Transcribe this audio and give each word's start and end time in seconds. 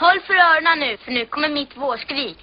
Håll 0.00 0.20
för 0.26 0.34
öronen 0.34 0.78
nu, 0.78 0.96
för 1.04 1.12
nu 1.12 1.26
kommer 1.26 1.48
mitt 1.48 1.76
vårskrik. 1.76 2.38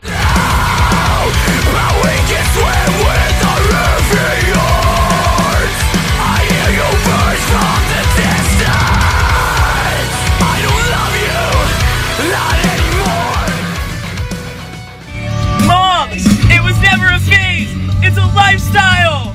Moms! 15.68 16.26
It 16.52 16.62
was 16.62 16.78
never 16.82 17.08
a 17.08 17.20
phase! 17.20 17.72
It's 18.04 18.18
a 18.18 18.28
lifestyle! 18.36 19.35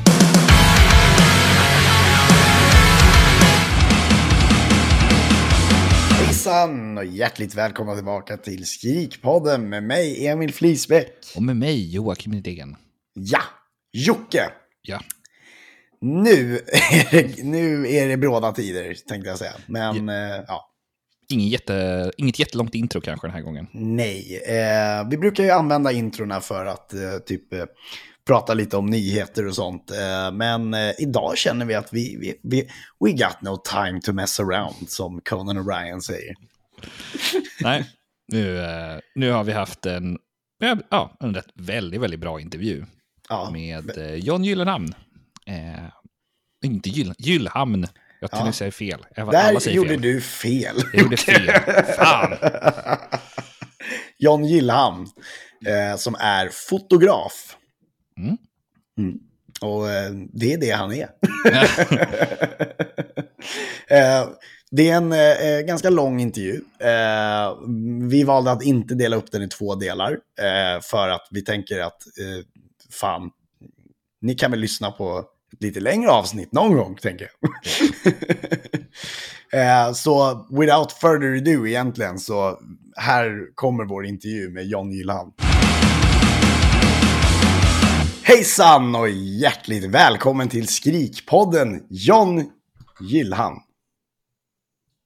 Hejsan 6.40 6.98
och 6.98 7.04
hjärtligt 7.04 7.54
välkomna 7.54 7.94
tillbaka 7.94 8.36
till 8.36 8.66
Skrikpodden 8.66 9.68
med 9.68 9.82
mig 9.82 10.26
Emil 10.26 10.54
Flisbäck. 10.54 11.12
Och 11.36 11.42
med 11.42 11.56
mig 11.56 11.94
Joakim 11.94 12.32
Nydén. 12.32 12.76
Ja, 13.14 13.40
Jocke. 13.92 14.50
Ja. 14.82 15.00
Nu 16.00 16.56
är, 16.56 17.10
det, 17.10 17.42
nu 17.44 17.90
är 17.90 18.08
det 18.08 18.16
bråda 18.16 18.52
tider 18.52 18.94
tänkte 19.08 19.30
jag 19.30 19.38
säga. 19.38 19.52
Men 19.66 20.08
ja. 20.08 20.44
ja. 20.48 20.70
Ingen 21.28 21.48
jätte, 21.48 22.10
inget 22.16 22.38
jättelångt 22.38 22.74
intro 22.74 23.00
kanske 23.00 23.26
den 23.26 23.34
här 23.34 23.42
gången. 23.42 23.66
Nej, 23.72 24.42
eh, 24.46 25.08
vi 25.10 25.16
brukar 25.16 25.44
ju 25.44 25.50
använda 25.50 25.92
introna 25.92 26.40
för 26.40 26.66
att 26.66 26.94
eh, 26.94 27.18
typ 27.26 27.52
eh, 27.52 27.64
prata 28.26 28.54
lite 28.54 28.76
om 28.76 28.86
nyheter 28.86 29.46
och 29.46 29.54
sånt. 29.54 29.90
Eh, 29.90 30.32
men 30.32 30.74
eh, 30.74 30.92
idag 30.98 31.38
känner 31.38 31.66
vi 31.66 31.74
att 31.74 31.92
vi, 31.92 32.16
vi, 32.20 32.34
vi, 32.42 32.68
we 33.04 33.12
got 33.12 33.42
no 33.42 33.56
time 33.56 34.00
to 34.00 34.12
mess 34.12 34.40
around, 34.40 34.90
som 34.90 35.20
Conan 35.20 35.58
O'Brien 35.58 36.00
säger. 36.00 36.34
Nej, 37.60 37.86
nu, 38.32 38.58
eh, 38.64 38.98
nu 39.14 39.30
har 39.30 39.44
vi 39.44 39.52
haft 39.52 39.86
en, 39.86 40.18
ja, 40.90 41.16
en 41.20 41.34
rätt 41.34 41.50
väldigt, 41.54 42.00
väldigt 42.00 42.20
bra 42.20 42.40
intervju 42.40 42.84
Ja, 43.28 43.50
med 43.52 44.18
John 44.22 44.44
Gyllenhamn. 44.44 44.94
Eh, 45.46 45.84
inte 46.64 46.88
Gyll, 46.90 47.14
Gyllhamn, 47.18 47.86
jag 48.20 48.30
till 48.30 48.40
Ja. 48.44 48.52
säger 48.52 48.70
fel. 48.70 49.06
Alla 49.16 49.32
där 49.32 49.70
gjorde 49.70 49.88
fel. 49.88 50.00
du 50.00 50.20
fel. 50.20 50.76
Jag 50.92 51.02
gjorde 51.02 51.16
fel. 51.16 51.46
Fan! 51.96 52.36
John 54.18 54.44
Gillhamn, 54.44 55.06
eh, 55.66 55.96
som 55.96 56.14
är 56.14 56.48
fotograf. 56.48 57.56
Mm. 58.22 58.36
Mm. 58.98 59.18
Och 59.60 59.90
eh, 59.90 60.10
det 60.32 60.52
är 60.52 60.58
det 60.58 60.70
han 60.70 60.92
är. 60.92 61.02
eh, 63.88 64.28
det 64.70 64.90
är 64.90 64.96
en 64.96 65.12
eh, 65.12 65.60
ganska 65.66 65.90
lång 65.90 66.20
intervju. 66.20 66.60
Vi 68.08 68.22
valde 68.22 68.52
att 68.52 68.62
inte 68.62 68.94
dela 68.94 69.16
upp 69.16 69.32
den 69.32 69.42
i 69.42 69.48
två 69.48 69.74
delar. 69.74 70.18
För 70.82 71.08
att 71.08 71.28
vi 71.30 71.42
tänker 71.42 71.80
att, 71.80 72.02
fan, 72.90 73.30
ni 74.20 74.34
kan 74.34 74.50
väl 74.50 74.60
lyssna 74.60 74.90
på 74.90 75.18
ett 75.52 75.62
lite 75.62 75.80
längre 75.80 76.10
avsnitt 76.10 76.52
någon 76.52 76.76
gång, 76.76 76.96
tänker 76.96 77.30
jag. 79.50 79.96
så 79.96 80.46
without 80.50 80.92
further 80.92 81.36
ado 81.36 81.66
egentligen, 81.66 82.18
så 82.18 82.58
här 82.96 83.54
kommer 83.54 83.84
vår 83.84 84.06
intervju 84.06 84.50
med 84.50 84.66
John 84.66 84.90
Gyllenhammar. 84.90 85.49
Hejsan 88.30 88.94
och 88.94 89.08
hjärtligt 89.10 89.84
välkommen 89.84 90.48
till 90.48 90.68
Skrikpodden, 90.68 91.86
John 91.90 92.50
Gyllenhammar. 93.00 93.62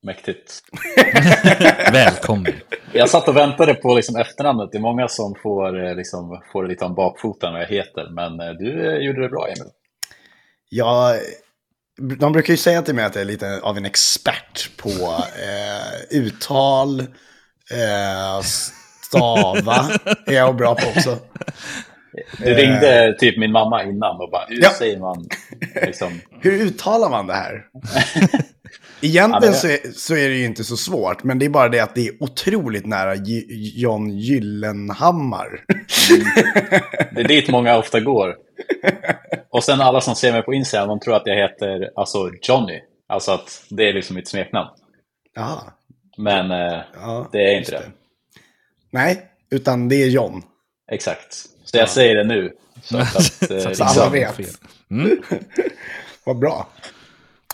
Mäktigt. 0.02 0.62
Välkommen. 1.92 2.52
Jag 2.92 3.10
satt 3.10 3.28
och 3.28 3.36
väntade 3.36 3.74
på 3.74 3.94
liksom 3.94 4.16
efternamnet. 4.16 4.68
Det 4.72 4.78
är 4.78 4.82
många 4.82 5.08
som 5.08 5.34
får, 5.42 5.86
eh, 5.86 5.96
liksom, 5.96 6.42
får 6.52 6.62
det 6.62 6.68
lite 6.68 6.84
om 6.84 6.94
bakfoten 6.94 7.52
vad 7.52 7.62
jag 7.62 7.68
heter. 7.68 8.10
Men 8.10 8.40
eh, 8.40 8.54
du 8.54 8.96
eh, 8.96 9.06
gjorde 9.06 9.22
det 9.22 9.28
bra, 9.28 9.46
Emil. 9.46 9.72
Jag, 10.68 11.16
de 12.18 12.32
brukar 12.32 12.52
ju 12.52 12.56
säga 12.56 12.82
till 12.82 12.94
mig 12.94 13.04
att 13.04 13.14
jag 13.14 13.22
är 13.22 13.26
lite 13.26 13.60
av 13.62 13.76
en 13.76 13.84
expert 13.84 14.76
på 14.76 14.88
eh, 14.88 16.18
uttal, 16.18 17.00
eh, 17.70 18.40
stava 19.02 19.90
är 20.26 20.32
jag 20.32 20.56
bra 20.56 20.74
på 20.74 20.88
också. 20.96 21.18
Du 22.38 22.54
ringde 22.54 23.16
typ 23.18 23.38
min 23.38 23.52
mamma 23.52 23.82
innan 23.84 24.20
och 24.20 24.30
bara, 24.30 24.44
hur 24.48 24.62
Ja. 24.62 24.70
säger 24.70 24.98
man? 24.98 25.28
Liksom, 25.86 26.20
Hur 26.40 26.52
uttalar 26.52 27.10
man 27.10 27.26
det 27.26 27.34
här? 27.34 27.64
Egentligen 29.00 29.54
så, 29.54 29.66
är, 29.68 29.92
så 29.92 30.14
är 30.16 30.28
det 30.28 30.34
ju 30.34 30.44
inte 30.44 30.64
så 30.64 30.76
svårt, 30.76 31.22
men 31.24 31.38
det 31.38 31.44
är 31.44 31.50
bara 31.50 31.68
det 31.68 31.80
att 31.80 31.94
det 31.94 32.06
är 32.08 32.22
otroligt 32.22 32.86
nära 32.86 33.14
Gy- 33.14 33.46
John 33.74 34.10
Gyllenhammar. 34.10 35.64
det 37.14 37.20
är 37.20 37.28
dit 37.28 37.48
många 37.48 37.76
ofta 37.78 38.00
går. 38.00 38.34
Och 39.50 39.64
sen 39.64 39.80
alla 39.80 40.00
som 40.00 40.14
ser 40.14 40.32
mig 40.32 40.42
på 40.42 40.54
Instagram, 40.54 40.88
de 40.88 41.00
tror 41.00 41.16
att 41.16 41.22
jag 41.26 41.36
heter 41.36 41.90
alltså 41.96 42.30
Johnny. 42.42 42.80
Alltså 43.08 43.32
att 43.32 43.64
det 43.70 43.88
är 43.88 43.92
liksom 43.92 44.16
mitt 44.16 44.28
smeknamn. 44.28 44.68
Jaha, 45.34 45.60
Men 46.18 46.50
eh, 46.50 46.80
ja, 46.94 47.28
det 47.32 47.38
är 47.54 47.58
inte 47.58 47.70
det. 47.70 47.82
Nej, 48.90 49.22
utan 49.50 49.88
det 49.88 50.02
är 50.02 50.08
John. 50.08 50.42
Exakt. 50.92 51.34
Så 51.64 51.76
jag 51.76 51.88
säger 51.90 52.14
det 52.16 52.24
nu. 52.24 52.52
Så 52.82 52.98
att, 53.00 53.50
eh, 53.50 53.58
Så 53.58 53.68
att 53.68 53.76
Så 53.76 53.84
alla 53.84 54.10
liksom, 54.10 54.12
vet. 54.12 54.34
fel. 54.36 54.54
Mm. 54.90 55.22
Vad 56.24 56.38
bra. 56.38 56.68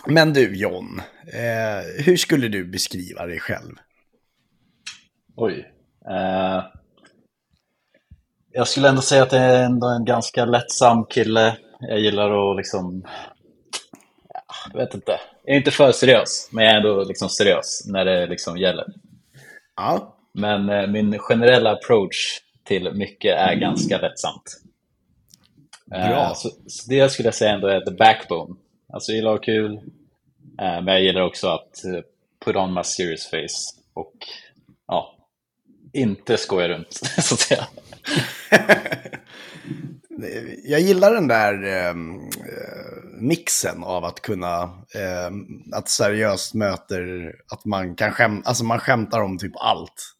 Men 0.07 0.33
du 0.33 0.55
John, 0.57 1.01
eh, 1.33 2.03
hur 2.05 2.17
skulle 2.17 2.47
du 2.47 2.65
beskriva 2.65 3.25
dig 3.25 3.39
själv? 3.39 3.75
Oj. 5.35 5.71
Eh, 6.09 6.63
jag 8.53 8.67
skulle 8.67 8.89
ändå 8.89 9.01
säga 9.01 9.23
att 9.23 9.31
jag 9.31 9.41
är 9.43 9.63
ändå 9.63 9.87
en 9.87 10.05
ganska 10.05 10.45
lättsam 10.45 11.05
kille. 11.05 11.57
Jag 11.79 11.99
gillar 11.99 12.51
att 12.51 12.57
liksom... 12.57 13.03
Ja, 14.33 14.41
jag 14.73 14.79
vet 14.79 14.93
inte. 14.93 15.19
Jag 15.45 15.53
är 15.53 15.57
inte 15.57 15.71
för 15.71 15.91
seriös, 15.91 16.49
men 16.51 16.63
jag 16.65 16.73
är 16.73 16.77
ändå 16.77 17.03
liksom 17.03 17.29
seriös 17.29 17.83
när 17.87 18.05
det 18.05 18.27
liksom 18.27 18.57
gäller. 18.57 18.85
Ja, 19.75 20.17
Men 20.33 20.69
eh, 20.69 20.87
min 20.87 21.19
generella 21.19 21.71
approach 21.71 22.39
till 22.63 22.93
mycket 22.93 23.37
är 23.37 23.55
ganska 23.55 23.97
lättsamt. 23.97 24.61
Eh, 25.93 26.09
Bra. 26.09 26.33
så, 26.35 26.49
så 26.67 26.89
det 26.89 27.09
skulle 27.09 27.27
jag 27.27 27.35
säga 27.35 27.51
ändå 27.51 27.67
är 27.67 27.81
the 27.81 27.91
backbone. 27.91 28.55
Alltså 28.93 29.11
jag 29.11 29.15
gillar 29.15 29.31
att 29.31 29.39
ha 29.39 29.43
kul, 29.43 29.73
eh, 30.61 30.81
men 30.81 30.87
jag 30.87 31.01
gillar 31.03 31.21
också 31.21 31.47
att 31.47 31.85
eh, 31.85 32.01
put 32.45 32.55
on 32.55 32.73
my 32.73 32.83
serious 32.83 33.29
face 33.29 33.81
och 33.93 34.13
ja, 34.87 35.15
inte 35.93 36.37
skoja 36.37 36.69
runt, 36.69 36.93
så 37.17 37.33
att 37.33 37.39
säga. 37.39 37.67
jag 40.63 40.79
gillar 40.79 41.13
den 41.13 41.27
där 41.27 41.87
eh, 41.87 41.93
mixen 43.21 43.83
av 43.83 44.05
att 44.05 44.21
kunna, 44.21 44.63
ehm, 44.95 45.45
att 45.71 45.89
seriöst 45.89 46.53
möter, 46.53 47.35
att 47.51 47.65
man 47.65 47.95
kan 47.95 48.11
skäm, 48.11 48.41
alltså 48.45 48.63
man 48.63 48.79
skämtar 48.79 49.21
om 49.21 49.37
typ 49.37 49.53
allt. 49.55 50.13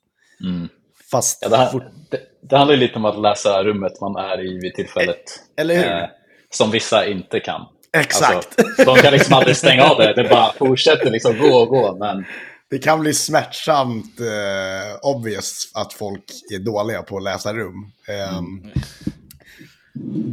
Mm. 0.43 0.69
Fast, 1.11 1.37
Ja, 1.41 1.49
det, 1.49 1.57
här, 1.57 1.91
det, 2.09 2.19
det 2.49 2.57
handlar 2.57 2.75
ju 2.75 2.79
lite 2.81 2.95
om 2.95 3.05
att 3.05 3.21
läsa 3.21 3.63
rummet 3.63 4.01
man 4.01 4.15
är 4.15 4.45
i 4.45 4.59
vid 4.59 4.73
tillfället. 4.75 5.23
eller 5.57 5.75
hur? 5.75 5.85
Eh, 5.85 6.05
som 6.49 6.71
vissa 6.71 7.05
inte 7.05 7.39
kan. 7.39 7.61
Exakt. 7.97 8.59
Alltså, 8.59 8.83
de 8.85 8.95
kan 8.95 9.13
liksom 9.13 9.33
aldrig 9.33 9.57
stänga 9.57 9.83
av 9.83 9.97
det, 9.97 10.13
det 10.23 10.29
bara 10.29 10.53
fortsätter 10.53 11.11
liksom 11.11 11.37
gå 11.37 11.55
och 11.55 11.67
gå. 11.67 11.95
Men 11.97 12.25
Det 12.69 12.77
kan 12.79 12.99
bli 12.99 13.13
smärtsamt 13.13 14.19
eh, 14.19 14.97
obvious 15.01 15.71
att 15.73 15.93
folk 15.93 16.23
är 16.53 16.59
dåliga 16.59 17.01
på 17.01 17.17
att 17.17 17.23
läsa 17.23 17.53
rum. 17.53 17.91
Ehm, 18.07 18.71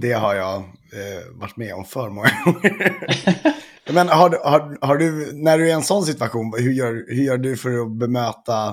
Det 0.01 0.13
har 0.13 0.35
jag 0.35 0.57
eh, 0.57 1.25
varit 1.33 1.57
med 1.57 1.75
om 1.75 1.85
för 1.85 2.09
många 2.09 2.31
gånger. 2.45 2.93
Men 3.93 4.09
har, 4.09 4.31
har, 4.45 4.79
har 4.87 4.97
du, 4.97 5.33
när 5.33 5.59
du 5.59 5.65
är 5.65 5.69
i 5.69 5.73
en 5.73 5.83
sån 5.83 6.03
situation, 6.07 6.53
hur 6.59 6.73
gör, 6.73 6.93
hur 7.09 7.23
gör 7.25 7.39
du 7.39 7.57
för 7.57 7.83
att 7.83 7.91
bemöta 7.91 8.69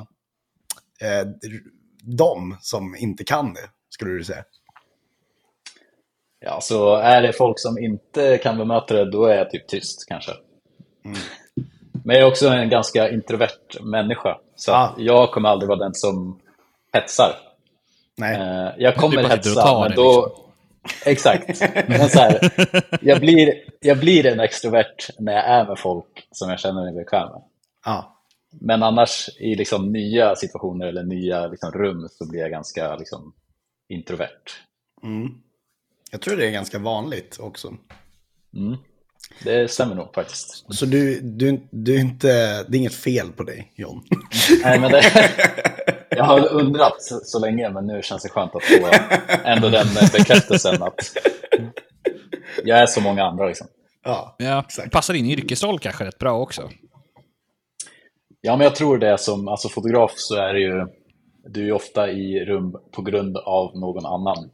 eh, 1.02 1.28
dem 2.06 2.58
som 2.62 2.96
inte 2.96 3.24
kan 3.24 3.54
det, 3.54 3.70
skulle 3.90 4.12
du 4.12 4.24
säga? 4.24 4.44
Ja, 6.40 6.62
så 6.62 6.96
är 6.96 7.22
det 7.22 7.34
folk 7.34 7.60
som 7.60 7.78
inte 7.78 8.38
kan 8.38 8.58
bemöta 8.58 8.94
det, 8.94 9.12
då 9.12 9.26
är 9.26 9.36
jag 9.38 9.50
typ 9.50 9.68
tyst 9.68 10.06
kanske. 10.08 10.32
Men 12.04 12.16
jag 12.16 12.24
är 12.26 12.28
också 12.32 12.48
en 12.48 12.70
ganska 12.70 13.10
introvert 13.10 13.82
människa. 13.82 14.38
Så 14.56 14.72
Ah. 14.74 14.96
jag 14.98 15.32
kommer 15.32 15.50
aldrig 15.50 15.68
vara 15.70 15.80
den 15.80 15.94
som 15.94 16.40
hetsar. 16.94 17.36
Nej. 18.18 18.36
Eh, 18.36 18.74
Jag 18.78 18.96
kommer 18.96 19.24
och 19.24 19.30
hetsa, 19.30 19.80
men 19.80 19.96
då... 19.96 20.22
liksom. 20.26 20.42
Exakt. 21.06 21.62
Men 21.88 22.10
så 22.10 22.20
här, 22.20 22.40
jag, 23.02 23.20
blir, 23.20 23.54
jag 23.80 24.00
blir 24.00 24.26
en 24.26 24.40
extrovert 24.40 25.10
när 25.20 25.34
jag 25.34 25.46
är 25.46 25.66
med 25.66 25.80
folk 25.80 26.28
som 26.32 26.50
jag 26.50 26.60
känner 26.60 26.84
mig 26.84 26.94
bekväm 26.94 27.30
med. 27.32 27.42
Ja. 27.86 28.15
Men 28.62 28.84
annars 28.84 29.30
i 29.40 29.56
liksom 29.56 29.92
nya 29.92 30.36
situationer 30.36 30.88
eller 30.88 31.04
nya 31.04 31.48
liksom 31.48 31.72
rum 31.72 32.08
så 32.12 32.30
blir 32.30 32.42
jag 32.42 32.52
ganska 32.52 32.96
liksom 32.96 33.34
introvert. 33.90 34.44
Mm. 35.04 35.30
Jag 36.12 36.22
tror 36.22 36.38
det 36.38 36.48
är 36.48 36.52
ganska 36.52 36.80
vanligt 36.80 37.40
också. 37.40 37.68
Mm. 38.56 38.78
Det 39.44 39.72
stämmer 39.72 39.96
nog 39.96 40.14
faktiskt. 40.16 40.66
Så 40.70 40.86
du, 40.86 41.20
du, 41.22 41.68
du 41.72 41.96
är 41.96 42.00
inte, 42.00 42.28
det 42.64 42.78
är 42.78 42.80
inget 42.80 42.96
fel 42.96 43.32
på 43.32 43.44
dig, 43.44 43.72
John. 43.76 44.04
Nej, 44.64 44.80
men 44.80 44.92
det, 44.92 45.02
jag 46.10 46.24
har 46.24 46.48
undrat 46.48 47.04
så, 47.04 47.20
så 47.24 47.40
länge, 47.40 47.70
men 47.70 47.88
nu 47.88 48.02
känns 48.04 48.24
det 48.24 48.30
skönt 48.30 48.56
att 48.56 48.64
få 48.64 48.90
ändå 49.44 49.70
den 49.70 49.88
bekräftelsen 50.14 50.84
att 50.84 51.00
jag 52.64 52.80
är 52.80 52.86
så 52.86 53.02
många 53.02 53.24
andra. 53.24 53.48
Liksom. 53.48 53.68
Ja, 54.04 54.36
Ja, 54.40 54.64
exakt. 54.68 54.92
passar 54.92 55.14
in 55.14 55.26
i 55.26 55.34
yrkesroll 55.34 55.80
kanske 55.80 56.06
rätt 56.06 56.18
bra 56.18 56.40
också. 56.40 56.70
Ja, 58.46 58.56
men 58.58 58.64
jag 58.64 58.76
tror 58.76 58.98
det 58.98 59.18
som 59.18 59.48
alltså 59.48 59.70
fotograf 59.70 60.12
så 60.16 60.36
är 60.36 60.54
det 60.54 60.60
ju, 60.60 60.88
du 61.48 61.62
är 61.62 61.66
ju 61.66 61.72
ofta 61.72 62.10
i 62.10 62.46
rum 62.46 62.76
på 62.92 63.02
grund 63.02 63.38
av 63.38 63.78
någon 63.78 64.06
annan. 64.06 64.52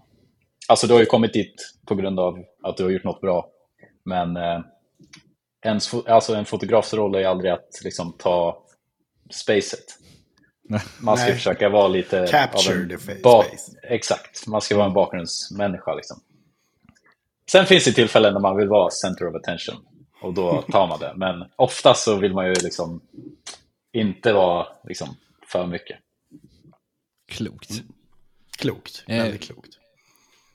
Alltså 0.68 0.88
du 0.88 0.94
har 0.94 1.00
ju 1.00 1.06
kommit 1.06 1.34
dit 1.34 1.74
på 1.86 1.96
grund 1.96 2.20
av 2.20 2.40
att 2.64 2.78
du 2.78 2.84
har 2.84 2.92
gjort 2.92 3.04
något 3.04 3.22
bra. 3.22 3.50
Men 4.06 4.38
eh, 4.38 4.60
ens, 5.66 5.94
alltså, 5.94 6.36
en 6.36 6.46
fotografs 6.46 6.94
roll 6.94 7.16
är 7.16 7.20
ju 7.20 7.26
aldrig 7.26 7.52
att 7.52 7.82
liksom 7.84 8.14
ta 8.18 8.64
spacet. 9.32 9.86
Man 11.00 11.18
ska 11.18 11.26
Nej. 11.26 11.36
försöka 11.36 11.70
vara 11.70 11.88
lite 11.88 12.28
Capture 12.32 12.76
av 12.76 12.82
en 12.82 12.90
the 12.90 12.98
space. 12.98 13.72
Exakt, 13.84 14.48
man 14.48 14.62
ska 14.62 14.76
vara 14.76 14.88
en 14.88 14.94
bakgrundsmänniska. 14.94 15.94
Liksom. 15.94 16.20
Sen 17.52 17.66
finns 17.66 17.86
det 17.86 17.92
tillfällen 17.92 18.34
när 18.34 18.42
man 18.42 18.58
vill 18.58 18.68
vara 18.68 18.90
center 18.90 19.28
of 19.28 19.36
attention 19.36 19.76
och 20.22 20.34
då 20.34 20.62
tar 20.62 20.88
man 20.88 21.00
det. 21.00 21.14
Men 21.16 21.46
ofta 21.56 21.94
så 21.94 22.16
vill 22.16 22.34
man 22.34 22.48
ju 22.48 22.54
liksom 22.54 23.02
inte 23.94 24.34
vara 24.34 24.68
liksom 24.84 25.08
för 25.48 25.68
mycket. 25.68 26.00
Klokt. 27.28 27.70
Klokt. 28.58 29.04
Eh. 29.08 29.24
Väldigt 29.24 29.42
klokt. 29.42 29.78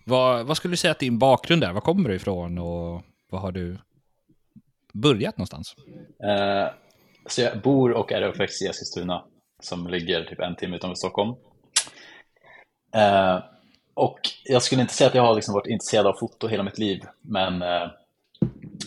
Vad, 0.05 0.47
vad 0.47 0.57
skulle 0.57 0.73
du 0.73 0.77
säga 0.77 0.91
att 0.91 0.99
din 0.99 1.19
bakgrund 1.19 1.65
är? 1.65 1.73
Var 1.73 1.81
kommer 1.81 2.09
du 2.09 2.15
ifrån 2.15 2.59
och 2.59 3.03
vad 3.31 3.41
har 3.41 3.53
du 3.53 3.79
börjat 4.93 5.39
någonstans? 5.39 5.75
Eh, 6.25 6.69
så 7.27 7.41
jag 7.41 7.61
bor 7.61 7.93
och 7.93 8.13
är 8.13 8.23
uppväxt 8.23 8.63
i 8.63 8.67
Eskilstuna 8.67 9.25
som 9.63 9.87
ligger 9.87 10.25
typ 10.25 10.41
en 10.41 10.57
timme 10.57 10.77
utanför 10.77 10.95
Stockholm. 10.95 11.35
Eh, 12.95 13.39
och 13.95 14.19
jag 14.45 14.63
skulle 14.63 14.83
inte 14.83 14.95
säga 14.95 15.09
att 15.09 15.15
jag 15.15 15.23
har 15.23 15.35
liksom 15.35 15.55
varit 15.55 15.67
intresserad 15.67 16.07
av 16.07 16.13
foto 16.13 16.49
hela 16.49 16.63
mitt 16.63 16.79
liv, 16.79 17.03
men 17.21 17.63
eh, 17.63 17.91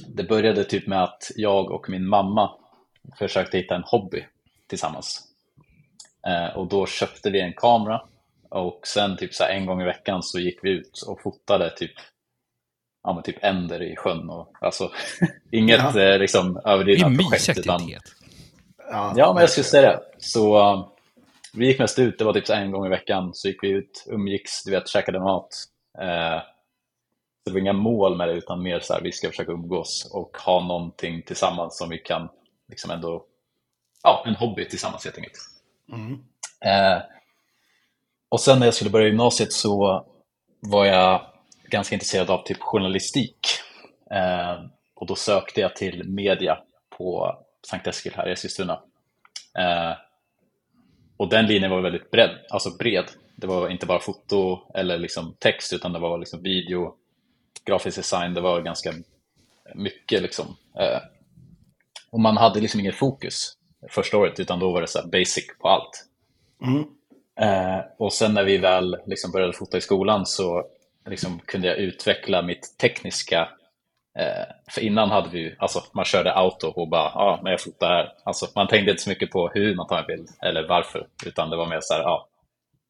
det 0.08 0.24
började 0.24 0.64
typ 0.64 0.88
med 0.88 1.04
att 1.04 1.32
jag 1.36 1.72
och 1.72 1.90
min 1.90 2.08
mamma 2.08 2.52
försökte 3.18 3.58
hitta 3.58 3.76
en 3.76 3.84
hobby 3.86 4.26
tillsammans. 4.70 5.22
Eh, 6.28 6.58
och 6.58 6.68
då 6.68 6.86
köpte 6.86 7.30
vi 7.30 7.42
en 7.42 7.54
kamera 7.54 8.02
och 8.50 8.82
sen 8.88 9.18
typ 9.18 9.34
så 9.34 9.44
här 9.44 9.52
en 9.52 9.66
gång 9.66 9.82
i 9.82 9.86
veckan 9.86 10.24
så 10.24 10.40
gick 10.40 10.60
vi 10.64 10.70
ut 10.70 11.04
och 11.08 11.22
fotade 11.22 11.70
typ 11.70 11.92
ja, 13.04 13.14
men 13.14 13.24
typ 13.24 13.44
änder 13.44 13.82
i 13.84 13.96
sjön. 13.96 14.30
Och, 14.30 14.54
alltså, 14.62 14.92
inget 15.52 15.96
Ja. 15.96 16.02
eh, 16.02 16.20
liksom, 16.20 16.62
överdrivna 16.66 17.10
projekt. 17.30 17.60
Utan, 17.60 17.76
aktivitet. 17.76 18.04
ja, 19.16 19.34
men 19.34 19.42
jag 19.42 19.50
skulle 19.50 19.64
säga 19.64 19.90
det. 19.92 20.00
Så 20.18 20.58
uh, 20.74 20.88
vi 21.54 21.66
gick 21.68 21.80
mest 21.80 22.00
ut, 22.00 22.18
det 22.20 22.26
var 22.26 22.34
typ 22.34 22.48
så 22.48 22.54
en 22.54 22.72
gång 22.72 22.86
i 22.86 22.90
veckan. 22.90 23.30
Så 23.34 23.48
gick 23.48 23.64
vi 23.64 23.70
ut, 23.70 24.06
umgicks, 24.08 24.64
du 24.64 24.72
vet, 24.72 24.88
käkade 24.88 25.20
mat. 25.20 25.50
Eh, 26.02 26.42
det 27.46 27.52
var 27.52 27.60
inga 27.60 27.74
mål 27.74 28.18
med 28.18 28.28
det, 28.28 28.34
utan 28.34 28.64
mer 28.64 28.80
så 28.80 28.94
här, 28.94 29.02
vi 29.02 29.12
ska 29.12 29.30
försöka 29.30 29.52
umgås 29.52 30.12
och 30.14 30.38
ha 30.38 30.68
någonting 30.68 31.22
tillsammans 31.24 31.78
som 31.78 31.90
vi 31.90 31.98
kan 31.98 32.30
liksom 32.70 32.92
ändå, 32.92 33.26
ja, 34.04 34.24
en 34.28 34.36
hobby 34.36 34.70
tillsammans 34.70 35.06
helt 35.06 35.18
enkelt. 35.18 35.38
Mm. 35.92 36.24
Eh, 36.66 37.02
och 38.30 38.40
sen 38.40 38.60
när 38.60 38.68
jag 38.68 38.74
skulle 38.74 38.90
börja 38.90 39.08
gymnasiet 39.08 39.54
så 39.54 40.06
var 40.60 40.86
jag 40.86 41.26
ganska 41.70 41.96
intresserad 41.96 42.30
av 42.30 42.44
typ 42.44 42.62
journalistik. 42.62 43.48
Eh, 44.12 44.64
och 44.96 45.08
då 45.08 45.16
sökte 45.16 45.62
jag 45.62 45.76
till 45.76 46.10
media 46.10 46.58
på 46.90 47.38
Sankt 47.68 47.88
Eskil 47.88 48.14
här 48.16 48.30
i 48.30 48.32
Eskilstuna. 48.32 48.82
Eh, 49.58 49.94
och 51.18 51.30
den 51.30 51.46
linjen 51.46 51.72
var 51.72 51.82
väldigt 51.82 52.12
bred, 52.12 52.30
alltså 52.50 52.78
bred. 52.78 53.06
Det 53.36 53.48
var 53.48 53.70
inte 53.70 53.86
bara 53.86 54.00
foto 54.00 54.60
eller 54.74 54.98
liksom 54.98 55.36
text 55.40 55.74
utan 55.74 55.94
det 55.94 56.00
var 56.00 56.18
liksom 56.18 56.44
video, 56.44 56.96
grafisk 57.66 57.98
design, 57.98 58.34
det 58.34 58.42
var 58.42 58.62
ganska 58.62 58.94
mycket 59.76 60.22
liksom. 60.22 60.46
Eh, 60.80 61.02
och 62.10 62.20
man 62.20 62.38
hade 62.38 62.60
liksom 62.60 62.80
ingen 62.80 62.94
fokus 62.94 63.59
första 63.88 64.18
året 64.18 64.40
utan 64.40 64.60
då 64.60 64.72
var 64.72 64.82
det 64.82 64.88
så 64.88 65.08
basic 65.08 65.48
på 65.60 65.68
allt. 65.68 66.06
Mm. 66.62 66.86
Eh, 67.40 67.82
och 67.98 68.14
sen 68.14 68.34
när 68.34 68.44
vi 68.44 68.58
väl 68.58 68.98
liksom 69.06 69.32
började 69.32 69.54
fota 69.54 69.78
i 69.78 69.82
skolan 69.82 70.26
så 70.26 70.66
liksom 71.10 71.40
kunde 71.40 71.68
jag 71.68 71.78
utveckla 71.78 72.42
mitt 72.42 72.78
tekniska. 72.78 73.50
Eh, 74.20 74.46
för 74.72 74.82
innan 74.82 75.10
hade 75.10 75.30
vi 75.30 75.56
alltså 75.60 75.84
man 75.94 76.06
körde 76.06 76.34
auto 76.34 76.68
och 76.68 76.88
bara, 76.88 77.12
ja 77.16 77.22
ah, 77.22 77.40
men 77.44 77.52
jag 77.52 77.62
fotar 77.62 77.90
här. 77.90 78.14
Alltså 78.24 78.48
man 78.56 78.68
tänkte 78.68 78.92
inte 78.92 79.04
så 79.04 79.10
mycket 79.10 79.32
på 79.32 79.50
hur 79.54 79.76
man 79.76 79.88
tar 79.88 80.00
en 80.00 80.06
bild 80.06 80.30
eller 80.42 80.68
varför, 80.68 81.08
utan 81.26 81.50
det 81.50 81.58
var 81.58 81.68
mer 81.68 81.80
så 81.82 81.94
här, 81.94 82.02
ja, 82.02 82.10
ah, 82.10 82.28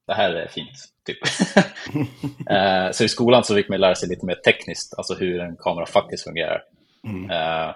det 0.07 0.13
här 0.13 0.33
är 0.33 0.47
fint, 0.47 0.77
typ. 1.05 1.17
eh, 2.49 2.91
så 2.91 3.03
i 3.03 3.09
skolan 3.09 3.43
så 3.43 3.55
fick 3.55 3.69
man 3.69 3.79
lära 3.79 3.95
sig 3.95 4.09
lite 4.09 4.25
mer 4.25 4.35
tekniskt, 4.35 4.93
alltså 4.97 5.13
hur 5.13 5.39
en 5.41 5.55
kamera 5.55 5.85
faktiskt 5.85 6.23
fungerar. 6.23 6.63
Eh, 7.29 7.75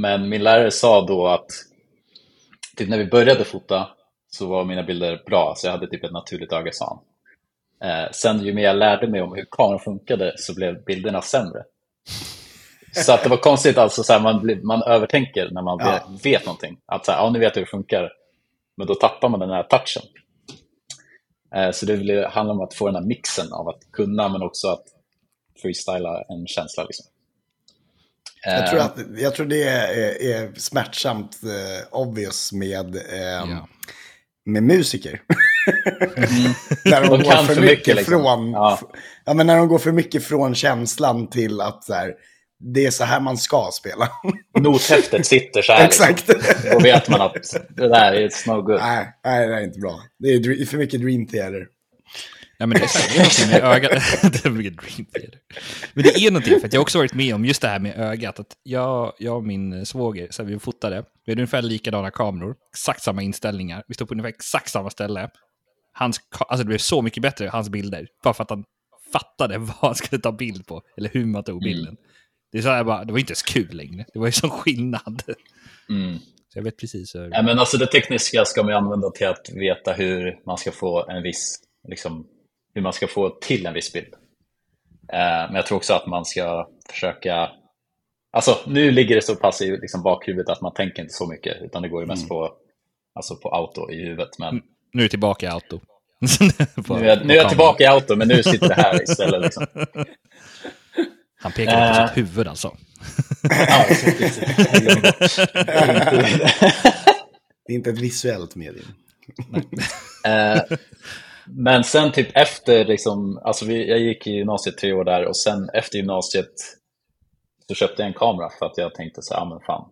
men 0.00 0.28
min 0.28 0.42
lärare 0.42 0.70
sa 0.70 1.06
då 1.06 1.26
att 1.26 1.46
typ 2.76 2.88
när 2.88 2.98
vi 2.98 3.04
började 3.06 3.44
fota 3.44 3.88
så 4.30 4.46
var 4.46 4.64
mina 4.64 4.82
bilder 4.82 5.22
bra, 5.26 5.54
så 5.56 5.66
jag 5.66 5.72
hade 5.72 5.86
typ 5.86 6.04
ett 6.04 6.12
naturligt 6.12 6.52
öga, 6.52 6.72
sa. 6.72 7.02
Eh, 7.84 8.10
sen 8.12 8.44
ju 8.44 8.52
mer 8.54 8.62
jag 8.62 8.76
lärde 8.76 9.08
mig 9.08 9.22
om 9.22 9.34
hur 9.34 9.46
kameran 9.50 9.78
funkade 9.80 10.32
så 10.36 10.54
blev 10.54 10.84
bilderna 10.84 11.22
sämre. 11.22 11.64
Så 12.92 13.12
att 13.12 13.22
det 13.22 13.28
var 13.28 13.36
konstigt, 13.36 13.78
alltså, 13.78 14.02
så 14.02 14.12
här, 14.12 14.20
man, 14.20 14.60
man 14.62 14.82
övertänker 14.82 15.50
när 15.50 15.62
man 15.62 15.78
Ja. 15.80 15.92
vet, 16.10 16.26
vet 16.26 16.46
någonting. 16.46 16.78
Att 16.86 17.06
så 17.06 17.12
här, 17.12 17.18
ja, 17.18 17.30
nu 17.30 17.38
vet 17.38 17.56
jag 17.56 17.60
hur 17.60 17.66
det 17.66 17.70
funkar, 17.70 18.12
men 18.76 18.86
då 18.86 18.94
tappar 18.94 19.28
man 19.28 19.40
den 19.40 19.50
här 19.50 19.62
touchen. 19.62 20.02
Eh, 21.54 21.70
så 21.70 21.86
det 21.86 22.28
handlar 22.28 22.54
om 22.54 22.60
att 22.60 22.74
få 22.74 22.86
den 22.86 22.94
här 22.94 23.02
mixen 23.02 23.52
av 23.52 23.68
att 23.68 23.80
kunna, 23.92 24.28
men 24.28 24.42
också 24.42 24.68
att 24.68 24.84
freestyla 25.62 26.22
en 26.28 26.46
känsla. 26.46 26.84
Liksom. 26.84 27.06
Jag 28.44 28.64
Eh, 28.64 28.70
tror, 28.70 28.80
att, 28.80 28.96
jag 29.18 29.34
tror 29.34 29.46
det 29.46 29.62
är, 29.62 30.22
är 30.22 30.52
smärtsamt 30.56 31.38
eh, 31.44 31.86
obvious 31.98 32.52
med, 32.52 32.96
eh, 32.96 33.02
Ja. 33.22 33.68
med 34.46 34.62
musiker. 34.62 35.22
när 36.84 37.00
de, 37.00 37.08
De 37.08 37.22
går 37.22 37.30
för 37.32 37.54
för 37.54 37.60
mycket, 37.60 37.64
mycket, 37.78 37.96
liksom. 37.96 38.22
från, 38.22 38.50
Ja. 38.52 38.80
ja. 39.24 39.34
men 39.34 39.46
när 39.46 39.56
de 39.56 39.68
går 39.68 39.78
för 39.78 39.92
mycket 39.92 40.24
från 40.24 40.54
känslan 40.54 41.30
till 41.30 41.60
att 41.60 41.84
så 41.84 41.94
här, 41.94 42.12
det 42.74 42.86
är 42.86 42.90
så 42.90 43.04
här 43.04 43.20
man 43.20 43.36
ska 43.38 43.68
spela. 43.72 44.08
Nothäftet 44.60 45.26
sitter 45.26 45.62
så 45.62 45.72
här. 45.72 45.84
Exakt. 45.84 46.28
Liksom. 46.28 46.70
Då 46.72 46.78
vet 46.78 47.08
man 47.08 47.20
att 47.20 47.34
det 47.76 47.88
där 47.88 48.12
är 48.12 48.48
no 48.48 48.62
good. 48.62 48.80
nej, 48.80 49.06
nej, 49.24 49.48
det 49.48 49.54
är 49.54 49.60
inte 49.60 49.78
bra. 49.78 50.00
Det 50.18 50.28
är 50.28 50.66
för 50.66 50.76
mycket 50.78 51.00
dream 51.00 51.26
theater. 51.26 51.66
Ja, 52.60 52.66
men 52.66 52.78
det 52.78 52.84
är 52.84 53.18
någonting 53.18 53.50
med 53.50 53.62
ögat. 53.64 54.42
det 54.42 54.50
mycket 54.50 54.76
dream 54.76 55.06
theater. 55.06 55.38
Men 55.94 56.04
det 56.04 56.10
är 56.10 56.30
någonting, 56.30 56.60
för 56.60 56.66
att 56.66 56.72
jag 56.72 56.80
har 56.80 56.82
också 56.82 56.98
varit 56.98 57.14
med 57.14 57.34
om 57.34 57.44
just 57.44 57.62
det 57.62 57.68
här 57.68 57.78
med 57.78 57.98
ögat. 57.98 58.40
Att 58.40 58.56
jag, 58.62 59.12
jag 59.18 59.36
och 59.36 59.44
min 59.44 59.86
svåger, 59.86 60.28
så 60.30 60.42
vi 60.42 60.58
fotade, 60.58 61.04
vi 61.26 61.32
hade 61.32 61.40
ungefär 61.40 61.62
likadana 61.62 62.10
kameror, 62.10 62.54
exakt 62.72 63.02
samma 63.02 63.22
inställningar, 63.22 63.84
vi 63.88 63.94
stod 63.94 64.08
på 64.08 64.14
ungefär 64.14 64.28
exakt 64.28 64.70
samma 64.70 64.90
ställe. 64.90 65.30
Hans, 65.92 66.20
alltså 66.38 66.64
det 66.64 66.68
blev 66.68 66.78
så 66.78 67.02
mycket 67.02 67.22
bättre, 67.22 67.48
hans 67.48 67.68
bilder, 67.68 68.06
bara 68.24 68.34
för 68.34 68.42
att 68.42 68.50
han 68.50 68.64
fattade 69.12 69.58
vad 69.58 69.76
han 69.80 69.94
skulle 69.94 70.20
ta 70.20 70.32
bild 70.32 70.66
på, 70.66 70.82
eller 70.96 71.10
hur 71.12 71.26
man 71.26 71.44
tog 71.44 71.62
bilden. 71.62 71.96
Det, 72.52 72.58
är 72.58 72.62
så 72.62 72.68
här 72.68 72.84
bara, 72.84 73.04
det 73.04 73.12
var 73.12 73.18
inte 73.18 73.30
ens 73.30 73.42
kul 73.42 73.76
längre, 73.76 74.04
det 74.12 74.18
var 74.18 74.26
ju 74.26 74.32
sån 74.32 74.50
skillnad. 74.50 75.22
Mm. 75.88 76.18
Så 76.48 76.58
jag 76.58 76.62
vet 76.64 76.78
precis 76.78 77.14
hur... 77.14 77.28
Ja, 77.32 77.42
men 77.42 77.58
alltså 77.58 77.76
det 77.76 77.86
tekniska 77.86 78.44
ska 78.44 78.62
man 78.62 78.72
använda 78.72 79.10
till 79.10 79.26
att 79.26 79.50
veta 79.54 79.92
hur 79.92 80.46
man 80.46 80.58
ska 80.58 80.72
få 80.72 81.10
en 81.10 81.22
viss, 81.22 81.56
liksom, 81.88 82.26
hur 82.80 82.82
man 82.82 82.92
ska 82.92 83.06
få 83.06 83.30
till 83.30 83.66
en 83.66 83.74
viss 83.74 83.92
bild. 83.92 84.14
Eh, 85.12 85.18
men 85.46 85.54
jag 85.54 85.66
tror 85.66 85.78
också 85.78 85.94
att 85.94 86.06
man 86.06 86.24
ska 86.24 86.68
försöka, 86.92 87.48
alltså 88.32 88.58
nu 88.66 88.90
ligger 88.90 89.14
det 89.14 89.22
så 89.22 89.36
pass 89.36 89.62
i 89.62 89.70
liksom, 89.76 90.02
bakhuvudet 90.02 90.48
att 90.48 90.60
man 90.60 90.74
tänker 90.74 91.02
inte 91.02 91.14
så 91.14 91.26
mycket, 91.26 91.56
utan 91.62 91.82
det 91.82 91.88
går 91.88 92.00
ju 92.02 92.06
mest 92.06 92.28
på, 92.28 92.52
alltså, 93.14 93.36
på 93.36 93.48
auto 93.48 93.90
i 93.90 93.96
huvudet. 94.04 94.28
Men 94.38 94.54
Nu 94.92 95.00
är 95.00 95.04
jag 95.04 95.10
tillbaka 95.10 95.46
i 95.46 95.48
auto. 95.48 95.80
På- 96.86 96.96
nu 96.98 97.10
är, 97.10 97.24
nu 97.24 97.32
är 97.34 97.36
jag 97.38 97.48
tillbaka 97.48 97.84
i 97.84 97.86
auto, 97.86 98.16
men 98.16 98.28
nu 98.28 98.42
sitter 98.42 98.68
det 98.68 98.74
här 98.74 99.02
istället. 99.02 99.42
Liksom. 99.42 99.66
Han 101.42 101.52
pekade 101.52 101.94
på 101.94 102.00
Äh. 102.00 102.08
sitt 102.08 102.16
huvud 102.16 102.48
alltså. 102.48 102.76
Det 107.66 107.72
är 107.72 107.76
inte 107.76 107.90
ett 107.90 107.98
visuellt 107.98 108.54
medium. 108.56 108.86
Eh, 110.26 110.62
men 111.56 111.84
sen 111.84 112.12
typ 112.12 112.28
efter, 112.34 112.84
liksom, 112.84 113.40
alltså 113.44 113.64
vi, 113.64 113.90
jag 113.90 113.98
gick 113.98 114.26
i 114.26 114.30
gymnasiet 114.30 114.78
tre 114.78 114.92
år 114.92 115.04
där 115.04 115.24
och 115.24 115.36
sen 115.36 115.68
efter 115.74 115.96
gymnasiet 115.96 116.52
så 117.68 117.74
köpte 117.74 118.02
jag 118.02 118.08
en 118.08 118.14
kamera 118.14 118.50
för 118.58 118.66
att 118.66 118.78
jag 118.78 118.94
tänkte 118.94 119.22
så 119.22 119.34
här, 119.34 119.40
ah, 119.40 119.44
men 119.44 119.60
fan, 119.60 119.88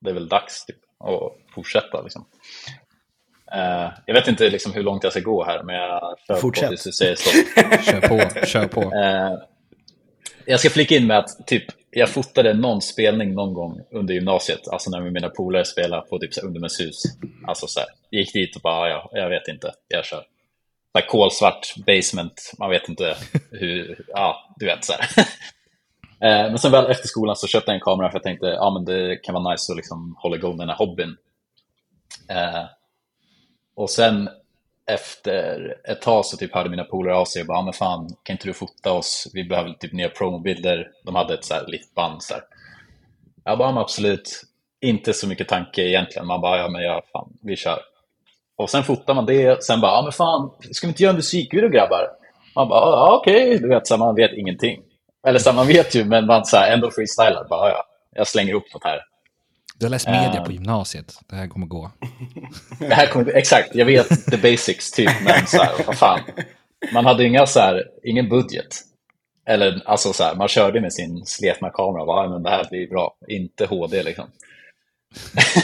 det 0.00 0.10
är 0.10 0.14
väl 0.14 0.28
dags 0.28 0.66
typ, 0.66 0.76
att 1.04 1.54
fortsätta. 1.54 2.02
Liksom. 2.02 2.26
Eh, 3.52 3.92
jag 4.06 4.14
vet 4.14 4.28
inte 4.28 4.50
liksom, 4.50 4.72
hur 4.72 4.82
långt 4.82 5.04
jag 5.04 5.12
ska 5.12 5.20
gå 5.20 5.44
här, 5.44 5.62
men 5.62 5.74
jag 5.74 6.16
kör 6.26 6.34
Fortsätt. 6.34 6.64
på 6.64 6.68
tills 6.68 6.84
du 6.84 6.92
säger 6.92 7.14
stopp. 7.14 7.84
Kör 7.84 8.00
på, 8.00 8.46
kör 8.46 8.66
på. 8.66 8.80
Eh, 8.80 9.38
jag 10.44 10.60
ska 10.60 10.70
flika 10.70 10.96
in 10.96 11.06
med 11.06 11.18
att 11.18 11.46
typ 11.46 11.64
jag 11.90 12.08
fotade 12.08 12.54
någon 12.54 12.80
spelning 12.80 13.34
någon 13.34 13.54
gång 13.54 13.80
under 13.90 14.14
gymnasiet, 14.14 14.68
alltså 14.68 14.90
när 14.90 15.10
mina 15.10 15.28
polare 15.28 15.64
spelade 15.64 16.02
på 16.02 16.18
typ 16.18 16.34
så 16.34 16.40
här 16.40 16.48
Undermeshus. 16.48 17.02
Alltså 17.46 17.66
så 17.66 17.80
här, 17.80 17.88
gick 18.10 18.32
dit 18.32 18.56
och 18.56 18.62
bara, 18.62 18.88
ja, 18.88 19.10
jag 19.12 19.30
vet 19.30 19.48
inte, 19.48 19.72
jag 19.88 20.04
kör. 20.04 20.24
Så 20.96 21.02
kolsvart 21.08 21.74
basement, 21.86 22.52
man 22.58 22.70
vet 22.70 22.88
inte 22.88 23.16
hur, 23.50 24.04
ja, 24.08 24.54
du 24.56 24.66
vet 24.66 24.84
så 24.84 24.92
här. 24.92 25.26
Eh, 26.20 26.28
men 26.50 26.58
sen 26.58 26.72
väl 26.72 26.90
efter 26.90 27.08
skolan 27.08 27.36
så 27.36 27.46
köpte 27.46 27.70
jag 27.70 27.74
en 27.74 27.80
kamera 27.80 28.10
för 28.10 28.16
jag 28.18 28.22
tänkte, 28.22 28.46
ja 28.46 28.70
men 28.70 28.84
det 28.84 29.16
kan 29.16 29.34
vara 29.34 29.52
nice 29.52 29.72
att 29.72 29.76
liksom 29.76 30.16
hålla 30.18 30.36
igång 30.36 30.56
den 30.58 30.68
här 30.68 30.76
hobbyn. 30.76 31.16
Eh, 32.30 32.64
och 33.76 33.90
sen 33.90 34.28
efter 34.90 35.76
ett 35.88 36.02
tag 36.02 36.24
så 36.26 36.36
typ 36.36 36.54
hörde 36.54 36.70
mina 36.70 36.84
polare 36.84 37.16
av 37.16 37.24
sig 37.24 37.42
och 37.42 37.46
bara, 37.48 37.58
"Ja, 37.58 37.62
men 37.62 37.72
fan, 37.72 38.16
kan 38.22 38.34
inte 38.34 38.48
du 38.48 38.52
fota 38.52 38.92
oss? 38.92 39.30
Vi 39.34 39.44
behöver 39.44 39.72
typ 39.72 39.92
nya 39.92 40.08
promobilder. 40.08 40.90
De 41.04 41.14
hade 41.14 41.34
ett 41.34 41.44
så 41.44 41.54
här 41.54 41.66
litet 41.66 41.94
band 41.94 42.22
så 42.22 42.34
här. 42.34 42.42
Jag 43.44 43.58
bara, 43.58 43.72
men 43.72 43.82
absolut. 43.82 44.42
Inte 44.80 45.12
så 45.14 45.28
mycket 45.28 45.48
tanke 45.48 45.82
egentligen. 45.82 46.26
Man 46.26 46.40
bara, 46.40 46.58
ja 46.58 46.68
men 46.68 46.82
ja, 46.82 47.02
fan, 47.12 47.38
vi 47.42 47.56
kör. 47.56 47.78
Och 48.58 48.70
sen 48.70 48.84
fotar 48.84 49.14
man 49.14 49.26
det, 49.26 49.64
sen 49.64 49.80
bara, 49.80 49.92
ja 49.92 50.02
men 50.02 50.12
fan, 50.12 50.50
ska 50.72 50.86
vi 50.86 50.90
inte 50.90 51.02
göra 51.02 51.10
en 51.10 51.16
musikvideo 51.16 51.68
grabbar? 51.68 52.08
Man 52.54 52.68
bara, 52.68 52.80
ja 52.90 53.16
okej, 53.20 53.58
du 53.58 53.68
vet, 53.68 53.86
så 53.86 53.96
man 53.96 54.14
vet 54.14 54.32
ingenting. 54.32 54.80
Eller 55.26 55.38
så 55.38 55.52
man 55.52 55.66
vet 55.66 55.94
ju, 55.94 56.04
men 56.04 56.26
man 56.26 56.44
så 56.44 56.56
här, 56.56 56.72
ändå 56.72 56.90
freestylar. 56.90 57.46
Bara, 57.48 57.68
ja, 57.70 57.84
jag 58.14 58.26
slänger 58.26 58.50
ihop 58.50 58.74
något 58.74 58.84
här. 58.84 59.00
Du 59.78 59.86
har 59.86 59.90
läst 59.90 60.06
media 60.08 60.34
Eh. 60.40 60.44
på 60.44 60.52
gymnasiet. 60.52 61.14
Det 61.30 61.36
här 61.36 61.46
kommer 61.48 61.66
gå. 61.66 61.90
Det 62.78 62.94
här 62.94 63.06
kommer, 63.06 63.36
exakt, 63.36 63.74
jag 63.74 63.86
vet 63.86 64.08
the 64.30 64.36
basics 64.36 64.90
typ, 64.90 65.10
men 65.24 65.46
så 65.46 65.62
här, 65.62 65.72
vad 65.86 65.98
fan. 65.98 66.20
Man 66.92 67.06
hade 67.06 67.24
inga 67.24 67.46
så 67.46 67.60
här, 67.60 67.84
ingen 68.04 68.28
budget. 68.28 68.66
Eller 69.46 69.82
alltså 69.86 70.12
så 70.12 70.24
här, 70.24 70.34
man 70.34 70.48
körde 70.48 70.80
med 70.80 70.92
sin 70.92 71.26
sletna 71.26 71.70
kamera 71.70 72.00
och 72.00 72.06
bara, 72.06 72.24
"Ja, 72.24 72.30
men 72.30 72.42
det 72.42 72.50
här 72.50 72.66
blir 72.70 72.88
bra. 72.88 73.14
Inte 73.28 73.66
HD 73.66 74.02
liksom. 74.02 74.24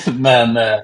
men 0.18 0.56
eh, 0.56 0.78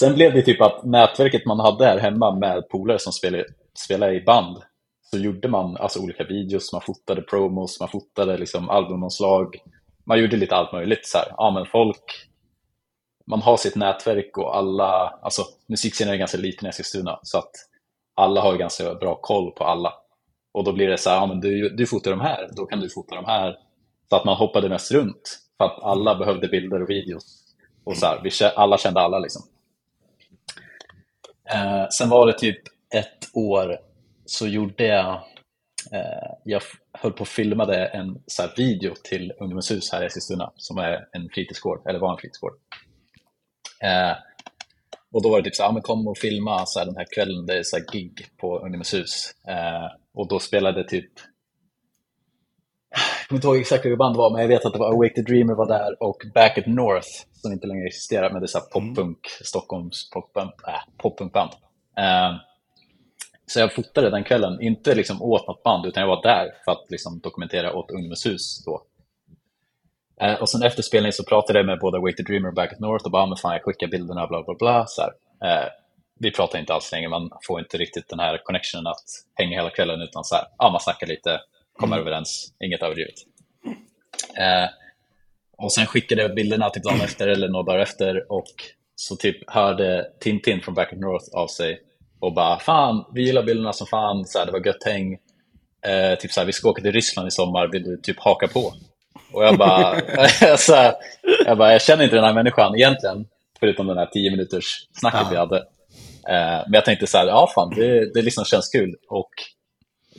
sen 0.00 0.14
blev 0.14 0.34
det 0.34 0.42
typ 0.42 0.60
att 0.60 0.84
nätverket 0.84 1.46
man 1.46 1.60
hade 1.60 1.84
här 1.84 1.98
hemma 1.98 2.34
med 2.34 2.68
polare 2.68 2.98
som 2.98 3.12
spelade, 3.12 3.44
spelade 3.84 4.14
i 4.14 4.20
band, 4.20 4.56
så 5.10 5.18
gjorde 5.18 5.48
man 5.48 5.76
alltså 5.76 6.00
olika 6.00 6.24
videos, 6.24 6.72
man 6.72 6.80
fotade 6.80 7.22
promos, 7.22 7.80
man 7.80 7.88
fotade 7.88 8.38
liksom 8.38 8.70
albumomslag. 8.70 9.56
Man 10.06 10.20
gjorde 10.20 10.36
lite 10.36 10.56
allt 10.56 10.72
möjligt. 10.72 11.06
Så 11.06 11.18
här. 11.18 11.26
Ja, 11.36 11.50
men 11.50 11.66
folk 11.66 12.04
man 13.26 13.42
har 13.42 13.56
sitt 13.56 13.76
nätverk 13.76 14.38
och 14.38 14.56
alla, 14.56 15.18
alltså 15.22 15.42
musikscenen 15.68 16.14
är 16.14 16.18
ganska 16.18 16.38
liten 16.38 16.66
i 16.66 16.68
Eskilstuna 16.68 17.18
så 17.22 17.38
att 17.38 17.50
alla 18.14 18.40
har 18.40 18.56
ganska 18.56 18.94
bra 18.94 19.14
koll 19.14 19.50
på 19.50 19.64
alla. 19.64 19.92
Och 20.52 20.64
då 20.64 20.72
blir 20.72 20.88
det 20.88 20.98
så 20.98 21.10
här, 21.10 21.16
ja 21.16 21.26
men 21.26 21.40
du, 21.40 21.68
du 21.68 21.86
fotar 21.86 22.10
de 22.10 22.20
här, 22.20 22.48
då 22.56 22.66
kan 22.66 22.80
du 22.80 22.90
fota 22.90 23.14
de 23.14 23.24
här. 23.24 23.56
Så 24.08 24.16
att 24.16 24.24
man 24.24 24.36
hoppade 24.36 24.68
mest 24.68 24.92
runt 24.92 25.38
för 25.58 25.64
att 25.64 25.82
alla 25.82 26.14
behövde 26.14 26.48
bilder 26.48 26.82
och 26.82 26.90
videos. 26.90 27.54
Och 27.84 27.96
så 27.96 28.06
här, 28.06 28.20
vi, 28.22 28.30
alla 28.56 28.78
kände 28.78 29.00
alla 29.00 29.18
liksom. 29.18 29.42
Eh, 31.54 31.88
sen 31.88 32.08
var 32.08 32.26
det 32.26 32.38
typ 32.38 32.62
ett 32.94 33.28
år 33.32 33.78
så 34.26 34.46
gjorde 34.46 34.84
jag, 34.84 35.14
eh, 35.92 36.30
jag 36.44 36.62
höll 36.92 37.12
på 37.12 37.20
och 37.20 37.28
filmade 37.28 37.86
en 37.86 38.22
så 38.26 38.42
här, 38.42 38.52
video 38.56 38.94
till 39.04 39.32
Ungdomens 39.40 39.70
hus 39.70 39.92
här 39.92 40.02
i 40.02 40.06
Eskilstuna 40.06 40.52
som 40.56 40.78
är 40.78 41.08
en 41.12 41.28
fritidsgård, 41.34 41.86
eller 41.86 41.98
var 41.98 42.12
en 42.12 42.18
fritidsgård. 42.18 42.52
Eh, 43.82 44.16
och 45.12 45.22
då 45.22 45.30
var 45.30 45.38
det 45.38 45.44
typ 45.44 45.56
så 45.56 45.62
här, 45.62 45.72
men 45.72 45.82
kom 45.82 46.08
och 46.08 46.18
filma 46.18 46.66
så 46.66 46.78
här, 46.78 46.86
den 46.86 46.96
här 46.96 47.06
kvällen, 47.14 47.46
det 47.46 47.58
är 47.58 47.62
så 47.62 47.76
här 47.76 47.84
gig 47.92 48.26
på 48.36 48.58
Ungdomens 48.58 48.94
hus. 48.94 49.34
Eh, 49.48 49.86
och 50.14 50.28
då 50.28 50.38
spelade 50.38 50.88
typ, 50.88 51.10
jag 52.90 53.28
kommer 53.28 53.38
inte 53.38 53.46
ihåg 53.46 53.56
exakt 53.56 53.84
vilket 53.84 53.98
band 53.98 54.14
det 54.14 54.18
var, 54.18 54.30
men 54.30 54.40
jag 54.40 54.48
vet 54.48 54.64
att 54.64 54.72
det 54.72 54.78
var 54.78 54.92
Awake 54.92 55.14
the 55.14 55.22
Dreamer 55.22 55.54
var 55.54 55.66
där 55.66 56.02
och 56.02 56.22
Back 56.34 56.58
at 56.58 56.66
North, 56.66 57.08
som 57.32 57.52
inte 57.52 57.66
längre 57.66 57.86
existerar, 57.86 58.30
men 58.30 58.40
det 58.40 58.44
är 58.44 58.48
så 58.48 58.58
här 58.58 58.66
poppunk, 58.66 59.18
Stockholms 59.44 60.10
poppunk, 60.10 60.54
äh, 60.66 60.74
poppunkband. 60.96 61.50
Eh, 61.98 62.32
så 63.46 63.60
jag 63.60 63.72
fotade 63.74 64.10
den 64.10 64.24
kvällen, 64.24 64.60
inte 64.60 64.94
liksom 64.94 65.22
åt 65.22 65.46
något 65.46 65.62
band, 65.62 65.86
utan 65.86 66.00
jag 66.00 66.08
var 66.08 66.22
där 66.22 66.48
för 66.64 66.72
att 66.72 66.90
liksom 66.90 67.20
dokumentera 67.20 67.74
åt 67.74 67.90
Ungdomens 67.90 68.26
hus 68.26 68.64
då. 68.64 68.82
Eh, 70.20 70.34
och 70.34 70.48
sen 70.48 70.62
efter 70.62 70.82
spelningen 70.82 71.12
så 71.12 71.24
pratade 71.24 71.58
jag 71.58 71.66
med 71.66 71.78
både 71.78 71.98
Wake 71.98 72.16
the 72.16 72.22
Dreamer 72.22 72.48
och 72.48 72.54
Back 72.54 72.72
at 72.72 72.80
North 72.80 73.04
och 73.04 73.10
bara, 73.10 73.22
"Ah, 73.22 73.26
men 73.26 73.36
fan 73.36 73.52
jag 73.52 73.62
skickar 73.62 73.86
bilderna, 73.86 74.26
bla 74.26 74.42
bla 74.42 74.54
bla. 74.54 74.84
Så. 74.86 75.02
Eh, 75.46 75.68
vi 76.18 76.30
pratar 76.30 76.58
inte 76.58 76.74
alls 76.74 76.92
länge, 76.92 77.08
man 77.08 77.30
får 77.46 77.60
inte 77.60 77.76
riktigt 77.78 78.08
den 78.08 78.20
här 78.20 78.40
connectionen 78.44 78.86
att 78.86 79.04
hänga 79.34 79.56
hela 79.56 79.70
kvällen, 79.70 80.00
utan 80.02 80.24
så 80.24 80.34
här, 80.34 80.44
ja, 80.58 80.70
man 80.70 80.80
snackar 80.80 81.06
lite, 81.06 81.40
kommer 81.80 81.98
överens, 81.98 82.52
inget 82.64 82.82
överdrivet. 82.82 83.14
Eh, 84.38 84.68
och 85.58 85.72
sen 85.72 85.86
skickade 85.86 86.22
jag 86.22 86.34
bilderna 86.34 86.70
typ 86.70 86.84
dagen 86.84 87.00
efter 87.00 87.28
eller 87.28 87.48
några 87.48 87.64
dagar 87.64 87.78
efter 87.78 88.32
och 88.32 88.54
så 88.94 89.16
typ 89.16 89.50
hörde 89.50 90.06
Tintin 90.20 90.60
från 90.60 90.74
Back 90.74 90.92
North 90.92 91.24
av 91.34 91.46
sig 91.46 91.80
och 92.20 92.34
bara, 92.34 92.58
fan, 92.58 93.04
vi 93.14 93.22
gillar 93.22 93.42
bilderna 93.42 93.72
som 93.72 93.86
fan, 93.86 94.24
så 94.24 94.38
här, 94.38 94.46
det 94.46 94.52
var 94.52 94.66
gött 94.66 94.84
häng. 94.84 95.18
Eh, 95.86 96.18
typ 96.18 96.32
så 96.32 96.40
här, 96.40 96.46
vi 96.46 96.52
ska 96.52 96.68
åka 96.68 96.82
till 96.82 96.92
Ryssland 96.92 97.28
i 97.28 97.30
sommar, 97.30 97.68
vill 97.72 97.82
du 97.82 97.96
typ 97.96 98.20
haka 98.20 98.48
på? 98.48 98.72
Och 99.32 99.44
jag 99.44 99.58
bara, 99.58 100.00
så 100.56 100.74
här, 100.74 100.94
jag 101.46 101.58
bara, 101.58 101.72
jag 101.72 101.82
känner 101.82 102.04
inte 102.04 102.16
den 102.16 102.24
här 102.24 102.34
människan 102.34 102.76
egentligen, 102.76 103.26
förutom 103.60 103.86
den 103.86 103.98
här 103.98 104.06
10 104.06 104.30
minuters 104.30 104.88
snacket 104.92 105.32
vi 105.32 105.36
hade. 105.36 105.56
Eh, 106.28 106.62
men 106.66 106.72
jag 106.72 106.84
tänkte 106.84 107.06
så 107.06 107.18
här, 107.18 107.26
ja 107.26 107.52
fan, 107.54 107.74
det, 107.76 108.14
det 108.14 108.22
liksom 108.22 108.44
känns 108.44 108.68
kul. 108.68 108.96
Och 109.08 109.30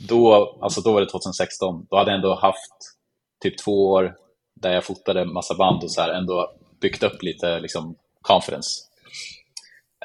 då, 0.08 0.56
alltså 0.60 0.80
då 0.80 0.92
var 0.92 1.00
det 1.00 1.06
2016, 1.06 1.86
då 1.90 1.96
hade 1.96 2.10
jag 2.10 2.16
ändå 2.16 2.34
haft 2.34 2.72
typ 3.42 3.58
två 3.58 3.90
år 3.90 4.16
där 4.54 4.72
jag 4.72 4.84
fotade 4.84 5.24
massa 5.24 5.54
band 5.54 5.82
och 5.82 5.90
så 5.90 6.00
här, 6.00 6.10
ändå 6.10 6.52
byggt 6.80 7.02
upp 7.02 7.22
lite 7.22 7.60
liksom 7.60 7.94
confidence. 8.22 8.68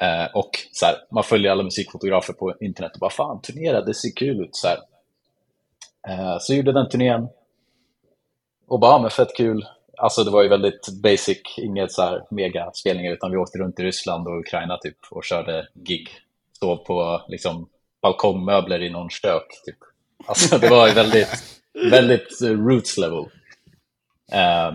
Eh, 0.00 0.34
och 0.34 0.50
så 0.72 0.86
här, 0.86 0.94
man 1.10 1.24
följer 1.24 1.52
alla 1.52 1.62
musikfotografer 1.62 2.32
på 2.32 2.54
internet 2.60 2.92
och 2.94 3.00
bara 3.00 3.10
fan, 3.10 3.40
turnera, 3.40 3.80
det 3.80 3.94
ser 3.94 4.16
kul 4.16 4.40
ut. 4.40 4.56
Så, 4.56 4.68
här. 4.68 4.78
Eh, 6.08 6.36
så 6.40 6.54
gjorde 6.54 6.72
den 6.72 6.88
turnén 6.88 7.28
och 8.68 8.80
bara, 8.80 8.92
ja, 8.92 8.98
men 8.98 9.10
fett 9.10 9.36
kul. 9.36 9.66
Alltså 9.96 10.24
det 10.24 10.30
var 10.30 10.42
ju 10.42 10.48
väldigt 10.48 10.88
basic, 11.02 11.38
inget 11.56 11.92
så 11.92 12.02
här 12.02 12.24
mega 12.30 12.70
spelningar 12.74 13.12
utan 13.12 13.30
vi 13.30 13.36
åkte 13.36 13.58
runt 13.58 13.80
i 13.80 13.82
Ryssland 13.82 14.28
och 14.28 14.38
Ukraina 14.38 14.78
typ 14.78 14.96
och 15.10 15.24
körde 15.24 15.68
gig. 15.74 16.08
Stod 16.52 16.84
på 16.84 17.22
liksom 17.28 17.68
balkongmöbler 18.02 18.82
i 18.82 18.90
någon 18.90 19.10
kök 19.10 19.48
typ. 19.66 19.78
Alltså 20.26 20.58
det 20.58 20.68
var 20.68 20.88
ju 20.88 20.94
väldigt, 20.94 21.28
väldigt 21.90 22.42
eh, 22.42 22.48
roots 22.48 22.98
level. 22.98 23.24
Eh, 24.32 24.74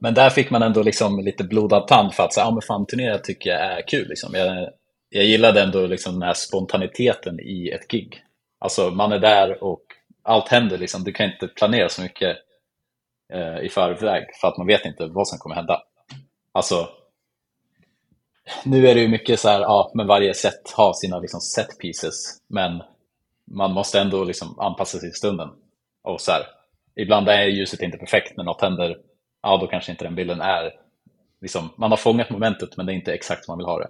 men 0.00 0.14
där 0.14 0.30
fick 0.30 0.50
man 0.50 0.62
ändå 0.62 0.82
liksom 0.82 1.20
lite 1.20 1.44
blodad 1.44 1.88
tand 1.88 2.14
för 2.14 2.22
att 2.22 2.34
säga, 2.34 2.46
ah, 2.46 2.50
men 2.50 2.62
fan 2.62 2.86
turnera 2.86 3.18
tycker 3.18 3.50
jag 3.50 3.60
är 3.60 3.88
kul. 3.88 4.08
Liksom. 4.08 4.34
Jag, 4.34 4.68
jag 5.08 5.24
gillade 5.24 5.62
ändå 5.62 5.86
liksom 5.86 6.12
den 6.12 6.22
här 6.22 6.34
spontaniteten 6.34 7.40
i 7.40 7.68
ett 7.68 7.88
gig. 7.88 8.22
Alltså 8.58 8.90
man 8.90 9.12
är 9.12 9.18
där 9.18 9.64
och 9.64 9.82
allt 10.22 10.48
händer 10.48 10.78
liksom. 10.78 11.04
Du 11.04 11.12
kan 11.12 11.32
inte 11.32 11.48
planera 11.48 11.88
så 11.88 12.02
mycket 12.02 12.36
eh, 13.32 13.58
i 13.64 13.68
förväg 13.68 14.24
för 14.40 14.48
att 14.48 14.58
man 14.58 14.66
vet 14.66 14.84
inte 14.84 15.06
vad 15.06 15.28
som 15.28 15.38
kommer 15.38 15.56
hända. 15.56 15.82
Alltså, 16.52 16.88
nu 18.64 18.88
är 18.88 18.94
det 18.94 19.00
ju 19.00 19.08
mycket 19.08 19.40
så 19.40 19.48
här, 19.48 19.60
ja, 19.60 19.92
men 19.94 20.06
varje 20.06 20.34
set 20.34 20.70
har 20.74 20.92
sina 20.92 21.18
liksom 21.18 21.40
set 21.40 21.78
pieces, 21.78 22.38
men 22.48 22.82
man 23.50 23.72
måste 23.72 24.00
ändå 24.00 24.24
liksom 24.24 24.58
anpassa 24.58 24.98
sig 24.98 25.08
i 25.08 25.12
stunden. 25.12 25.48
Och 26.02 26.20
så 26.20 26.32
här, 26.32 26.46
ibland 26.96 27.28
är 27.28 27.44
ljuset 27.44 27.82
inte 27.82 27.98
perfekt 27.98 28.36
när 28.36 28.44
något 28.44 28.60
händer, 28.60 28.98
ja 29.42 29.56
då 29.56 29.66
kanske 29.66 29.92
inte 29.92 30.04
den 30.04 30.14
bilden 30.14 30.40
är, 30.40 30.72
liksom, 31.40 31.70
man 31.76 31.90
har 31.90 31.96
fångat 31.96 32.30
momentet 32.30 32.76
men 32.76 32.86
det 32.86 32.92
är 32.92 32.94
inte 32.94 33.12
exakt 33.14 33.44
som 33.44 33.52
man 33.52 33.58
vill 33.58 33.66
ha 33.66 33.78
det. 33.78 33.88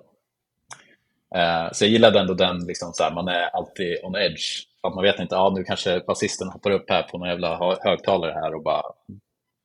Eh, 1.34 1.72
så 1.72 1.84
jag 1.84 1.90
gillade 1.90 2.20
ändå 2.20 2.34
den, 2.34 2.66
liksom, 2.66 2.92
så 2.92 3.02
här, 3.02 3.10
man 3.10 3.28
är 3.28 3.42
alltid 3.42 3.98
on 4.04 4.16
edge. 4.16 4.66
Att 4.82 4.94
man 4.94 5.04
vet 5.04 5.18
inte, 5.18 5.34
ja 5.34 5.52
nu 5.56 5.64
kanske 5.64 6.00
basisten 6.00 6.48
hoppar 6.48 6.70
upp 6.70 6.90
här 6.90 7.02
på 7.02 7.18
någon 7.18 7.28
jävla 7.28 7.56
hö- 7.56 7.78
högtalare 7.80 8.32
här 8.32 8.54
och 8.54 8.62
bara 8.62 8.82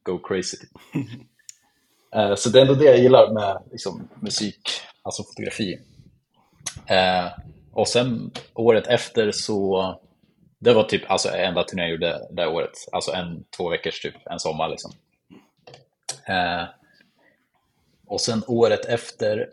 go 0.04 0.20
crazy. 0.20 0.58
Eh, 2.16 2.36
så 2.36 2.50
det 2.50 2.60
är 2.60 2.62
ändå 2.62 2.74
det 2.74 2.86
jag 2.86 3.00
gillar 3.00 3.34
med 3.34 3.64
liksom, 3.72 4.10
musik, 4.20 4.70
alltså 5.04 5.24
fotografi. 5.24 5.80
Eh, 6.88 7.26
och 7.76 7.88
sen 7.88 8.32
året 8.54 8.88
efter 8.88 9.32
så, 9.32 10.00
det 10.60 10.74
var 10.74 10.84
typ 10.84 11.12
alltså 11.12 11.30
enda 11.30 11.64
turnén 11.64 11.86
jag 11.86 11.92
gjorde 11.92 12.28
det 12.32 12.48
året. 12.48 12.72
Alltså 12.92 13.12
en, 13.12 13.44
två 13.58 13.70
veckors 13.70 14.02
typ, 14.02 14.16
en 14.26 14.40
sommar 14.40 14.70
liksom. 14.70 14.92
Eh, 16.28 16.64
och 18.08 18.22
sen 18.22 18.44
året 18.48 18.86
efter, 18.86 19.50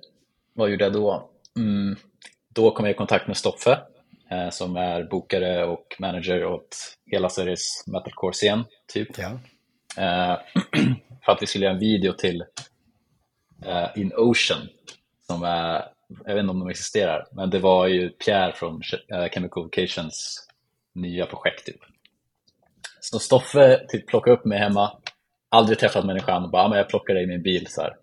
vad 0.55 0.71
gjorde 0.71 0.85
jag 0.85 0.93
då? 0.93 1.31
Mm, 1.57 1.97
då 2.49 2.71
kom 2.71 2.85
jag 2.85 2.95
i 2.95 2.97
kontakt 2.97 3.27
med 3.27 3.37
Stoffe, 3.37 3.79
eh, 4.31 4.51
som 4.51 4.77
är 4.77 5.05
bokare 5.05 5.65
och 5.65 5.97
manager 5.99 6.45
åt 6.45 6.77
hela 7.07 7.29
Sveriges 7.29 7.85
metalcore-scen, 7.87 8.65
typ. 8.93 9.09
Ja. 9.19 9.31
Eh, 9.97 10.39
för 11.25 11.33
att 11.33 11.43
vi 11.43 11.47
skulle 11.47 11.65
göra 11.65 11.75
en 11.75 11.81
video 11.81 12.13
till 12.13 12.45
eh, 13.65 13.89
In 13.97 14.13
Ocean, 14.17 14.69
som 15.27 15.43
är, 15.43 15.85
jag 16.27 16.35
vet 16.35 16.41
inte 16.41 16.51
om 16.51 16.59
de 16.59 16.69
existerar, 16.71 17.27
men 17.33 17.51
det 17.51 17.59
var 17.59 17.87
ju 17.87 18.09
Pierre 18.11 18.53
från 18.53 18.81
eh, 19.13 19.29
Chemical 19.31 19.63
Vocations 19.63 20.47
nya 20.95 21.27
projekt. 21.27 21.67
Typ. 21.67 21.81
Så 23.01 23.19
Stoffe 23.19 23.81
typ 23.89 24.07
plockade 24.07 24.37
upp 24.37 24.45
mig 24.45 24.59
hemma, 24.59 24.93
aldrig 25.49 25.79
träffat 25.79 26.07
människan, 26.07 26.51
bara, 26.51 26.69
men 26.69 26.79
jag 26.79 26.89
plockar 26.89 27.15
dig 27.15 27.23
i 27.23 27.27
min 27.27 27.43
bil. 27.43 27.67
Så 27.71 27.81
här. 27.83 27.97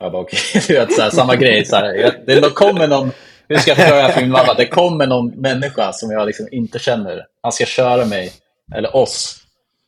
Jag 0.00 0.12
bara 0.12 0.22
okej, 0.22 0.38
du 0.68 0.74
vet, 0.74 0.92
så 0.92 1.02
här, 1.02 1.10
samma 1.10 1.36
grej. 1.36 1.64
Så 1.64 1.76
här, 1.76 1.94
jag- 1.94 2.26
det 2.26 2.50
kommer 2.54 2.88
någon, 2.88 3.10
hur 3.48 3.56
ska 3.56 3.70
jag 3.70 3.78
förklara 3.78 4.08
för 4.08 4.20
min 4.20 4.30
mamma? 4.30 4.54
Det 4.54 4.66
kommer 4.66 5.06
någon 5.06 5.28
människa 5.28 5.92
som 5.92 6.10
jag 6.10 6.26
liksom 6.26 6.48
inte 6.52 6.78
känner. 6.78 7.26
Han 7.42 7.52
ska 7.52 7.64
köra 7.64 8.04
mig, 8.04 8.32
eller 8.74 8.96
oss, 8.96 9.43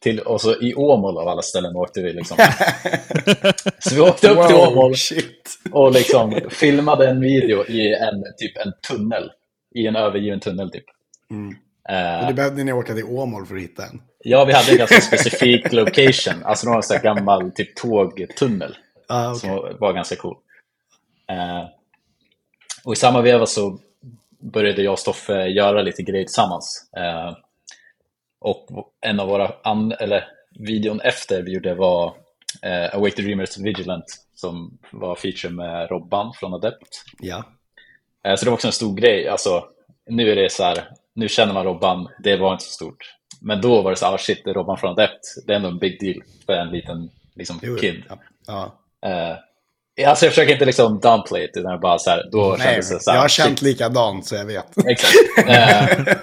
till, 0.07 0.21
och 0.21 0.41
så 0.41 0.61
i 0.63 0.75
Åmål 0.75 1.19
av 1.19 1.29
alla 1.29 1.43
ställen 1.43 1.77
åkte 1.77 2.01
vi. 2.03 2.13
Liksom. 2.13 2.37
Så 3.79 3.95
vi 3.95 4.01
åkte 4.01 4.29
upp 4.31 4.47
till 4.47 4.57
Åmål 4.57 4.97
shit. 4.97 5.59
och 5.73 5.93
liksom 5.93 6.41
filmade 6.51 7.09
en 7.09 7.21
video 7.21 7.67
i 7.67 7.95
en, 7.95 8.25
typ 8.39 8.57
en 8.67 8.73
tunnel. 8.89 9.31
I 9.75 9.87
en 9.87 9.97
övergiven 9.97 10.41
tunnel 10.41 10.71
typ. 10.71 10.85
Eh, 11.89 12.21
Och 12.21 12.27
det 12.27 12.35
behövde 12.35 12.65
ni 12.65 12.73
åka 12.73 12.95
till 12.95 13.05
Åmål 13.05 13.47
för 13.47 13.55
att 13.57 13.63
hitta 13.63 13.83
en. 13.87 14.03
Ja, 14.25 14.45
vi 14.45 14.53
hade 14.53 14.71
en 14.73 14.79
ganska 14.79 15.01
specifik 15.01 15.73
location. 15.73 16.43
Alltså 16.45 16.67
det 16.67 16.71
var 16.71 16.77
en 16.77 16.83
sån 16.83 16.97
här 16.97 17.05
gammal 17.05 17.51
typ 17.51 17.77
tågtunnel 17.77 18.77
Ah, 19.09 19.29
okej. 19.31 19.41
som 19.41 19.77
var 19.81 19.93
ganska 19.93 20.17
cool. 20.17 20.37
Eh, 21.31 21.65
och 22.85 22.93
i 22.93 22.97
samma 22.97 23.21
veva 23.21 23.47
så 23.47 23.79
började 24.53 24.83
jag 24.83 24.93
och 24.93 24.99
Stoffe 24.99 25.47
göra 25.47 25.83
lite 25.83 26.03
grejer 26.03 26.25
tillsammans. 26.25 26.91
Eh, 26.97 27.37
och 28.41 28.67
en 29.07 29.21
av 29.21 29.29
våra, 29.29 29.53
an- 29.65 29.93
eller 30.01 30.29
videon 30.59 31.01
efter 31.01 31.43
vi 31.43 31.53
gjorde 31.53 31.75
var 31.75 32.15
eh, 32.63 32.95
Awake 32.95 33.17
the 33.17 33.23
Dreamers 33.23 33.59
Vigilant 33.59 34.05
som 34.35 34.79
var 34.93 35.15
feature 35.17 35.53
med 35.53 35.91
Robban 35.91 36.33
från 36.33 36.55
Adept. 36.55 36.89
Ja. 37.21 37.45
Eh, 38.25 38.35
Så 38.37 38.45
det 38.45 38.51
var 38.51 38.55
också 38.57 38.67
en 38.69 38.73
stor 38.73 38.95
grej. 38.97 39.29
Alltså, 39.29 39.65
nu 40.11 40.31
är 40.31 40.37
det 40.37 40.53
så 40.53 40.63
här, 40.65 40.89
nu 41.15 41.29
känner 41.29 41.55
man 41.55 41.65
Robban, 41.65 42.09
det 42.23 42.37
var 42.37 42.53
inte 42.53 42.65
så 42.65 42.71
stort. 42.71 43.15
Men 43.41 43.61
då 43.61 43.83
var 43.83 43.91
det 43.91 43.97
så 43.97 44.07
här, 44.07 44.15
ah, 44.15 44.19
shit, 44.19 44.47
Robban 44.47 44.79
från 44.79 44.91
Adept. 44.91 45.21
Det 45.47 45.53
är 45.53 45.57
ändå 45.57 45.69
en 45.69 45.79
big 45.79 46.01
deal 46.01 46.23
för 46.47 46.53
en 46.53 46.69
liten 46.71 47.11
liksom, 47.35 47.59
Jo, 47.63 47.77
kid. 47.77 48.03
Ja. 48.09 48.19
ja. 48.47 48.79
Eh, 49.11 49.37
alltså 50.05 50.25
jag 50.25 50.33
försöker 50.33 50.53
inte 50.53 50.65
liksom 50.65 51.01
downplay 51.01 51.45
it, 51.45 51.57
utan 51.57 51.81
bara 51.81 51.99
så 51.99 52.11
här, 52.11 52.29
då 52.33 52.55
Nej, 52.59 52.67
kändes 52.67 52.91
det 52.91 53.01
så 53.01 53.11
här, 53.11 53.17
jag 53.17 53.23
har 53.23 53.29
känt 53.29 53.63
likadant 53.63 54.27
så 54.27 54.35
jag 54.35 54.45
vet. 54.45 54.87
Exakt. 54.87 55.15
Eh, 55.49 56.15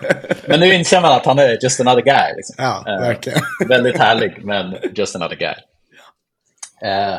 men 0.48 0.60
nu 0.60 0.74
inser 0.74 1.01
man 1.01 1.12
att 1.12 1.25
han 1.25 1.39
är 1.39 1.63
just 1.63 1.80
another 1.80 2.01
guy. 2.01 2.36
Liksom. 2.36 2.56
Ja, 2.58 2.84
Eh, 2.88 3.00
verkligen. 3.00 3.39
Väldigt 3.68 3.98
härlig, 3.98 4.46
men 4.46 4.75
just 4.96 5.15
another 5.15 5.36
guy. 5.36 5.53
Eh, 6.89 7.18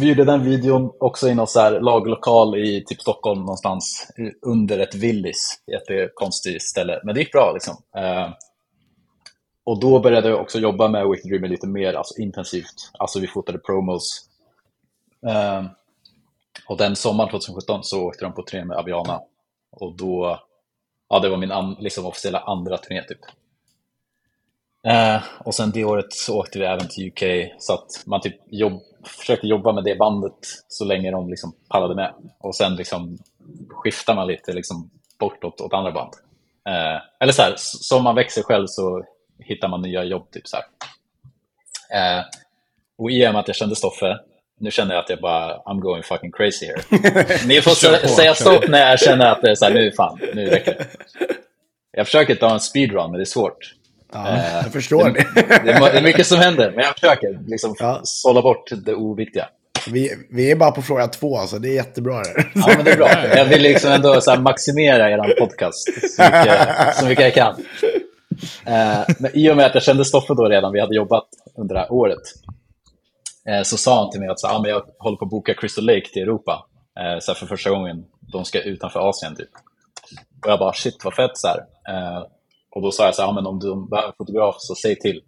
vi 0.00 0.08
gjorde 0.08 0.24
den 0.24 0.44
videon 0.44 0.90
också 1.00 1.28
i 1.28 1.34
någon 1.34 1.46
så 1.46 1.60
här 1.60 1.80
laglokal 1.80 2.58
i 2.58 2.84
typ 2.86 3.00
Stockholm 3.00 3.40
någonstans 3.40 4.10
under 4.46 4.78
ett 4.78 4.94
Willys. 4.94 5.48
Jättekonstigt 5.72 6.62
ställe, 6.62 7.00
men 7.04 7.14
det 7.14 7.20
gick 7.20 7.32
bra 7.32 7.52
liksom. 7.54 7.76
Och 9.66 9.80
då 9.80 10.00
började 10.00 10.28
jag 10.28 10.40
också 10.40 10.58
jobba 10.58 10.88
med 10.88 11.08
Wicked 11.08 11.30
Dreamer 11.30 11.48
lite 11.48 11.66
mer 11.66 11.94
alltså, 11.94 12.20
intensivt. 12.22 12.90
Alltså 12.98 13.20
vi 13.20 13.26
fotade 13.26 13.58
promos. 13.58 14.25
Eh, 15.26 15.64
och 16.66 16.76
den 16.76 16.96
sommaren 16.96 17.30
2017 17.30 17.84
så 17.84 18.02
åkte 18.02 18.24
de 18.24 18.32
på 18.32 18.42
turné 18.42 18.64
med 18.64 18.76
Aviana. 18.76 19.20
Och 19.70 19.96
då, 19.96 20.40
ja 21.08 21.18
det 21.18 21.28
var 21.28 21.36
min 21.36 21.52
an, 21.52 21.76
liksom 21.78 22.06
officiella 22.06 22.40
andra 22.40 22.78
turné 22.78 23.02
typ. 23.02 23.20
Eh, 24.86 25.22
och 25.38 25.54
sen 25.54 25.70
det 25.70 25.84
året 25.84 26.12
så 26.12 26.38
åkte 26.38 26.58
vi 26.58 26.64
även 26.64 26.88
till 26.88 27.08
UK 27.08 27.52
så 27.58 27.74
att 27.74 28.02
man 28.06 28.20
typ 28.20 28.36
jobb, 28.46 28.82
försökte 29.04 29.46
jobba 29.46 29.72
med 29.72 29.84
det 29.84 29.98
bandet 29.98 30.38
så 30.68 30.84
länge 30.84 31.10
de 31.10 31.30
liksom 31.30 31.52
pallade 31.68 31.94
med. 31.94 32.14
Och 32.38 32.56
sen 32.56 32.76
liksom 32.76 33.18
skiftar 33.68 34.14
man 34.14 34.26
lite 34.26 34.52
liksom 34.52 34.90
bortåt 35.18 35.60
åt 35.60 35.72
andra 35.72 35.92
band. 35.92 36.12
Eh, 36.68 37.00
eller 37.20 37.32
så 37.32 37.42
här, 37.42 37.54
som 37.56 38.04
man 38.04 38.14
växer 38.14 38.42
själv 38.42 38.66
så 38.66 39.04
hittar 39.38 39.68
man 39.68 39.82
nya 39.82 40.04
jobb. 40.04 40.30
typ 40.30 40.46
så 40.46 40.56
här. 40.56 40.64
Eh, 41.90 42.24
och 42.98 43.10
i 43.10 43.28
och 43.28 43.32
med 43.32 43.40
att 43.40 43.48
jag 43.48 43.56
kände 43.56 43.76
Stoffe, 43.76 44.18
nu 44.60 44.70
känner 44.70 44.94
jag 44.94 45.04
att 45.04 45.10
jag 45.10 45.20
bara, 45.20 45.56
I'm 45.56 45.80
going 45.80 46.02
fucking 46.02 46.32
crazy 46.32 46.66
here. 46.66 46.80
Ni 47.46 47.60
får 47.60 47.70
sä- 47.70 48.06
säga 48.06 48.34
stopp 48.34 48.68
när 48.68 48.90
jag 48.90 49.00
känner 49.00 49.26
att 49.32 49.42
det 49.42 49.50
är 49.50 49.54
så 49.54 49.64
här, 49.64 49.72
nu 49.74 49.92
fan, 49.92 50.18
nu 50.34 50.46
räcker 50.46 50.74
det. 50.74 50.86
Jag 51.96 52.06
försöker 52.06 52.34
ta 52.34 52.52
en 52.52 52.60
speedrun, 52.60 53.10
men 53.10 53.12
det 53.18 53.22
är 53.22 53.24
svårt. 53.24 53.58
Ja, 54.12 54.28
Eh, 54.28 54.54
jag 54.62 54.72
förstår 54.72 55.04
det. 55.04 55.26
Det 55.64 55.70
är, 55.72 55.80
det 55.92 55.98
är 55.98 56.02
mycket 56.02 56.26
som 56.26 56.38
händer, 56.38 56.70
men 56.70 56.84
jag 56.84 56.94
försöker 56.94 57.38
liksom 57.46 57.76
Ja. 57.78 58.00
sålla 58.04 58.42
bort 58.42 58.70
det 58.84 58.94
oviktiga. 58.94 59.48
Vi, 59.90 60.10
vi 60.30 60.50
är 60.50 60.56
bara 60.56 60.70
på 60.70 60.82
fråga 60.82 61.06
två, 61.08 61.38
så 61.46 61.58
det 61.58 61.68
är 61.68 61.74
jättebra. 61.74 62.22
Det. 62.22 62.44
Ja, 62.54 62.64
men 62.76 62.84
det 62.84 62.90
är 62.92 62.96
bra. 62.96 63.10
Jag 63.36 63.44
vill 63.44 63.62
liksom 63.62 63.92
ändå 63.92 64.20
så 64.20 64.30
här 64.30 64.38
maximera 64.38 65.10
er 65.10 65.34
podcast 65.38 65.84
så 66.16 66.22
mycket, 66.22 66.96
så 66.96 67.06
mycket 67.06 67.24
jag 67.24 67.34
kan. 67.34 67.54
Eh, 68.66 68.98
men 69.18 69.30
I 69.34 69.50
och 69.50 69.56
med 69.56 69.66
att 69.66 69.74
jag 69.74 69.82
kände 69.82 70.04
Stoffe 70.04 70.34
då 70.34 70.44
redan, 70.48 70.72
vi 70.72 70.80
hade 70.80 70.96
jobbat 70.96 71.24
under 71.56 71.74
det 71.74 71.80
här 71.80 71.92
året, 71.92 72.22
Eh, 73.48 73.62
så 73.62 73.76
sa 73.76 74.00
han 74.02 74.10
till 74.10 74.20
mig 74.20 74.28
att 74.28 74.40
så, 74.40 74.48
ah, 74.48 74.62
men 74.62 74.70
jag 74.70 74.82
håller 74.98 75.16
på 75.16 75.24
att 75.24 75.30
boka 75.30 75.54
Crystal 75.54 75.86
Lake 75.86 76.08
till 76.12 76.22
Europa 76.22 76.66
eh, 77.00 77.18
så 77.20 77.32
här, 77.32 77.38
för 77.38 77.46
första 77.46 77.70
gången. 77.70 78.04
De 78.32 78.44
ska 78.44 78.62
utanför 78.62 79.08
Asien 79.08 79.36
typ. 79.36 79.50
Och 80.44 80.50
jag 80.50 80.58
bara 80.58 80.72
shit 80.72 81.04
vad 81.04 81.14
fett 81.14 81.38
så 81.38 81.48
här. 81.48 81.58
Eh, 81.88 82.26
och 82.70 82.82
då 82.82 82.90
sa 82.90 83.04
jag 83.04 83.14
så 83.14 83.22
här, 83.22 83.28
ah, 83.28 83.32
men 83.32 83.46
om 83.46 83.58
du 83.58 83.88
behöver 83.90 84.12
fotograf 84.18 84.56
så 84.58 84.74
säg 84.74 84.98
till. 84.98 85.22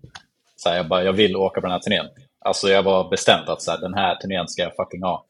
Så 0.56 0.68
här, 0.68 0.76
jag 0.76 0.88
bara, 0.88 1.04
jag 1.04 1.12
vill 1.12 1.36
åka 1.36 1.60
på 1.60 1.66
den 1.66 1.72
här 1.72 1.80
turnén. 1.80 2.06
Alltså 2.40 2.68
jag 2.68 2.82
var 2.82 3.10
bestämd 3.10 3.48
att 3.48 3.62
så 3.62 3.70
här, 3.70 3.78
den 3.78 3.94
här 3.94 4.14
turnén 4.14 4.48
ska 4.48 4.62
jag 4.62 4.76
fucking 4.76 5.02
ha. 5.02 5.24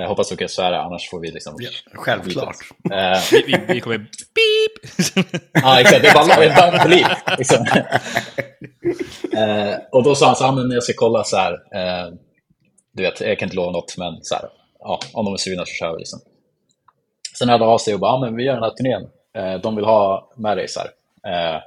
Jag 0.00 0.08
hoppas 0.08 0.28
du 0.28 0.36
kan 0.36 0.48
svära, 0.48 0.82
annars 0.82 1.10
får 1.10 1.20
vi 1.20 1.30
liksom... 1.30 1.54
Ja, 1.58 1.70
självklart. 1.94 2.56
Eh, 2.92 3.20
Vi, 3.32 3.42
vi, 3.46 3.74
vi 3.74 3.80
kommer 3.80 3.98
beep! 3.98 5.26
Ja, 5.52 5.80
exakt. 5.80 6.02
Det 6.02 6.08
är 6.08 6.14
bara 6.14 6.44
ett 6.44 6.56
band 6.56 6.82
på 6.82 6.88
liv. 6.88 7.06
Liksom. 7.38 7.66
Eh, 9.36 9.74
och 9.92 10.02
då 10.02 10.14
sa 10.14 10.26
han 10.26 10.36
så 10.36 10.44
här, 10.44 10.50
"Ah, 10.52 10.54
men 10.54 10.70
jag 10.70 10.82
ska 10.82 10.92
kolla 10.96 11.24
så 11.24 11.36
här. 11.36 11.52
Eh, 11.52 12.12
du 12.92 13.02
vet, 13.02 13.20
jag 13.20 13.38
kan 13.38 13.46
inte 13.46 13.56
lova 13.56 13.70
något, 13.72 13.94
men 13.98 14.18
så 14.22 14.34
här, 14.34 14.44
ja, 14.78 15.00
om 15.12 15.24
de 15.24 15.34
är 15.34 15.38
sugna 15.38 15.64
så 15.66 15.72
kör 15.72 15.92
vi. 15.92 15.98
Liksom. 15.98 16.20
Sen 17.38 17.48
hörde 17.48 17.64
han 17.64 17.72
av 17.72 17.78
sig 17.78 17.94
och 17.94 18.00
bara, 18.00 18.12
"Ah, 18.12 18.20
men 18.20 18.36
vi 18.36 18.44
gör 18.44 18.54
den 18.54 18.62
här 18.62 18.70
turnén. 18.70 19.08
Eh, 19.36 19.60
de 19.60 19.76
vill 19.76 19.84
ha 19.84 20.32
med 20.36 20.56
dig 20.56 20.68
så 20.68 20.80
här. 20.80 20.88
Eh, 21.56 21.60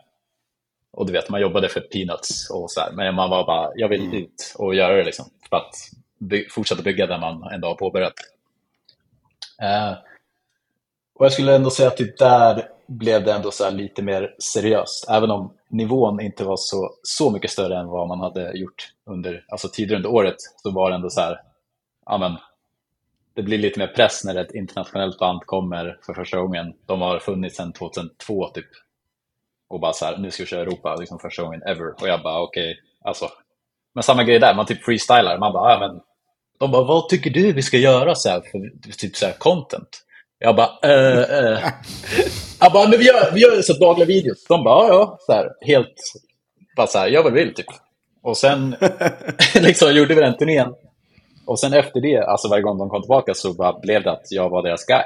och 0.93 1.05
du 1.05 1.13
vet, 1.13 1.29
man 1.29 1.41
jobbade 1.41 1.69
för 1.69 1.79
peanuts 1.81 2.49
och 2.49 2.71
så 2.71 2.79
här. 2.81 2.91
Men 2.91 3.15
man 3.15 3.29
var 3.29 3.45
bara, 3.45 3.71
jag 3.75 3.87
vill 3.89 4.15
ut 4.15 4.55
och 4.57 4.75
göra 4.75 4.93
det 4.95 5.03
liksom. 5.03 5.25
För 5.49 5.57
att 5.57 5.73
by- 6.21 6.49
fortsätta 6.49 6.81
bygga 6.83 7.07
där 7.07 7.19
man 7.19 7.43
ändå 7.53 7.67
har 7.67 7.75
påbörjat. 7.75 8.13
Eh, 9.61 9.93
och 11.15 11.25
jag 11.25 11.33
skulle 11.33 11.55
ändå 11.55 11.69
säga 11.69 11.87
att 11.87 11.97
det 11.97 12.17
där 12.17 12.69
blev 12.87 13.23
det 13.23 13.33
ändå 13.33 13.51
så 13.51 13.63
här 13.63 13.71
lite 13.71 14.01
mer 14.01 14.35
seriöst. 14.39 15.09
Även 15.09 15.31
om 15.31 15.53
nivån 15.67 16.19
inte 16.21 16.43
var 16.43 16.57
så, 16.57 16.89
så 17.03 17.31
mycket 17.31 17.51
större 17.51 17.77
än 17.79 17.87
vad 17.87 18.07
man 18.07 18.19
hade 18.19 18.57
gjort 18.57 18.89
under, 19.05 19.45
alltså 19.49 19.69
tidigare 19.73 19.97
under 19.97 20.09
året, 20.09 20.35
så 20.63 20.71
var 20.71 20.89
det 20.89 20.95
ändå 20.95 21.09
så 21.09 21.21
här, 21.21 21.41
ja 22.05 22.17
men, 22.17 22.37
det 23.33 23.43
blir 23.43 23.57
lite 23.57 23.79
mer 23.79 23.87
press 23.87 24.23
när 24.23 24.35
ett 24.35 24.51
internationellt 24.55 25.19
band 25.19 25.41
kommer 25.45 25.99
för 26.05 26.13
första 26.13 26.39
gången. 26.39 26.73
De 26.85 27.01
har 27.01 27.19
funnits 27.19 27.57
sedan 27.57 27.73
2002 27.73 28.47
typ. 28.47 28.67
Och 29.67 29.79
bara 29.79 29.93
så 29.93 30.05
här, 30.05 30.17
nu 30.17 30.31
ska 30.31 30.43
vi 30.43 30.47
köra 30.47 30.61
Europa, 30.61 30.95
liksom 30.95 31.19
första 31.19 31.43
gången 31.43 31.63
ever. 31.63 31.91
Och 32.01 32.07
jag 32.07 32.21
bara, 32.21 32.41
okej, 32.41 32.79
alltså. 33.01 33.29
Men 33.93 34.03
samma 34.03 34.23
grej 34.23 34.39
där, 34.39 34.55
man 34.55 34.65
typ 34.65 34.83
freestylar. 34.83 35.37
Man 35.37 35.53
bara, 35.53 35.73
ja 35.73 35.79
men. 35.79 36.01
De 36.61 36.71
bara, 36.71 36.83
vad 36.83 37.09
tycker 37.09 37.29
du 37.29 37.53
vi 37.53 37.61
ska 37.61 37.77
göra 37.77 38.15
så 38.15 38.29
här 38.29 38.41
för 38.41 38.91
typ 38.97 39.15
så 39.15 39.25
här 39.25 39.33
content? 39.33 40.01
Jag 40.39 40.55
bara, 40.55 40.69
eh, 40.83 41.19
eh. 41.21 41.59
Jag 42.59 42.71
bara, 42.73 42.89
men 42.89 42.99
vi 42.99 43.05
gör, 43.05 43.31
vi 43.33 43.39
gör 43.41 43.61
så 43.61 43.73
dagliga 43.73 44.05
videos. 44.05 44.45
De 44.47 44.63
bara, 44.63 44.87
ja, 44.87 44.93
ja, 44.93 45.17
så 45.19 45.33
här, 45.33 45.49
helt, 45.61 45.93
bara 46.77 46.87
så 46.87 46.97
här, 46.99 47.07
jag 47.07 47.23
vad 47.23 47.33
vill 47.33 47.53
typ. 47.53 47.65
Och 48.23 48.37
sen 48.37 48.75
liksom 49.55 49.93
gjorde 49.93 50.15
vi 50.15 50.21
den 50.21 50.37
turnén. 50.37 50.73
Och 51.45 51.59
sen 51.59 51.73
efter 51.73 52.01
det, 52.01 52.17
alltså 52.17 52.47
varje 52.47 52.63
gång 52.63 52.77
de 52.77 52.89
kom 52.89 53.01
tillbaka 53.01 53.33
så 53.33 53.53
bara 53.53 53.79
blev 53.79 54.03
det 54.03 54.11
att 54.11 54.25
jag 54.29 54.49
var 54.49 54.63
deras 54.63 54.85
guy. 54.85 55.03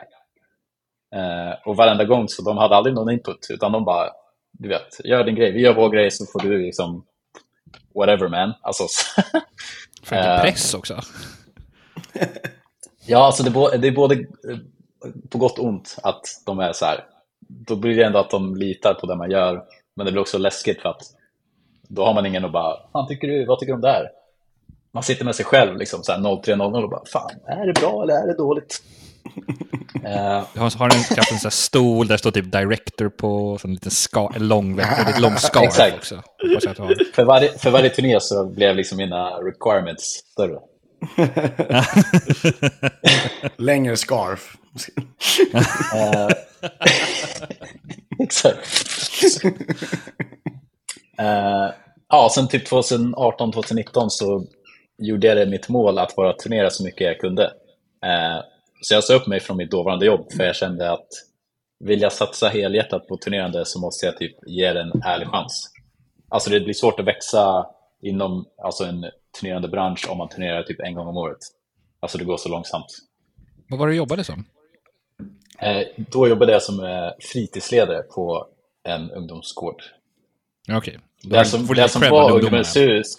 Eh, 1.21 1.53
och 1.65 1.75
varenda 1.75 2.03
gång 2.03 2.27
så 2.27 2.41
de 2.41 2.57
hade 2.57 2.75
aldrig 2.75 2.95
någon 2.95 3.11
input, 3.13 3.47
utan 3.49 3.71
de 3.71 3.85
bara, 3.85 4.09
du 4.51 4.69
vet, 4.69 5.05
gör 5.05 5.23
din 5.23 5.35
grej, 5.35 5.51
vi 5.51 5.61
gör 5.61 5.73
vår 5.73 5.89
grej 5.89 6.11
så 6.11 6.25
får 6.25 6.39
du 6.39 6.57
liksom, 6.65 7.05
whatever 7.95 8.27
man. 8.29 8.53
Alltså, 8.61 8.83
För 10.03 10.15
lite 10.15 10.29
Eh. 10.29 10.41
press 10.41 10.73
också. 10.73 11.01
Ja, 13.07 13.25
alltså 13.25 13.43
det, 13.43 13.49
är 13.49 13.53
bo- 13.53 13.77
det 13.77 13.87
är 13.87 13.91
både 13.91 14.15
eh, 14.15 14.57
på 15.29 15.37
gott 15.37 15.59
och 15.59 15.65
ont 15.65 15.97
att 16.03 16.21
de 16.45 16.59
är 16.59 16.73
så 16.73 16.85
här. 16.85 17.03
Då 17.47 17.75
blir 17.75 17.95
det 17.95 18.03
ändå 18.03 18.19
att 18.19 18.29
de 18.29 18.55
litar 18.55 18.93
på 18.93 19.07
det 19.07 19.15
man 19.15 19.31
gör. 19.31 19.63
Men 19.95 20.05
det 20.05 20.11
blir 20.11 20.21
också 20.21 20.37
läskigt 20.37 20.81
för 20.81 20.89
att 20.89 21.01
då 21.87 22.05
har 22.05 22.13
man 22.13 22.25
ingen 22.25 22.45
att 22.45 22.51
bara, 22.51 22.77
fan 22.93 23.07
tycker 23.07 23.27
du, 23.27 23.45
vad 23.45 23.59
tycker 23.59 23.71
du 23.73 23.75
om 23.75 23.81
det 23.81 23.91
här? 23.91 24.09
Man 24.91 25.03
sitter 25.03 25.25
med 25.25 25.35
sig 25.35 25.45
själv 25.45 25.77
liksom 25.77 26.03
så 26.03 26.11
här 26.11 26.41
0300 26.43 26.79
och 26.83 26.89
bara, 26.89 27.05
fan, 27.05 27.31
är 27.47 27.67
det 27.67 27.73
bra 27.73 28.03
eller 28.03 28.13
är 28.13 28.27
det 28.27 28.37
dåligt? 28.37 28.83
Jag 30.03 30.61
har, 30.61 30.77
har 30.79 30.85
en, 30.85 31.03
kanske 31.15 31.35
en 31.35 31.39
sån 31.39 31.45
här 31.47 31.49
stol 31.49 32.07
där 32.07 32.13
det 32.13 32.17
står 32.19 32.31
typ 32.31 32.51
director 32.51 33.09
på, 33.09 33.57
så 33.61 33.67
en 33.67 33.73
liten 33.73 33.91
ska, 33.91 34.31
en 34.35 34.47
lång, 34.47 34.75
väldigt 34.75 35.19
lång 35.19 35.35
scarf 35.35 35.93
också. 35.97 36.21
För, 37.13 37.23
varje, 37.25 37.49
för 37.57 37.71
varje 37.71 37.89
turné 37.89 38.19
så 38.19 38.45
blev 38.45 38.75
liksom 38.75 38.97
mina 38.97 39.29
requirements 39.29 40.03
större. 40.03 40.59
Längre 43.57 43.97
scarf. 43.97 44.57
Eh, 45.93 46.27
exakt. 48.23 48.85
Uh, 51.21 51.71
ja, 52.09 52.29
sen 52.35 52.47
typ 52.47 52.71
2018-2019 52.71 54.05
så 54.09 54.45
gjorde 54.97 55.27
jag 55.27 55.37
det 55.37 55.45
mitt 55.45 55.69
mål 55.69 55.99
att 55.99 56.15
bara 56.15 56.33
turnera 56.33 56.69
så 56.69 56.83
mycket 56.83 57.07
jag 57.07 57.19
kunde. 57.19 57.43
Uh, 58.05 58.41
så 58.81 58.93
jag 58.93 59.03
sa 59.03 59.13
upp 59.13 59.27
mig 59.27 59.39
från 59.39 59.57
mitt 59.57 59.71
dåvarande 59.71 60.05
jobb 60.05 60.31
för 60.37 60.43
jag 60.43 60.55
kände 60.55 60.91
att 60.91 61.07
vill 61.79 62.01
jag 62.01 62.13
satsa 62.13 62.47
helhjärtat 62.47 63.07
på 63.07 63.17
turnerande 63.17 63.65
så 63.65 63.79
måste 63.79 64.05
jag 64.05 64.17
typ 64.17 64.35
ge 64.45 64.73
det 64.73 64.81
en 64.81 65.01
ärlig 65.05 65.27
chans. 65.27 65.71
Alltså 66.29 66.49
det 66.49 66.59
blir 66.59 66.73
svårt 66.73 66.99
att 66.99 67.05
växa 67.05 67.65
inom 68.05 68.45
alltså 68.63 68.83
en 68.83 69.05
turnerande 69.39 69.67
bransch 69.67 70.09
om 70.09 70.17
man 70.17 70.29
turnerar 70.29 70.63
typ 70.63 70.79
en 70.79 70.93
gång 70.95 71.07
om 71.07 71.17
året. 71.17 71.39
Alltså 71.99 72.17
det 72.17 72.23
går 72.25 72.37
så 72.37 72.49
långsamt. 72.49 72.85
Vad 73.69 73.79
var 73.79 73.87
det 73.87 73.93
du 73.93 73.97
jobbade 73.97 74.23
som? 74.23 74.45
Eh, 75.59 75.81
då 75.97 76.27
jobbade 76.27 76.51
jag 76.51 76.61
som 76.63 76.83
eh, 76.83 77.09
fritidsledare 77.31 78.01
på 78.01 78.47
en 78.83 79.11
ungdomsgård. 79.11 79.81
Okej. 80.71 80.99
Då 81.23 81.29
Det 81.35 81.45
som, 81.45 81.67
det 81.67 81.89
som 81.89 82.01
var. 82.01 82.31
Ungdomens 82.31 82.75
hus, 82.75 83.17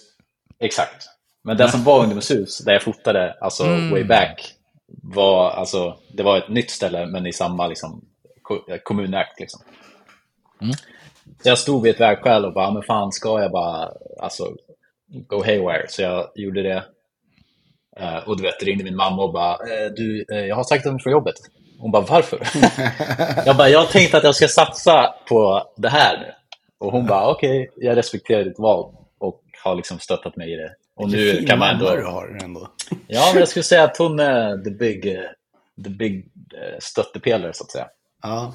exakt. 0.59 1.05
Men 1.41 1.57
det 1.57 1.69
som 1.71 1.83
var 1.83 1.99
Ungdomens 1.99 2.31
hus, 2.31 2.57
där 2.57 2.73
jag 2.73 2.83
fotade, 2.83 3.33
alltså 3.41 3.63
Mm. 3.63 3.91
way 3.91 4.03
back, 4.03 4.53
var, 5.03 5.49
alltså, 5.51 5.97
det 6.13 6.23
var 6.23 6.37
ett 6.37 6.49
nytt 6.49 6.71
ställe, 6.71 7.05
men 7.05 7.25
i 7.25 7.33
samma 7.33 7.67
liksom, 7.67 8.05
eh, 8.69 8.77
kommunägt. 8.83 9.39
Liksom. 9.39 9.61
Mm. 10.61 10.73
Så 11.43 11.49
jag 11.49 11.57
stod 11.57 11.83
vid 11.83 11.93
ett 11.95 12.01
vägskäl 12.01 12.45
och 12.45 12.53
bara, 12.53 12.71
men 12.71 12.83
fan 12.83 13.11
ska 13.11 13.41
jag 13.41 13.51
bara 13.51 13.91
alltså, 14.19 14.55
go 15.27 15.43
haywire? 15.43 15.85
Så 15.87 16.01
jag 16.01 16.31
gjorde 16.35 16.63
det. 16.63 16.83
Eh, 17.99 18.17
och 18.27 18.37
du 18.37 18.43
vet, 18.43 18.63
ringde 18.63 18.83
min 18.83 18.95
mamma 18.95 19.23
och 19.23 19.33
bara, 19.33 19.53
eh, 19.53 19.91
du, 19.95 20.25
eh, 20.31 20.45
jag 20.45 20.55
har 20.55 20.63
sagt 20.63 20.85
upp 20.85 20.93
mig 20.93 21.01
från 21.01 21.11
jobbet. 21.11 21.35
Hon 21.79 21.91
bara, 21.91 22.05
varför? 22.09 22.47
jag 23.45 23.57
bara, 23.57 23.69
jag 23.69 23.89
tänkte 23.89 24.17
att 24.17 24.23
jag 24.23 24.35
ska 24.35 24.47
satsa 24.47 25.13
på 25.29 25.71
det 25.77 25.89
här 25.89 26.17
nu. 26.17 26.33
Och 26.79 26.91
hon 26.91 27.05
bara, 27.05 27.31
okej, 27.31 27.71
jag 27.75 27.97
respekterar 27.97 28.43
ditt 28.43 28.59
val 28.59 28.95
och 29.19 29.41
har 29.63 29.75
liksom 29.75 29.99
stöttat 29.99 30.35
mig 30.35 30.53
i 30.53 30.55
det. 30.55 30.75
Och 30.95 31.11
nu 31.11 31.31
Fin 31.31 31.47
kan 31.47 31.59
man 31.59 31.77
mamma 31.77 31.91
du 31.91 31.97
ändå... 31.97 32.09
har 32.09 32.39
ändå. 32.43 32.71
Ja, 33.07 33.29
men 33.33 33.39
jag 33.39 33.47
skulle 33.47 33.63
säga 33.63 33.83
att 33.83 33.97
hon 33.97 34.19
är 34.19 34.63
the 34.63 34.69
big, 34.69 35.03
the 35.83 35.89
big 35.89 36.31
stöttepelare, 36.79 37.53
så 37.53 37.63
att 37.63 37.71
säga. 37.71 37.87
Ja. 38.23 38.53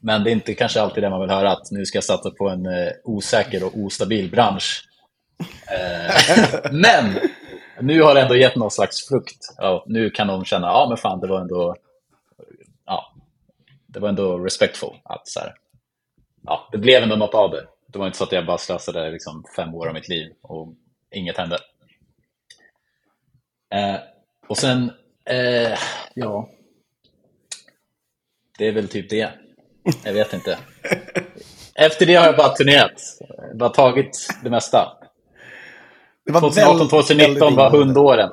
Men 0.00 0.24
det 0.24 0.30
är 0.30 0.32
inte 0.32 0.54
kanske 0.54 0.80
alltid 0.80 1.02
det 1.02 1.10
man 1.10 1.20
vill 1.20 1.30
höra, 1.30 1.52
att 1.52 1.70
nu 1.70 1.86
ska 1.86 1.96
jag 1.96 2.04
satsa 2.04 2.30
på 2.30 2.48
en 2.48 2.66
osäker 3.04 3.64
och 3.64 3.78
ostabil 3.78 4.30
bransch. 4.30 4.89
Eh, 5.70 6.72
men 6.72 7.18
nu 7.80 8.02
har 8.02 8.14
det 8.14 8.20
ändå 8.20 8.36
gett 8.36 8.56
någon 8.56 8.70
slags 8.70 9.08
frukt. 9.08 9.54
Ja, 9.56 9.84
nu 9.86 10.10
kan 10.10 10.26
de 10.26 10.44
känna, 10.44 10.66
ja 10.66 10.86
men 10.88 10.96
fan, 10.96 11.20
det 11.20 11.26
var 11.26 11.40
ändå, 11.40 11.76
ja, 12.86 13.14
det 13.86 14.00
var 14.00 14.08
ändå 14.08 14.38
respectful. 14.38 14.96
Att, 15.04 15.28
så 15.28 15.40
här, 15.40 15.54
ja, 16.42 16.68
det 16.72 16.78
blev 16.78 17.02
ändå 17.02 17.16
något 17.16 17.34
av 17.34 17.50
det. 17.50 17.66
Det 17.86 17.98
var 17.98 18.06
inte 18.06 18.18
så 18.18 18.24
att 18.24 18.32
jag 18.32 18.46
bara 18.46 18.58
slösade 18.58 19.10
liksom, 19.10 19.44
fem 19.56 19.74
år 19.74 19.86
av 19.88 19.94
mitt 19.94 20.08
liv 20.08 20.32
och 20.42 20.74
inget 21.10 21.36
hände. 21.36 21.58
Eh, 23.74 24.00
och 24.46 24.58
sen, 24.58 24.92
eh, 25.24 25.78
ja, 26.14 26.48
det 28.58 28.68
är 28.68 28.72
väl 28.72 28.88
typ 28.88 29.10
det. 29.10 29.32
Jag 30.04 30.12
vet 30.12 30.32
inte. 30.32 30.58
Efter 31.74 32.06
det 32.06 32.14
har 32.14 32.26
jag 32.26 32.36
bara 32.36 32.48
turnerat. 32.48 33.02
Bara 33.54 33.70
tagit 33.70 34.28
det 34.42 34.50
mesta. 34.50 34.99
Det 36.32 36.40
var 36.40 36.40
2018, 36.40 36.76
väldigt- 36.78 36.90
2019 36.90 37.54
var 37.56 37.70
väldigt 37.70 37.80
hundåren. 37.86 38.30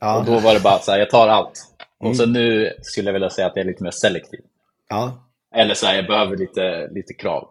Ja. 0.00 0.18
Och 0.18 0.24
då 0.24 0.38
var 0.38 0.54
det 0.54 0.60
bara 0.60 0.78
så 0.78 0.90
här, 0.90 0.98
jag 0.98 1.10
tar 1.10 1.28
allt. 1.28 1.52
Och 1.98 2.16
så 2.16 2.26
nu 2.26 2.72
skulle 2.82 3.08
jag 3.08 3.12
vilja 3.12 3.30
säga 3.30 3.46
att 3.46 3.56
jag 3.56 3.62
är 3.64 3.68
lite 3.68 3.82
mer 3.82 3.90
selektiv. 3.90 4.40
Ja. 4.88 5.24
Eller 5.54 5.74
så 5.74 5.86
här, 5.86 5.96
jag 5.96 6.06
behöver 6.06 6.36
lite, 6.36 6.88
lite 6.90 7.14
krav. 7.14 7.48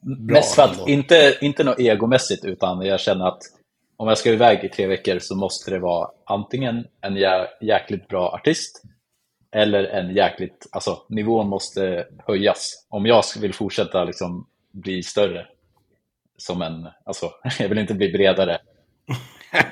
Bra 0.00 0.34
Mest 0.34 0.54
för 0.54 0.62
att, 0.62 0.72
ändå. 0.72 0.88
inte, 0.88 1.38
inte 1.40 1.64
något 1.64 1.78
egomässigt, 1.78 2.44
utan 2.44 2.82
jag 2.82 3.00
känner 3.00 3.28
att 3.28 3.38
om 3.96 4.08
jag 4.08 4.18
ska 4.18 4.30
iväg 4.32 4.64
i 4.64 4.68
tre 4.68 4.86
veckor 4.86 5.18
så 5.18 5.34
måste 5.36 5.70
det 5.70 5.78
vara 5.78 6.08
antingen 6.24 6.84
en 7.00 7.16
jä 7.16 7.48
jäkligt 7.60 8.08
bra 8.08 8.28
artist 8.28 8.82
eller 9.50 9.84
en 9.84 10.14
jäkligt, 10.14 10.66
alltså 10.72 10.98
nivån 11.08 11.48
måste 11.48 12.06
höjas. 12.26 12.86
Om 12.88 13.06
jag 13.06 13.22
vill 13.40 13.54
fortsätta 13.54 14.04
liksom 14.04 14.46
bli 14.72 15.02
större 15.02 15.46
som 16.38 16.62
en, 16.62 16.88
alltså 17.04 17.30
jag 17.58 17.68
vill 17.68 17.78
inte 17.78 17.94
bli 17.94 18.12
bredare. 18.12 18.58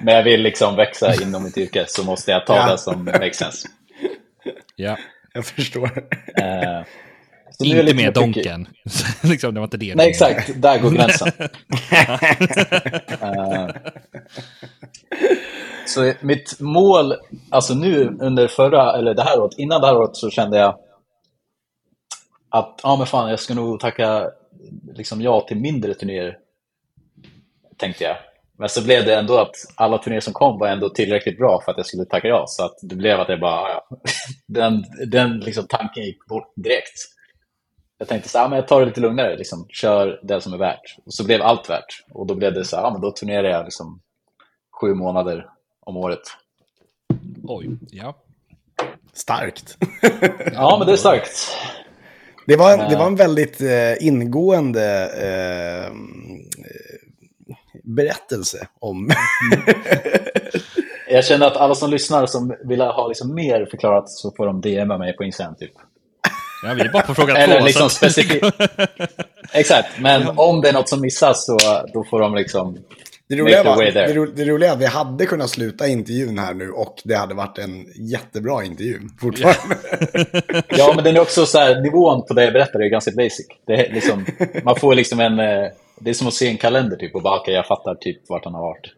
Men 0.01 0.15
jag 0.15 0.23
vill 0.23 0.43
liksom 0.43 0.77
växa 0.77 1.23
inom 1.23 1.43
mitt 1.43 1.59
yrke 1.59 1.85
så 1.89 2.05
måste 2.05 2.31
jag 2.31 2.47
ta 2.47 2.57
Ja. 2.57 2.73
det 2.73 2.79
som 2.79 3.05
makes 3.05 3.37
sense. 3.37 3.69
Ja. 4.77 4.97
Jag 5.33 5.45
är 6.35 6.85
jag 7.59 7.67
Inte 7.67 7.83
lite 7.83 7.97
med 7.97 8.15
donken. 8.15 8.69
liksom, 9.23 9.55
det 9.55 9.61
var 9.61 9.65
inte 9.65 9.77
det. 9.77 9.95
Nej, 9.95 10.11
exakt. 10.11 10.63
Där 10.63 10.79
går 10.79 10.91
gränsen. 10.91 11.33
Eh, 13.21 13.69
så 15.87 16.13
mitt 16.21 16.61
mål, 16.61 17.15
alltså 17.51 17.75
nu 17.75 18.17
under 18.21 18.49
förra, 18.49 18.93
eller 18.99 19.15
det 19.15 19.23
här 19.23 19.41
året, 19.41 19.59
innan 19.59 19.81
det 19.81 19.87
här 19.87 19.97
året 19.97 20.17
så 20.17 20.31
kände 20.31 20.59
jag 20.59 20.79
att, 22.49 22.81
ja 22.83 22.97
men 22.97 23.07
fan, 23.07 23.31
jag 23.31 23.41
ska 23.41 23.55
nog 23.55 23.81
tacka 23.81 24.31
liksom 24.95 25.23
ja 25.23 25.41
till 25.41 25.57
mindre 25.57 25.95
turnéer, 25.95 26.39
tänkte 27.77 28.05
jag. 28.05 28.17
Men 28.59 28.69
så 28.69 28.85
blev 28.85 29.05
det 29.05 29.15
ändå 29.15 29.39
att 29.39 29.55
alla 29.75 29.99
turnéer 29.99 30.21
som 30.21 30.33
kom 30.33 30.59
var 30.59 30.69
ändå 30.69 30.89
tillräckligt 30.89 31.39
bra 31.39 31.61
för 31.65 31.71
att 31.73 31.77
jag 31.77 31.87
skulle 31.87 32.05
tacka 32.05 32.29
ja. 32.29 32.45
Så 32.49 32.65
att 32.65 32.77
det 32.83 32.95
blev 32.97 33.21
att 33.21 33.29
jag 33.29 33.41
bara, 33.41 33.69
ja, 33.69 33.87
ja. 33.91 33.97
den, 34.47 34.85
den 35.07 35.39
liksom 35.41 35.67
tanken 35.69 36.03
gick 36.05 36.27
bort 36.27 36.53
direkt. 36.57 36.99
Jag 37.99 38.09
tänkte 38.09 38.29
så 38.29 38.39
här, 38.39 38.45
ja, 38.45 38.49
men 38.49 38.57
jag 38.57 38.69
tar 38.69 38.81
det 38.81 38.87
lite 38.87 39.01
lugnare, 39.01 39.37
liksom, 39.37 39.67
kör 39.69 40.21
det 40.23 40.41
som 40.41 40.53
är 40.53 40.59
värt. 40.59 40.97
Och 41.07 41.15
så 41.15 41.25
blev 41.25 41.43
allt 41.43 41.71
värt. 41.71 42.05
Och 42.13 42.27
då 42.27 42.35
blev 42.35 42.55
det 42.55 42.65
så 42.65 42.77
här, 42.77 42.83
ja, 42.83 42.91
men 42.91 43.01
då 43.01 43.11
turnerar 43.11 43.49
jag 43.49 43.65
liksom 43.65 44.01
sju 44.81 44.95
månader 44.95 45.47
om 45.81 45.97
året. 45.97 46.21
Oj, 47.45 47.69
ja. 47.91 48.17
Starkt. 49.13 49.77
Ja, 50.53 50.77
men 50.79 50.87
det 50.87 50.93
är 50.93 50.97
starkt. 50.97 51.57
Det 52.47 52.57
var, 52.57 52.73
en- 52.73 52.91
det 52.91 52.97
var 52.97 53.07
en 53.07 53.17
väldigt 53.17 53.61
eh, 53.61 54.07
ingående 54.07 55.11
eh, 55.23 55.93
berättelse 57.85 58.69
om... 58.81 59.11
Jag 61.09 61.25
känner 61.25 61.47
att 61.47 61.57
alla 61.57 61.75
som 61.75 61.91
lyssnar 61.91 62.27
som 62.27 62.57
vill 62.65 62.81
ha 62.81 63.09
liksom 63.09 63.35
mer 63.35 63.67
förklarat 63.71 64.11
så 64.11 64.33
får 64.37 64.47
de 64.47 64.61
DMa 64.61 64.99
mig 64.99 65.17
på 65.17 65.25
Instagram 65.25 65.55
typ. 65.55 65.71
ja. 66.63 66.75
Vi 66.75 66.81
är 66.81 66.93
bara 66.93 67.03
på 67.03 67.15
fråga 67.15 67.37
Eller 67.37 67.59
två. 67.59 67.65
liksom 67.67 67.91
specifikt. 67.91 68.47
Exakt, 69.53 69.89
men 70.01 70.29
om 70.37 70.61
det 70.61 70.69
är 70.69 70.73
något 70.73 70.89
som 70.89 71.01
missas 71.01 71.47
så 71.47 71.59
då 71.93 72.05
får 72.05 72.21
de 72.21 72.35
liksom... 72.35 72.79
Det 73.29 73.37
roliga, 73.37 73.63
var, 73.63 73.85
det, 73.85 74.13
ro, 74.13 74.27
det 74.27 74.45
roliga 74.45 74.71
är 74.71 74.73
att 74.73 74.81
vi 74.81 74.87
hade 74.87 75.27
kunnat 75.27 75.51
sluta 75.51 75.87
intervjun 75.87 76.39
här 76.39 76.55
nu 76.55 76.71
och 76.71 76.97
det 77.05 77.15
hade 77.15 77.35
varit 77.35 77.59
en 77.59 77.87
jättebra 77.95 78.65
intervju 78.65 79.01
fortfarande. 79.21 79.77
Ja, 80.69 80.93
men 80.95 81.05
den 81.05 81.17
är 81.17 81.21
också 81.21 81.47
så 81.47 81.59
här, 81.59 81.81
nivån 81.81 82.27
på 82.27 82.35
det 82.35 82.45
jag 82.45 82.53
berättar 82.53 82.81
är 82.81 82.89
ganska 82.89 83.11
basic. 83.11 83.47
Det 83.67 83.73
är 83.73 83.93
liksom, 83.95 84.27
man 84.65 84.77
får 84.77 84.95
liksom 84.95 85.21
en... 85.21 85.41
Det 86.01 86.11
är 86.11 86.15
som 86.15 86.27
att 86.29 86.35
se 86.35 86.49
en 86.49 86.57
kalender 86.59 86.97
typ 86.97 87.15
och 87.15 87.23
bara, 87.23 87.41
okej, 87.41 87.55
jag 87.55 87.67
fattar 87.67 87.95
typ 87.95 88.29
vart 88.29 88.45
han 88.45 88.55
har 88.55 88.63
varit. 88.63 88.93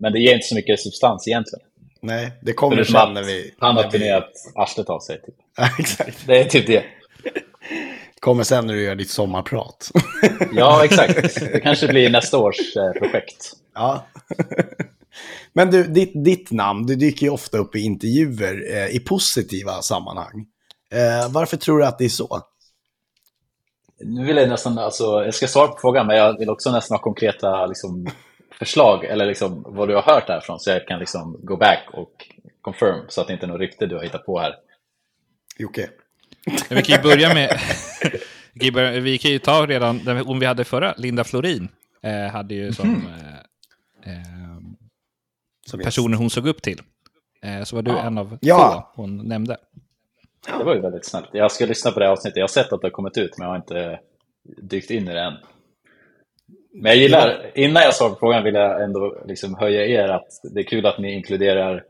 Men 0.00 0.12
det 0.12 0.18
ger 0.20 0.34
inte 0.34 0.46
så 0.46 0.54
mycket 0.54 0.80
substans 0.80 1.28
egentligen. 1.28 1.66
Nej, 2.02 2.32
det 2.42 2.52
kommer 2.52 2.76
Förutom 2.76 2.92
sen 2.92 3.14
när 3.14 3.22
vi... 3.22 3.54
han 3.58 3.76
har 3.76 3.84
vi- 3.84 3.90
turnerat 3.90 4.30
arslet 4.54 4.90
av 4.90 5.00
sig. 5.00 5.20
Typ. 5.22 5.34
Ja, 5.56 5.68
exakt. 5.78 6.26
Det 6.26 6.40
är 6.40 6.44
typ 6.44 6.66
det. 6.66 6.84
kommer 8.20 8.42
sen 8.44 8.66
när 8.66 8.74
du 8.74 8.82
gör 8.82 8.94
ditt 8.94 9.10
sommarprat. 9.10 9.90
Ja, 10.52 10.84
exakt. 10.84 11.40
Det 11.52 11.60
kanske 11.60 11.88
blir 11.88 12.10
nästa 12.10 12.38
års 12.38 12.76
eh, 12.76 12.92
projekt. 13.00 13.52
ja. 13.74 14.06
Men 15.52 15.70
du, 15.70 15.84
ditt, 15.84 16.24
ditt 16.24 16.50
namn, 16.50 16.86
du 16.86 16.94
dyker 16.96 17.26
ju 17.26 17.30
ofta 17.30 17.58
upp 17.58 17.76
i 17.76 17.80
intervjuer 17.80 18.74
eh, 18.76 18.96
i 18.96 19.00
positiva 19.00 19.82
sammanhang. 19.82 20.46
Eh, 20.94 21.32
varför 21.32 21.56
tror 21.56 21.78
du 21.78 21.84
att 21.84 21.98
det 21.98 22.04
är 22.04 22.08
så? 22.08 22.40
Nu 24.04 24.24
vill 24.24 24.36
jag 24.36 24.48
nästan, 24.48 24.78
alltså, 24.78 25.04
jag 25.04 25.34
ska 25.34 25.46
svara 25.46 25.68
på 25.68 25.78
frågan, 25.80 26.06
men 26.06 26.16
jag 26.16 26.38
vill 26.38 26.50
också 26.50 26.72
nästan 26.72 26.94
ha 26.94 27.02
konkreta 27.02 27.66
liksom, 27.66 28.06
förslag, 28.58 29.04
eller 29.04 29.26
liksom, 29.26 29.64
vad 29.68 29.88
du 29.88 29.94
har 29.94 30.02
hört 30.02 30.26
därifrån, 30.26 30.60
så 30.60 30.70
jag 30.70 30.86
kan 30.86 30.98
liksom 30.98 31.38
go 31.42 31.56
back 31.56 31.88
och 31.92 32.12
confirm, 32.60 33.04
så 33.08 33.20
att 33.20 33.26
det 33.26 33.32
inte 33.32 33.46
är 33.46 33.48
något 33.48 33.60
rykte 33.60 33.86
du 33.86 33.96
har 33.96 34.02
hittat 34.02 34.26
på 34.26 34.38
här. 34.40 34.54
Jocke? 35.58 35.90
Men 36.68 36.76
vi 36.76 36.82
kan 36.82 36.96
ju 36.96 37.02
börja 37.02 37.34
med... 37.34 37.60
vi, 39.02 39.18
kan 39.18 39.30
ju 39.30 39.38
ta 39.38 39.66
redan, 39.66 40.00
hon 40.26 40.38
vi 40.38 40.46
hade 40.46 40.64
förra, 40.64 40.94
Linda 40.96 41.24
Florin, 41.24 41.68
eh, 42.02 42.32
hade 42.32 42.54
ju 42.54 42.72
som 42.72 42.88
Mhm. 42.88 43.06
eh, 44.04 44.12
eh, 44.12 44.20
Som 45.66 45.80
personer 45.80 46.16
hon 46.16 46.30
såg 46.30 46.46
upp 46.46 46.62
till. 46.62 46.80
Eh, 47.42 47.62
så 47.62 47.76
var 47.76 47.82
du 47.82 47.90
Ja. 47.90 47.98
en 48.02 48.18
av 48.18 48.38
Ja. 48.40 48.92
få 48.96 49.02
hon 49.02 49.16
nämnde. 49.28 49.56
Det 50.46 50.64
var 50.64 50.74
ju 50.74 50.80
väldigt 50.80 51.06
snällt. 51.06 51.28
Jag 51.32 51.52
ska 51.52 51.66
lyssna 51.66 51.90
på 51.90 52.00
det 52.00 52.10
avsnittet. 52.10 52.36
Jag 52.36 52.42
har 52.42 52.48
sett 52.48 52.72
att 52.72 52.80
det 52.80 52.86
har 52.86 52.90
kommit 52.90 53.18
ut, 53.18 53.38
men 53.38 53.44
jag 53.44 53.52
har 53.52 53.56
inte 53.56 54.00
dykt 54.62 54.90
in 54.90 55.08
i 55.08 55.12
det 55.12 55.20
än. 55.20 55.34
Men 56.74 56.92
jag 56.92 56.96
gillar, 56.96 57.52
innan 57.54 57.82
jag 57.82 57.94
svarar 57.94 58.10
på 58.10 58.18
frågan 58.18 58.44
vill 58.44 58.54
jag 58.54 58.84
ändå 58.84 59.22
liksom 59.26 59.54
höja 59.54 59.86
er 59.86 60.08
att 60.08 60.28
det 60.54 60.60
är 60.60 60.64
kul 60.64 60.86
att 60.86 60.98
ni 60.98 61.14
inkluderar 61.14 61.84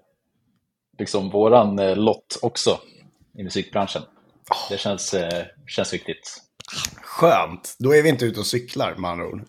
liksom 0.99 1.31
våran 1.31 1.79
eh, 1.79 1.97
lott 1.97 2.39
också 2.43 2.79
i 3.39 3.43
musikbranschen. 3.43 4.03
Det 4.71 4.79
känns, 4.79 5.15
eh, 5.15 5.45
känns 5.67 5.95
viktigt. 5.95 6.37
skönt. 7.03 7.77
Då 7.79 7.95
är 7.95 8.03
vi 8.03 8.09
inte 8.09 8.25
ute 8.25 8.41
och 8.41 8.47
cyklar 8.47 8.95
med 8.95 9.11
andra 9.11 9.27
ord. 9.27 9.43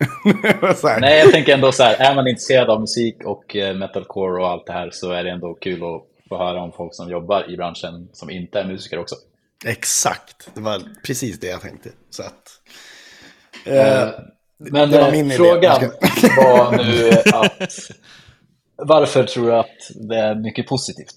Nej, 1.00 1.20
jag 1.20 1.32
tänker 1.32 1.54
ändå 1.54 1.72
så 1.72 1.84
här, 1.84 2.12
är 2.12 2.16
man 2.16 2.28
intresserad 2.28 2.70
av 2.70 2.82
musik 2.82 3.24
och 3.26 3.56
eh, 3.56 3.76
metalcore 3.76 4.42
och 4.44 4.50
allt 4.50 4.66
det 4.66 4.74
här 4.74 4.90
så 4.92 5.12
är 5.12 5.24
det 5.24 5.30
ändå 5.32 5.54
kul 5.54 5.84
att 5.84 6.11
få 6.32 6.38
höra 6.38 6.62
om 6.62 6.72
folk 6.72 6.96
som 6.96 7.10
jobbar 7.10 7.52
i 7.52 7.58
branschen 7.58 8.10
som 8.14 8.30
inte 8.30 8.60
är 8.60 8.66
musiker 8.66 9.00
också. 9.00 9.16
Exakt, 9.66 10.50
det 10.54 10.62
var 10.62 10.82
precis 11.06 11.40
det 11.40 11.48
jag 11.48 11.62
tänkte. 11.62 11.90
Så 12.10 12.24
att, 12.24 12.62
Eh, 13.66 14.02
eh, 14.04 14.10
Men 14.58 14.92
var 14.92 15.14
eh, 15.14 15.30
frågan 15.30 15.82
Jag 15.82 16.36
var 16.38 16.78
nu 16.78 17.10
att 17.34 17.92
varför 18.76 19.24
tror 19.24 19.46
du 19.46 19.56
att 19.56 20.08
det 20.10 20.16
är 20.18 20.36
mycket 20.36 20.68
positivt? 20.68 21.16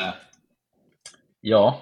Eh, 0.00 0.12
Ja, 1.40 1.80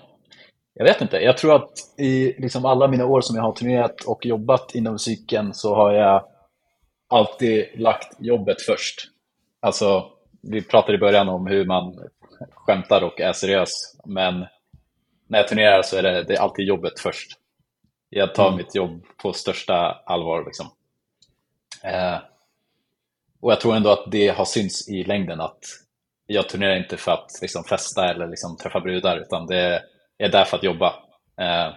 jag 0.74 0.85
vet 0.85 1.00
inte. 1.00 1.16
Jag 1.16 1.38
tror 1.38 1.57
att 1.57 1.70
i 1.98 2.35
liksom 2.38 2.64
alla 2.64 2.88
mina 2.88 3.07
år 3.07 3.20
som 3.20 3.37
jag 3.37 3.42
har 3.42 3.52
turnerat 3.52 4.00
och 4.00 4.26
jobbat 4.26 4.74
inom 4.74 4.92
musiken 4.92 5.54
så 5.54 5.74
har 5.74 5.92
jag 5.92 6.24
alltid 7.11 7.64
lagt 7.74 8.16
jobbet 8.18 8.62
först. 8.62 9.00
Alltså, 9.62 10.04
vi 10.50 10.62
pratade 10.62 10.94
i 10.94 11.00
början 11.00 11.28
om 11.28 11.46
hur 11.46 11.64
man 11.64 11.98
skämtar 12.50 13.02
och 13.02 13.20
är 13.20 13.33
seriös, 13.33 13.96
men 14.04 14.46
när 15.26 15.38
jag 15.38 15.48
turnerar 15.48 15.83
så 15.83 15.96
är 15.96 16.02
det, 16.02 16.22
det 16.22 16.35
är 16.35 16.40
alltid 16.40 16.66
jobbet 16.66 17.00
först. 17.00 17.33
Jag 18.09 18.35
tar 18.35 18.57
mitt 18.57 18.74
jobb 18.74 19.04
på 19.22 19.33
största 19.33 20.02
allvar. 20.07 20.44
Liksom. 20.44 20.66
Eh, 21.83 22.18
och 23.40 23.52
jag 23.52 23.61
tror 23.61 23.76
ändå 23.76 23.90
att 23.90 24.11
det 24.11 24.28
har 24.28 24.44
synts 24.44 24.88
i 24.88 25.04
längden 25.04 25.40
att 25.40 25.61
jag 26.26 26.48
turnerar 26.48 26.76
inte 26.76 26.96
för 26.96 27.12
att 27.12 27.38
liksom, 27.42 27.64
festa 27.64 28.11
eller 28.11 28.28
liksom, 28.28 28.57
träffa 28.57 28.80
brudar, 28.80 29.16
utan 29.16 29.46
det 29.46 29.83
är 30.18 30.28
där 30.28 30.44
för 30.44 30.57
att 30.57 30.62
jobba. 30.62 30.94
Eh, 31.40 31.74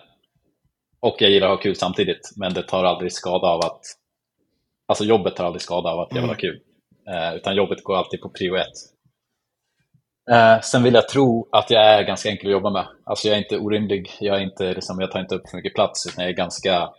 och 0.99 1.15
jag 1.19 1.32
gillar 1.32 1.47
att 1.47 1.58
ha 1.58 1.63
kul 1.63 1.75
samtidigt, 1.75 2.32
men 2.36 2.53
det 2.53 2.63
tar 2.63 2.84
aldrig 2.84 3.13
skada 3.13 3.47
av 3.47 3.60
att 3.60 3.82
Alltså 4.88 5.03
jobbet 5.03 5.36
tar 5.36 5.45
aldrig 5.45 5.62
skada 5.62 5.89
av 5.89 5.99
att 5.99 6.08
jag 6.12 6.21
vill 6.21 6.30
ha 6.30 6.38
kul. 6.38 6.62
Eh, 7.09 7.35
utan 7.35 7.55
jobbet 7.55 7.83
går 7.83 7.97
alltid 7.97 8.21
på 8.21 8.29
prio 8.29 8.55
ett. 8.55 8.67
Eh, 10.31 10.61
sen 10.61 10.83
vill 10.83 10.93
jag 10.93 11.09
tro 11.09 11.47
att 11.51 11.69
jag 11.69 11.85
är 11.85 12.03
ganska 12.03 12.29
enkel 12.29 12.47
att 12.47 12.51
jobba 12.51 12.69
med. 12.69 12.87
Alltså 13.03 13.27
jag 13.27 13.35
är 13.37 13.41
inte 13.41 13.57
orimlig, 13.57 14.11
jag, 14.19 14.37
är 14.37 14.41
inte, 14.41 14.73
liksom, 14.73 14.99
jag 14.99 15.11
tar 15.11 15.19
inte 15.19 15.35
upp 15.35 15.49
för 15.49 15.57
mycket 15.57 15.73
plats, 15.75 16.07
utan 16.07 16.23
jag 16.23 16.31
är 16.31 16.35
ganska... 16.37 16.89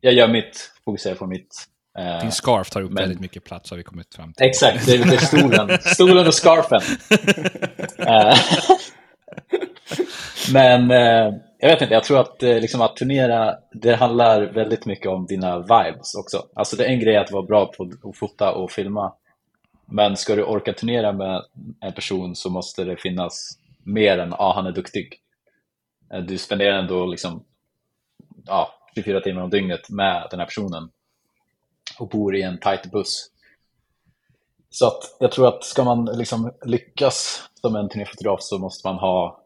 Jag 0.00 0.12
gör 0.12 0.28
mitt, 0.28 0.70
fokuserar 0.84 1.14
på 1.14 1.26
mitt. 1.26 1.54
Eh, 1.98 2.20
Din 2.20 2.32
scarf 2.32 2.70
tar 2.70 2.82
upp 2.82 2.90
men- 2.90 3.02
väldigt 3.02 3.20
mycket 3.20 3.44
plats 3.44 3.70
har 3.70 3.76
vi 3.76 3.82
kommit 3.82 4.14
fram 4.14 4.32
till. 4.32 4.46
Exakt, 4.46 4.86
det 4.86 4.92
är, 4.94 4.98
det 5.04 5.14
är 5.14 5.18
stolen. 5.38 5.78
stolen 5.78 6.26
och 6.26 6.34
scarfen. 6.34 6.80
Eh, 7.98 8.34
Men 10.52 10.90
eh, 10.90 11.34
jag 11.58 11.68
vet 11.68 11.82
inte, 11.82 11.94
jag 11.94 12.04
tror 12.04 12.20
att, 12.20 12.42
eh, 12.42 12.60
liksom, 12.60 12.80
att 12.80 12.96
turnera, 12.96 13.54
det 13.72 13.94
handlar 13.94 14.42
väldigt 14.42 14.86
mycket 14.86 15.06
om 15.06 15.26
dina 15.26 15.58
vibes 15.58 16.14
också. 16.14 16.42
Alltså 16.54 16.76
det 16.76 16.84
är 16.84 16.88
en 16.88 17.00
grej 17.00 17.16
att 17.16 17.30
vara 17.32 17.42
bra 17.42 17.66
på 17.66 17.90
att 18.10 18.16
fota 18.18 18.52
och 18.52 18.70
filma. 18.70 19.12
Men 19.90 20.16
ska 20.16 20.36
du 20.36 20.44
orka 20.44 20.72
turnera 20.72 21.12
med 21.12 21.44
en 21.80 21.92
person 21.92 22.36
så 22.36 22.50
måste 22.50 22.84
det 22.84 22.96
finnas 22.96 23.58
mer 23.82 24.18
än 24.18 24.32
ah, 24.32 24.54
han 24.54 24.66
är 24.66 24.72
duktig. 24.72 25.20
Eh, 26.12 26.20
du 26.20 26.38
spenderar 26.38 26.78
ändå 26.78 27.06
liksom, 27.06 27.44
ah, 28.46 28.66
24 28.94 29.20
timmar 29.20 29.42
om 29.42 29.50
dygnet 29.50 29.90
med 29.90 30.26
den 30.30 30.40
här 30.40 30.46
personen 30.46 30.90
och 31.98 32.08
bor 32.08 32.36
i 32.36 32.42
en 32.42 32.58
tight 32.58 32.90
buss. 32.92 33.30
Så 34.70 34.86
att 34.86 35.16
jag 35.20 35.32
tror 35.32 35.48
att 35.48 35.64
ska 35.64 35.84
man 35.84 36.04
liksom 36.04 36.52
lyckas 36.64 37.48
som 37.54 37.76
en 37.76 37.88
turnéfotograf 37.88 38.42
så 38.42 38.58
måste 38.58 38.88
man 38.88 38.96
ha, 38.96 39.44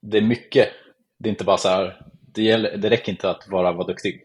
det 0.00 0.18
är 0.18 0.22
mycket. 0.22 0.68
Det 1.18 1.28
är 1.28 1.30
inte 1.30 1.44
bara 1.44 1.58
så 1.58 1.68
här, 1.68 2.06
det, 2.20 2.42
gäller, 2.42 2.76
det 2.76 2.90
räcker 2.90 3.12
inte 3.12 3.30
att 3.30 3.46
bara 3.46 3.72
vara 3.72 3.86
duktig. 3.86 4.24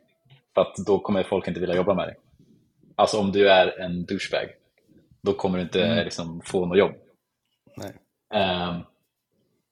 För 0.54 0.62
att 0.62 0.76
då 0.76 1.00
kommer 1.00 1.24
folk 1.24 1.48
inte 1.48 1.60
vilja 1.60 1.76
jobba 1.76 1.94
med 1.94 2.08
dig. 2.08 2.16
Alltså 2.96 3.20
om 3.20 3.32
du 3.32 3.50
är 3.50 3.80
en 3.80 4.06
douchebag, 4.06 4.50
då 5.22 5.34
kommer 5.34 5.58
du 5.58 5.64
inte 5.64 6.04
liksom 6.04 6.42
få 6.46 6.66
något 6.66 6.78
jobb. 6.78 6.92
Ehm, 8.34 8.82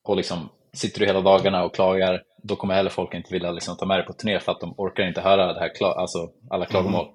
och 0.04 0.18
liksom, 0.18 0.50
sitter 0.74 1.00
du 1.00 1.06
hela 1.06 1.22
dagarna 1.22 1.64
och 1.64 1.76
klagar, 1.76 2.24
då 2.44 2.56
kommer 2.56 2.74
heller 2.74 2.90
folk 2.90 3.14
inte 3.14 3.34
vilja 3.34 3.52
liksom 3.52 3.78
ta 3.78 3.86
med 3.86 3.98
dig 3.98 4.06
på 4.06 4.14
turné 4.14 4.40
för 4.40 4.52
att 4.52 4.60
de 4.60 4.74
orkar 4.78 5.08
inte 5.08 5.22
höra 5.22 5.54
det 5.54 5.60
här, 5.60 6.00
alltså 6.00 6.30
alla 6.50 6.66
klagomål. 6.66 7.08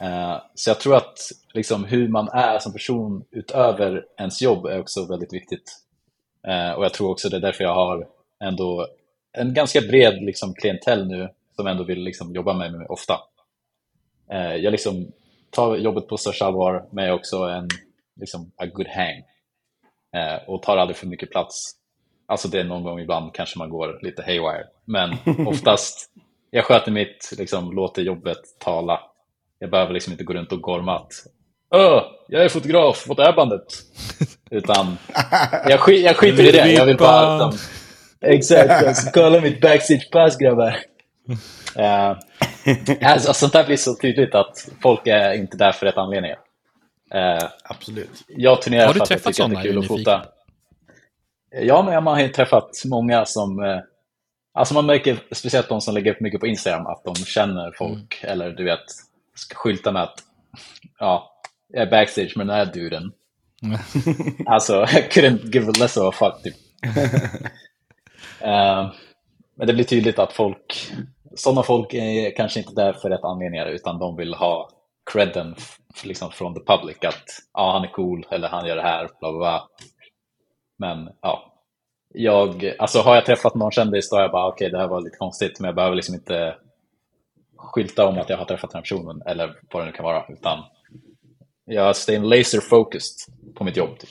Eh, 0.00 0.36
så 0.54 0.70
jag 0.70 0.80
tror 0.80 0.96
att 0.96 1.18
liksom, 1.54 1.84
hur 1.84 2.08
man 2.08 2.28
är 2.28 2.58
som 2.58 2.72
person 2.72 3.24
utöver 3.30 4.04
ens 4.18 4.42
jobb 4.42 4.66
är 4.66 4.80
också 4.80 5.06
väldigt 5.06 5.32
viktigt. 5.32 5.72
Eh, 6.46 6.70
och 6.70 6.84
jag 6.84 6.94
tror 6.94 7.10
också 7.10 7.28
det 7.28 7.36
är 7.36 7.40
därför 7.40 7.64
jag 7.64 7.74
har 7.74 8.08
ändå 8.44 8.86
en 9.32 9.54
ganska 9.54 9.80
bred 9.80 10.22
liksom, 10.22 10.54
klientell 10.54 11.06
nu 11.08 11.28
som 11.56 11.66
ändå 11.66 11.84
vill 11.84 12.02
liksom, 12.02 12.34
jobba 12.34 12.52
med 12.52 12.72
mig 12.72 12.86
ofta. 12.86 13.20
Eh, 14.30 14.54
jag 14.56 14.70
liksom 14.70 15.12
tar 15.50 15.76
jobbet 15.76 16.08
på 16.08 16.16
största 16.16 16.44
allvar, 16.44 16.84
men 16.90 17.04
är 17.04 17.12
också 17.12 17.36
en 17.36 17.68
liksom, 18.20 18.52
a 18.56 18.66
good 18.66 18.86
hang. 18.86 19.22
Eh, 20.16 20.48
och 20.48 20.62
tar 20.62 20.76
aldrig 20.76 20.96
för 20.96 21.06
mycket 21.06 21.30
plats. 21.30 21.72
Alltså 22.26 22.48
det 22.48 22.60
är 22.60 22.64
någon 22.64 22.82
gång 22.82 23.00
ibland 23.00 23.34
kanske 23.34 23.58
man 23.58 23.70
går 23.70 23.98
lite 24.02 24.22
haywire. 24.22 24.64
Men 24.84 25.16
oftast, 25.46 26.10
jag 26.50 26.64
sköter 26.64 26.92
mitt, 26.92 27.32
liksom, 27.38 27.72
låter 27.72 28.02
jobbet 28.02 28.58
tala. 28.58 29.00
Jag 29.58 29.70
behöver 29.70 29.94
liksom 29.94 30.12
inte 30.12 30.24
gå 30.24 30.34
runt 30.34 30.52
och 30.52 30.60
gorma 30.60 30.96
att 30.96 31.12
Öh, 31.74 32.02
jag 32.28 32.44
är 32.44 32.48
fotograf, 32.48 33.04
vad 33.08 33.20
är 33.20 33.32
bandet? 33.32 33.62
Utan 34.50 34.98
jag, 35.68 35.80
sk 35.80 35.88
jag 35.88 36.16
skiter 36.16 36.44
i 36.44 36.52
det, 36.52 36.72
jag 36.72 36.86
vill 36.86 36.96
bara 36.96 37.46
liksom, 37.48 37.66
Exakt, 38.20 38.86
alltså, 38.86 39.10
kolla 39.14 39.40
mitt 39.40 39.60
backstage 39.60 40.10
pass 40.10 40.36
grabbar. 40.36 40.76
Uh, 41.78 42.16
alltså, 43.10 43.32
sånt 43.32 43.52
där 43.52 43.66
blir 43.66 43.76
så 43.76 43.94
tydligt 43.96 44.34
att 44.34 44.68
folk 44.82 45.06
är 45.06 45.32
inte 45.32 45.56
där 45.56 45.72
för 45.72 45.86
rätt 45.86 45.96
anledningar. 45.96 46.38
Eh, 47.14 47.48
Absolut. 47.64 48.24
jag 48.28 48.62
turnerar 48.62 48.86
Har 48.86 48.94
du 48.94 48.98
för 48.98 49.04
att 49.04 49.10
jag 49.10 49.18
träffat 49.18 49.34
tycker 49.34 49.44
att 49.44 49.50
det 49.50 49.56
är 49.58 49.62
kul 49.72 49.78
att 49.78 49.86
fota. 49.86 50.24
Ja, 51.50 51.82
men 51.82 52.04
man 52.04 52.14
har 52.14 52.22
ju 52.22 52.28
träffat 52.28 52.70
många 52.84 53.24
som... 53.24 53.64
eh, 53.64 53.78
Alltså 54.54 54.74
man 54.74 54.86
märker, 54.86 55.18
speciellt 55.32 55.68
de 55.68 55.80
som 55.80 55.94
lägger 55.94 56.10
upp 56.12 56.20
mycket 56.20 56.40
på 56.40 56.46
Instagram, 56.46 56.86
att 56.86 57.04
de 57.04 57.14
känner 57.14 57.72
folk, 57.78 58.20
Mm. 58.22 58.32
eller 58.32 58.50
du 58.50 58.64
vet, 58.64 58.84
ska 59.34 59.54
skylta 59.54 59.92
med 59.92 60.02
att 60.02 60.18
ja, 60.98 61.40
jag 61.72 61.82
är 61.82 61.90
backstage 61.90 62.36
med 62.36 62.46
den 62.46 62.56
här 62.56 62.66
duden. 62.66 63.12
Alltså, 64.46 64.82
I 64.82 64.86
couldn't 65.10 65.50
give 65.54 65.68
a 65.68 65.72
less 65.78 65.96
of 65.96 66.14
a 66.14 66.16
fuck, 66.18 66.42
typ. 66.42 66.56
Eh, 68.40 68.90
men 69.56 69.66
det 69.66 69.72
blir 69.74 69.84
tydligt 69.84 70.18
att 70.18 70.32
folk, 70.32 70.92
sådana 71.36 71.62
folk 71.62 71.94
är 71.94 72.36
kanske 72.36 72.60
inte 72.60 72.74
där 72.74 72.92
för 72.92 73.10
rätt 73.10 73.24
anledningar, 73.24 73.66
utan 73.66 73.98
de 73.98 74.16
vill 74.16 74.34
ha 74.34 74.70
credden 75.12 75.54
liksom 76.04 76.30
från 76.30 76.54
the 76.54 76.60
public, 76.60 76.96
att 77.04 77.24
ja, 77.52 77.72
han 77.72 77.84
är 77.84 77.92
cool, 77.92 78.26
eller 78.30 78.48
han 78.48 78.66
gör 78.66 78.76
det 78.76 78.82
här, 78.82 79.10
bla 79.20 79.32
bla 79.32 79.38
bla. 79.38 79.68
Men 80.78 81.08
ja, 81.20 81.52
jag, 82.14 82.74
alltså 82.78 82.98
har 82.98 83.14
jag 83.14 83.26
träffat 83.26 83.54
någon 83.54 83.70
kändis 83.70 84.10
då 84.10 84.16
har 84.16 84.22
jag 84.22 84.32
bara 84.32 84.48
okej, 84.48 84.70
det 84.70 84.78
här 84.78 84.88
var 84.88 85.00
lite 85.00 85.16
konstigt, 85.16 85.60
men 85.60 85.68
jag 85.68 85.74
behöver 85.74 85.96
liksom 85.96 86.14
inte 86.14 86.56
skylta 87.56 88.06
om 88.06 88.18
att 88.18 88.28
jag 88.28 88.36
har 88.36 88.44
träffat 88.44 88.70
den 88.70 88.78
här 88.78 88.82
personen, 88.82 89.22
eller 89.26 89.60
vad 89.72 89.82
det 89.82 89.86
nu 89.86 89.92
kan 89.92 90.04
vara, 90.04 90.24
utan 90.28 90.64
jag 91.64 91.96
stay 91.96 92.18
laser 92.18 92.60
focused 92.60 93.34
på 93.54 93.64
mitt 93.64 93.76
jobb. 93.76 93.98
Typ. 93.98 94.10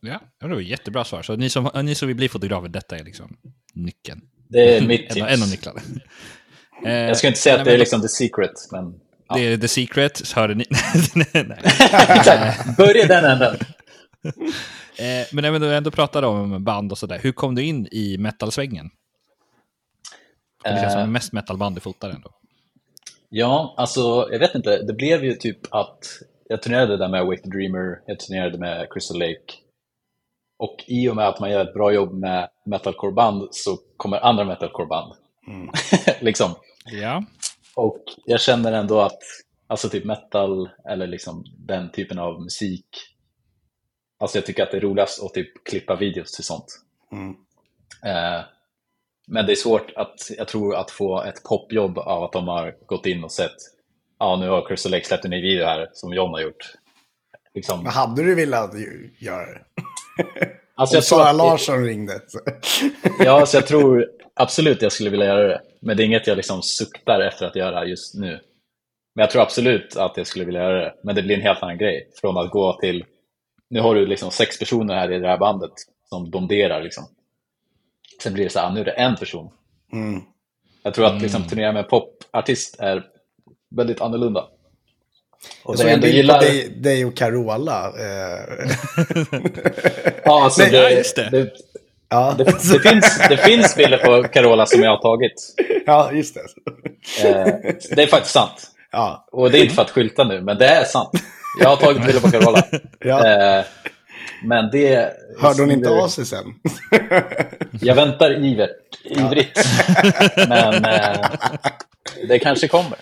Ja, 0.00 0.20
det 0.40 0.54
var 0.54 0.60
jättebra 0.60 1.04
svar. 1.04 1.22
Så 1.22 1.36
ni 1.36 1.50
som, 1.50 1.70
ni 1.82 1.94
som 1.94 2.08
vill 2.08 2.16
bli 2.16 2.28
fotografer, 2.28 2.68
detta 2.68 2.96
är 2.96 3.04
liksom 3.04 3.36
nyckeln. 3.74 4.20
Det 4.48 4.76
är 4.76 4.86
mitt 4.86 5.10
tips. 5.10 5.26
en 5.28 5.42
av 5.42 5.48
nycklarna. 5.48 5.80
Eh, 6.86 6.92
Jag 6.92 7.16
ska 7.16 7.26
inte 7.26 7.40
säga 7.40 7.58
att 7.58 7.64
det 7.64 7.74
är 7.74 7.78
liksom 7.78 8.02
the 8.02 8.08
secret, 8.08 8.52
men 8.72 8.94
ja. 9.28 9.34
Det 9.36 9.40
är 9.52 9.56
the 9.56 9.68
secret, 9.68 10.16
så 10.16 10.40
hörde 10.40 10.54
ni. 10.54 10.64
Börja 12.76 13.06
den 13.06 13.24
änden. 13.24 13.56
Eh, 14.98 15.26
men 15.32 15.42
när 15.52 15.58
då 15.58 15.66
ändå 15.66 15.90
pratar 15.90 16.22
om 16.22 16.64
band 16.64 16.92
och 16.92 16.98
sådär, 16.98 17.18
hur 17.22 17.32
kom 17.32 17.54
du 17.54 17.62
in 17.62 17.88
i 17.92 18.18
metalsvängen? 18.18 18.90
Det 20.64 20.80
känns 20.80 20.92
som 20.92 21.02
Eh. 21.02 21.06
mest 21.08 21.32
metalband 21.32 21.76
du 21.76 21.80
fotar 21.80 22.10
ändå. 22.10 22.30
Ja, 23.28 23.74
alltså 23.76 24.28
jag 24.32 24.38
vet 24.38 24.54
inte. 24.54 24.82
Det 24.82 24.92
blev 24.92 25.24
ju 25.24 25.34
typ 25.34 25.58
att 25.74 25.98
jag 26.48 26.62
turnerade 26.62 26.96
där 26.96 27.08
med 27.08 27.26
Wake 27.26 27.42
the 27.42 27.48
Dreamer, 27.48 27.98
jag 28.06 28.18
turnerade 28.20 28.58
med 28.58 28.86
Crystal 28.92 29.18
Lake. 29.18 29.52
Och 30.56 30.84
i 30.86 31.08
och 31.08 31.16
med 31.16 31.28
att 31.28 31.40
man 31.40 31.50
gör 31.50 31.64
ett 31.64 31.74
bra 31.74 31.92
jobb 31.92 32.12
med 32.12 32.48
metalcore-band 32.64 33.48
så 33.50 33.78
kommer 33.96 34.20
andra 34.20 34.44
metalcore-band. 34.44 35.14
liksom. 36.20 36.54
Ja. 36.84 37.24
Och 37.74 38.02
jag 38.24 38.40
känner 38.40 38.72
ändå 38.72 39.00
att 39.00 39.18
alltså 39.66 39.88
typ 39.88 40.04
metal 40.04 40.70
eller 40.88 41.06
liksom 41.06 41.44
den 41.58 41.90
typen 41.90 42.18
av 42.18 42.42
musik. 42.42 42.86
Alltså 44.18 44.38
jag 44.38 44.46
tycker 44.46 44.62
att 44.62 44.70
det 44.70 44.76
är 44.76 44.80
roligast 44.80 45.22
att 45.22 45.34
typ 45.34 45.64
klippa 45.64 45.96
videos 45.96 46.32
till 46.32 46.44
sånt. 46.44 46.80
Mm. 47.12 47.30
Eh, 48.04 48.44
men 49.26 49.46
det 49.46 49.52
är 49.52 49.56
svårt 49.56 49.92
att, 49.96 50.30
jag 50.38 50.48
tror, 50.48 50.74
att 50.74 50.90
få 50.90 51.22
ett 51.22 51.42
popjobb 51.42 51.98
av 51.98 52.22
att 52.22 52.32
de 52.32 52.48
har 52.48 52.76
gått 52.86 53.06
in 53.06 53.24
och 53.24 53.32
sett 53.32 53.56
ja, 54.18 54.36
nu 54.36 54.48
har 54.48 54.68
Crystal 54.68 54.92
Lake 54.92 55.04
släppt 55.04 55.24
en 55.24 55.30
ny 55.30 55.42
video 55.42 55.64
här 55.66 55.90
som 55.92 56.14
John 56.14 56.30
har 56.30 56.40
gjort. 56.40 56.72
Liksom, 57.54 57.82
Men 57.82 57.92
hade 57.92 58.22
du 58.22 58.34
velat 58.34 58.70
göra 59.18 59.46
det? 59.46 59.62
Alltså 60.74 60.96
Om 60.96 61.02
Sara 61.02 61.28
att- 61.30 61.36
Larsson 61.36 61.84
ringde. 61.84 62.20
Så. 62.26 62.38
Ja, 63.24 63.46
så 63.46 63.56
jag 63.56 63.66
tror 63.66 64.06
absolut 64.34 64.82
jag 64.82 64.92
skulle 64.92 65.10
vilja 65.10 65.26
göra 65.26 65.48
det. 65.48 65.60
Men 65.80 65.96
det 65.96 66.02
är 66.02 66.04
inget 66.04 66.26
jag 66.26 66.36
liksom 66.36 66.62
suktar 66.62 67.20
efter 67.20 67.46
att 67.46 67.56
göra 67.56 67.84
just 67.86 68.14
nu. 68.14 68.40
Men 69.14 69.22
jag 69.22 69.30
tror 69.30 69.42
absolut 69.42 69.96
att 69.96 70.16
jag 70.16 70.26
skulle 70.26 70.44
vilja 70.44 70.62
göra 70.62 70.84
det. 70.84 70.94
Men 71.02 71.14
det 71.14 71.22
blir 71.22 71.34
en 71.36 71.42
helt 71.42 71.62
annan 71.62 71.78
grej. 71.78 72.08
Från 72.20 72.36
att 72.38 72.50
gå 72.50 72.78
till, 72.80 73.04
nu 73.70 73.80
har 73.80 73.94
du 73.94 74.06
liksom 74.06 74.30
sex 74.30 74.58
personer 74.58 74.94
här 74.94 75.12
i 75.12 75.18
det 75.18 75.28
här 75.28 75.38
bandet 75.38 75.72
som 76.08 76.30
domderar. 76.30 76.82
Liksom. 76.82 77.04
Sen 78.22 78.34
blir 78.34 78.44
det 78.44 78.50
så 78.50 78.58
här, 78.60 78.70
nu 78.70 78.80
är 78.80 78.84
det 78.84 78.90
en 78.90 79.16
person. 79.16 79.50
Mm. 79.92 80.20
Jag 80.82 80.94
tror 80.94 81.06
att 81.06 81.22
liksom, 81.22 81.48
turnera 81.48 81.72
med 81.72 81.82
en 81.82 81.88
popartist 81.88 82.80
är 82.80 83.04
väldigt 83.70 84.00
annorlunda. 84.00 84.48
Och 85.62 85.74
Jag 85.74 85.78
det 85.78 85.82
såg 85.82 85.90
en 85.92 86.00
bild 86.00 86.12
på 86.12 86.16
gillar... 86.16 86.40
dig, 86.40 86.68
dig 86.76 87.04
och 87.04 87.16
Carola. 87.16 87.92
Eh, 87.98 88.68
Ja, 90.24 90.44
alltså 90.44 90.62
Nej, 90.62 90.70
det, 90.70 90.76
ja, 90.76 90.90
just 90.90 91.16
det. 91.16 91.28
det, 91.30 91.50
ja. 92.08 92.34
det, 92.38 92.44
det, 92.44 92.80
finns, 92.80 93.18
det 93.28 93.36
finns 93.36 93.76
bilder 93.76 93.98
på 93.98 94.28
Carola 94.28 94.66
som 94.66 94.82
jag 94.82 94.90
har 94.90 95.02
tagit. 95.02 95.54
ja, 95.86 96.10
just 96.12 96.34
det. 96.34 96.40
Eh, 97.28 97.46
det 97.96 98.02
är 98.02 98.06
faktiskt 98.06 98.34
sant. 98.34 98.70
Ja, 98.92 99.28
Och 99.32 99.50
det 99.50 99.58
är 99.58 99.62
inte 99.62 99.74
för 99.74 99.82
att 99.82 99.90
skylta 99.90 100.24
nu, 100.24 100.40
men 100.40 100.58
det 100.58 100.66
är 100.66 100.84
sant. 100.84 101.10
Jag 101.60 101.68
har 101.68 101.76
tagit 101.76 102.04
bilder 102.06 102.20
på 102.20 102.30
Carola. 102.30 102.62
ja. 102.98 103.26
Eh, 103.58 103.64
men 104.44 104.70
det... 104.70 105.12
Hörde 105.40 105.62
hon 105.62 105.70
inte 105.70 105.90
av 105.90 106.08
sig 106.08 106.26
sen? 106.26 106.44
Jag 107.80 107.94
väntar 107.94 108.44
ivert, 108.44 108.76
ivrigt. 109.04 109.66
Men 110.48 110.84
eh, 110.84 111.26
det 112.28 112.38
kanske 112.38 112.68
kommer. 112.68 112.98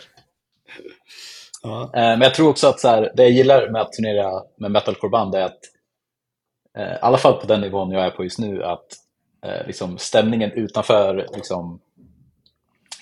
Ja. 1.64 1.82
Eh, 1.82 1.90
men 1.92 2.20
jag 2.20 2.34
tror 2.34 2.48
också 2.48 2.68
att 2.68 2.80
så 2.80 2.88
här, 2.88 3.12
det 3.14 3.22
jag 3.22 3.32
gillar 3.32 3.68
med 3.70 3.82
att 3.82 3.92
turnera 3.92 4.42
med 4.56 4.70
metalcore-band 4.70 5.34
är 5.34 5.42
att, 5.42 5.58
eh, 6.78 6.92
i 6.94 6.98
alla 7.00 7.18
fall 7.18 7.40
på 7.40 7.46
den 7.46 7.60
nivån 7.60 7.90
jag 7.90 8.06
är 8.06 8.10
på 8.10 8.24
just 8.24 8.38
nu, 8.38 8.64
att 8.64 8.86
eh, 9.44 9.66
liksom, 9.66 9.98
stämningen 9.98 10.52
utanför 10.52 11.28
liksom, 11.34 11.80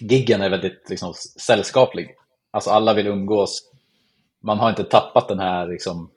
giggen 0.01 0.40
är 0.40 0.51
väldigt 0.51 0.90
liksom, 0.90 1.14
sällskaplig. 1.40 2.14
Alltså 2.51 2.70
alla 2.70 2.94
vill 2.94 3.07
umgås. 3.07 3.70
Man 4.42 4.59
har 4.59 4.70
inte 4.70 4.85
tappat 4.85 5.29
den 5.29 5.38
här, 5.38 5.66
liksom, 5.66 6.11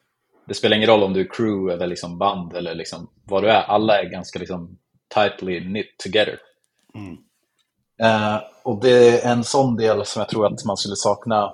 det 0.48 0.54
spelar 0.54 0.78
ingen 0.78 0.90
roll 0.90 1.04
om 1.04 1.14
du 1.14 1.22
är 1.22 1.30
crew 1.30 1.74
eller 1.74 1.88
liksom, 1.88 2.18
band 2.18 2.54
eller 2.54 2.76
liksom, 2.76 3.08
vad 3.24 3.44
du 3.44 3.50
är. 3.50 3.62
Alla 3.62 4.02
är 4.02 4.10
ganska 4.10 4.40
liksom, 4.40 4.78
tightly 5.14 5.62
knit 5.62 5.98
together. 5.98 6.40
Eh, 8.00 8.38
och 8.64 8.82
det 8.82 9.24
är 9.24 9.32
en 9.32 9.44
sån 9.44 9.76
del 9.76 10.06
som 10.06 10.20
jag 10.20 10.30
tror 10.30 10.46
att 10.46 10.66
man 10.66 10.78
skulle 10.78 10.96
sakna 10.96 11.54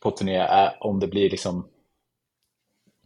på 0.00 0.10
turné 0.10 0.36
är 0.36 0.76
om 0.80 1.00
det 1.00 1.06
blir 1.06 1.30
liksom 1.30 1.68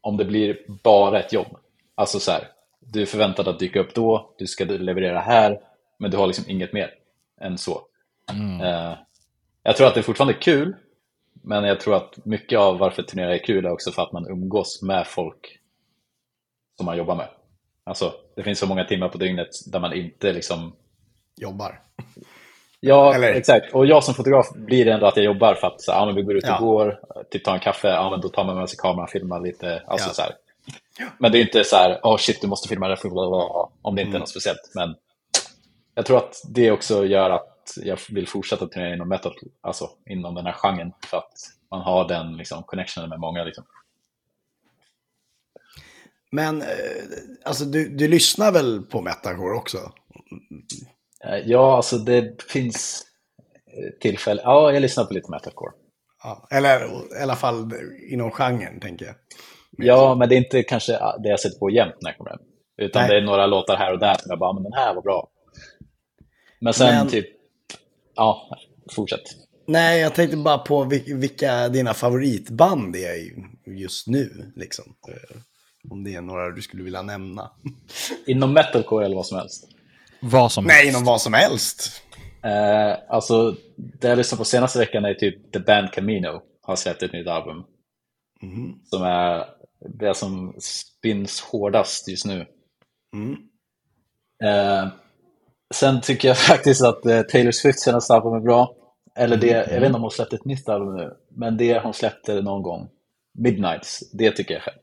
om 0.00 0.16
det 0.16 0.24
blir 0.24 0.58
bara 0.82 1.20
ett 1.20 1.32
jobb. 1.32 1.56
Alltså 1.94 2.20
så 2.20 2.30
här, 2.30 2.48
du 2.80 3.02
är 3.02 3.06
förväntad 3.06 3.48
att 3.48 3.58
dyka 3.58 3.80
upp 3.80 3.94
då, 3.94 4.34
du 4.38 4.46
ska 4.46 4.64
leverera 4.64 5.20
här, 5.20 5.60
men 5.98 6.10
du 6.10 6.16
har 6.16 6.26
liksom 6.26 6.44
inget 6.48 6.72
mer 6.72 6.94
än 7.40 7.58
så. 7.58 7.86
Eh, 8.62 8.94
jag 9.62 9.76
tror 9.76 9.86
att 9.86 9.94
det 9.94 10.00
är 10.00 10.02
fortfarande 10.02 10.34
kul, 10.34 10.76
men 11.32 11.64
jag 11.64 11.80
tror 11.80 11.96
att 11.96 12.24
mycket 12.24 12.58
av 12.58 12.78
varför 12.78 13.02
turnera 13.02 13.34
är 13.34 13.44
kul 13.44 13.64
är 13.64 13.70
också 13.70 13.90
för 13.90 14.02
att 14.02 14.12
man 14.12 14.28
umgås 14.28 14.82
med 14.82 15.06
folk 15.06 15.58
som 16.76 16.86
man 16.86 16.98
jobbar 16.98 17.16
med. 17.16 17.28
Alltså, 17.84 18.14
det 18.36 18.42
finns 18.42 18.58
så 18.58 18.66
många 18.66 18.84
timmar 18.84 19.08
på 19.08 19.18
dygnet 19.18 19.50
där 19.66 19.80
man 19.80 19.92
inte 19.92 20.32
liksom 20.32 20.72
Jobbar. 21.36 21.80
Ja, 22.86 23.14
Eller? 23.14 23.32
exakt. 23.34 23.74
Och 23.74 23.86
jag 23.86 24.04
som 24.04 24.14
fotograf 24.14 24.50
blir 24.54 24.84
det 24.84 24.92
ändå 24.92 25.06
att 25.06 25.16
jag 25.16 25.24
jobbar 25.24 25.54
för 25.54 25.66
att 25.66 25.80
så, 25.82 25.92
ja, 25.92 26.06
men 26.06 26.14
vi 26.14 26.22
går 26.22 26.36
ut 26.36 26.44
och 26.44 26.50
Ja. 26.50 26.58
går, 26.58 27.00
typ 27.30 27.44
tar 27.44 27.54
en 27.54 27.60
kaffe, 27.60 27.88
ja, 27.88 28.10
men 28.10 28.20
då 28.20 28.28
tar 28.28 28.44
man 28.44 28.56
med 28.56 28.68
sig 28.70 28.78
kameran, 28.78 29.08
filmar 29.08 29.40
lite. 29.40 29.82
Alltså, 29.86 30.08
Ja. 30.08 30.12
så 30.14 30.22
här. 30.22 30.32
Men 31.18 31.32
det 31.32 31.38
är 31.38 31.40
inte 31.42 31.64
så 31.64 31.76
här, 31.76 32.00
oh 32.02 32.16
shit, 32.16 32.40
du 32.40 32.46
måste 32.46 32.68
filma 32.68 32.88
det, 32.88 32.96
om 33.02 33.94
det 33.94 34.00
inte 34.02 34.02
Mm. 34.02 34.14
är 34.14 34.18
något 34.18 34.28
speciellt. 34.28 34.72
Men 34.74 34.94
jag 35.94 36.06
tror 36.06 36.16
att 36.18 36.42
det 36.48 36.70
också 36.70 37.04
gör 37.06 37.30
att 37.30 37.72
jag 37.76 37.98
vill 38.10 38.28
fortsätta 38.28 38.66
turnera 38.66 38.94
inom 38.94 39.08
metal, 39.08 39.34
alltså 39.60 39.90
inom 40.10 40.34
den 40.34 40.46
här 40.46 40.52
genren, 40.52 40.92
för 41.06 41.16
att 41.16 41.32
man 41.70 41.80
har 41.80 42.08
den 42.08 42.36
liksom, 42.36 42.62
connectionen 42.62 43.08
med 43.10 43.20
många. 43.20 43.44
Liksom. 43.44 43.64
Men, 46.32 46.62
eh, 46.62 46.68
alltså 47.44 47.64
du, 47.64 47.88
du 47.88 48.08
lyssnar 48.08 48.52
väl 48.52 48.82
på 48.82 49.00
metalcore 49.00 49.56
också? 49.56 49.78
Eh, 51.26 51.38
Ja, 51.46 51.76
alltså 51.76 51.98
det 51.98 52.42
finns 52.42 53.02
eh, 53.66 53.98
tillfällen, 54.00 54.42
ja, 54.46 54.72
jag 54.72 54.80
lyssnar 54.82 55.04
på 55.04 55.14
lite 55.14 55.30
metalcore. 55.30 55.72
Ja. 56.22 56.48
Eller 56.50 56.84
i 57.18 57.22
alla 57.22 57.36
fall 57.36 57.72
inom 58.10 58.30
genren, 58.30 58.80
tänker 58.80 59.06
jag. 59.06 59.14
Ja, 59.76 60.14
men 60.14 60.28
det 60.28 60.34
är 60.34 60.36
inte 60.38 60.62
kanske 60.62 60.92
det 60.92 61.28
jag 61.28 61.40
sätter 61.40 61.58
på 61.58 61.70
jämt 61.70 61.94
när 62.00 62.10
jag 62.10 62.18
kommer 62.18 62.30
hem. 62.30 62.40
Utan 62.76 63.02
Nej. 63.02 63.10
det 63.10 63.16
är 63.16 63.22
några 63.22 63.46
låtar 63.46 63.76
här 63.76 63.92
och 63.92 63.98
där 63.98 64.14
som 64.14 64.24
jag 64.30 64.38
bara, 64.38 64.52
men 64.52 64.62
den 64.62 64.72
här 64.72 64.94
var 64.94 65.02
bra. 65.02 65.28
Men 66.60 66.72
sen 66.74 66.94
Men- 66.94 67.08
typ, 67.08 67.26
ja, 68.14 68.58
fortsätt. 68.94 69.20
Nej, 69.66 70.00
jag 70.00 70.14
tänkte 70.14 70.36
bara 70.36 70.58
på 70.58 70.84
vil- 70.84 71.16
vilka 71.16 71.68
dina 71.68 71.94
favoritband 71.94 72.96
är 72.96 73.14
ju 73.14 73.36
just 73.78 74.06
nu, 74.06 74.52
liksom. 74.56 74.84
Eh, 75.08 75.36
Om 75.90 76.04
det 76.04 76.14
är 76.14 76.20
några 76.20 76.50
du 76.50 76.62
skulle 76.62 76.82
vilja 76.82 77.02
nämna. 77.02 77.50
Inom 78.26 78.52
metalcore 78.52 79.04
eller 79.04 79.16
vad 79.16 79.26
som 79.26 79.38
helst. 79.38 79.64
Vad 80.20 80.52
som 80.52 80.64
Nej, 80.64 80.76
helst. 80.76 80.90
inom 80.90 81.04
vad 81.04 81.20
som 81.20 81.32
helst. 81.32 82.02
Eh, 82.44 82.98
alltså, 83.08 83.56
det 83.76 84.08
jag 84.08 84.18
lyssnat 84.18 84.38
på 84.38 84.44
senaste 84.44 84.78
veckan 84.78 85.04
är 85.04 85.14
typ 85.14 85.52
The 85.52 85.58
Band 85.58 85.92
Camino 85.92 86.42
har 86.62 86.76
släppt 86.76 87.02
ett 87.02 87.12
nytt 87.12 87.28
album. 87.28 87.64
Mhm. 88.42 88.80
Som 88.84 89.02
är 89.02 89.44
det 89.98 90.14
som 90.14 90.54
spins 90.58 91.40
hårdast 91.40 92.08
just 92.08 92.26
nu. 92.26 92.46
Mm. 93.12 93.36
Eh, 94.44 94.88
sen 95.74 96.00
tycker 96.00 96.28
jag 96.28 96.38
faktiskt 96.48 96.82
att 96.84 97.06
eh, 97.06 97.22
Taylor 97.22 97.52
Swift 97.52 97.80
senaste 97.80 98.14
album 98.14 98.34
är 98.34 98.40
bra. 98.40 98.74
Eller 99.16 99.36
det, 99.36 99.46
jag 99.46 99.80
vet 99.80 99.84
inte 99.84 99.96
om 99.96 100.02
hon 100.02 100.10
släppte 100.10 100.36
ett 100.36 100.44
nytt 100.44 100.68
album 100.68 100.96
nu, 100.96 101.16
men 101.28 101.56
det 101.56 101.78
hon 101.78 101.94
släppte 101.94 102.42
någon 102.42 102.62
gång, 102.62 102.88
Midnights, 103.38 104.10
det 104.12 104.30
tycker 104.30 104.54
jag 104.54 104.60
är 104.60 104.64
fett. 104.64 104.80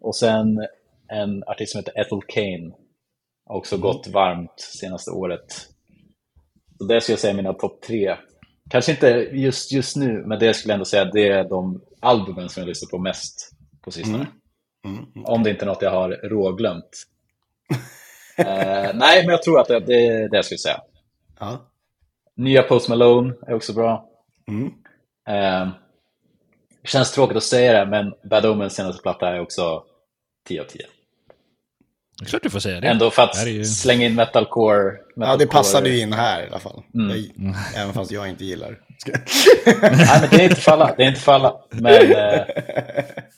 Och 0.00 0.16
sen 0.16 0.66
en 1.08 1.44
artist 1.46 1.72
som 1.72 1.78
heter 1.78 2.00
Ethel 2.00 2.20
Kane, 2.28 2.72
också 3.46 3.76
gått 3.76 4.06
varmt 4.06 4.60
senaste 4.60 5.10
året. 5.10 5.52
Så 6.78 6.84
det 6.84 7.00
skulle 7.00 7.12
jag 7.12 7.20
säga 7.20 7.32
är 7.32 7.36
mina 7.36 7.52
topp 7.52 7.82
tre. 7.82 8.16
Kanske 8.70 8.92
inte 8.92 9.08
just, 9.32 9.72
just 9.72 9.96
nu, 9.96 10.24
men 10.26 10.38
det 10.38 10.54
skulle 10.54 10.72
jag 10.72 10.74
ändå 10.74 10.84
säga 10.84 11.04
det 11.04 11.28
är 11.28 11.48
de 11.48 11.82
albumen 12.00 12.48
som 12.48 12.60
jag 12.60 12.68
lyssnar 12.68 12.90
på 12.90 12.98
mest 12.98 13.50
på 13.80 13.90
sistone. 13.90 14.26
Mm. 14.84 15.24
Om 15.24 15.42
det 15.42 15.50
inte 15.50 15.64
är 15.64 15.66
något 15.66 15.82
jag 15.82 15.90
har 15.90 16.10
råglömt. 16.10 16.90
eh, 18.36 18.90
nej, 18.94 19.22
men 19.22 19.28
jag 19.28 19.42
tror 19.42 19.60
att 19.60 19.68
det, 19.68 19.80
det 19.80 20.06
är 20.06 20.28
det 20.28 20.36
jag 20.36 20.44
skulle 20.44 20.58
säga. 20.58 20.80
Ja. 21.40 21.70
Nya 22.36 22.62
Post 22.62 22.88
Malone 22.88 23.34
är 23.46 23.54
också 23.54 23.72
bra. 23.72 24.08
Mm. 24.48 24.72
Eh, 25.28 25.68
känns 26.84 27.12
tråkigt 27.12 27.36
att 27.36 27.42
säga 27.42 27.84
det, 27.84 27.90
men 27.90 28.14
Bad 28.30 28.46
Omens 28.46 28.74
senaste 28.74 29.02
platta 29.02 29.28
är 29.28 29.40
också 29.40 29.84
10 30.48 30.60
av 30.60 30.64
10. 30.64 30.86
Det 32.18 32.24
är 32.24 32.28
klart 32.28 32.42
du 32.42 32.50
får 32.50 32.60
säga 32.60 32.80
det. 32.80 32.86
Ändå 32.88 33.10
för 33.10 33.22
att 33.22 33.46
ju- 33.46 33.64
slänga 33.64 34.06
in 34.06 34.14
metalcore. 34.14 34.92
ja, 35.16 35.36
det 35.36 35.44
metalcore- 35.44 35.48
passade 35.50 35.88
ju 35.88 36.00
in 36.00 36.12
här 36.12 36.42
i 36.42 36.46
alla 36.46 36.58
fall. 36.58 36.82
Mm. 36.94 37.08
Jag, 37.36 37.54
även 37.82 37.94
fast 37.94 38.10
jag 38.10 38.28
inte 38.28 38.44
gillar. 38.44 38.68
Nej, 39.66 40.20
men 40.20 40.30
det 40.30 40.36
är 40.36 40.42
inte 40.42 40.60
för 40.60 40.72
alla. 40.72 40.94
Det 40.96 41.02
är 41.04 41.08
inte 41.08 41.20
för 41.20 41.32
alla. 41.32 41.54
Men, 41.70 42.12
eh, 42.12 42.40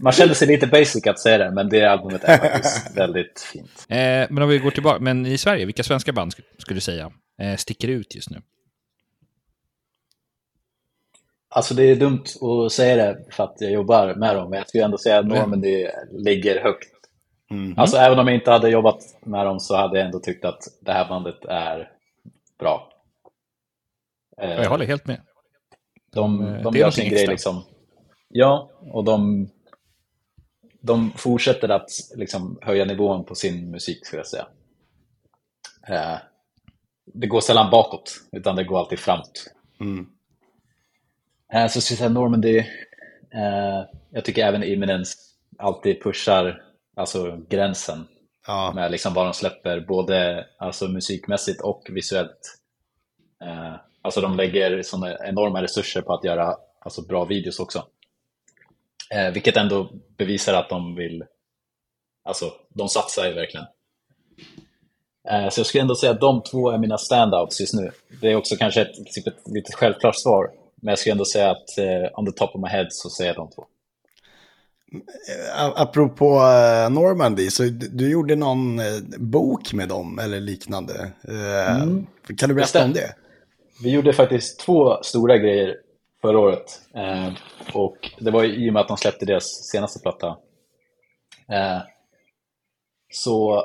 man 0.01 0.12
kände 0.12 0.35
sig 0.35 0.49
lite 0.49 0.67
basic 0.67 1.07
att 1.07 1.19
säga 1.21 1.39
det, 1.39 1.51
men 1.51 1.69
det 1.69 1.85
albumet 1.85 2.25
är 2.25 2.39
faktiskt 2.39 2.91
väldigt 2.97 3.41
fint. 3.53 3.87
Eh, 3.89 3.97
men 4.31 4.39
om 4.43 4.49
vi 4.49 4.59
går 4.59 4.71
tillbaka, 4.71 5.01
men 5.01 5.27
i 5.27 5.39
Sverige, 5.39 5.65
vilka 5.65 5.83
svenska 5.83 6.12
band 6.12 6.33
sk- 6.33 6.43
skulle 6.59 6.77
du 6.77 6.81
säga 6.81 7.11
eh, 7.43 7.57
sticker 7.57 7.89
ut 7.89 8.15
just 8.15 8.31
nu? 8.31 8.43
Alltså 11.49 11.75
det 11.75 11.83
är 11.83 11.97
dumt 11.97 12.25
att 12.67 12.73
säga 12.73 12.97
det 12.97 13.19
för 13.31 13.45
att 13.45 13.57
jag 13.59 13.73
jobbar 13.73 14.15
med 14.15 14.37
dem, 14.37 14.51
men 14.51 14.57
jag 14.59 14.69
skulle 14.69 14.85
ändå 14.85 14.99
säga 14.99 15.19
att 15.19 15.27
Normandy 15.27 15.87
ligger 16.12 16.62
högt. 16.62 16.89
Mm. 17.50 17.78
Alltså 17.78 17.96
även 17.96 18.18
om 18.18 18.26
jag 18.26 18.37
inte 18.37 18.50
hade 18.50 18.70
jobbat 18.70 18.98
med 19.22 19.46
dem 19.46 19.61
så 19.61 19.76
hade 19.76 19.98
jag 19.98 20.06
ändå 20.06 20.20
tyckt 20.20 20.44
att 20.44 20.62
det 20.80 20.92
här 20.92 21.09
bandet 21.09 21.44
är 21.44 21.92
bra. 22.59 22.92
Eh, 24.42 24.50
Jag 24.50 24.70
håller 24.70 24.87
helt 24.87 25.06
med. 25.06 25.20
De, 26.12 26.46
eh, 26.46 26.62
de 26.62 26.74
är 26.74 26.78
gör 26.78 26.90
sin 26.90 27.05
grej 27.11 27.18
extra. 27.18 27.32
liksom. 27.32 27.64
Ja, 28.28 28.70
och 28.92 29.05
de, 29.05 29.49
de 30.80 31.11
fortsätter 31.16 31.68
att 31.68 31.90
liksom 32.16 32.59
höja 32.62 32.84
nivån 32.84 33.24
på 33.24 33.34
sin 33.34 33.70
musik, 33.70 34.07
skulle 34.07 34.20
jag 34.20 34.26
säga. 34.26 34.47
Eh, 35.88 36.18
det 37.14 37.26
går 37.26 37.40
sällan 37.40 37.70
bakåt, 37.70 38.20
utan 38.32 38.57
det 38.57 38.64
går 38.64 38.78
alltid 38.78 38.99
framåt. 38.99 39.55
Mm. 39.80 40.07
Eh, 41.53 41.66
så 41.68 41.80
skulle 41.80 41.94
jag 41.94 41.99
säga 41.99 42.09
Normandy. 42.09 42.59
Eh, 43.34 43.84
jag 44.11 44.24
tycker 44.24 44.47
även 44.47 44.62
Imminence 44.64 45.16
alltid 45.59 46.03
pushar 46.03 46.62
alltså, 46.97 47.36
gränsen 47.49 48.09
Ja. 48.47 48.72
med 48.74 48.90
liksom 48.90 49.14
vad 49.14 49.26
de 49.26 49.32
släpper, 49.34 49.80
både 49.80 50.47
alltså, 50.59 50.88
musikmässigt 50.88 51.61
och 51.61 51.82
visuellt. 51.90 52.59
Eh, 53.44 53.74
alltså 54.03 54.20
de 54.20 54.36
lägger 54.36 54.82
såna 54.82 55.18
enorma 55.28 55.62
resurser 55.62 56.03
på 56.03 56.14
att 56.14 56.24
göra 56.24 56.57
alltså, 56.80 57.03
bra 57.03 57.24
videos 57.24 57.59
också. 57.61 57.86
Eh, 59.11 59.30
vilket 59.32 59.57
ändå 59.57 59.90
bevisar 60.16 60.55
att 60.55 60.68
de 60.68 60.94
vill, 60.94 61.24
alltså 62.24 62.53
de 62.68 62.88
satsar 62.88 63.26
ju 63.26 63.32
verkligen. 63.34 63.66
Eh, 65.30 65.49
Så 65.49 65.61
jag 65.61 65.66
skulle 65.66 65.82
ändå 65.82 65.94
säga 65.94 66.12
att 66.12 66.20
de 66.20 66.42
två 66.42 66.70
är 66.70 66.78
mina 66.78 66.99
standouts 66.99 67.61
just 67.61 67.74
nu. 67.74 67.90
Det 68.20 68.28
är 68.30 68.36
också 68.36 68.57
kanske 68.57 68.82
ett, 68.82 68.94
typ 69.14 69.26
ett 69.26 69.42
lite 69.47 69.72
självklart 69.72 70.16
svar. 70.16 70.51
Men 70.82 70.92
jag 70.92 70.99
skulle 70.99 71.12
ändå 71.12 71.24
säga 71.24 71.51
att 71.51 71.78
eh, 71.78 72.18
on 72.18 72.26
the 72.26 72.32
top 72.32 72.55
of 72.55 72.61
my 72.62 72.68
head 72.68 72.86
så 72.90 73.11
säger 73.11 73.30
jag 73.30 73.36
de 73.36 73.51
två. 73.51 73.66
A- 75.57 75.72
Apropå 75.76 76.24
eh, 76.34 76.91
Normandy, 76.91 77.51
så 77.51 77.62
du, 77.62 78.11
gjorde 78.11 78.37
någon 78.37 78.78
eh, 78.78 78.84
bok 79.18 79.72
med 79.72 79.89
dem 79.89 80.18
eller 80.18 80.41
liknande. 80.41 81.12
Eh, 81.28 81.87
Kan 82.37 82.49
du 82.49 82.55
berätta 82.55 82.84
om 82.84 82.93
det? 82.93 83.14
Vi 83.82 83.91
gjorde 83.91 84.12
faktiskt 84.12 84.61
två 84.61 85.03
stora 85.03 85.39
grejer 85.39 85.76
förra 86.22 86.39
året. 86.39 86.80
Eh, 86.95 87.28
och 87.74 87.97
det 88.20 88.30
var 88.30 88.43
ju 88.43 88.66
i 88.66 88.70
och 88.70 88.72
med 88.72 88.80
att 88.80 88.89
de 88.89 88.97
släppte 88.97 89.26
deras 89.26 89.45
senaste 89.45 90.01
platta. 90.01 90.26
Eh, 91.49 91.78
så 93.12 93.64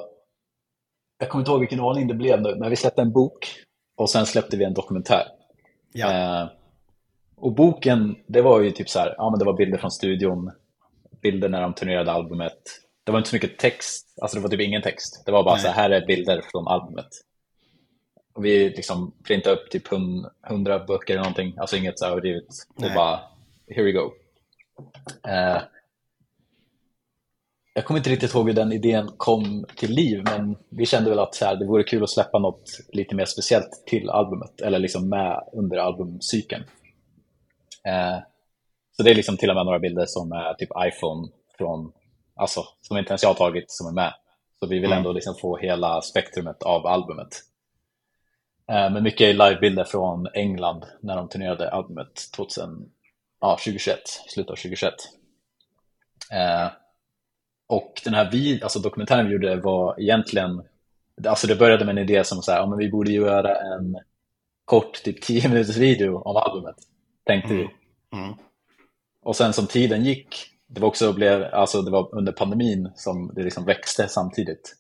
jag 1.20 1.30
kommer 1.30 1.42
inte 1.42 1.52
ihåg 1.52 1.60
vilken 1.60 1.80
ordning 1.80 2.08
det 2.08 2.14
blev 2.14 2.42
nu, 2.42 2.56
men 2.56 2.70
vi 2.70 2.76
släppte 2.76 3.02
en 3.02 3.12
bok 3.12 3.54
och 3.98 4.10
sen 4.10 4.26
släppte 4.26 4.58
vi 4.58 4.64
en 4.66 4.74
dokumentär. 4.74 5.24
Ja. 5.94 6.12
Eh, 6.42 6.48
och 7.36 7.52
boken, 7.56 8.16
det 8.28 8.42
var 8.42 8.60
ju 8.62 8.72
typ 8.72 8.90
så 8.90 9.00
här, 9.00 9.16
ja 9.18 9.30
men 9.30 9.40
det 9.40 9.46
var 9.46 9.54
bilder 9.54 9.78
från 9.78 9.92
studion, 9.92 10.52
bilder 11.22 11.50
när 11.50 11.62
de 11.62 11.74
turnerade 11.74 12.12
albumet. 12.12 12.62
Det 13.04 13.12
var 13.12 13.20
inte 13.20 13.30
så 13.30 13.36
mycket 13.36 13.58
text, 13.60 14.18
alltså 14.22 14.38
det 14.38 14.44
var 14.44 14.50
typ 14.50 14.62
ingen 14.62 14.82
text. 14.82 15.24
Det 15.26 15.32
var 15.32 15.44
bara 15.44 15.56
Nej. 15.56 15.64
så 15.64 15.70
här, 15.70 15.90
är 15.90 16.06
bilder 16.06 16.42
från 16.52 16.68
albumet. 16.68 17.08
Och 18.34 18.46
vi 18.46 18.70
liksom 18.70 19.14
printade 19.24 19.56
upp 19.56 19.70
typ 19.70 19.88
hun- 19.88 20.26
hundra 20.42 20.80
böcker 20.80 21.14
eller 21.14 21.24
någonting, 21.24 21.54
alltså 21.58 21.78
inget 21.78 22.00
så 22.00 22.06
överdrivet. 22.06 22.48
Och 22.76 22.82
Nej. 22.82 22.96
bara, 22.96 23.20
here 23.68 23.84
we 23.84 23.92
go. 23.92 24.12
Eh, 25.28 25.62
jag 27.74 27.86
kommer 27.86 27.98
inte 27.98 28.10
riktigt 28.10 28.34
ihåg 28.34 28.48
hur 28.48 28.56
den 28.56 28.72
idén 28.74 29.10
kom 29.18 29.66
till 29.76 29.92
liv, 29.92 30.22
men 30.24 30.58
vi 30.70 30.86
kände 30.86 31.10
väl 31.10 31.20
att 31.20 31.36
så 31.36 31.46
här, 31.46 31.56
det 31.56 31.66
vore 31.66 31.84
kul 31.84 32.04
att 32.04 32.10
släppa 32.10 32.40
något 32.40 32.70
lite 32.90 33.16
mer 33.16 33.26
speciellt 33.26 33.84
till 33.86 34.10
albumet, 34.10 34.62
eller 34.62 34.80
liksom 34.80 35.10
med 35.10 35.44
under 35.54 35.78
albumcykeln. 35.78 36.64
Eh, 37.84 38.18
så 39.02 39.06
det 39.06 39.12
är 39.12 39.16
liksom 39.16 39.38
till 39.38 39.50
och 39.50 39.56
med 39.56 39.66
några 39.66 39.80
bilder 39.80 40.06
som 40.06 40.32
är 40.32 40.54
typ 40.54 40.70
iPhone 40.86 41.28
från, 41.58 41.92
alltså 42.36 42.64
som 42.82 42.98
inte 42.98 43.10
ens 43.10 43.24
jag 43.24 43.30
har 43.30 43.34
tagit 43.34 43.72
som 43.72 43.88
är 43.88 43.92
med. 43.92 44.14
Så 44.60 44.68
vi 44.68 44.80
vill 44.80 44.92
ändå 44.92 45.12
liksom 45.12 45.36
få 45.36 45.58
hela 45.58 46.02
spektrumet 46.02 46.64
av 46.64 46.88
albumet. 46.88 47.28
Eh, 48.70 48.90
men 48.92 49.04
mycket 49.04 49.22
är 49.22 49.34
livebilder 49.34 49.84
från 49.84 50.28
England 50.34 50.86
när 51.00 51.16
de 51.16 51.30
turnerade 51.30 51.72
albumet 51.72 52.32
2000, 52.36 52.90
ja, 53.40 53.58
2021, 53.58 54.00
slutet 54.28 54.52
av 54.52 54.56
2021. 54.56 54.94
Eh, 56.32 56.68
och 57.68 58.02
den 58.04 58.14
här 58.14 58.32
vid, 58.32 58.64
alltså 58.64 58.80
dokumentären 58.80 59.28
vi 59.28 59.34
gjorde 59.34 59.56
var 59.56 60.02
egentligen, 60.02 60.64
alltså 61.28 61.48
det 61.48 61.56
började 61.56 61.86
med 61.86 61.98
en 61.98 62.10
idé 62.10 62.24
som 62.24 62.42
så 62.42 62.52
här, 62.52 62.60
ja, 62.60 62.66
men 62.66 62.78
vi 62.78 62.90
borde 62.90 63.12
göra 63.12 63.56
en 63.56 63.98
kort, 64.66 65.04
typ 65.04 65.22
10 65.22 65.50
minuters 65.50 65.78
video 65.78 66.18
om 66.18 66.36
albumet, 66.36 66.76
tänkte 67.26 67.54
vi. 67.54 67.70
Mm. 68.14 68.34
Och 69.24 69.36
sen 69.36 69.54
som 69.54 69.68
tiden 69.68 70.06
gick, 70.06 70.36
det 70.68 70.82
var 70.82 70.88
också 70.88 71.14
blev, 71.14 71.44
alltså 71.44 71.82
det 71.82 71.92
var 71.92 72.16
under 72.16 72.32
pandemin 72.32 72.92
som 72.96 73.32
det 73.36 73.44
liksom 73.44 73.66
växte 73.66 74.08
samtidigt. 74.08 74.76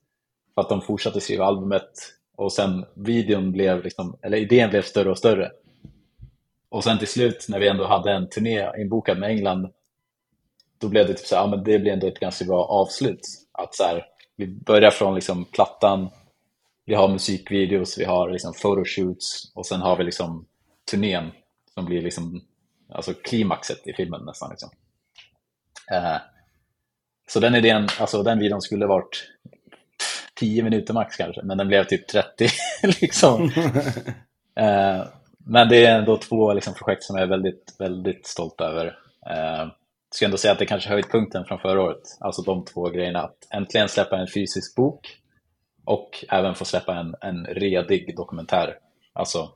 För 0.55 0.61
att 0.61 0.69
de 0.69 0.81
fortsatte 0.81 1.21
skriva 1.21 1.45
albumet 1.45 1.91
och 2.35 2.53
sen 2.53 2.85
videon 2.95 3.51
blev 3.51 3.83
liksom, 3.83 4.17
eller 4.21 4.37
idén 4.37 4.69
blev 4.69 4.81
större 4.81 5.11
och 5.11 5.17
större. 5.17 5.51
Och 6.69 6.83
sen 6.83 6.99
till 6.99 7.07
slut 7.07 7.45
när 7.49 7.59
vi 7.59 7.67
ändå 7.67 7.85
hade 7.85 8.11
en 8.11 8.29
turné 8.29 8.69
inbokad 8.77 9.19
med 9.19 9.29
England, 9.29 9.69
då 10.77 10.87
blev 10.87 11.07
det 11.07 11.13
typ 11.13 11.27
så 11.27 11.35
här, 11.35 11.43
ja 11.43 11.47
men 11.47 11.63
det 11.63 11.79
blev 11.79 11.93
ändå 11.93 12.07
ett 12.07 12.19
ganska 12.19 12.45
bra 12.45 12.65
avslut. 12.65 13.19
Att 13.51 13.75
så 13.75 13.83
här, 13.83 14.05
vi 14.35 14.47
börjar 14.47 14.91
från 14.91 15.15
liksom 15.15 15.45
plattan, 15.45 16.09
vi 16.85 16.93
har 16.93 17.07
musikvideos, 17.07 17.97
vi 17.97 18.05
har 18.05 18.29
liksom 18.29 18.53
photoshoots 18.53 19.51
och 19.55 19.65
sen 19.65 19.81
har 19.81 19.97
vi 19.97 20.03
liksom 20.03 20.45
turnén 20.91 21.31
som 21.73 21.85
blir 21.85 22.01
liksom 22.01 22.41
alltså 22.91 23.13
klimaxet 23.13 23.87
i 23.87 23.93
filmen 23.93 24.21
nästan. 24.25 24.49
Liksom. 24.49 24.69
Eh, 25.91 26.17
så 27.27 27.39
den 27.39 27.55
idén, 27.55 27.87
alltså 27.99 28.23
den 28.23 28.39
videon 28.39 28.61
skulle 28.61 28.85
varit 28.85 29.29
10 30.35 30.63
minuter 30.63 30.93
max 30.93 31.15
kanske, 31.15 31.41
men 31.43 31.57
den 31.57 31.67
blev 31.67 31.83
typ 31.83 32.07
30. 32.07 32.47
liksom. 33.01 33.43
eh, 34.55 35.03
men 35.45 35.69
det 35.69 35.85
är 35.85 35.99
ändå 35.99 36.17
två 36.17 36.53
liksom, 36.53 36.73
projekt 36.73 37.03
som 37.03 37.15
jag 37.15 37.23
är 37.23 37.29
väldigt, 37.29 37.75
väldigt 37.79 38.27
stolt 38.27 38.61
över. 38.61 38.85
Eh, 39.29 39.69
jag 40.11 40.15
ska 40.15 40.25
ändå 40.25 40.37
säga 40.37 40.51
att 40.51 40.59
det 40.59 40.65
kanske 40.65 40.89
höjdpunkten 40.89 41.45
från 41.45 41.59
förra 41.59 41.81
året, 41.81 42.17
alltså 42.19 42.41
de 42.41 42.65
två 42.65 42.89
grejerna. 42.89 43.19
Att 43.19 43.47
äntligen 43.53 43.89
släppa 43.89 44.17
en 44.17 44.27
fysisk 44.27 44.75
bok 44.75 45.17
och 45.85 46.25
även 46.29 46.55
få 46.55 46.65
släppa 46.65 46.95
en, 46.95 47.15
en 47.21 47.45
redig 47.45 48.15
dokumentär. 48.15 48.77
Alltså, 49.13 49.49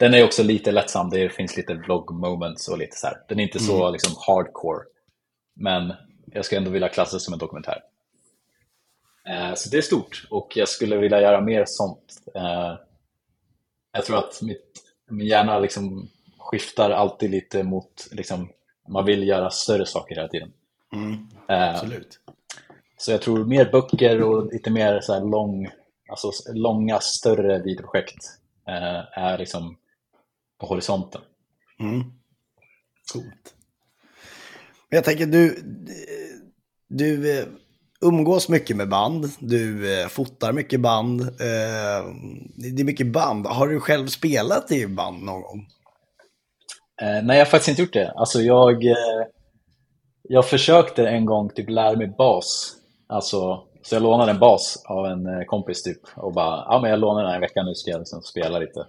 den 0.00 0.14
är 0.14 0.24
också 0.24 0.42
lite 0.42 0.72
lättsam, 0.72 1.10
det 1.10 1.28
finns 1.28 1.56
lite 1.56 1.74
vlog 1.74 2.14
moments 2.14 2.68
och 2.68 2.78
lite 2.78 2.96
så 2.96 3.06
här. 3.06 3.16
Den 3.28 3.40
är 3.40 3.42
inte 3.42 3.58
så 3.58 3.90
liksom 3.90 4.14
hardcore, 4.26 4.84
men 5.54 5.92
jag 6.26 6.44
ska 6.44 6.56
ändå 6.56 6.70
vilja 6.70 6.88
klassa 6.88 7.16
det 7.16 7.20
som 7.20 7.32
en 7.32 7.38
dokumentär. 7.38 7.82
Eh, 9.28 9.54
så 9.54 9.68
det 9.70 9.76
är 9.76 9.82
stort 9.82 10.26
och 10.30 10.52
jag 10.56 10.68
skulle 10.68 10.96
vilja 10.96 11.20
göra 11.20 11.40
mer 11.40 11.64
sånt. 11.66 12.22
Eh, 12.34 12.74
jag 13.92 14.04
tror 14.04 14.18
att 14.18 14.42
mitt, 14.42 14.82
min 15.10 15.26
hjärna 15.26 15.58
liksom 15.58 16.08
skiftar 16.38 16.90
alltid 16.90 17.30
lite 17.30 17.62
mot, 17.62 18.08
liksom, 18.12 18.50
man 18.88 19.04
vill 19.04 19.28
göra 19.28 19.50
större 19.50 19.86
saker 19.86 20.14
hela 20.14 20.28
tiden. 20.28 20.52
Mm. 20.92 21.28
Eh, 21.48 21.74
Absolut. 21.74 22.20
så 22.98 23.10
jag 23.10 23.22
tror 23.22 23.44
mer 23.44 23.70
böcker 23.72 24.22
och 24.22 24.52
lite 24.52 24.70
mer 24.70 25.00
så 25.00 25.12
här 25.12 25.20
lång, 25.20 25.70
alltså 26.10 26.30
långa, 26.52 27.00
större 27.00 27.62
videoprojekt 27.62 28.24
eh, 28.68 29.18
är 29.18 29.38
liksom 29.38 29.76
på 30.60 30.66
horisonten. 30.66 31.20
Mm. 31.80 32.00
Coolt. 33.12 33.54
Men 34.90 34.96
jag 34.96 35.04
tänker, 35.04 35.26
du, 35.26 35.62
du 36.88 37.38
eh, 37.38 37.46
umgås 38.00 38.48
mycket 38.48 38.76
med 38.76 38.88
band, 38.88 39.30
du 39.38 39.94
eh, 40.00 40.08
fotar 40.08 40.52
mycket 40.52 40.80
band. 40.80 41.20
eh, 41.20 41.26
Det 42.56 42.80
är 42.80 42.84
mycket 42.84 43.12
band. 43.12 43.46
Har 43.46 43.68
du 43.68 43.80
själv 43.80 44.06
spelat 44.06 44.72
i 44.72 44.86
band 44.86 45.22
någon 45.22 45.42
gång? 45.42 45.66
Nej, 47.02 47.38
jag 47.38 47.44
har 47.44 47.50
faktiskt 47.50 47.68
inte 47.68 47.82
gjort 47.82 47.92
det. 47.92 48.10
Alltså 48.16 48.40
jag, 48.40 48.84
jag 50.22 50.48
försökte 50.48 51.08
en 51.08 51.24
gång 51.26 51.50
typ 51.50 51.70
lära 51.70 51.96
mig 51.96 52.08
bas. 52.18 52.72
Alltså, 53.06 53.64
så 53.82 53.94
jag 53.94 54.02
lånade 54.02 54.30
en 54.30 54.38
bas 54.38 54.82
av 54.86 55.06
en 55.06 55.46
kompis 55.46 55.82
typ 55.82 56.00
och 56.16 56.32
bara, 56.32 56.64
ja 56.68 56.78
men 56.82 56.90
jag 56.90 57.00
lånar 57.00 57.22
den 57.22 57.32
här 57.32 57.40
veckan 57.40 57.66
nu 57.66 57.74
ska 57.74 57.90
jag 57.90 57.98
liksom 57.98 58.22
spela 58.22 58.58
lite. 58.58 58.86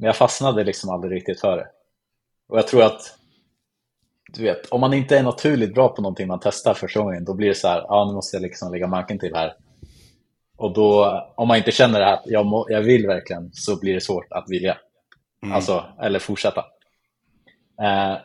Men 0.00 0.06
jag 0.06 0.16
fastnade 0.16 0.64
liksom 0.64 0.90
aldrig 0.90 1.16
riktigt 1.16 1.40
för 1.40 1.56
det. 1.56 1.66
Och 2.48 2.58
jag 2.58 2.66
tror 2.66 2.82
att, 2.82 3.00
du 4.32 4.42
vet, 4.42 4.66
om 4.66 4.80
man 4.80 4.94
inte 4.94 5.18
är 5.18 5.22
naturligt 5.22 5.74
bra 5.74 5.88
på 5.88 6.02
någonting 6.02 6.28
man 6.28 6.40
testar 6.42 6.74
första 6.74 7.00
gången, 7.00 7.24
då 7.24 7.34
blir 7.34 7.48
det 7.48 7.54
så 7.54 7.68
här, 7.68 7.84
ja 7.88 8.04
nu 8.08 8.14
måste 8.14 8.36
jag 8.36 8.42
liksom 8.42 8.72
lägga 8.72 8.86
manken 8.86 9.18
till 9.18 9.34
här. 9.34 9.54
Och 10.56 10.72
då, 10.74 11.22
om 11.36 11.48
man 11.48 11.56
inte 11.56 11.70
känner 11.70 12.00
att 12.00 12.22
jag, 12.24 12.46
må, 12.46 12.66
jag 12.68 12.82
vill 12.82 13.06
verkligen, 13.06 13.50
så 13.52 13.80
blir 13.80 13.94
det 13.94 14.00
svårt 14.00 14.32
att 14.32 14.44
vilja. 14.48 14.78
Alltså, 15.52 15.84
eller 16.02 16.18
fortsätta. 16.18 16.60
Eh, 17.82 18.16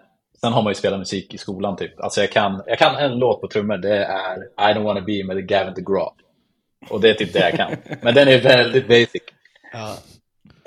sen 0.41 0.53
har 0.53 0.61
man 0.63 0.71
ju 0.71 0.75
spelat 0.75 0.99
musik 0.99 1.33
i 1.33 1.37
skolan 1.37 1.75
typ. 1.75 1.99
Alltså 1.99 2.21
jag 2.21 2.31
kan, 2.31 2.63
jag 2.65 2.79
kan 2.79 2.95
en 2.95 3.19
låt 3.19 3.41
på 3.41 3.47
trummor, 3.47 3.77
det 3.77 4.05
är 4.05 4.37
I 4.37 4.73
don't 4.73 4.83
wanna 4.83 5.01
be 5.01 5.23
med 5.23 5.47
Gavin 5.47 5.73
DeGraw. 5.73 6.11
Och 6.89 7.01
det 7.01 7.09
är 7.09 7.13
typ 7.13 7.33
det 7.33 7.39
jag 7.39 7.53
kan. 7.53 7.75
Men 8.01 8.13
den 8.15 8.27
är 8.27 8.41
väldigt 8.41 8.87
basic. 8.87 9.21
Ja. 9.73 9.95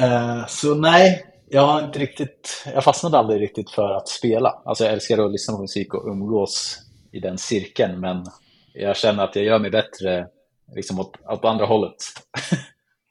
Eh, 0.01 0.47
så 0.47 0.75
nej, 0.75 1.27
jag 1.49 1.67
har 1.67 1.85
inte 1.85 1.99
riktigt, 1.99 2.65
jag 2.75 2.85
fastnade 2.85 3.19
aldrig 3.19 3.41
riktigt 3.41 3.71
för 3.71 3.91
att 3.91 4.09
spela. 4.09 4.63
Alltså 4.65 4.85
jag 4.85 4.93
älskar 4.93 5.25
att 5.25 5.33
lyssna 5.33 5.55
på 5.55 5.61
musik 5.61 5.95
och 5.95 6.07
umgås 6.07 6.79
i 7.13 7.21
den 7.21 7.39
cirkeln, 7.39 8.01
men 8.01 8.27
jag 8.73 8.97
känner 8.97 9.25
att 9.25 9.37
jag 9.37 9.45
gör 9.45 9.59
mig 9.59 9.71
bättre 9.71 10.29
liksom 10.75 11.01
åt, 11.01 11.17
åt 11.29 11.45
andra 11.45 11.67
hållet. 11.67 11.97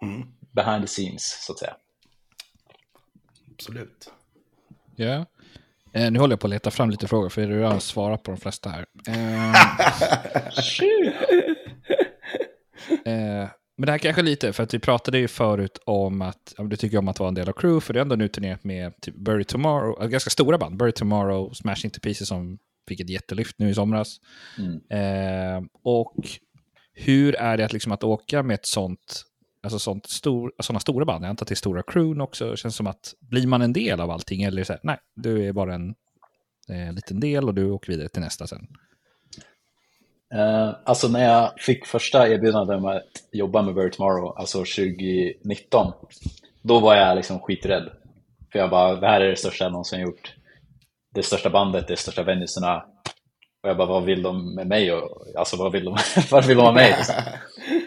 Mm. 0.01 0.27
Behind 0.51 0.81
the 0.81 0.87
scenes, 0.87 1.45
så 1.45 1.53
att 1.53 1.59
säga. 1.59 1.75
Absolut. 3.53 4.11
Ja. 4.95 5.25
Eh, 5.93 6.11
nu 6.11 6.19
håller 6.19 6.33
jag 6.33 6.39
på 6.39 6.47
att 6.47 6.51
leta 6.51 6.71
fram 6.71 6.89
lite 6.89 7.07
frågor, 7.07 7.29
för 7.29 7.41
du 7.41 7.47
har 7.47 7.59
redan 7.61 7.81
svarat 7.81 8.23
på 8.23 8.31
de 8.31 8.37
flesta 8.37 8.69
här. 8.69 8.85
Eh, 9.07 9.51
eh, 13.43 13.49
men 13.77 13.85
det 13.85 13.91
här 13.91 13.99
kanske 13.99 14.21
lite, 14.21 14.53
för 14.53 14.63
att 14.63 14.73
vi 14.73 14.79
pratade 14.79 15.19
ju 15.19 15.27
förut 15.27 15.79
om 15.85 16.21
att 16.21 16.53
ja, 16.57 16.63
du 16.63 16.75
tycker 16.75 16.97
om 16.97 17.07
att 17.07 17.19
vara 17.19 17.27
en 17.27 17.35
del 17.35 17.49
av 17.49 17.53
crew, 17.53 17.85
för 17.85 17.93
du 17.93 17.99
har 17.99 18.01
ändå 18.01 18.15
nu 18.15 18.27
turnerat 18.27 18.63
med 18.63 19.01
typ 19.01 19.15
Bury 19.15 19.43
Tomorrow, 19.43 20.09
ganska 20.09 20.29
stora 20.29 20.57
band, 20.57 20.77
Bury 20.77 20.91
Tomorrow, 20.91 21.53
Smash 21.53 21.85
Into 21.85 21.99
Pieces 21.99 22.27
som 22.27 22.57
fick 22.87 22.99
ett 22.99 23.09
jättelyft 23.09 23.55
nu 23.59 23.69
i 23.69 23.73
somras. 23.73 24.17
Mm. 24.57 24.73
Eh, 24.89 25.63
och 25.83 26.15
hur 26.93 27.35
är 27.35 27.57
det 27.57 27.65
att, 27.65 27.73
liksom, 27.73 27.91
att 27.91 28.03
åka 28.03 28.43
med 28.43 28.53
ett 28.53 28.65
sånt, 28.65 29.23
alltså 29.63 29.79
sånt 29.79 30.09
stor, 30.09 30.51
sådana 30.59 30.79
stora 30.79 31.05
band? 31.05 31.25
Jag 31.25 31.29
antar 31.29 31.43
att 31.43 31.47
det 31.47 31.53
är 31.53 31.55
stora 31.55 31.83
crewn 31.83 32.21
också. 32.21 32.51
Det 32.51 32.57
känns 32.57 32.75
som 32.75 32.87
att 32.87 33.13
blir 33.19 33.47
man 33.47 33.61
en 33.61 33.73
del 33.73 33.99
av 33.99 34.11
allting 34.11 34.43
eller 34.43 34.63
så 34.63 34.73
här, 34.73 34.79
nej, 34.83 34.97
du 35.15 35.47
är 35.47 35.53
bara 35.53 35.75
en 35.75 35.95
eh, 36.69 36.93
liten 36.93 37.19
del 37.19 37.47
och 37.47 37.53
du 37.53 37.71
åker 37.71 37.91
vidare 37.91 38.09
till 38.09 38.21
nästa 38.21 38.47
sen. 38.47 38.67
Eh, 40.33 40.75
alltså 40.83 41.07
när 41.07 41.23
jag 41.23 41.51
fick 41.57 41.85
första 41.85 42.27
erbjudandet 42.27 42.77
om 42.77 42.85
att 42.85 43.03
jobba 43.31 43.61
med 43.61 43.73
Very 43.73 43.91
Tomorrow, 43.91 44.37
alltså 44.37 44.57
2019, 44.57 45.93
då 46.61 46.79
var 46.79 46.95
jag 46.95 47.15
liksom 47.15 47.39
skiträdd. 47.39 47.89
För 48.51 48.59
jag 48.59 48.69
bara, 48.69 48.95
det 48.95 49.07
här 49.07 49.21
är 49.21 49.27
det 49.27 49.35
största 49.35 49.65
jag 49.65 49.71
någonsin 49.71 50.01
gjort. 50.01 50.33
Det 51.13 51.23
största 51.23 51.49
bandet, 51.49 51.87
det 51.87 51.97
största 51.97 52.23
venuserna. 52.23 52.85
Och 53.63 53.69
jag 53.69 53.77
bara, 53.77 53.87
vad 53.87 54.03
vill 54.03 54.23
de 54.23 54.55
med 54.55 54.67
mig? 54.67 54.93
Och, 54.93 55.27
alltså 55.35 55.57
vad 55.57 55.71
vill 55.71 55.85
de, 55.85 55.97
vad 56.31 56.45
vill 56.45 56.57
de 56.57 56.63
ha 56.63 56.71
mig? 56.71 56.95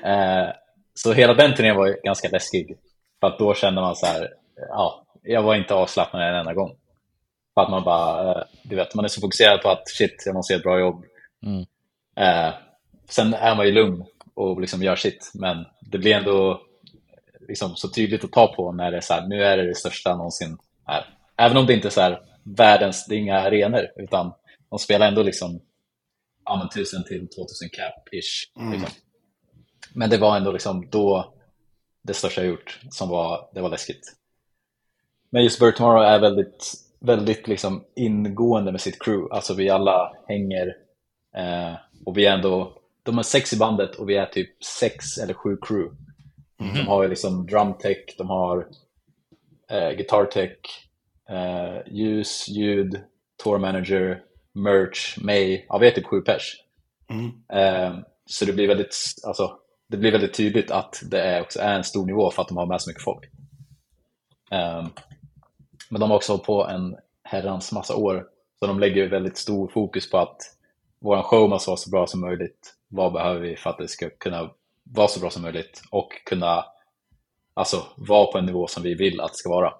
Eh, 0.05 0.49
så 0.95 1.13
hela 1.13 1.35
den 1.35 1.55
turnén 1.55 1.77
var 1.77 2.05
ganska 2.05 2.29
läskig. 2.29 2.77
För 3.21 3.27
att 3.27 3.39
då 3.39 3.55
kände 3.55 3.81
man 3.81 3.97
så 3.97 4.07
här, 4.07 4.29
ja, 4.69 5.05
jag 5.23 5.43
var 5.43 5.55
inte 5.55 5.75
avslappnad 5.75 6.23
en 6.23 6.35
enda 6.35 6.55
gång. 6.55 6.77
För 7.55 7.63
att 7.63 7.71
man 7.71 7.85
bara, 7.85 8.31
eh, 8.31 8.45
du 8.63 8.77
vet, 8.77 8.95
man 8.95 9.05
är 9.05 9.09
så 9.09 9.21
fokuserad 9.21 9.63
på 9.63 9.69
att 9.69 9.89
shit, 9.89 10.23
jag 10.27 10.35
måste 10.35 10.53
göra 10.53 10.59
ett 10.59 10.65
bra 10.65 10.79
jobb. 10.79 11.05
Mm. 11.47 11.65
Eh, 12.21 12.55
sen 13.09 13.35
är 13.35 13.57
man 13.57 13.67
ju 13.67 13.73
lugn 13.73 14.05
och 14.35 14.61
liksom 14.61 14.83
gör 14.83 14.97
sitt, 14.97 15.31
men 15.35 15.65
det 15.81 15.99
blir 15.99 16.15
ändå 16.15 16.63
liksom 17.49 17.77
så 17.77 17.89
tydligt 17.89 18.25
att 18.25 18.33
ta 18.33 18.55
på 18.55 18.73
när 18.73 18.91
det 18.91 18.97
är 18.97 19.01
så 19.01 19.15
här, 19.15 19.27
nu 19.27 19.45
är 19.45 19.57
det 19.57 19.67
det 19.69 19.75
största 19.75 20.17
någonsin 20.17 20.59
här. 20.85 21.05
Även 21.37 21.57
om 21.57 21.67
det 21.67 21.75
inte 21.75 21.89
är 21.89 21.91
så 21.91 22.01
här 22.01 22.23
världens, 22.43 23.07
det 23.07 23.15
är 23.15 23.19
inga 23.19 23.41
arenor, 23.41 23.87
utan 23.97 24.33
de 24.71 24.79
spelar 24.79 25.09
ändå 25.09 25.23
liksom 25.23 25.61
ja, 26.45 26.57
men 26.57 26.67
1000 26.67 27.05
till 27.05 27.29
2000 27.29 27.69
cap-ish. 27.69 28.71
Liksom. 28.73 28.91
Men 29.95 30.11
det 30.11 30.19
var 30.19 30.37
ändå 30.37 30.53
liksom 30.53 30.89
då 30.91 31.35
det 32.03 32.15
största 32.15 32.41
jag 32.41 32.51
gjort 32.51 32.81
som 32.91 33.09
var, 33.09 33.51
det 33.55 33.61
var 33.61 33.71
läskigt. 33.71 34.17
Men 35.31 35.43
just 35.43 35.61
Bird 35.61 35.77
Tomorrow 35.77 36.03
är 36.03 36.19
väldigt, 36.19 36.75
väldigt 37.01 37.49
liksom 37.49 37.85
ingående 37.97 38.73
med 38.73 38.81
sitt 38.81 39.03
crew. 39.03 39.35
Alltså 39.35 39.55
vi 39.55 39.71
alla 39.71 40.13
hänger 40.29 40.77
eh, 41.37 41.75
och 42.05 42.19
vi 42.19 42.27
är 42.27 42.35
ändå, 42.35 42.73
de 43.03 43.19
är 43.19 43.23
sex 43.23 43.53
i 43.53 43.59
bandet 43.59 43.95
och 43.95 44.09
vi 44.09 44.17
är 44.17 44.27
typ 44.27 44.65
sex 44.65 45.19
eller 45.19 45.35
sju 45.35 45.57
crew. 45.63 45.97
De 46.75 46.87
har 46.87 47.09
liksom 47.09 47.47
drumtech, 47.47 48.15
de 48.19 48.29
har 48.29 48.69
eh, 49.71 49.91
guitartech, 49.91 50.57
eh, 51.29 51.93
ljus, 51.93 52.49
ljud, 52.49 53.01
tour 53.45 53.59
manager, 53.59 54.23
merch, 54.53 55.19
mig. 55.19 55.67
Ja, 55.69 55.79
vi 55.79 55.87
är 55.87 55.91
typ 55.91 56.07
sju 56.07 56.21
pers. 56.21 56.57
Eh, 57.53 57.99
så 58.27 58.45
det 58.45 58.53
blir 58.53 58.69
väldigt, 58.69 58.97
alltså, 59.27 59.59
det 59.89 59.97
blir 59.97 60.13
väldigt 60.13 60.35
tydligt 60.35 60.71
att 60.71 61.03
det 61.11 61.21
är 61.21 61.41
också 61.41 61.61
är 61.61 61.75
en 61.75 61.85
stor 61.85 62.07
nivå 62.07 62.31
för 62.31 62.43
att 62.43 62.49
de 62.49 62.57
har 62.57 62.67
med 62.67 62.81
så 62.81 62.91
mycket 62.91 63.05
folk. 63.05 63.25
Eh, 64.51 64.87
men 65.89 66.01
de 66.01 66.11
har 66.11 66.17
också 66.17 66.33
hållit 66.33 66.47
på 66.47 66.67
en 66.67 66.97
herrans 67.23 67.73
massa 67.73 67.97
år, 67.97 68.27
så 68.59 68.67
de 68.67 68.81
lägger 68.81 69.09
väldigt 69.09 69.37
stor 69.37 69.69
fokus 69.69 70.11
på 70.11 70.19
att 70.19 70.37
vår 71.01 71.23
show 71.23 71.49
måste 71.49 71.71
vara 71.71 71.77
så 71.77 71.91
bra 71.91 72.07
som 72.07 72.21
möjligt. 72.21 72.75
Vad 72.89 73.13
behöver 73.13 73.41
vi 73.41 73.57
för 73.57 73.71
att 73.71 73.79
det 73.79 73.89
ska 73.89 74.11
kunna 74.11 74.51
vara 74.83 75.09
så 75.09 75.21
bra 75.21 75.31
som 75.31 75.43
möjligt 75.43 75.83
och 75.91 76.13
kunna 76.25 76.65
alltså, 77.55 77.87
vara 77.97 78.33
på 78.33 78.39
en 78.39 78.47
nivå 78.47 78.67
som 78.67 78.83
vi 78.83 78.95
vill 78.95 79.21
att 79.21 79.33
det 79.33 79.39
ska 79.39 79.51
vara. 79.51 79.75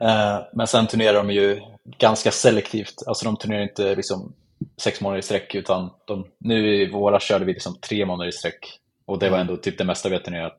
Eh, 0.00 0.44
men 0.52 0.66
sen 0.66 0.86
turnerar 0.86 1.14
de 1.14 1.30
ju 1.30 1.62
ganska 1.98 2.30
selektivt, 2.30 3.02
alltså 3.06 3.24
de 3.24 3.36
turnerar 3.36 3.62
inte 3.62 3.94
liksom 3.94 4.34
sex 4.76 5.00
månader 5.00 5.18
i 5.18 5.22
sträck 5.22 5.54
utan 5.54 5.90
de, 6.06 6.26
nu 6.38 6.82
i 6.82 6.90
våras 6.90 7.22
körde 7.22 7.44
vi 7.44 7.52
liksom 7.52 7.76
tre 7.80 8.06
månader 8.06 8.28
i 8.28 8.32
sträck 8.32 8.80
och 9.04 9.18
det 9.18 9.30
var 9.30 9.38
ändå 9.38 9.56
typ 9.56 9.78
det 9.78 9.84
mesta 9.84 10.08
vi 10.08 10.14
har 10.14 10.22
turnerat 10.22 10.58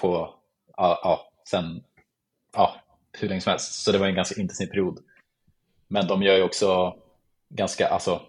på 0.00 0.34
ja, 0.76 1.00
ja, 1.02 1.30
sen 1.50 1.82
ja, 2.56 2.74
hur 3.12 3.28
länge 3.28 3.40
som 3.40 3.50
helst. 3.50 3.84
Så 3.84 3.92
det 3.92 3.98
var 3.98 4.06
en 4.06 4.14
ganska 4.14 4.40
intensiv 4.40 4.66
period. 4.66 4.98
Men 5.88 6.06
de 6.06 6.22
gör 6.22 6.36
ju 6.36 6.42
också 6.42 6.96
ganska, 7.48 7.88
alltså 7.88 8.20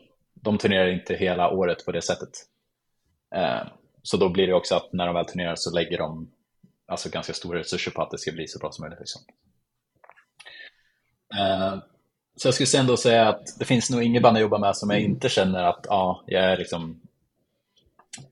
de 0.44 0.58
turnerar 0.58 0.88
inte 0.88 1.16
hela 1.16 1.50
året 1.50 1.86
på 1.86 1.92
det 1.92 2.02
sättet. 2.02 2.30
Eh, 3.36 3.62
så 4.04 4.18
då 4.18 4.30
blir 4.30 4.48
det 4.48 4.54
också 4.54 4.76
att 4.76 4.94
när 4.94 5.06
de 5.06 5.16
väl 5.16 5.26
turnerar 5.26 5.56
så 5.56 5.76
lägger 5.76 5.98
de 5.98 6.32
alltså 6.88 7.10
ganska 7.10 7.34
stora 7.34 7.60
resurser 7.60 7.92
på 7.92 8.02
att 8.02 8.12
det 8.12 8.18
ska 8.18 8.32
bli 8.32 8.48
så 8.48 8.60
bra 8.60 8.72
som 8.72 8.84
möjligt. 8.84 9.00
Liksom. 9.00 9.22
Eh, 11.40 11.78
så 12.36 12.48
jag 12.48 12.54
skulle 12.54 12.82
ändå 12.82 12.98
säga 12.98 13.30
att 13.30 13.60
det 13.60 13.66
finns 13.66 13.90
nog 13.90 14.04
inget 14.04 14.24
band 14.24 14.38
jag 14.38 14.42
jobbar 14.42 14.60
med 14.60 14.78
som 14.78 14.90
jag 14.90 15.00
inte 15.00 15.30
känner 15.30 15.64
att 15.64 15.86
ja, 15.90 16.24
jag 16.28 16.44
är 16.44 16.58
liksom 16.58 17.02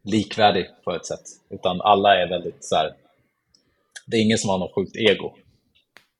likvärdig 0.02 0.70
på 0.84 0.96
ett 0.96 1.06
sätt. 1.06 1.24
Utan 1.50 1.82
alla 1.82 2.16
är 2.16 2.30
väldigt 2.30 2.66
så 2.66 2.76
här, 2.76 2.94
det 4.06 4.18
är 4.18 4.22
ingen 4.22 4.38
som 4.38 4.50
har 4.50 4.58
något 4.58 4.76
sjukt 4.76 4.96
ego. 4.96 5.36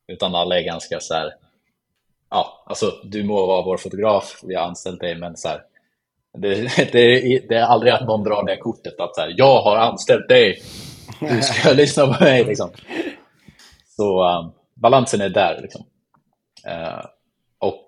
Utan 0.08 0.36
alla 0.36 0.60
är 0.60 0.64
ganska 0.64 1.00
så 1.00 1.14
här, 1.14 1.36
ja, 2.30 2.64
alltså 2.66 2.92
du 3.04 3.24
må 3.24 3.46
vara 3.46 3.66
vår 3.66 3.78
fotograf, 3.78 4.40
vi 4.44 4.56
har 4.56 4.64
anställt 4.64 5.00
dig, 5.00 5.16
men 5.16 5.38
så 5.38 5.48
här, 5.48 5.64
det, 6.38 6.56
det, 6.92 7.40
det 7.50 7.56
är 7.56 7.64
aldrig 7.64 7.94
att 7.94 8.08
någon 8.08 8.24
drar 8.24 8.46
det 8.46 8.58
kortet 8.58 9.00
att 9.00 9.16
så 9.16 9.22
här, 9.22 9.34
jag 9.38 9.62
har 9.62 9.78
anställt 9.78 10.30
dig, 10.30 10.62
du 11.20 11.42
ska 11.42 11.72
lyssna 11.74 12.14
på 12.14 12.24
mig. 12.24 12.44
Liksom. 12.44 12.70
Så 13.98 14.24
um, 14.24 14.52
balansen 14.76 15.22
är 15.22 15.30
där. 15.30 15.60
Liksom. 15.62 15.86
Uh, 16.68 17.06
och 17.60 17.88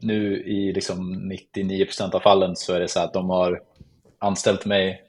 nu 0.00 0.42
i 0.42 0.72
liksom 0.72 1.32
99% 1.32 2.14
av 2.14 2.20
fallen 2.20 2.56
så 2.56 2.74
är 2.74 2.80
det 2.80 2.88
så 2.88 3.00
att 3.00 3.12
de 3.12 3.30
har 3.30 3.60
anställt 4.18 4.64
mig 4.66 5.02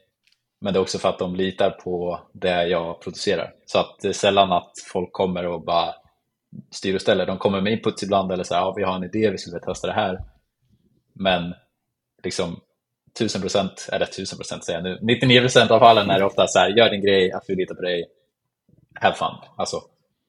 men 0.64 0.72
det 0.72 0.78
är 0.78 0.82
också 0.82 0.98
för 0.98 1.08
att 1.08 1.18
de 1.18 1.36
litar 1.36 1.70
på 1.70 2.20
det 2.32 2.66
jag 2.66 3.00
producerar. 3.00 3.52
Så 3.66 3.78
att 3.78 3.96
det 4.02 4.08
är 4.08 4.12
sällan 4.12 4.52
att 4.52 4.72
folk 4.92 5.12
kommer 5.12 5.46
och 5.46 5.64
bara 5.64 5.94
styr 6.70 6.94
och 6.94 7.00
ställer. 7.00 7.26
De 7.26 7.38
kommer 7.38 7.60
med 7.60 7.72
inputs 7.72 8.02
ibland 8.02 8.32
eller 8.32 8.44
så 8.44 8.54
här, 8.54 8.60
ja, 8.60 8.74
vi 8.76 8.82
har 8.82 8.94
en 8.94 9.04
idé, 9.04 9.30
vi 9.30 9.38
skulle 9.38 9.54
vilja 9.54 9.66
testa 9.66 9.86
det 9.86 9.92
här. 9.92 10.24
Men 11.12 11.54
liksom 12.24 12.60
1000 13.14 13.40
procent, 13.40 13.88
eller 13.92 14.06
1000 14.06 14.38
procent 14.38 14.64
säger 14.64 14.78
jag 14.78 14.84
nu, 14.84 14.98
99 15.02 15.40
procent 15.40 15.70
av 15.70 15.78
fallen 15.78 16.10
är 16.10 16.18
det 16.18 16.24
ofta 16.24 16.46
så 16.46 16.58
här, 16.58 16.68
gör 16.68 16.90
din 16.90 17.02
grej, 17.02 17.32
att 17.32 17.44
vi 17.48 17.54
litar 17.54 17.74
på 17.74 17.82
dig, 17.82 18.04
have 18.94 19.16
fun. 19.16 19.34
Alltså, 19.56 19.82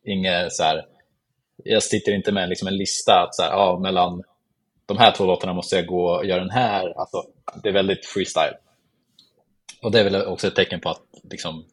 inget 0.03 0.53
så 0.53 0.63
här, 0.63 0.85
jag 1.63 1.83
sitter 1.83 2.11
inte 2.11 2.31
med 2.31 2.49
liksom 2.49 2.67
en 2.67 2.77
lista 2.77 3.21
att 3.21 3.35
så 3.35 3.43
här, 3.43 3.49
ja, 3.49 3.79
mellan 3.79 4.23
de 4.85 4.97
här 4.97 5.11
två 5.11 5.25
låtarna 5.25 5.53
måste 5.53 5.75
jag 5.75 5.85
gå 5.85 6.09
och 6.09 6.25
göra 6.25 6.39
den 6.39 6.49
här. 6.49 6.99
Alltså, 6.99 7.23
det 7.63 7.69
är 7.69 7.73
väldigt 7.73 8.05
freestyle. 8.05 8.57
Och 9.81 9.91
det 9.91 9.99
är 9.99 10.03
väl 10.03 10.25
också 10.25 10.47
ett 10.47 10.55
tecken 10.55 10.79
på 10.79 10.89
att 10.89 11.03
liksom, 11.23 11.65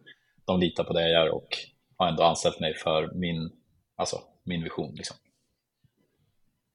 de 0.45 0.61
litar 0.61 0.85
på 0.85 0.93
det 0.93 1.01
jag 1.01 1.11
gör 1.11 1.35
och 1.35 1.59
har 1.97 2.09
ändå 2.09 2.23
anställt 2.23 2.61
mig 2.61 2.75
för 2.75 3.11
min, 3.15 3.51
alltså, 3.97 4.21
min 4.45 4.63
vision. 4.63 4.95
Liksom. 4.95 5.17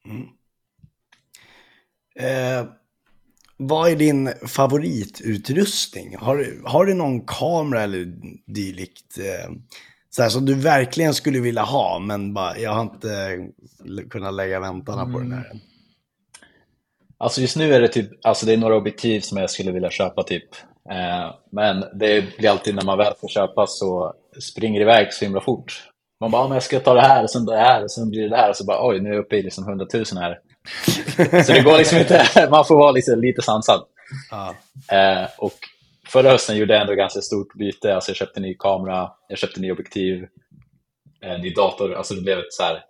Mm. 0.05 0.27
Eh, 2.19 2.67
vad 3.57 3.91
är 3.91 3.95
din 3.95 4.33
favoritutrustning? 4.47 6.17
Har, 6.17 6.37
du- 6.37 6.61
har 6.65 6.85
du 6.85 6.93
någon 6.93 7.21
kamera 7.25 7.81
eller 7.83 8.05
dylikt? 8.53 9.17
Eh, 9.17 9.51
så 10.09 10.21
här, 10.21 10.29
som 10.29 10.45
du 10.45 10.53
verkligen 10.53 11.13
skulle 11.13 11.39
vilja 11.39 11.61
ha, 11.61 11.99
men 11.99 12.33
bara, 12.33 12.57
jag 12.57 12.71
har 12.71 12.81
inte 12.81 13.11
eh, 13.97 14.07
kunnat 14.09 14.33
lägga 14.33 14.59
väntarna 14.59 15.05
på 15.13 15.19
den 15.19 15.31
här 15.31 15.49
än. 15.51 15.59
Alltså 17.19 17.41
just 17.41 17.57
nu 17.57 17.73
är 17.73 17.81
det 17.81 17.87
typ, 17.87 18.09
alltså 18.25 18.45
det 18.45 18.53
är 18.53 18.57
några 18.57 18.75
objektiv 18.75 19.19
som 19.21 19.37
jag 19.37 19.49
skulle 19.49 19.71
vilja 19.71 19.89
köpa 19.89 20.23
typ. 20.23 20.49
Eh, 20.89 21.35
men 21.51 21.83
det 21.99 22.37
blir 22.37 22.49
alltid 22.49 22.75
när 22.75 22.83
man 22.83 22.97
väl 22.97 23.13
får 23.21 23.27
köpa 23.27 23.67
så 23.67 24.13
springer 24.41 24.79
det 24.79 24.83
iväg 24.83 25.13
så 25.13 25.25
himla 25.25 25.41
fort. 25.41 25.83
Man 26.19 26.31
bara, 26.31 26.41
"Ja, 26.41 26.47
men 26.47 26.55
jag 26.55 26.63
ska 26.63 26.79
ta 26.79 26.93
det 26.93 27.01
här 27.01 27.23
och 27.23 27.29
sen 27.31 27.45
det 27.45 27.57
här 27.57 27.83
och 27.83 27.91
sen 27.91 28.09
blir 28.09 28.21
det 28.21 28.29
det 28.29 28.35
här 28.35 28.49
och 28.49 28.55
så 28.55 28.65
bara, 28.65 28.87
oj, 28.89 28.99
nu 29.01 29.09
är 29.09 29.13
jag 29.13 29.21
uppe 29.25 29.35
i 29.37 29.43
liksom 29.43 29.63
100 29.63 29.85
000 29.93 30.03
här. 30.15 30.39
så 31.45 31.53
det 31.53 31.61
går 31.61 31.77
liksom 31.77 31.97
inte, 31.97 32.47
man 32.51 32.65
får 32.65 32.75
vara 32.75 32.91
liksom 32.91 33.21
lite 33.21 33.41
sansad. 33.41 33.85
Ja. 34.31 34.55
Eh, 34.97 35.29
och 35.37 35.53
förra 36.07 36.29
hösten 36.29 36.57
gjorde 36.57 36.73
jag 36.73 36.81
ändå 36.81 36.93
ganska 36.95 37.21
stort 37.21 37.53
byte. 37.53 37.95
Alltså 37.95 38.09
jag 38.09 38.15
köpte 38.17 38.39
ny 38.39 38.53
kamera, 38.53 39.11
jag 39.27 39.39
köpte 39.39 39.59
ny 39.59 39.71
objektiv, 39.71 40.27
en 41.21 41.41
ny 41.41 41.53
dator. 41.53 41.93
Alltså 41.93 42.13
det 42.13 42.21
blev 42.21 42.39
ett 42.39 42.53
så 42.53 42.63
här, 42.63 42.83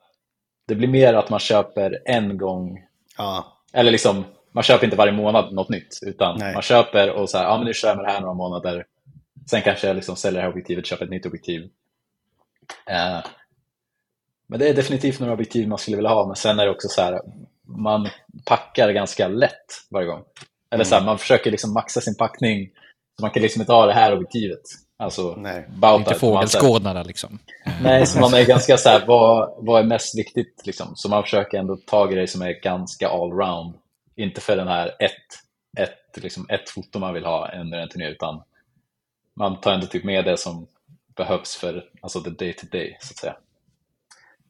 det 0.67 0.75
blir 0.75 0.87
mer 0.87 1.13
att 1.13 1.29
man 1.29 1.39
köper 1.39 2.01
en 2.05 2.37
gång 2.37 2.83
Ja. 3.17 3.57
eller 3.73 3.91
liksom, 3.91 4.25
man 4.51 4.63
köper 4.63 4.85
inte 4.85 4.97
varje 4.97 5.13
månad 5.13 5.53
något 5.53 5.69
nytt, 5.69 5.99
utan 6.01 6.39
Nej. 6.39 6.53
man 6.53 6.61
köper 6.61 7.11
och 7.11 7.29
så 7.29 7.37
här, 7.37 7.45
ja 7.45 7.57
men 7.57 7.65
nu 7.65 7.73
kör 7.73 7.87
jag 7.87 7.97
med 7.97 8.05
det 8.05 8.11
här 8.11 8.21
några 8.21 8.33
månader. 8.33 8.85
Sen 9.49 9.61
kanske 9.61 9.87
jag 9.87 9.95
liksom 9.95 10.15
säljer 10.15 10.39
det 10.39 10.43
här 10.43 10.51
objektivet, 10.51 10.85
köper 10.85 11.05
ett 11.05 11.11
nytt 11.11 11.25
objektiv. 11.25 11.69
Eh, 12.89 13.19
men 14.47 14.59
det 14.59 14.69
är 14.69 14.73
definitivt 14.73 15.19
några 15.19 15.33
objektiv 15.33 15.67
man 15.67 15.77
skulle 15.77 15.97
vilja 15.97 16.09
ha, 16.09 16.27
men 16.27 16.35
sen 16.35 16.59
är 16.59 16.65
det 16.65 16.71
också 16.71 16.87
så 16.87 17.01
här, 17.01 17.21
man 17.67 18.09
packar 18.45 18.91
ganska 18.91 19.27
lätt 19.27 19.65
varje 19.91 20.07
gång. 20.07 20.23
Eller 20.71 20.83
så 20.83 20.95
här, 20.95 21.05
man 21.05 21.17
försöker 21.17 21.51
liksom 21.51 21.73
maxa 21.73 22.01
sin 22.01 22.15
packning, 22.15 22.69
så 23.17 23.21
man 23.21 23.31
kan 23.31 23.43
liksom 23.43 23.61
inte 23.61 23.73
ha 23.73 23.85
det 23.85 23.93
här 23.93 24.13
objektivet. 24.13 24.61
Alltså, 24.99 25.35
Nej. 25.37 25.67
about 25.77 25.99
Inte 25.99 26.15
fågelskådare 26.15 27.03
liksom. 27.03 27.39
Nej, 27.81 28.05
så 28.05 28.19
man 28.19 28.33
är 28.33 28.45
ganska 28.45 28.77
så 28.77 28.89
här, 28.89 29.05
vad, 29.07 29.53
vad 29.57 29.81
är 29.81 29.85
mest 29.85 30.17
viktigt 30.17 30.61
liksom? 30.65 30.95
Så 30.95 31.09
man 31.09 31.23
försöker 31.23 31.57
ändå 31.57 31.77
ta 31.85 32.05
grejer 32.05 32.27
som 32.27 32.41
är 32.41 32.61
ganska 32.61 33.09
allround. 33.09 33.75
Inte 34.15 34.41
för 34.41 34.55
den 34.55 34.67
här 34.67 34.87
ett, 34.87 35.11
ett, 35.77 36.23
liksom 36.23 36.45
ett 36.49 36.69
foto 36.69 36.99
man 36.99 37.13
vill 37.13 37.25
ha 37.25 37.51
under 37.61 37.77
en 37.77 37.89
turné, 37.89 38.09
utan 38.09 38.43
man 39.35 39.61
tar 39.61 39.73
ändå 39.73 39.87
typ 39.87 40.03
med 40.03 40.25
det 40.25 40.37
som 40.37 40.67
behövs 41.15 41.55
för 41.55 41.83
alltså 42.01 42.21
the 42.21 42.29
day 42.29 42.53
to 42.53 42.65
day, 42.71 42.97
så 43.01 43.11
att 43.11 43.17
säga. 43.17 43.35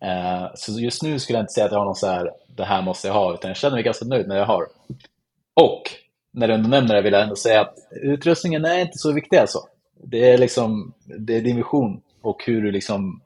Eh, 0.01 0.47
så 0.55 0.79
just 0.79 1.03
nu 1.03 1.19
skulle 1.19 1.37
jag 1.37 1.43
inte 1.43 1.53
säga 1.53 1.65
att 1.65 1.71
jag 1.71 1.79
har 1.79 1.85
någon 1.85 1.95
så 1.95 2.07
här, 2.07 2.31
det 2.47 2.63
här 2.63 2.81
måste 2.81 3.07
jag 3.07 3.15
ha, 3.15 3.33
utan 3.33 3.49
jag 3.49 3.57
känner 3.57 3.75
mig 3.75 3.83
ganska 3.83 4.05
nöjd 4.05 4.29
det 4.29 4.37
jag 4.37 4.45
har. 4.45 4.67
Och 5.53 5.83
när 6.31 6.47
du 6.47 6.53
ändå 6.53 6.69
nämner 6.69 6.95
det 6.95 7.01
vill 7.01 7.13
jag 7.13 7.21
ändå 7.23 7.35
säga 7.35 7.61
att 7.61 7.75
utrustningen 7.91 8.65
är 8.65 8.79
inte 8.79 8.97
så 8.97 9.11
viktig 9.13 9.37
alltså. 9.37 9.59
Det 10.03 10.31
är 10.31 10.37
liksom, 10.37 10.93
det 11.05 11.35
är 11.37 11.41
din 11.41 11.55
vision 11.55 12.01
och 12.21 12.43
hur 12.45 12.61
du 12.61 12.71
liksom, 12.71 13.21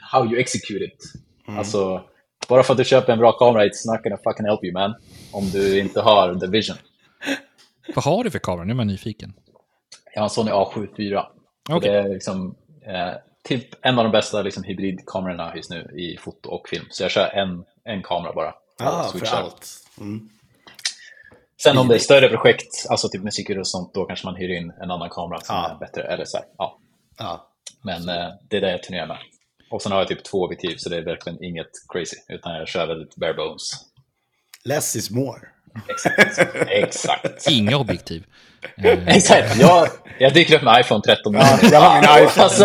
how 0.00 0.26
you 0.26 0.40
execute 0.40 0.84
it. 0.84 1.12
Alltså, 1.46 2.02
bara 2.48 2.62
för 2.62 2.74
att 2.74 2.78
du 2.78 2.84
köper 2.84 3.12
en 3.12 3.18
bra 3.18 3.32
kamera, 3.32 3.64
it's 3.64 3.92
not 3.92 4.02
gonna 4.02 4.16
fucking 4.24 4.46
help 4.46 4.64
you 4.64 4.72
man. 4.72 4.94
Om 5.32 5.50
du 5.50 5.80
inte 5.80 6.00
har 6.00 6.34
the 6.34 6.46
vision. 6.46 6.76
Vad 7.94 8.04
har 8.04 8.24
du 8.24 8.30
för 8.30 8.38
kamera? 8.38 8.64
Nu 8.64 8.70
är 8.70 8.76
man 8.76 8.86
nyfiken. 8.86 9.32
Jag 10.14 10.20
har 10.20 10.24
en 10.24 10.30
Sony 10.30 10.50
A7 10.50 11.00
IV. 11.00 11.16
Och 11.16 11.24
Okej. 11.70 11.90
Det 11.90 11.98
är 11.98 12.08
liksom, 12.08 12.54
eh, 12.86 13.12
typ 13.48 13.68
en 13.86 13.98
av 13.98 14.04
de 14.04 14.10
bästa 14.12 14.42
liksom, 14.42 14.62
hybridkamerorna 14.62 15.56
just 15.56 15.70
nu 15.70 15.90
i 15.96 16.16
foto 16.16 16.48
och 16.50 16.68
film. 16.68 16.84
Så 16.90 17.02
jag 17.02 17.10
kör 17.10 17.26
en, 17.28 17.64
en 17.84 18.02
kamera 18.02 18.32
bara. 18.32 18.54
Ah, 18.82 19.02
för 19.12 19.26
allt. 19.36 19.66
Mm. 20.00 20.28
Sen 21.62 21.78
om 21.78 21.88
det 21.88 21.94
är 21.94 21.98
större 21.98 22.28
projekt, 22.28 22.86
alltså 22.88 23.08
typ 23.08 23.22
musikvideo 23.22 23.60
och 23.60 23.68
sånt, 23.68 23.94
då 23.94 24.04
kanske 24.04 24.26
man 24.26 24.36
hyr 24.36 24.48
in 24.50 24.72
en 24.82 24.90
annan 24.90 25.10
kamera 25.10 25.40
som 25.40 25.56
Ja. 25.56 25.70
är 25.70 25.78
bättre. 25.78 26.02
Eller 26.02 26.24
så 26.24 26.36
här, 26.36 26.46
ja. 26.58 26.78
Ja. 27.18 27.46
Men 27.82 28.08
eh, 28.08 28.28
det 28.50 28.56
är 28.56 28.60
det 28.60 28.70
jag 28.70 28.82
turnerar 28.82 29.06
med. 29.06 29.18
Och 29.70 29.82
sen 29.82 29.92
har 29.92 29.98
jag 29.98 30.08
typ 30.08 30.24
två 30.24 30.38
objektiv, 30.44 30.76
så 30.76 30.88
det 30.88 30.96
är 30.96 31.02
verkligen 31.02 31.44
inget 31.44 31.70
crazy. 31.88 32.16
Utan 32.28 32.56
jag 32.56 32.68
kör 32.68 32.86
väldigt 32.86 33.16
bare 33.16 33.34
bones. 33.34 33.70
Less 34.64 34.96
is 34.96 35.10
more. 35.10 35.40
Exakt. 35.88 36.38
Exakt. 36.68 37.46
Inga 37.50 37.76
objektiv. 37.76 38.24
Exakt. 39.06 39.56
Jag, 39.60 39.88
jag 40.18 40.34
dyker 40.34 40.56
upp 40.56 40.62
med 40.62 40.80
iPhone 40.80 41.02
13 41.02 41.34
Ja, 41.34 41.58
jag 41.62 41.80
har 41.80 41.94
min 41.94 42.24
iPhone. 42.26 42.44
Alltså, 42.44 42.64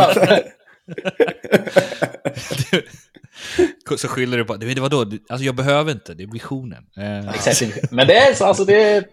så 3.98 4.08
skyller 4.08 4.38
du 4.38 4.46
på, 4.46 4.56
det 4.56 4.80
var 4.80 4.90
då, 4.90 5.00
alltså 5.02 5.46
jag 5.46 5.56
behöver 5.56 5.92
inte, 5.92 6.14
det 6.14 6.24
är 6.24 6.28
visionen. 6.28 6.84
Eh, 6.98 7.30
exakt. 7.30 7.92
Men 7.92 8.08
det 8.08 8.18
är 8.18 8.34
så, 8.34 8.46
alltså 8.46 8.66
det 8.66 8.84
är... 8.84 9.06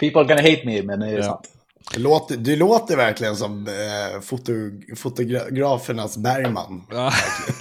People 0.00 0.22
gonna 0.24 0.40
hate 0.50 0.62
me, 0.64 0.82
men 0.82 1.00
det 1.00 1.06
är 1.08 1.16
Ja. 1.16 1.22
sant. 1.22 1.48
Du 1.94 2.00
låter, 2.00 2.36
du 2.36 2.56
låter 2.56 2.96
verkligen 2.96 3.36
som 3.36 3.66
eh, 3.66 4.20
foto, 4.20 4.52
fotografernas 4.96 6.18
Bergman. 6.18 6.86
ja. 6.90 7.12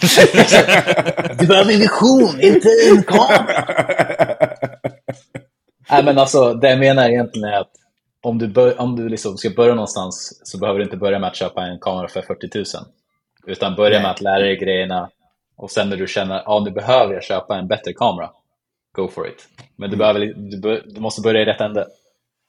Du 1.40 1.48
behöver 1.48 1.74
en 1.74 1.80
vision, 1.80 2.42
inte 2.42 2.70
en 2.92 3.04
kamera. 3.04 3.66
Nej, 5.92 6.04
men 6.04 6.18
alltså, 6.18 6.54
det 6.54 6.70
jag 6.70 6.80
menar 6.80 7.10
egentligen 7.10 7.50
är 7.50 7.60
att 7.60 7.72
om 8.24 8.38
du, 8.38 8.48
bör, 8.48 8.82
om 8.82 8.96
du 8.96 9.10
liksom 9.10 9.38
ska 9.38 9.50
börja 9.50 9.74
någonstans 9.76 10.42
så 10.44 10.58
behöver 10.58 10.80
du 10.80 10.86
inte 10.86 10.98
börja 10.98 11.20
med 11.20 11.30
att 11.30 11.36
köpa 11.36 11.64
en 11.66 11.80
kamera 11.80 12.08
för 12.08 12.22
40 12.22 12.50
000. 12.58 12.66
Utan 13.48 13.76
börja 13.76 14.00
med 14.02 14.12
att 14.12 14.22
lära 14.22 14.40
dig 14.40 14.56
grejerna 14.58 15.10
och 15.56 15.72
sen 15.72 15.90
när 15.90 15.98
du 15.98 16.08
känner 16.08 16.36
att 16.36 16.48
ah, 16.48 16.60
nu 16.60 16.72
behöver 16.72 17.14
jag 17.14 17.24
köpa 17.24 17.58
en 17.58 17.68
bättre 17.68 17.94
kamera, 17.94 18.32
go 18.96 19.08
for 19.08 19.28
it. 19.28 19.48
Men 19.76 19.90
du, 19.90 19.98
behöver, 19.98 20.20
du, 20.36 20.82
du 20.86 21.00
måste 21.00 21.22
börja 21.22 21.42
i 21.42 21.46
rätt 21.46 21.62
ände. 21.62 21.88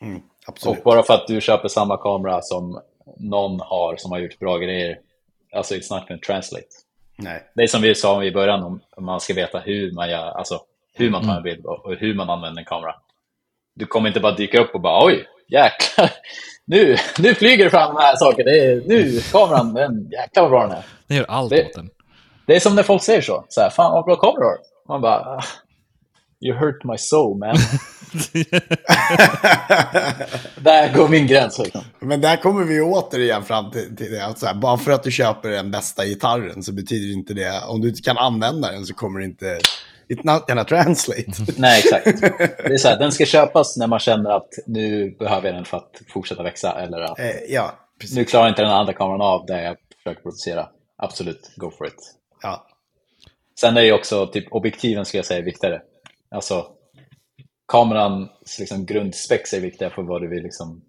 Mm, 0.02 0.22
Och 0.66 0.76
bara 0.84 1.02
för 1.02 1.14
att 1.14 1.26
du 1.26 1.40
köper 1.40 1.68
samma 1.68 1.96
kamera 1.96 2.42
som 2.42 2.80
någon 3.16 3.60
har 3.60 3.96
som 3.96 4.10
har 4.12 4.18
gjort 4.18 4.38
bra 4.38 4.58
grejer, 4.58 4.98
alltså 5.52 5.74
it's 5.74 5.94
not 5.94 6.08
gonna 6.08 6.20
translate. 6.26 6.66
Nej. 7.16 7.42
Det 7.54 7.62
är 7.62 7.66
som 7.66 7.82
vi 7.82 7.94
sa 7.94 8.24
i 8.24 8.32
början, 8.32 8.62
om 8.62 9.04
man 9.04 9.20
ska 9.20 9.34
veta 9.34 9.58
hur 9.58 9.92
man 9.92 10.10
gör, 10.10 10.26
alltså 10.28 10.60
hur 10.94 11.10
man 11.10 11.26
tar 11.26 11.36
en 11.36 11.42
bild 11.42 11.66
och 11.66 11.86
och 11.86 11.94
hur 11.94 12.14
man 12.14 12.30
använder 12.30 12.60
en 12.60 12.64
kamera. 12.66 12.94
Du 13.74 13.86
kommer 13.86 14.08
inte 14.08 14.20
bara 14.20 14.32
dyka 14.34 14.60
upp 14.60 14.74
och 14.74 14.80
bara 14.80 15.06
oj, 15.06 15.26
jäklar, 15.48 16.10
nu, 16.68 16.96
nu 17.18 17.34
flyger 17.34 17.64
det 17.64 17.70
fram 17.70 17.94
de 17.94 18.00
här 18.00 18.16
sakerna, 18.16 18.50
det 18.50 18.58
är, 18.66 18.82
nu, 18.86 19.20
kameran, 19.32 19.74
den, 19.74 20.08
jäklar 20.10 20.42
vad 20.42 20.50
bra 20.50 20.62
den 20.66 20.70
är. 20.76 20.84
Den 21.06 21.16
gör 21.16 21.26
allt 21.28 21.50
Det- 21.50 21.64
åt 21.66 21.74
den. 21.74 21.90
Det 22.46 22.56
är 22.56 22.60
som 22.60 22.74
när 22.74 22.82
folk 22.82 23.02
säger 23.02 23.20
så, 23.20 23.44
så 23.48 23.60
här, 23.60 23.70
fan 23.70 23.92
vad 23.92 24.04
bra 24.04 24.16
kamera 24.16 24.44
har. 24.44 24.58
Man 24.88 25.00
bara, 25.00 25.18
ah, 25.20 25.42
you 26.40 26.56
hurt 26.58 26.84
my 26.84 26.98
soul 26.98 27.38
man. 27.38 27.56
Där 30.60 30.94
går 30.94 31.08
min 31.08 31.26
gräns. 31.26 31.58
Liksom. 31.58 31.80
Men 32.00 32.20
där 32.20 32.36
kommer 32.36 32.64
vi 32.64 32.80
återigen 32.80 33.42
fram 33.44 33.70
till, 33.70 33.96
till 33.96 34.12
det. 34.12 34.24
Att 34.26 34.38
så 34.38 34.46
här, 34.46 34.54
bara 34.54 34.76
för 34.78 34.90
att 34.92 35.02
du 35.02 35.10
köper 35.10 35.48
den 35.48 35.70
bästa 35.70 36.04
gitarren 36.06 36.62
så 36.62 36.72
betyder 36.72 37.12
inte 37.12 37.34
det, 37.34 37.60
om 37.68 37.80
du 37.80 37.88
inte 37.88 38.02
kan 38.02 38.18
använda 38.18 38.70
den 38.72 38.86
så 38.86 38.94
kommer 38.94 39.18
det 39.20 39.24
inte, 39.26 39.58
it's 40.08 40.24
not 40.24 40.46
gonna 40.46 40.64
translate. 40.64 41.32
Nej, 41.56 41.78
exakt. 41.78 42.20
Det 42.58 42.74
är 42.74 42.78
så 42.78 42.88
här, 42.88 42.98
den 42.98 43.12
ska 43.12 43.24
köpas 43.24 43.76
när 43.76 43.86
man 43.86 43.98
känner 43.98 44.30
att 44.30 44.48
nu 44.66 45.10
behöver 45.10 45.48
jag 45.48 45.56
den 45.56 45.64
för 45.64 45.76
att 45.76 46.02
fortsätta 46.08 46.42
växa 46.42 46.80
eller 46.80 47.00
att 47.00 47.18
eh, 47.18 47.30
ja, 47.48 47.72
precis. 48.00 48.16
nu 48.16 48.24
klarar 48.24 48.48
inte 48.48 48.62
den 48.62 48.70
andra 48.70 48.92
kameran 48.92 49.20
av 49.20 49.46
det 49.46 49.62
jag 49.62 49.76
försöker 49.96 50.22
producera. 50.22 50.68
Absolut, 50.96 51.50
go 51.56 51.70
for 51.70 51.86
it. 51.86 52.14
Ja. 52.42 52.66
Sen 53.60 53.76
är 53.76 53.80
det 53.80 53.86
ju 53.86 53.92
också, 53.92 54.26
typ 54.26 54.52
objektiven 54.52 55.04
ska 55.04 55.18
jag 55.18 55.26
säga 55.26 55.40
är 55.40 55.44
viktigare. 55.44 55.82
Alltså, 56.30 56.66
kamerans 57.72 58.58
liksom, 58.58 58.86
grundspex 58.86 59.52
är 59.52 59.60
viktiga 59.60 59.90
för 59.90 60.02
vad 60.02 60.22
du 60.22 60.28
vill 60.28 60.42
liksom, 60.42 60.82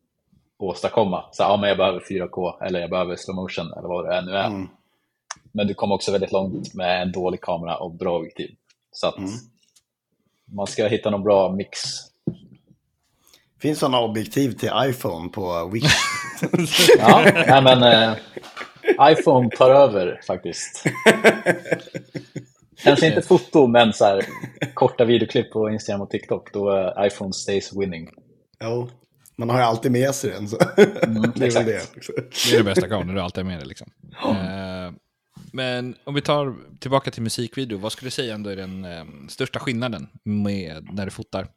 åstadkomma. 0.59 1.25
Så, 1.31 1.43
ja, 1.43 1.57
men 1.57 1.69
jag 1.69 1.77
behöver 1.77 1.99
4K 1.99 2.65
eller 2.65 2.79
jag 2.79 2.89
behöver 2.89 3.15
slow 3.15 3.35
motion 3.35 3.73
eller 3.77 3.87
vad 3.87 4.05
det 4.05 4.15
är 4.15 4.21
nu 4.21 4.31
är. 4.31 4.47
Mm. 4.47 4.67
Men 5.51 5.67
du 5.67 5.73
kommer 5.73 5.95
också 5.95 6.11
väldigt 6.11 6.31
långt 6.31 6.73
med 6.73 7.01
en 7.01 7.11
dålig 7.11 7.41
kamera 7.41 7.77
och 7.77 7.91
bra 7.91 8.17
objektiv. 8.17 8.55
Så 8.91 9.07
att 9.07 9.17
Mm. 9.17 9.29
man 10.51 10.67
ska 10.67 10.87
hitta 10.87 11.09
någon 11.09 11.23
bra 11.23 11.51
mix. 11.55 11.79
Finns 13.61 13.79
sådana 13.79 13.99
objektiv 13.99 14.51
till 14.51 14.71
iPhone 14.85 15.29
på 15.29 15.69
Wish? 15.73 15.95
Ja, 16.99 17.21
nej, 17.33 17.61
men 17.63 17.83
eh, 17.83 18.17
iPhone 19.11 19.49
tar 19.49 19.69
över 19.71 20.21
faktiskt. 20.27 20.83
Kanske 22.83 23.07
inte 23.07 23.21
foto, 23.21 23.67
men 23.67 23.93
så 23.93 24.05
här, 24.05 24.25
korta 24.73 25.05
videoklipp 25.05 25.51
på 25.51 25.69
Instagram 25.69 26.01
och 26.01 26.09
TikTok, 26.09 26.53
då 26.53 26.69
är 26.69 27.05
iPhone 27.07 27.33
stays 27.33 27.73
winning. 27.75 28.09
jo, 28.63 28.89
man 29.35 29.49
har 29.49 29.57
ju 29.57 29.63
alltid 29.63 29.91
med 29.91 30.15
sig 30.15 30.29
den. 30.29 30.47
Så. 30.47 30.57
Mm, 31.03 31.21
det 31.35 31.55
är 31.55 31.63
det. 31.63 31.81
Det 32.45 32.53
är 32.53 32.57
det 32.57 32.63
bästa 32.63 32.87
kameran, 32.87 33.07
du 33.07 33.13
har 33.13 33.23
alltid 33.25 33.45
med 33.45 33.59
dig 33.59 33.67
liksom. 33.67 33.91
Eh, 34.25 34.93
men 35.53 35.95
om 36.03 36.13
vi 36.13 36.21
tar 36.21 36.55
tillbaka 36.79 37.11
till 37.11 37.21
musikvideo, 37.21 37.77
vad 37.77 37.91
skulle 37.91 38.07
du 38.07 38.11
säga 38.11 38.33
ändå 38.33 38.49
är 38.49 38.55
den 38.55 38.85
eh, 38.85 39.05
största 39.29 39.59
skillnaden 39.59 40.07
med 40.23 40.87
när 40.93 41.05
du 41.05 41.11
fotar? 41.11 41.47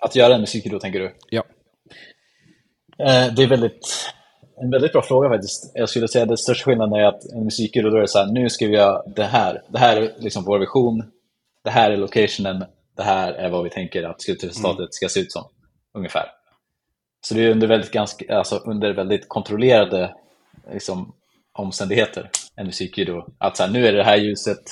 Att 0.00 0.16
göra 0.16 0.34
en 0.34 0.40
musikvideo, 0.40 0.78
tänker 0.78 1.00
du? 1.00 1.14
Ja. 1.30 1.44
Eh, 2.98 3.34
det 3.34 3.42
är 3.42 3.46
väldigt, 3.46 4.12
en 4.62 4.70
väldigt 4.70 4.92
bra 4.92 5.02
fråga 5.02 5.28
faktiskt. 5.28 5.72
Jag 5.74 5.88
skulle 5.88 6.08
säga 6.08 6.22
att 6.22 6.28
den 6.28 6.36
största 6.36 6.64
skillnaden 6.64 7.00
är 7.00 7.04
att 7.04 7.24
en 7.24 7.44
musikvideo, 7.44 7.90
då 7.90 7.96
är 7.96 8.00
det 8.00 8.08
så 8.08 8.18
här, 8.18 8.32
nu 8.32 8.50
ska 8.50 8.66
vi 8.66 8.74
göra 8.74 9.02
det 9.16 9.24
här. 9.24 9.62
Det 9.68 9.78
här 9.78 9.96
är 9.96 10.14
liksom 10.18 10.44
vår 10.44 10.58
vision. 10.58 11.02
Det 11.64 11.70
här 11.70 11.90
är 11.90 11.96
locationen. 11.96 12.64
Det 12.96 13.02
här 13.02 13.32
är 13.32 13.50
vad 13.50 13.64
vi 13.64 13.70
tänker 13.70 14.02
att 14.02 14.22
slutresultatet 14.22 14.94
ska 14.94 15.08
se 15.08 15.20
ut 15.20 15.32
som, 15.32 15.44
ungefär. 15.94 16.26
Så 17.20 17.34
det 17.34 17.44
är 17.44 17.50
under 17.50 17.66
väldigt, 17.66 17.90
ganska, 17.90 18.36
alltså 18.36 18.56
under 18.56 18.94
väldigt 18.94 19.28
kontrollerade 19.28 20.14
liksom, 20.72 21.12
omständigheter, 21.58 22.30
en 22.56 22.66
musikvideo. 22.66 23.26
Att 23.38 23.56
så 23.56 23.62
här, 23.62 23.70
nu 23.70 23.86
är 23.86 23.92
det 23.92 23.98
det 23.98 24.04
här 24.04 24.16
ljuset, 24.16 24.62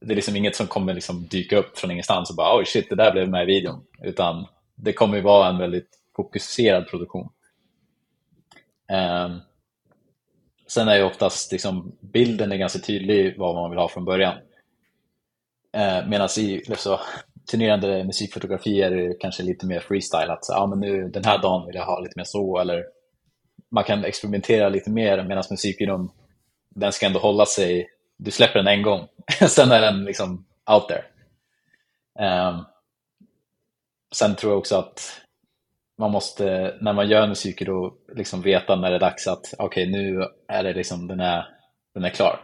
det 0.00 0.12
är 0.12 0.16
liksom 0.16 0.36
inget 0.36 0.56
som 0.56 0.66
kommer 0.66 0.94
liksom 0.94 1.26
dyka 1.26 1.58
upp 1.58 1.78
från 1.78 1.90
ingenstans 1.90 2.30
och 2.30 2.36
bara 2.36 2.58
oj 2.58 2.64
shit, 2.66 2.90
det 2.90 2.96
där 2.96 3.12
blev 3.12 3.28
med 3.28 3.42
i 3.42 3.46
videon. 3.46 3.84
Utan 4.02 4.46
det 4.74 4.92
kommer 4.92 5.16
ju 5.16 5.22
vara 5.22 5.48
en 5.48 5.58
väldigt 5.58 5.88
fokuserad 6.16 6.88
produktion. 6.88 7.28
Um, 8.92 9.40
sen 10.66 10.88
är 10.88 10.96
ju 10.96 11.02
oftast 11.02 11.52
liksom, 11.52 11.96
bilden 12.00 12.52
är 12.52 12.56
ganska 12.56 12.78
tydlig 12.78 13.38
vad 13.38 13.54
man 13.54 13.70
vill 13.70 13.78
ha 13.78 13.88
från 13.88 14.04
början. 14.04 14.34
Ehm, 15.72 16.04
uh, 16.04 16.10
Medan 16.10 16.28
i 16.38 16.64
så, 16.76 17.00
turnerande 17.50 18.04
musikfotografi 18.04 18.82
är 18.82 18.90
det 18.90 19.14
kanske 19.20 19.42
lite 19.42 19.66
mer 19.66 19.80
freestyle. 19.80 20.30
Att 20.30 20.44
så, 20.44 20.54
ah, 20.54 20.66
men 20.66 20.80
nu, 20.80 21.08
den 21.08 21.24
här 21.24 21.38
dagen 21.38 21.66
vill 21.66 21.74
jag 21.74 21.86
ha 21.86 22.00
lite 22.00 22.14
mer 22.16 22.24
så. 22.24 22.58
Eller 22.58 22.84
man 23.74 23.84
kan 23.84 24.04
experimentera 24.04 24.68
lite 24.68 24.90
mer 24.90 25.24
medan 25.24 25.44
musikvideon, 25.50 26.10
den 26.68 26.92
ska 26.92 27.06
ändå 27.06 27.20
hålla 27.20 27.46
sig. 27.46 27.88
Du 28.16 28.30
släpper 28.30 28.58
den 28.58 28.68
en 28.68 28.82
gång, 28.82 29.08
sen 29.48 29.72
är 29.72 29.80
den 29.80 30.04
liksom 30.04 30.44
out 30.70 30.88
there. 30.88 31.04
Um, 32.48 32.64
sen 34.14 34.34
tror 34.34 34.52
jag 34.52 34.58
också 34.58 34.76
att 34.76 35.20
man 35.98 36.10
måste, 36.10 36.76
när 36.80 36.92
man 36.92 37.08
gör 37.08 37.26
musik, 37.26 37.66
då 37.66 37.94
liksom 38.14 38.42
veta 38.42 38.76
när 38.76 38.90
det 38.90 38.96
är 38.96 39.00
dags 39.00 39.26
att 39.26 39.54
okej, 39.58 39.86
nu 39.86 40.28
är 40.48 40.62
det 40.62 40.72
liksom, 40.72 41.06
den 41.06 41.20
är, 41.20 41.48
den 41.94 42.04
är 42.04 42.10
klar. 42.10 42.40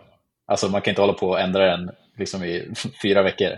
Alltså 0.47 0.69
man 0.69 0.81
kan 0.81 0.93
inte 0.93 1.01
hålla 1.01 1.13
på 1.13 1.29
och 1.29 1.41
ändra 1.41 1.77
den 1.77 1.91
liksom 2.17 2.45
i 2.45 2.75
fyra 3.03 3.23
veckor. 3.23 3.51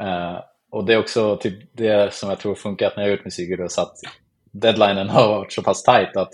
Uh, 0.00 0.40
och 0.70 0.84
det 0.84 0.92
är 0.92 0.98
också 0.98 1.36
typ 1.36 1.70
det 1.72 2.14
som 2.14 2.28
jag 2.28 2.38
tror 2.38 2.54
funkat 2.54 2.96
när 2.96 3.02
jag 3.02 3.10
har 3.10 3.16
gjort 3.16 3.24
musik, 3.24 3.58
då, 3.58 3.68
så 3.68 3.82
att 3.82 3.96
deadlinen 4.52 5.08
har 5.08 5.28
varit 5.28 5.52
så 5.52 5.62
pass 5.62 5.82
tight 5.82 6.16
att 6.16 6.32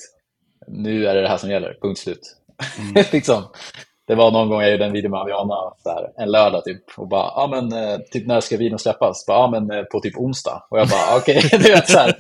nu 0.69 1.07
är 1.07 1.14
det 1.14 1.23
det 1.23 1.29
här 1.29 1.37
som 1.37 1.51
gäller, 1.51 1.79
punkt 1.83 1.99
slut. 1.99 2.37
liksom. 3.12 3.43
Det 4.07 4.14
var 4.14 4.31
någon 4.31 4.49
gång 4.49 4.61
jag 4.62 4.71
gjorde 4.71 4.85
en 4.85 4.93
video 4.93 5.11
med 5.11 5.21
Aviana 5.21 5.55
så 5.79 5.91
här, 5.91 6.11
en 6.17 6.31
lördag 6.31 6.64
typ 6.64 6.83
och 6.97 7.09
bara, 7.09 7.23
ja 7.25 7.47
men 7.51 7.73
eh, 7.73 7.99
typ 7.99 8.27
när 8.27 8.41
ska 8.41 8.57
videon 8.57 8.79
släppas? 8.79 9.25
Ja 9.27 9.49
men 9.51 9.71
eh, 9.71 9.83
på 9.83 10.01
typ 10.01 10.17
onsdag. 10.17 10.67
Och 10.71 10.79
jag 10.79 10.89
bara, 10.89 11.17
okej, 11.17 11.43
du 11.51 11.59
vet 11.59 11.89
så 11.91 11.99
här, 11.99 12.17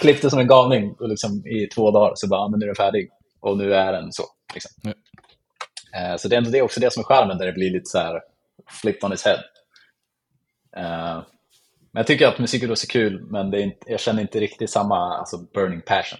klippte 0.00 0.30
som 0.30 0.38
en 0.38 0.46
galning 0.46 0.94
och 1.00 1.08
liksom 1.08 1.46
i 1.46 1.66
två 1.66 1.90
dagar 1.90 2.12
så 2.16 2.28
bara, 2.28 2.40
ja 2.40 2.48
men 2.48 2.60
nu 2.60 2.64
är 2.64 2.68
den 2.68 2.76
färdig. 2.76 3.10
Och 3.40 3.58
nu 3.58 3.74
är 3.74 3.92
den 3.92 4.12
så. 4.12 4.22
Liksom. 4.54 4.70
Ja. 4.82 4.92
Eh, 6.00 6.16
Så 6.16 6.28
det 6.28 6.36
är 6.36 6.38
ändå 6.38 6.50
det 6.50 6.62
också 6.62 6.80
det 6.80 6.92
som 6.92 7.00
är 7.00 7.04
skärmen 7.04 7.38
där 7.38 7.46
det 7.46 7.52
blir 7.52 7.70
lite 7.70 7.86
så 7.90 7.98
här 7.98 8.20
flipped 8.82 9.04
on 9.04 9.10
his 9.10 9.24
head. 9.24 9.40
Eh, 10.76 11.22
Men 11.94 12.00
jag 12.00 12.06
tycker 12.06 12.28
att 12.28 12.38
musikvideos 12.38 12.84
är 12.84 12.88
kul, 12.88 13.22
men 13.30 13.50
det 13.50 13.58
är 13.58 13.62
inte, 13.62 13.90
jag 13.90 14.00
känner 14.00 14.22
inte 14.22 14.40
riktigt 14.40 14.70
samma 14.70 15.18
alltså, 15.18 15.38
burning 15.38 15.80
passion. 15.80 16.18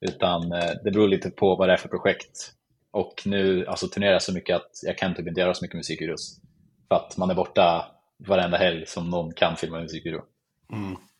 Utan 0.00 0.52
eh, 0.52 0.70
det 0.84 0.90
beror 0.90 1.08
lite 1.08 1.30
på 1.30 1.56
vad 1.56 1.68
det 1.68 1.72
är 1.72 1.76
för 1.76 1.88
projekt. 1.88 2.52
Och 2.90 3.22
nu 3.24 3.66
alltså, 3.66 3.88
turnerar 3.88 4.12
jag 4.12 4.22
så 4.22 4.32
mycket 4.32 4.56
att 4.56 4.70
jag 4.82 4.98
kan 4.98 5.14
typ 5.14 5.28
inte 5.28 5.40
göra 5.40 5.54
så 5.54 5.64
mycket 5.64 5.76
musikvideos. 5.76 6.40
För 6.88 6.94
att 6.94 7.16
man 7.16 7.30
är 7.30 7.34
borta 7.34 7.86
varenda 8.26 8.58
helg 8.58 8.86
som 8.86 9.10
någon 9.10 9.32
kan 9.32 9.56
filma 9.56 9.76
en 9.76 9.82
musikvideo. 9.82 10.22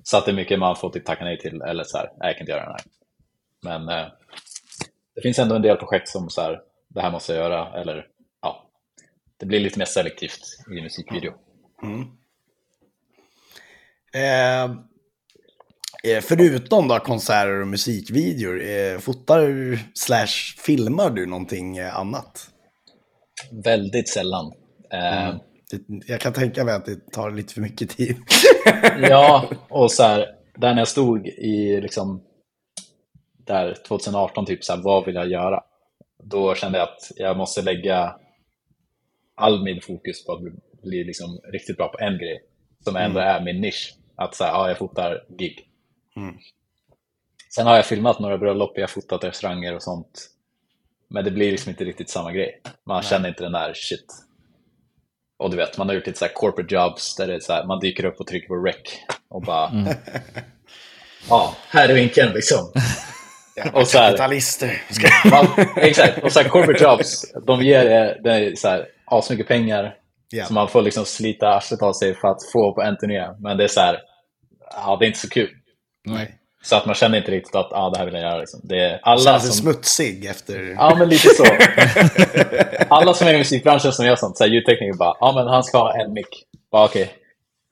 Så 0.03 0.17
att 0.17 0.25
det 0.25 0.31
är 0.31 0.37
mycket 0.37 0.59
man 0.59 0.77
får 0.77 0.91
typ 0.91 1.05
tacka 1.05 1.25
nej 1.25 1.39
till 1.39 1.63
eller 1.63 1.85
så 1.85 1.99
här, 1.99 2.07
nej 2.07 2.29
jag 2.29 2.37
kan 2.37 2.43
inte 2.43 2.53
göra 2.53 2.65
den 2.65 2.73
här. 2.73 2.83
Men 3.63 3.99
eh, 3.99 4.13
det 5.15 5.23
finns 5.23 5.39
ändå 5.39 5.55
en 5.55 5.63
del 5.63 5.77
projekt 5.77 6.09
som 6.09 6.31
så 6.31 6.41
här, 6.43 6.61
det 6.89 7.01
här 7.01 7.11
måste 7.11 7.33
jag 7.33 7.43
göra 7.43 7.81
eller 7.81 8.07
ja, 8.43 8.71
det 9.37 9.47
blir 9.47 9.61
lite 9.61 9.79
mer 9.79 9.87
selektivt 9.87 10.41
i 10.71 10.83
musikvideo. 10.83 11.33
Eh, 11.83 12.20
eh, 14.15 14.71
förutom 16.23 16.89
då 16.89 16.99
konserter 16.99 17.61
och 17.61 17.69
musikvideor, 17.69 18.63
eh, 18.63 18.99
fotar 18.99 19.41
du 19.41 19.79
slash 19.95 20.57
filmar 20.67 21.11
du 21.11 21.27
någonting 21.27 21.77
eh, 21.77 21.97
annat? 21.99 22.47
Väldigt 23.65 24.09
sällan. 24.09 24.53
Eh, 24.93 25.35
Det, 25.71 26.13
jag 26.13 26.21
kan 26.21 26.33
tänka 26.33 26.65
mig 26.65 26.75
att 26.75 26.87
det 26.87 27.13
tar 27.13 27.31
lite 27.31 27.55
för 27.55 27.61
mycket 27.61 27.91
tid. 27.91 28.17
Ja, 29.01 29.51
och 29.69 29.93
så 29.93 30.03
här, 30.03 30.27
där 30.57 30.71
när 30.75 30.79
jag 30.81 30.89
stod 30.89 31.27
i 31.27 31.81
liksom, 31.81 32.23
där 33.47 33.77
2018, 33.89 34.47
typ 34.47 34.65
så 34.65 34.73
här, 34.75 34.83
vad 34.83 35.07
vill 35.07 35.15
jag 35.15 35.31
göra? 35.31 35.61
Då 36.23 36.55
kände 36.55 36.79
jag 36.79 36.89
att 36.89 37.11
jag 37.17 37.37
måste 37.37 37.63
lägga 37.63 38.17
all 39.37 39.65
min 39.65 39.81
fokus 39.81 40.25
på 40.27 40.33
att 40.33 40.43
bli- 40.43 40.53
bli 40.83 41.05
liksom 41.05 41.41
riktigt 41.53 41.77
bra 41.77 41.89
på 41.89 41.99
en 41.99 42.19
grej, 42.19 42.41
som 42.85 42.97
ändå 42.97 43.21
är 43.21 43.45
min 43.45 43.61
nisch. 43.61 43.95
Att 44.21 44.35
så 44.35 44.45
här, 44.45 44.53
ja, 44.53 44.69
jag 44.69 44.79
fotar 44.79 45.23
gig. 45.39 45.67
Sen 47.55 47.67
har 47.67 47.77
jag 47.77 47.87
filmat 47.87 48.19
några 48.21 48.39
bröllop, 48.39 48.73
jag 48.75 48.83
har 48.83 48.89
fotat 48.89 49.25
restauranger 49.25 49.75
och 49.75 49.83
sånt. 49.83 50.27
Men 51.09 51.25
det 51.25 51.31
blir 51.31 51.51
liksom 51.51 51.71
inte 51.71 51.85
riktigt 51.85 52.11
samma 52.11 52.33
grej. 52.33 52.61
Man 52.87 53.03
känner 53.03 53.29
inte 53.29 53.43
den 53.43 53.53
där 53.53 53.73
shit. 53.75 54.07
Och 55.39 55.51
du 55.51 55.57
vet, 55.57 55.79
man 55.79 55.89
har 55.89 55.95
gjort 55.95 56.07
lite 56.07 56.19
så 56.19 56.25
här 56.25 56.33
corporate 56.33 56.75
jobs 56.75 57.17
där 57.17 57.27
det 57.27 57.35
är 57.35 57.41
så 57.41 57.53
här, 57.53 57.67
man 57.67 57.81
dyker 57.81 58.05
upp 58.05 58.21
och 58.21 58.27
trycker 58.27 58.49
på 58.49 58.55
rec 58.55 58.77
och 59.29 59.43
bara... 59.43 59.71
Ja, 61.29 61.55
här 61.69 61.89
är 61.89 61.95
vinkeln 61.95 62.33
liksom. 62.33 62.73
och 63.73 63.89
så 63.89 63.99
här, 63.99 64.09
Kapitalister. 64.11 64.83
man, 65.31 65.47
exakt, 65.77 66.25
och 66.25 66.33
så 66.33 66.41
här 66.41 66.49
corporate 66.49 66.85
jobs, 66.85 67.33
de 67.47 67.63
ger 67.63 67.85
er- 67.85 68.21
det 68.25 68.33
är 68.33 68.55
så 68.55 68.69
här, 68.69 68.87
asmycket 69.05 69.49
pengar. 69.49 69.95
Ja. 70.31 70.45
Så 70.45 70.53
man 70.53 70.69
får 70.69 70.83
liksom 70.83 71.05
slita 71.05 71.49
arslet 71.49 71.83
av 71.83 71.93
sig 71.93 72.15
för 72.15 72.29
att 72.29 72.51
få 72.53 72.75
på 72.75 72.83
en 72.83 72.97
turné. 72.97 73.29
Men 73.39 73.57
det 73.57 73.65
är 73.65 73.69
så 73.69 73.81
här, 73.81 74.10
ja 74.77 74.97
det 75.01 75.05
är 75.05 75.07
inte 75.07 75.19
så 75.19 75.29
kul. 75.29 75.51
Nej. 76.05 76.37
Så 76.63 76.77
att 76.77 76.87
man 76.87 76.95
känner 76.95 77.19
inte 77.19 77.31
riktigt 77.31 77.55
att 77.55 77.73
ah, 77.73 77.91
det 77.91 77.99
här 77.99 78.05
vill 78.05 78.15
jag 78.15 78.23
göra. 78.23 78.39
Liksom. 78.39 78.61
Det 78.63 78.79
är 78.81 79.01
alla 79.03 79.21
Känns 79.21 79.43
som... 79.43 79.53
smutsig 79.53 80.25
efter... 80.27 80.75
Ja, 80.79 80.95
men 80.99 81.09
lite 81.09 81.29
så. 81.29 81.45
Alla 82.95 83.15
som 83.15 83.29
är 83.29 83.35
i 83.35 83.39
musikbranschen 83.39 83.93
som 83.93 84.07
gör 84.07 84.17
sånt, 84.17 84.37
så 84.37 84.45
här, 84.45 84.51
ljudtekniker 84.51 84.99
bara, 84.99 85.17
ja 85.21 85.33
men 85.35 85.47
han 85.47 85.65
ska 85.65 85.79
ha 85.79 86.01
en 86.03 86.13
mick. 86.13 86.45
Bara 86.73 86.85
okej. 86.85 87.15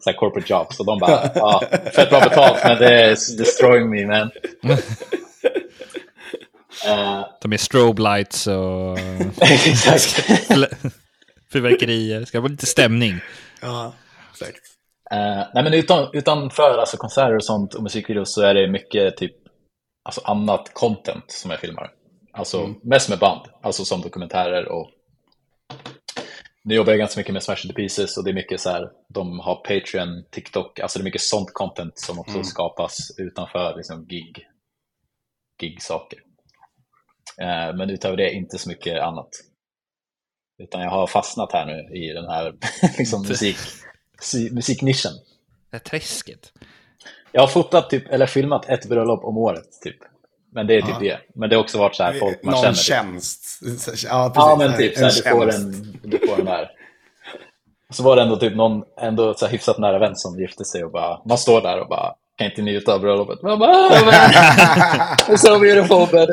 Så 0.04 0.10
här 0.10 0.16
corporate 0.16 0.52
job. 0.52 0.74
Så 0.74 0.82
de 0.84 0.98
bara, 0.98 1.30
ja, 1.34 1.62
fett 1.94 2.10
bra 2.10 2.20
betalt 2.20 2.58
men 2.64 2.78
det 2.78 3.04
är 3.04 3.08
destroying 3.38 3.90
me 3.90 4.06
man. 4.06 4.30
Eh, 6.86 7.20
Ta 7.40 7.48
med 7.48 7.60
strobe 7.60 8.02
lights 8.02 8.46
och 8.46 8.98
exakt. 9.40 10.24
fyrverkerier. 11.52 12.20
Det 12.20 12.26
ska 12.26 12.40
vara 12.40 12.50
lite 12.50 12.66
stämning. 12.66 13.20
Ja, 13.60 13.94
exakt. 14.32 14.60
Eh, 15.10 15.46
nej 15.54 15.64
men 15.64 15.74
utan, 15.74 16.10
utanför 16.12 16.78
alltså, 16.78 16.96
konserter 16.96 17.36
och 17.36 17.44
sånt 17.44 17.74
och 17.74 17.82
musikvideos 17.82 18.34
så 18.34 18.42
är 18.42 18.54
det 18.54 18.68
mycket 18.68 19.16
typ 19.16 19.36
alltså, 20.04 20.20
annat 20.24 20.74
content 20.74 21.30
som 21.30 21.50
jag 21.50 21.60
filmar. 21.60 21.90
Alltså 22.32 22.74
mest 22.82 23.08
med 23.08 23.18
band, 23.18 23.40
alltså 23.62 23.84
som 23.84 24.00
dokumentärer 24.00 24.68
och 24.68 24.90
nu 26.64 26.74
jobbar 26.74 26.92
jag 26.92 26.98
ganska 26.98 27.20
mycket 27.20 27.32
med 27.32 27.42
Smash 27.42 27.56
the 27.68 27.72
Pieces 27.72 28.16
och 28.16 28.24
det 28.24 28.30
är 28.30 28.34
mycket 28.34 28.60
så 28.60 28.70
här, 28.70 28.90
de 29.08 29.40
har 29.40 29.54
Patreon, 29.54 30.24
TikTok, 30.30 30.80
alltså 30.80 30.98
det 30.98 31.02
är 31.02 31.04
mycket 31.04 31.20
sånt 31.20 31.52
content 31.52 31.98
som 31.98 32.18
också 32.18 32.42
skapas 32.44 32.96
utanför 33.18 33.76
liksom 33.76 34.06
gig, 34.06 34.46
gig-saker. 35.60 36.18
Eh, 37.40 37.76
men 37.76 37.90
utöver 37.90 38.16
det 38.16 38.30
inte 38.32 38.58
så 38.58 38.68
mycket 38.68 39.02
annat. 39.02 39.28
Utan 40.62 40.80
jag 40.80 40.90
har 40.90 41.06
fastnat 41.06 41.52
här 41.52 41.66
nu 41.66 41.96
i 41.98 42.12
den 42.12 42.24
här 42.24 42.54
liksom, 42.98 43.22
musik, 43.22 43.56
si- 43.56 43.87
musiknischen. 44.50 45.12
Det 45.70 45.76
här 45.76 45.78
träsket. 45.78 46.52
Jag 47.32 47.40
har 47.40 47.48
fotat 47.48 47.90
typ, 47.90 48.12
eller 48.12 48.26
filmat 48.26 48.68
ett 48.68 48.88
bröllop 48.88 49.24
om 49.24 49.38
året 49.38 49.64
typ. 49.84 49.96
Men 50.52 50.66
det 50.66 50.74
är 50.76 50.82
typ 50.82 51.00
det. 51.00 51.18
Men 51.34 51.50
det 51.50 51.56
har 51.56 51.62
också 51.62 51.78
varit 51.78 51.94
så 51.96 52.02
här 52.02 52.12
folk 52.12 52.42
man 52.42 52.52
Någon 52.54 52.62
känner. 52.62 52.74
Typ. 52.74 52.82
tjänst. 52.84 53.58
Ja, 53.62 53.68
precis. 53.68 54.04
Ja 54.04 54.56
men 54.58 54.76
typ 54.76 54.96
så 54.98 55.04
här, 55.04 55.12
du, 55.14 55.30
får 55.30 55.50
en, 55.54 55.98
du 56.02 56.18
får 56.18 56.36
den 56.36 56.46
där. 56.46 56.70
Så 57.90 58.02
var 58.02 58.16
det 58.16 58.22
ändå 58.22 58.36
typ 58.36 58.56
någon 58.56 58.82
ändå 59.00 59.34
så 59.34 59.44
här 59.46 59.52
hyfsat 59.52 59.78
nära 59.78 59.98
vän 59.98 60.16
som 60.16 60.40
gifte 60.40 60.64
sig 60.64 60.84
och 60.84 60.90
bara, 60.92 61.20
man 61.28 61.38
står 61.38 61.60
där 61.60 61.80
och 61.80 61.88
bara 61.88 62.14
kan 62.38 62.46
inte 62.46 62.62
njuta 62.62 62.94
av 62.94 63.00
bröllopet. 63.00 63.42
Man 63.42 63.58
bara, 63.58 63.70
"Ah, 63.70 64.04
man, 64.04 64.14
it's 64.14 65.36
so 65.36 65.58
beautiful 65.58 66.06
but... 66.12 66.28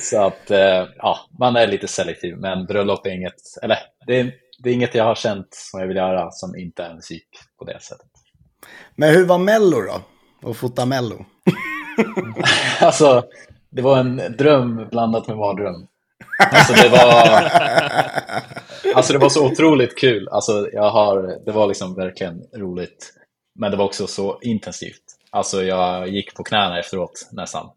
Så 0.00 0.22
att, 0.26 0.50
eh, 0.50 0.84
ja, 0.96 1.18
man 1.38 1.56
är 1.56 1.66
lite 1.66 1.88
selektiv. 1.88 2.36
Men 2.36 2.66
bröllop 2.66 3.06
är 3.06 3.10
inget, 3.10 3.34
eller 3.62 3.78
det 4.06 4.20
är, 4.20 4.32
det 4.58 4.70
är 4.70 4.74
inget 4.74 4.94
jag 4.94 5.04
har 5.04 5.14
känt 5.14 5.48
som 5.50 5.80
jag 5.80 5.86
vill 5.86 5.96
göra 5.96 6.30
som 6.30 6.56
inte 6.56 6.84
är 6.84 6.94
musik 6.94 7.28
på 7.58 7.64
det 7.64 7.80
sättet. 7.82 8.10
Men 8.94 9.14
hur 9.14 9.26
var 9.26 9.38
Mello 9.38 9.80
då? 9.80 10.00
Att 10.50 10.56
fota 10.56 10.86
Mello? 10.86 11.24
Alltså, 12.80 13.24
det 13.70 13.82
var 13.82 13.98
en 13.98 14.36
dröm 14.38 14.88
blandat 14.90 15.28
med 15.28 15.36
mardröm. 15.36 15.86
Alltså 16.38 16.72
det 16.72 16.88
var, 16.88 17.50
alltså 18.94 19.12
det 19.12 19.18
var 19.18 19.28
så 19.28 19.46
otroligt 19.46 19.98
kul. 19.98 20.28
Alltså 20.28 20.68
jag 20.72 20.90
har, 20.90 21.38
det 21.44 21.52
var 21.52 21.66
liksom 21.66 21.94
verkligen 21.94 22.42
roligt. 22.54 23.12
Men 23.54 23.70
det 23.70 23.76
var 23.76 23.84
också 23.84 24.06
så 24.06 24.38
intensivt. 24.42 25.02
Alltså 25.30 25.62
jag 25.62 26.08
gick 26.08 26.34
på 26.34 26.44
knäna 26.44 26.78
efteråt 26.78 27.28
nästan. 27.32 27.70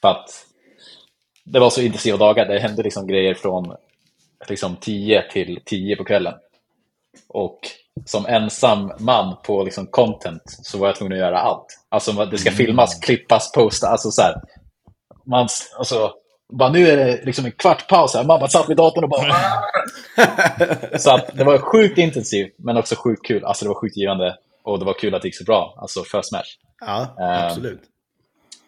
För 0.00 0.08
att 0.08 0.46
det 1.44 1.58
var 1.58 1.70
så 1.70 1.80
intensiva 1.80 2.16
dagar. 2.16 2.46
Det 2.46 2.58
hände 2.58 2.82
liksom 2.82 3.06
grejer 3.06 3.34
från 3.34 3.76
liksom 4.50 4.76
10 4.76 5.30
till 5.30 5.60
10 5.64 5.96
på 5.96 6.04
kvällen. 6.04 6.34
Och 7.28 7.58
som 8.06 8.26
ensam 8.26 8.92
man 8.98 9.36
på 9.42 9.64
liksom 9.64 9.86
content 9.86 10.42
så 10.46 10.78
var 10.78 10.86
jag 10.86 10.96
tvungen 10.96 11.12
att 11.12 11.18
göra 11.18 11.38
allt. 11.38 11.66
Alltså 11.88 12.12
det 12.12 12.38
ska 12.38 12.50
filmas, 12.50 13.00
klippas, 13.00 13.52
posta, 13.52 13.88
alltså 13.88 14.10
så 14.10 14.22
här. 14.22 14.40
Man, 15.24 15.48
alltså, 15.78 16.12
bara 16.52 16.70
nu 16.70 16.88
är 16.88 16.96
det 16.96 17.24
liksom 17.24 17.44
en 17.44 17.52
kvart 17.52 17.88
paus 17.88 18.14
här. 18.14 18.24
Man 18.24 18.40
bara 18.40 18.48
satt 18.48 18.70
vid 18.70 18.76
datorn 18.76 19.04
och 19.04 19.10
bara... 19.10 19.34
så 20.98 21.14
att 21.14 21.36
det 21.36 21.44
var 21.44 21.58
sjukt 21.58 21.98
intensivt, 21.98 22.54
men 22.58 22.76
också 22.76 22.94
sjukt 22.94 23.26
kul. 23.26 23.44
Alltså 23.44 23.64
det 23.64 23.68
var 23.68 23.80
sjukt 23.80 23.96
givande. 23.96 24.36
Och 24.62 24.78
det 24.78 24.84
var 24.84 24.94
kul 24.94 25.14
att 25.14 25.22
det 25.22 25.28
gick 25.28 25.36
så 25.36 25.44
bra, 25.44 25.78
alltså 25.78 26.02
för 26.02 26.22
Smash. 26.22 26.42
Ja, 26.80 27.16
Eh, 27.20 27.44
absolut. 27.44 27.82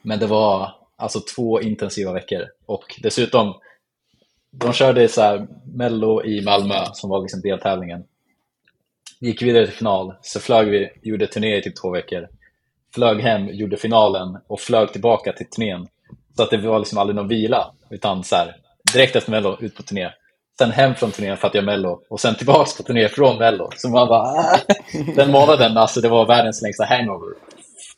Men 0.02 0.18
det 0.18 0.26
var 0.26 0.70
alltså 0.96 1.20
två 1.34 1.60
intensiva 1.60 2.12
veckor. 2.12 2.46
Och 2.66 3.00
dessutom, 3.02 3.54
de 4.59 4.72
körde 4.72 5.09
så 5.09 5.20
här 5.20 5.46
Mello 5.64 6.24
i 6.24 6.42
Malmö 6.44 6.84
som 6.92 7.11
var 7.11 7.20
liksom 7.22 7.40
deltävlingen. 7.40 8.05
Gick 9.20 9.42
vidare 9.42 9.66
till 9.66 9.74
final, 9.76 10.14
så 10.22 10.40
flög 10.40 10.68
vi, 10.68 10.90
gjorde 11.02 11.26
turné 11.26 11.57
i 11.57 11.62
typ 11.62 11.76
två 11.76 11.90
veckor. 11.90 12.28
Flög 12.94 13.20
hem, 13.20 13.48
gjorde 13.48 13.76
finalen 13.76 14.38
och 14.46 14.61
flög 14.61 14.92
tillbaka 14.92 15.32
till 15.32 15.50
turnén. 15.50 15.88
Så 16.36 16.42
att 16.42 16.50
det 16.50 16.57
var 16.57 16.78
liksom 16.78 16.98
aldrig 16.98 17.16
någon 17.16 17.28
vila, 17.28 17.74
utan 17.90 18.24
så 18.24 18.36
här, 18.36 18.57
direkt 18.92 19.16
efter 19.16 19.30
Mello 19.30 19.57
ut 19.61 19.76
på 19.76 19.82
turné. 19.82 20.11
Sen 20.59 20.70
hem 20.70 20.94
från 20.94 21.11
turnén 21.11 21.36
för 21.36 21.48
att 21.48 21.55
göra 21.55 21.64
Mello 21.66 22.00
och 22.09 22.20
sen 22.20 22.34
tillbaks 22.34 22.76
på 22.76 22.82
turné 22.82 23.09
från 23.09 23.38
Mello. 23.38 23.70
Så 23.76 23.88
man 23.88 24.09
bara, 24.09 24.20
"Ah." 24.20 24.59
den 25.16 25.30
månaden, 25.30 25.76
alltså 25.76 26.00
det 26.00 26.09
var 26.09 26.26
världens 26.26 26.62
längsta 26.62 26.84
hangover. 26.84 27.28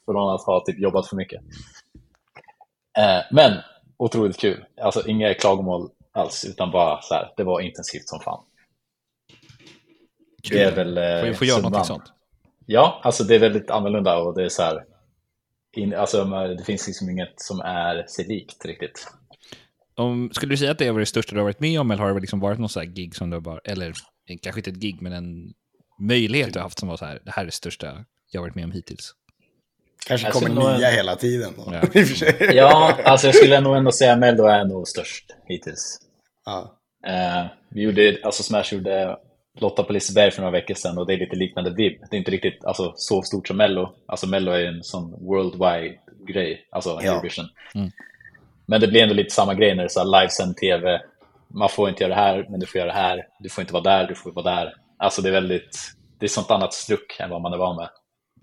Från 0.04 0.34
att 0.34 0.46
ha 0.46 0.64
typ 0.66 0.78
jobbat 0.78 1.08
för 1.08 1.16
mycket. 1.16 1.42
Eh, 2.98 3.22
men 3.30 3.52
otroligt 3.96 4.40
kul. 4.40 4.64
Alltså 4.80 5.08
inga 5.08 5.34
klagomål 5.34 5.90
alls, 6.16 6.44
utan 6.44 6.70
bara 6.70 7.02
så 7.02 7.14
här, 7.14 7.32
det 7.36 7.44
var 7.44 7.60
intensivt 7.60 8.08
som 8.08 8.20
fan. 8.20 8.44
Det 10.50 10.62
är 10.62 10.74
väl... 10.74 10.98
eh, 10.98 11.20
Får 11.20 11.26
vi 11.28 11.34
få 11.34 11.44
göra 11.44 11.62
någonting 11.62 11.84
sånt? 11.84 12.12
Ja, 12.66 13.00
alltså 13.04 13.24
det 13.24 13.34
är 13.34 13.38
väldigt 13.38 13.70
annorlunda 13.70 14.16
och 14.18 14.34
det 14.34 14.44
är 14.44 14.48
så 14.48 14.62
här... 14.62 14.84
In, 15.76 15.94
alltså, 15.94 16.24
det 16.58 16.64
finns 16.64 16.86
liksom 16.86 17.10
inget 17.10 17.32
som 17.40 17.60
är 17.60 18.06
sig 18.06 18.24
likt 18.28 18.64
riktigt. 18.64 19.06
Om, 19.96 20.30
skulle 20.32 20.52
du 20.52 20.56
säga 20.56 20.70
att 20.70 20.78
det 20.78 20.90
var 20.90 21.00
det 21.00 21.06
största 21.06 21.32
du 21.34 21.38
har 21.40 21.44
varit 21.44 21.60
med 21.60 21.80
om, 21.80 21.90
eller 21.90 22.02
har 22.02 22.14
det 22.14 22.20
liksom 22.20 22.40
varit 22.40 22.58
någon 22.58 22.68
här 22.76 22.84
gig 22.84 23.14
som 23.14 23.30
du 23.30 23.40
bara, 23.40 23.60
eller 23.64 23.88
eh, 24.28 24.36
kanske 24.42 24.60
inte 24.60 24.70
ett 24.70 24.76
gig, 24.76 25.02
men 25.02 25.12
en 25.12 25.52
möjlighet 26.00 26.52
du 26.52 26.58
har 26.58 26.64
haft 26.64 26.78
som 26.78 26.88
var 26.88 26.96
så 26.96 27.04
här, 27.04 27.20
det 27.24 27.30
här 27.30 27.42
är 27.42 27.46
det 27.46 27.52
största 27.52 28.04
jag 28.30 28.40
har 28.40 28.46
varit 28.46 28.54
med 28.54 28.64
om 28.64 28.72
hittills? 28.72 29.12
Kanske 30.06 30.26
jag 30.26 30.34
kommer 30.34 30.78
nya 30.78 30.90
hela 30.90 31.16
tiden. 31.16 31.52
Då. 31.56 31.72
Ja. 31.72 32.02
Ja, 32.52 32.98
alltså 33.04 33.26
jag 33.26 33.34
skulle 33.34 33.60
nog 33.60 33.76
ändå 33.76 33.92
säga 33.92 34.16
Mello 34.16 34.44
är 34.44 34.64
nog 34.64 34.88
störst 34.88 35.24
hittills. 35.48 35.98
Ja. 36.46 36.78
Eh, 37.06 37.46
vi 37.68 37.82
gjorde, 37.82 38.18
alltså 38.22 38.42
Smash 38.42 38.64
gjorde 38.72 39.16
Lotta 39.58 39.82
på 39.82 39.92
Liseberg 39.92 40.30
för 40.30 40.40
några 40.42 40.52
veckor 40.52 40.74
sedan 40.74 40.98
och 40.98 41.06
det 41.06 41.12
är 41.14 41.18
lite 41.18 41.36
liknande 41.36 41.70
vibb. 41.70 42.00
Det 42.10 42.16
är 42.16 42.18
inte 42.18 42.30
riktigt 42.30 42.64
alltså, 42.64 42.92
så 42.96 43.22
stort 43.22 43.48
som 43.48 43.56
Mello. 43.56 43.92
Alltså 44.06 44.26
Mello 44.26 44.52
är 44.52 44.64
en 44.64 44.82
sån 44.82 45.10
worldwide 45.10 45.98
grej, 46.28 46.68
alltså 46.70 46.98
Ja. 47.02 47.12
Eurovision. 47.12 47.46
Men 48.66 48.80
det 48.80 48.88
blir 48.88 49.02
ändå 49.02 49.14
lite 49.14 49.34
samma 49.34 49.54
grej 49.54 49.70
när 49.74 49.82
det 49.82 49.86
är 49.86 49.88
så 49.88 50.04
livesänd 50.20 50.56
tv. 50.56 51.00
Man 51.48 51.68
får 51.68 51.88
inte 51.88 52.02
göra 52.04 52.14
det 52.14 52.20
här, 52.20 52.46
men 52.50 52.60
du 52.60 52.66
får 52.66 52.78
göra 52.78 52.92
det 52.92 52.98
här. 52.98 53.26
Du 53.40 53.48
får 53.48 53.62
inte 53.62 53.72
vara 53.72 53.82
där, 53.82 54.06
du 54.06 54.14
får 54.14 54.32
vara 54.32 54.54
där. 54.56 54.74
Alltså 54.98 55.22
det 55.22 55.28
är 55.28 55.32
väldigt, 55.32 55.78
det 56.18 56.26
är 56.26 56.28
sånt 56.28 56.50
annat 56.50 56.74
struck 56.74 57.16
än 57.20 57.30
vad 57.30 57.42
man 57.42 57.52
är 57.52 57.56
van 57.58 57.76
med. 57.76 57.88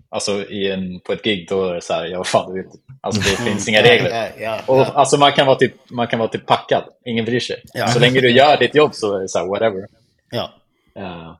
Alltså 0.08 0.32
i 0.50 0.70
en, 0.70 1.00
på 1.00 1.12
ett 1.12 1.22
gig 1.24 1.48
då 1.48 1.64
är 1.68 1.74
det 1.74 1.80
så 1.80 1.92
här, 1.94 2.04
ja 2.06 2.16
vad 2.18 2.26
fan 2.26 2.54
du 2.54 2.62
vet. 2.62 2.72
Alltså 3.00 3.20
det 3.20 3.36
finns 3.50 3.68
inga 3.68 3.82
regler. 3.82 4.10
Ja, 4.10 4.28
ja, 4.38 4.60
Och, 4.66 4.78
ja. 4.78 4.84
alltså 4.94 5.16
man 5.16 5.32
kan 5.32 5.46
vara 5.46 5.56
typ, 5.58 5.90
man 5.90 6.06
kan 6.06 6.18
vara 6.18 6.28
typ 6.28 6.46
packad, 6.46 6.84
ingen 7.04 7.24
bryr 7.24 7.40
sig. 7.40 7.62
Så 7.92 7.98
länge 7.98 8.20
du 8.20 8.30
gör 8.30 8.56
ditt 8.56 8.74
jobb 8.74 8.94
så 8.94 9.16
är 9.16 9.20
det 9.20 9.28
så 9.28 9.38
här, 9.38 9.46
whatever. 9.46 9.86
ja. 10.30 10.50
Eh, 10.96 11.36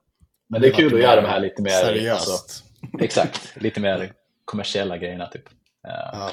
men 0.49 0.61
det 0.63 0.69
är 0.69 0.73
kul 0.73 0.95
att 0.95 1.01
göra 1.01 1.21
de 1.21 1.29
här 1.29 1.41
lite 1.41 1.63
mer, 1.63 1.71
Seriöst. 1.71 2.29
alltså, 2.31 2.65
exakt, 3.01 3.57
lite 3.57 3.81
mer 3.81 4.13
kommersiella 4.45 4.99
grejerna 4.99 5.27
typ. 5.27 5.43
Ja. 5.83 6.31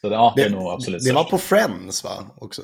Så 0.00 0.08
det, 0.08 0.14
ja, 0.14 0.32
det 0.36 0.42
Det, 0.42 0.46
är 0.48 0.50
nog 0.50 0.72
absolut 0.72 1.04
det 1.04 1.12
var 1.12 1.24
på 1.24 1.38
Friends 1.38 2.04
va? 2.04 2.10
Också. 2.36 2.62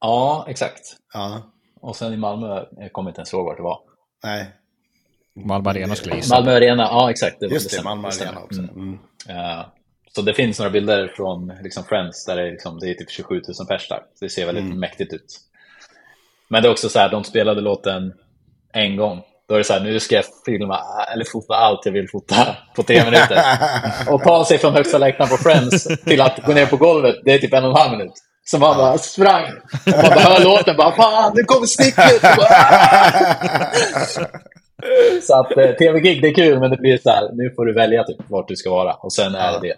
Ja, 0.00 0.46
exakt. 0.48 0.80
Ja. 1.14 1.42
Och 1.80 1.96
sen 1.96 2.12
i 2.12 2.16
Malmö, 2.16 2.64
jag 2.76 2.92
kommer 2.92 3.10
inte 3.10 3.18
ens 3.20 3.32
ihåg 3.32 3.44
vart 3.46 3.56
det 3.56 3.62
var. 3.62 3.78
Nej, 4.24 4.50
Malmö 5.44 5.70
Arena 5.70 5.94
skulle 5.94 6.14
jag 6.14 6.18
gissa. 6.18 6.34
Malmö 6.34 6.56
Arena, 6.56 6.82
ja 6.82 7.10
exakt. 7.10 7.36
Det 7.40 7.46
var 7.46 7.54
just 7.54 7.76
det. 7.76 7.82
Malmö. 7.82 8.08
Arena 8.08 8.40
också. 8.40 8.60
Mm. 8.60 8.70
Mm. 8.76 8.98
Eh, 9.28 9.60
så 10.14 10.22
det 10.22 10.34
finns 10.34 10.58
några 10.58 10.70
bilder 10.70 11.12
från 11.16 11.52
liksom, 11.62 11.84
Friends 11.84 12.24
där 12.26 12.36
det 12.36 12.42
är, 12.42 12.50
liksom, 12.50 12.78
det 12.80 12.90
är 12.90 12.94
typ 12.94 13.10
27 13.10 13.34
000 13.34 13.42
pers 13.68 13.88
där. 13.88 13.96
Så 13.98 14.24
det 14.24 14.30
ser 14.30 14.46
väldigt 14.46 14.64
Mm. 14.64 14.80
mäktigt 14.80 15.12
ut. 15.12 15.40
Men 16.48 16.62
det 16.62 16.68
är 16.68 16.72
också 16.72 16.88
så 16.88 16.98
här, 16.98 17.08
de 17.10 17.24
spelade 17.24 17.60
låten 17.60 18.12
en 18.72 18.96
gång. 18.96 19.22
Då 19.48 19.54
är 19.54 19.58
det 19.58 19.64
så 19.64 19.72
här, 19.72 19.80
nu 19.80 20.00
ska 20.00 20.14
jag 20.14 20.24
filma 20.46 20.80
eller 21.12 21.24
fota 21.24 21.54
allt 21.54 21.80
jag 21.86 21.92
vill 21.92 22.08
fota 22.08 22.56
på 22.76 22.82
tre 22.82 23.04
minuter. 23.04 23.42
och 24.08 24.22
ta 24.22 24.44
sig 24.44 24.58
från 24.58 24.72
högsta 24.72 24.98
läktaren 24.98 25.30
på 25.30 25.36
Friends 25.36 25.84
till 26.04 26.20
att 26.20 26.42
gå 26.46 26.52
ner 26.52 26.66
på 26.66 26.76
golvet, 26.76 27.16
det 27.24 27.34
är 27.34 27.38
typ 27.38 27.54
en 27.54 27.64
och 27.64 27.70
en 27.70 27.76
halv 27.76 27.98
minut. 27.98 28.12
Så 28.44 28.58
man 28.58 28.76
bara 28.76 28.98
sprang. 28.98 29.44
Man 29.86 30.02
bara 30.02 30.20
hör 30.20 30.44
låten, 30.44 30.76
bara 30.76 30.96
fan 30.96 31.32
nu 31.34 31.44
kommer 31.44 31.66
sticket! 31.66 32.22
så 35.22 35.40
att 35.40 35.56
eh, 35.56 35.72
tv-gig, 35.72 36.22
det 36.22 36.28
är 36.28 36.34
kul, 36.34 36.60
men 36.60 36.70
det 36.70 36.76
blir 36.76 36.98
så 36.98 37.10
här, 37.10 37.30
nu 37.32 37.50
får 37.50 37.66
du 37.66 37.72
välja 37.72 38.04
typ 38.04 38.30
vart 38.30 38.48
du 38.48 38.56
ska 38.56 38.70
vara. 38.70 38.94
Och 38.94 39.12
sen 39.12 39.34
är 39.34 39.52
det 39.52 39.68
det. 39.68 39.74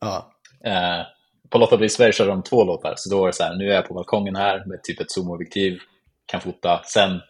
Ja. 0.00 0.32
Eh, 0.64 1.06
på 1.50 1.58
Lotta 1.58 1.88
Sverige 1.88 2.12
körde 2.12 2.30
de 2.30 2.42
två 2.42 2.64
låtar, 2.64 2.94
så 2.96 3.10
då 3.10 3.20
var 3.20 3.26
det 3.26 3.32
så 3.32 3.44
här, 3.44 3.54
nu 3.54 3.70
är 3.70 3.74
jag 3.74 3.88
på 3.88 3.94
balkongen 3.94 4.36
här 4.36 4.64
med 4.66 4.82
typ 4.82 5.00
ett 5.00 5.10
zoomobjektiv, 5.10 5.78
kan 6.26 6.40
fota. 6.40 6.80
Sen, 6.84 7.20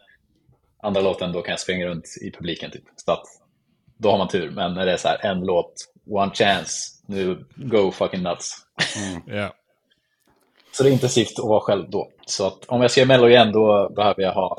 andra 0.82 1.00
låten, 1.00 1.32
då 1.32 1.42
kan 1.42 1.52
jag 1.52 1.60
springa 1.60 1.86
runt 1.86 2.04
i 2.22 2.30
publiken 2.30 2.70
typ. 2.70 2.84
Så 2.96 3.12
att, 3.12 3.24
då 3.96 4.10
har 4.10 4.18
man 4.18 4.28
tur. 4.28 4.50
Men 4.50 4.74
när 4.74 4.86
det 4.86 4.92
är 4.92 4.96
så 4.96 5.08
här, 5.08 5.26
en 5.26 5.40
låt, 5.40 5.72
one 6.10 6.34
chance, 6.34 6.72
nu 7.06 7.44
go 7.56 7.90
fucking 7.90 8.22
nuts. 8.22 8.56
Ja. 9.26 9.54
Så 10.72 10.82
det 10.82 10.90
är 10.90 10.92
intensivt 10.92 11.38
att 11.38 11.44
vara 11.44 11.60
själv 11.60 11.90
då. 11.90 12.10
Så 12.26 12.46
att 12.46 12.64
om 12.64 12.82
jag 12.82 12.90
ska 12.90 13.00
göra 13.00 13.08
Mello 13.08 13.28
igen, 13.28 13.52
då 13.52 13.88
behöver 13.96 14.22
jag 14.22 14.32
ha 14.32 14.58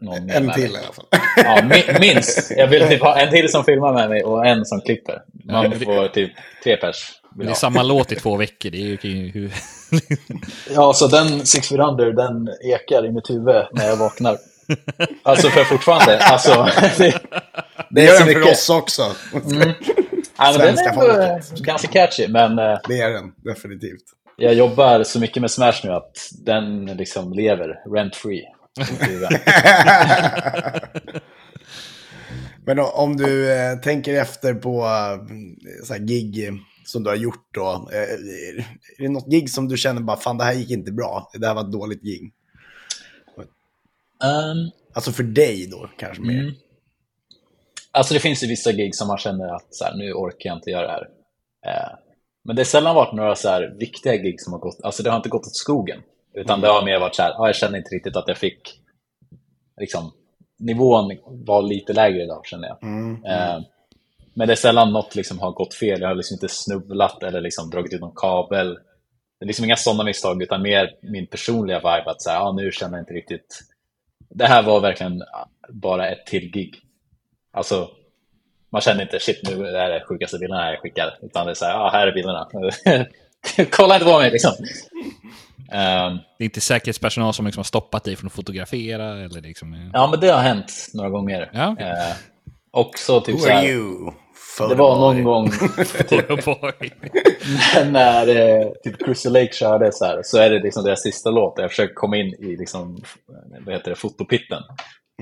någon 0.00 0.30
En 0.30 0.46
med 0.46 0.54
till 0.54 0.72
mig. 0.72 0.80
i 0.80 0.84
alla 0.84 0.92
fall. 0.92 1.06
Ja, 1.36 1.58
mi- 1.62 2.00
minst. 2.00 2.50
Jag 2.56 2.66
vill 2.66 2.88
typ 2.88 3.00
ha 3.02 3.18
en 3.20 3.30
till 3.30 3.48
som 3.48 3.64
filmar 3.64 3.92
med 3.94 4.08
mig 4.08 4.24
och 4.24 4.46
en 4.46 4.64
som 4.64 4.80
klipper. 4.80 5.22
Man 5.44 5.64
Ja, 5.64 5.68
det- 5.78 5.84
får 5.84 6.08
typ 6.08 6.32
tre 6.64 6.76
pers. 6.76 6.96
Det 7.34 7.46
är 7.50 7.54
samma 7.54 7.82
låt 7.82 8.12
i 8.12 8.16
två 8.16 8.36
veckor. 8.36 8.70
Det 8.70 8.78
är 8.78 8.80
ju 9.06 9.30
hur... 9.30 9.52
Ja, 10.74 10.92
så 10.92 11.06
den 11.06 11.46
Six 11.46 11.68
Feet 11.68 11.80
Under, 11.80 12.12
den 12.12 12.48
ekar 12.74 13.06
i 13.06 13.12
mitt 13.12 13.30
huvud 13.30 13.64
när 13.72 13.86
jag 13.86 13.96
vaknar. 13.96 14.36
Alltså 15.22 15.48
för 15.48 15.64
fortfarande, 15.64 16.18
alltså. 16.18 16.68
Det, 16.98 17.20
Det 17.90 18.00
är 18.00 18.06
gör 18.06 18.12
så 18.12 18.24
den 18.24 18.32
för 18.34 18.40
mycket. 18.40 18.52
oss 18.52 18.70
också. 18.70 19.02
ja, 20.38 20.54
men 20.58 20.58
den 20.58 20.78
är 20.78 20.88
ändå 20.88 21.40
ganska 21.56 21.88
catchy, 21.88 22.28
men 22.28 22.58
eh, 22.58 22.78
Det 22.88 23.00
är 23.00 23.10
den, 23.10 23.32
definitivt. 23.36 24.02
jag 24.36 24.54
jobbar 24.54 25.02
så 25.02 25.20
mycket 25.20 25.40
med 25.40 25.50
Smash 25.50 25.80
nu 25.84 25.90
att 25.92 26.16
den 26.46 26.86
liksom 26.86 27.32
lever 27.32 27.94
rent 27.94 28.16
free. 28.16 28.42
Men 32.64 32.78
om 32.78 33.16
du 33.16 33.52
eh, 33.52 33.78
tänker 33.78 34.14
efter 34.14 34.54
på 34.54 34.84
eh, 34.84 35.18
så 35.84 35.94
gig 35.94 36.50
som 36.84 37.04
du 37.04 37.10
har 37.10 37.16
gjort 37.16 37.54
då. 37.54 37.88
Eh, 37.92 37.98
är 37.98 38.66
det 38.98 39.08
något 39.08 39.30
gig 39.30 39.50
som 39.50 39.68
du 39.68 39.76
känner 39.76 40.00
bara, 40.00 40.16
fan 40.16 40.38
det 40.38 40.44
här 40.44 40.52
gick 40.52 40.70
inte 40.70 40.92
bra. 40.92 41.30
Det 41.34 41.46
här 41.46 41.54
var 41.54 41.62
ett 41.62 41.72
dåligt 41.72 42.02
gig. 42.02 42.32
Ehm, 44.24 44.70
Alltså 44.92 45.12
för 45.12 45.22
dig 45.22 45.66
då, 45.70 45.90
kanske 45.96 46.22
mer. 46.22 46.40
Mm. 46.40 46.54
Alltså 47.90 48.14
det 48.14 48.20
finns 48.20 48.42
ju 48.42 48.46
vissa 48.46 48.72
gig 48.72 48.94
som 48.94 49.08
man 49.08 49.18
känner 49.18 49.54
att 49.54 49.66
så 49.70 49.84
här, 49.84 49.96
nu 49.96 50.12
orkar 50.12 50.50
jag 50.50 50.58
inte 50.58 50.70
göra 50.70 50.86
det 50.86 50.92
här. 50.92 51.08
Eh, 51.66 51.90
men 52.44 52.56
det 52.56 52.60
har 52.60 52.64
sällan 52.64 52.94
varit 52.94 53.14
några 53.14 53.36
så 53.36 53.48
här 53.48 53.76
viktiga 53.78 54.16
gig 54.16 54.40
som 54.40 54.52
har 54.52 54.60
gått, 54.60 54.80
alltså 54.82 55.02
det 55.02 55.10
har 55.10 55.16
inte 55.16 55.28
gått 55.28 55.46
åt 55.46 55.56
skogen. 55.56 56.00
Utan 56.34 56.60
det 56.60 56.68
har 56.68 56.84
mer 56.84 57.00
varit 57.00 57.14
så 57.14 57.22
här, 57.22 57.42
ah, 57.42 57.46
jag 57.46 57.56
känner 57.56 57.78
inte 57.78 57.94
riktigt 57.94 58.16
att 58.16 58.28
jag 58.28 58.36
fick, 58.36 58.80
liksom, 59.80 60.12
nivån 60.58 61.16
var 61.24 61.62
lite 61.62 61.92
lägre 61.92 62.22
idag 62.22 62.46
känner 62.46 62.68
jag. 62.68 62.82
Mm. 62.82 63.24
Eh, 63.24 63.60
men 64.34 64.48
det 64.48 64.54
är 64.54 64.56
sällan 64.56 64.92
något 64.92 65.14
liksom 65.14 65.38
har 65.38 65.52
gått 65.52 65.74
fel. 65.74 66.00
Jag 66.00 66.08
har 66.08 66.14
liksom 66.14 66.34
inte 66.34 66.48
snubblat 66.48 67.22
eller 67.22 67.40
liksom 67.40 67.70
dragit 67.70 67.92
ut 67.92 68.00
någon 68.00 68.16
kabel. 68.16 68.74
Det 69.38 69.44
är 69.44 69.46
liksom 69.46 69.64
inga 69.64 69.76
sådana 69.76 70.04
misstag, 70.04 70.42
utan 70.42 70.62
mer 70.62 70.94
min 71.02 71.26
personliga 71.26 71.78
vibe 71.78 72.10
att 72.10 72.22
så 72.22 72.30
här, 72.30 72.40
ah, 72.40 72.52
nu 72.52 72.72
känner 72.72 72.98
jag 72.98 73.02
inte 73.02 73.14
riktigt... 73.14 73.60
Det 74.28 74.46
här 74.46 74.62
var 74.62 74.80
verkligen 74.80 75.22
bara 75.68 76.08
ett 76.08 76.26
till 76.26 76.50
gig. 76.50 76.76
Alltså, 77.52 77.90
man 78.72 78.80
känner 78.80 79.02
inte 79.02 79.18
shit 79.18 79.40
nu 79.42 79.66
är 79.66 79.90
det 79.90 80.04
sjukaste 80.08 80.38
bilderna 80.38 80.70
jag 80.70 80.80
skickar. 80.80 81.18
Utan 81.22 81.46
det 81.46 81.52
är 81.52 81.54
så 81.54 81.64
här, 81.64 81.74
ah, 81.74 81.90
här 81.90 82.06
är 82.06 82.12
bilderna. 82.12 82.48
Kolla 83.70 83.94
inte 83.94 84.06
på 84.06 84.18
mig 84.18 84.30
liksom. 84.30 84.52
Ehm, 85.72 86.18
Det 86.38 86.44
är 86.44 86.44
inte 86.44 86.60
säkerhetspersonal 86.60 87.34
som 87.34 87.46
liksom 87.46 87.58
har 87.60 87.64
stoppat 87.64 88.04
dig 88.04 88.16
från 88.16 88.26
att 88.26 88.32
fotografera 88.32 89.04
eller 89.24 89.40
liksom... 89.40 89.90
ja, 89.92 90.06
men 90.10 90.20
det 90.20 90.28
har 90.28 90.40
hänt 90.40 90.72
några 90.94 91.10
gånger. 91.10 91.50
Ja, 91.52 91.72
okej. 91.72 91.86
Eh, 91.86 92.14
också 92.70 93.20
typ 93.20 93.34
Who 93.34 93.38
så 93.38 93.46
are 93.46 93.52
här, 93.54 93.64
you? 93.68 94.10
Det 94.68 94.74
var 94.74 94.98
någon 94.98 95.24
gång 95.24 95.50
Boy. 96.44 96.90
när 97.90 98.28
eh, 98.28 98.66
typ 98.84 99.04
Crystal 99.04 99.32
Lake 99.32 99.52
körde 99.52 99.92
så 99.92 100.04
här, 100.04 100.20
så 100.24 100.38
är 100.38 100.50
det 100.50 100.62
liksom 100.62 100.84
deras 100.84 101.02
sista 101.02 101.30
låt. 101.30 101.54
Jag 101.56 101.70
försöker 101.70 101.94
komma 101.94 102.16
in 102.16 102.26
i 102.26 102.56
liksom, 102.56 103.02
vad 103.66 103.74
heter 103.74 103.90
det, 103.90 103.96
fotopitten. 103.96 104.62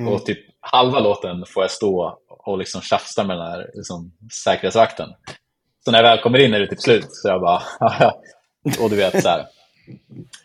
Och 0.09 0.27
typ 0.27 0.39
halva 0.61 1.01
låten 1.01 1.45
får 1.47 1.63
jag 1.63 1.71
stå 1.71 2.19
och 2.47 2.59
liksom 2.59 2.81
tjafsa 2.81 3.25
med 3.25 3.37
den 3.37 3.47
här 3.47 3.71
liksom, 3.75 4.13
säkerhetsvakten. 4.45 5.09
Så 5.85 5.91
när 5.91 5.99
jag 6.03 6.11
väl 6.11 6.23
kommer 6.23 6.39
in 6.39 6.55
är 6.55 6.61
det 6.61 6.67
typ 6.67 6.81
slut. 6.81 7.07
Så 7.11 7.29
jag 7.29 7.41
bara, 7.41 7.63
och 8.81 8.91
du 8.91 8.97
vet 8.97 9.23
så 9.23 9.29
här. 9.29 9.47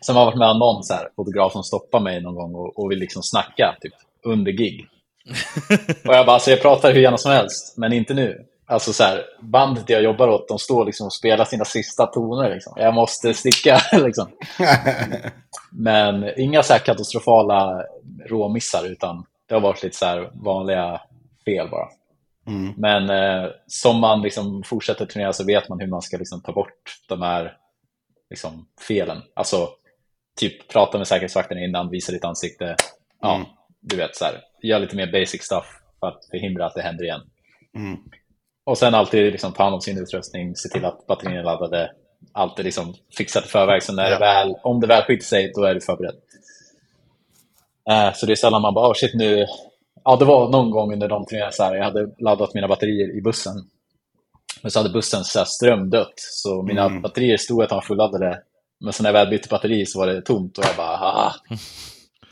Sen 0.06 0.16
har 0.16 0.26
varit 0.26 0.38
med 0.38 0.86
så 0.86 0.94
här, 0.94 1.10
fotograf 1.16 1.52
som 1.52 1.64
stoppar 1.64 2.00
mig 2.00 2.22
någon 2.22 2.36
gång 2.36 2.56
och, 2.56 2.80
och 2.80 2.92
vill 2.92 3.00
liksom 3.00 3.24
snacka 3.24 3.76
typ 3.82 3.94
under 4.24 4.52
gig. 4.52 4.88
Och 6.08 6.14
jag 6.14 6.26
bara, 6.26 6.34
alltså 6.34 6.50
jag 6.50 6.62
pratar 6.62 6.94
hur 6.94 7.02
gärna 7.02 7.18
som 7.18 7.32
helst, 7.32 7.78
men 7.78 7.94
inte 7.94 8.14
nu. 8.14 8.46
Alltså 8.66 8.94
så 8.94 9.04
här, 9.04 9.22
bandet 9.42 9.90
jag 9.90 10.04
jobbar 10.04 10.28
åt, 10.28 10.48
de 10.48 10.60
står 10.60 10.86
liksom 10.86 11.06
och 11.06 11.14
spelar 11.14 11.46
sina 11.46 11.66
sista 11.66 12.06
toner. 12.06 12.54
Liksom. 12.54 12.74
Jag 12.76 12.94
måste 12.94 13.34
sticka. 13.34 13.82
Liksom. 14.06 14.28
Men 15.72 16.40
inga 16.40 16.64
så 16.64 16.74
här 16.74 16.80
katastrofala 16.80 17.84
råmissar, 18.30 18.86
utan 18.86 19.26
det 19.48 19.54
har 19.54 19.62
varit 19.62 19.84
lite 19.84 19.98
så 19.98 20.06
här 20.06 20.30
vanliga 20.34 21.02
fel 21.46 21.70
bara. 21.70 21.88
Mm. 22.48 22.74
Men 22.78 23.10
eh, 23.10 23.50
som 23.68 24.00
man 24.00 24.22
liksom 24.22 24.64
fortsätter 24.66 25.06
turnera 25.06 25.34
så 25.34 25.46
vet 25.46 25.70
man 25.70 25.80
hur 25.80 25.88
man 25.88 26.02
ska 26.02 26.18
liksom 26.18 26.42
ta 26.42 26.52
bort 26.52 26.98
de 27.10 27.22
här 27.22 27.58
liksom, 28.30 28.68
felen. 28.88 29.22
Alltså, 29.34 29.70
typ 30.40 30.68
prata 30.68 30.98
med 30.98 31.08
säkerhetsvakten 31.08 31.58
innan, 31.58 31.90
visa 31.90 32.12
ditt 32.12 32.26
ansikte. 32.26 32.76
Ja, 33.22 33.36
Mm. 33.36 33.48
du 33.82 33.96
vet, 33.96 34.16
så 34.16 34.26
här, 34.26 34.42
gör 34.62 34.80
lite 34.80 34.96
mer 34.96 35.12
basic 35.12 35.44
stuff 35.44 35.66
för 36.00 36.08
att 36.08 36.26
förhindra 36.32 36.66
att 36.66 36.74
det 36.74 36.82
händer 36.82 37.04
igen. 37.04 37.22
Mm. 37.76 37.98
Och 38.66 38.78
sen 38.78 38.96
alltid 38.96 39.32
liksom, 39.32 39.54
ta 39.54 39.64
hand 39.64 39.76
om 39.76 39.82
sin 39.82 39.98
utrustning, 39.98 40.56
se 40.56 40.70
till 40.70 40.86
att 40.86 41.08
batterierna 41.08 41.40
är 41.40 41.44
laddade. 41.44 41.92
Alltid 42.32 42.66
liksom 42.66 42.94
fixat 43.18 43.46
i 43.46 43.48
förväg, 43.48 43.84
så 43.84 43.94
när 43.94 44.04
Ja. 44.04 44.10
det 44.10 44.20
väl, 44.20 44.56
om 44.64 44.80
det 44.80 44.88
väl 44.88 45.04
skiter 45.04 45.26
sig, 45.26 45.52
då 45.56 45.64
är 45.64 45.74
du 45.74 45.82
förberedd. 45.82 46.16
Eh, 47.90 48.14
så 48.14 48.26
det 48.26 48.32
är 48.34 48.36
sällan 48.36 48.62
man 48.62 48.74
bara, 48.74 48.90
oh 48.90 48.94
shit 48.94 49.14
nu... 49.14 49.46
Ja, 50.04 50.16
det 50.16 50.26
var 50.26 50.50
någon 50.50 50.72
gång 50.72 50.94
under 50.94 51.08
de 51.08 51.26
så 51.52 51.64
här, 51.64 51.76
jag 51.76 51.84
hade 51.84 52.10
laddat 52.20 52.54
mina 52.54 52.68
batterier 52.68 53.18
i 53.18 53.22
bussen. 53.22 53.54
Men 54.62 54.72
så 54.72 54.80
hade 54.80 54.90
bussen 54.90 55.24
så 55.24 55.40
här 55.40 55.46
strömdött, 55.46 56.14
så 56.16 56.62
mina 56.64 56.86
Mm. 56.86 57.02
batterier 57.02 57.38
stod 57.38 57.64
att 57.64 57.72
var 57.72 57.82
fulladdade. 57.82 58.42
Men 58.80 58.94
så 58.94 59.04
när 59.04 59.10
jag 59.10 59.14
väl 59.14 59.30
bytte 59.30 59.48
batteri 59.50 59.86
så 59.86 60.00
var 60.00 60.08
det 60.08 60.22
tomt 60.22 60.58
och 60.58 60.64
jag 60.66 60.76
bara, 60.78 60.96
haha. 60.98 61.34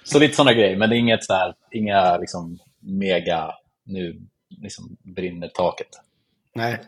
Så 0.03 0.19
lite 0.19 0.35
sådana 0.35 0.53
grejer, 0.53 0.77
men 0.77 0.89
det 0.89 0.95
är 0.95 0.97
inget 0.99 1.23
så 1.23 1.33
här, 1.33 1.53
inga 1.71 2.17
liksom 2.17 2.59
mega, 2.79 3.51
nu 3.85 4.21
liksom 4.49 4.97
brinner 5.15 5.47
taket. 5.47 5.87
Nej, 6.55 6.79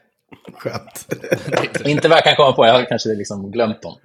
skönt. 0.53 1.07
Inte 1.85 2.07
vad 2.07 2.17
jag 2.17 2.23
kan 2.23 2.35
komma 2.35 2.51
på, 2.53 2.65
jag 2.65 2.73
har 2.73 2.85
kanske 2.85 3.09
liksom 3.09 3.51
glömt 3.51 3.81
dem. 3.81 3.95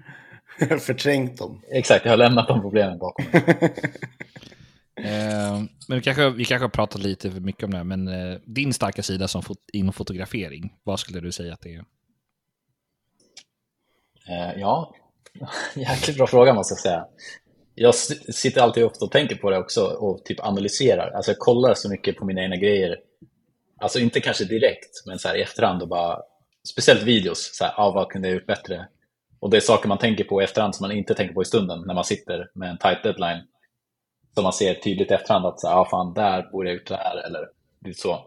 Förträngt 0.81 1.39
dem. 1.39 1.63
Exakt, 1.73 2.05
jag 2.05 2.13
har 2.13 2.17
lämnat 2.17 2.49
de 2.49 2.61
problemen 2.61 2.99
bakom 2.99 3.25
mig. 3.33 3.43
Eh, 5.05 5.63
men 5.89 5.99
vi 5.99 6.01
kanske, 6.01 6.31
vi 6.31 6.45
kanske 6.45 6.65
har 6.65 6.71
pratat 6.71 7.03
lite 7.03 7.31
för 7.31 7.41
mycket 7.41 7.65
om 7.65 7.71
det 7.71 7.77
här, 7.77 7.85
men 7.85 8.09
eh, 8.09 8.39
din 8.45 8.73
starka 8.73 9.03
sida 9.03 9.29
som 9.29 9.43
fot 9.43 9.59
inom 9.73 9.93
fotografering, 9.93 10.75
vad 10.85 11.01
skulle 11.01 11.21
du 11.21 11.33
säga 11.33 11.53
att 11.53 11.61
det 11.61 11.75
är? 11.75 11.85
Eh, 14.29 14.61
ja, 14.61 14.95
jäkligt 15.75 16.17
bra 16.17 16.27
fråga 16.27 16.55
måste 16.55 16.73
jag 16.73 16.79
säga. 16.79 17.07
Jag 17.75 17.95
sitter 17.95 18.61
alltid 18.61 18.85
ofta 18.85 19.05
och 19.05 19.11
tänker 19.11 19.37
på 19.37 19.51
det 19.51 19.59
också 19.59 19.85
och 19.85 20.25
typ 20.25 20.41
analyserar. 20.41 21.11
Alltså 21.11 21.31
jag 21.31 21.39
kollar 21.39 21.75
så 21.75 21.91
mycket 21.91 22.17
på 22.17 22.25
mina 22.25 22.43
egna 22.43 22.57
grejer. 22.57 22.97
Alltså 23.81 23.99
inte 23.99 24.21
kanske 24.21 24.45
direkt, 24.45 25.07
men 25.07 25.19
så 25.19 25.29
här 25.29 25.37
i 25.37 25.43
efterhand 25.43 25.83
och 25.83 25.89
bara, 25.89 26.19
speciellt 26.69 27.03
videos, 27.03 27.51
så 27.55 27.65
här, 27.65 27.75
ah, 27.77 27.91
vad 27.91 28.09
kunde 28.09 28.29
jag 28.29 28.35
gjort 28.35 28.47
bättre? 28.47 28.89
Och 29.41 29.51
det 29.51 29.57
är 29.57 29.61
saker 29.61 29.89
man 29.89 29.99
tänker 29.99 30.25
på 30.25 30.41
i 30.41 30.45
efterhand 30.45 30.75
som 30.75 30.85
man 30.85 30.97
inte 30.97 31.15
tänker 31.15 31.35
på 31.35 31.43
i 31.43 31.45
stunden 31.45 31.83
när 31.87 31.95
man 31.95 32.05
sitter 32.05 32.51
med 32.55 32.71
en 32.71 32.79
tight 32.79 33.03
deadline. 33.03 33.41
Som 34.35 34.45
man 34.45 34.53
ser 34.53 34.75
tydligt 34.75 35.11
i 35.11 35.15
efterhand 35.15 35.47
att 35.47 35.61
så 35.61 35.69
ah, 35.69 35.89
fan, 35.91 36.15
där 36.15 36.51
borde 36.53 36.69
jag 36.69 36.77
gjort 36.79 36.89
det 36.89 36.97
här 36.97 37.27
eller 37.27 37.49
lite 37.85 38.01
så. 38.01 38.27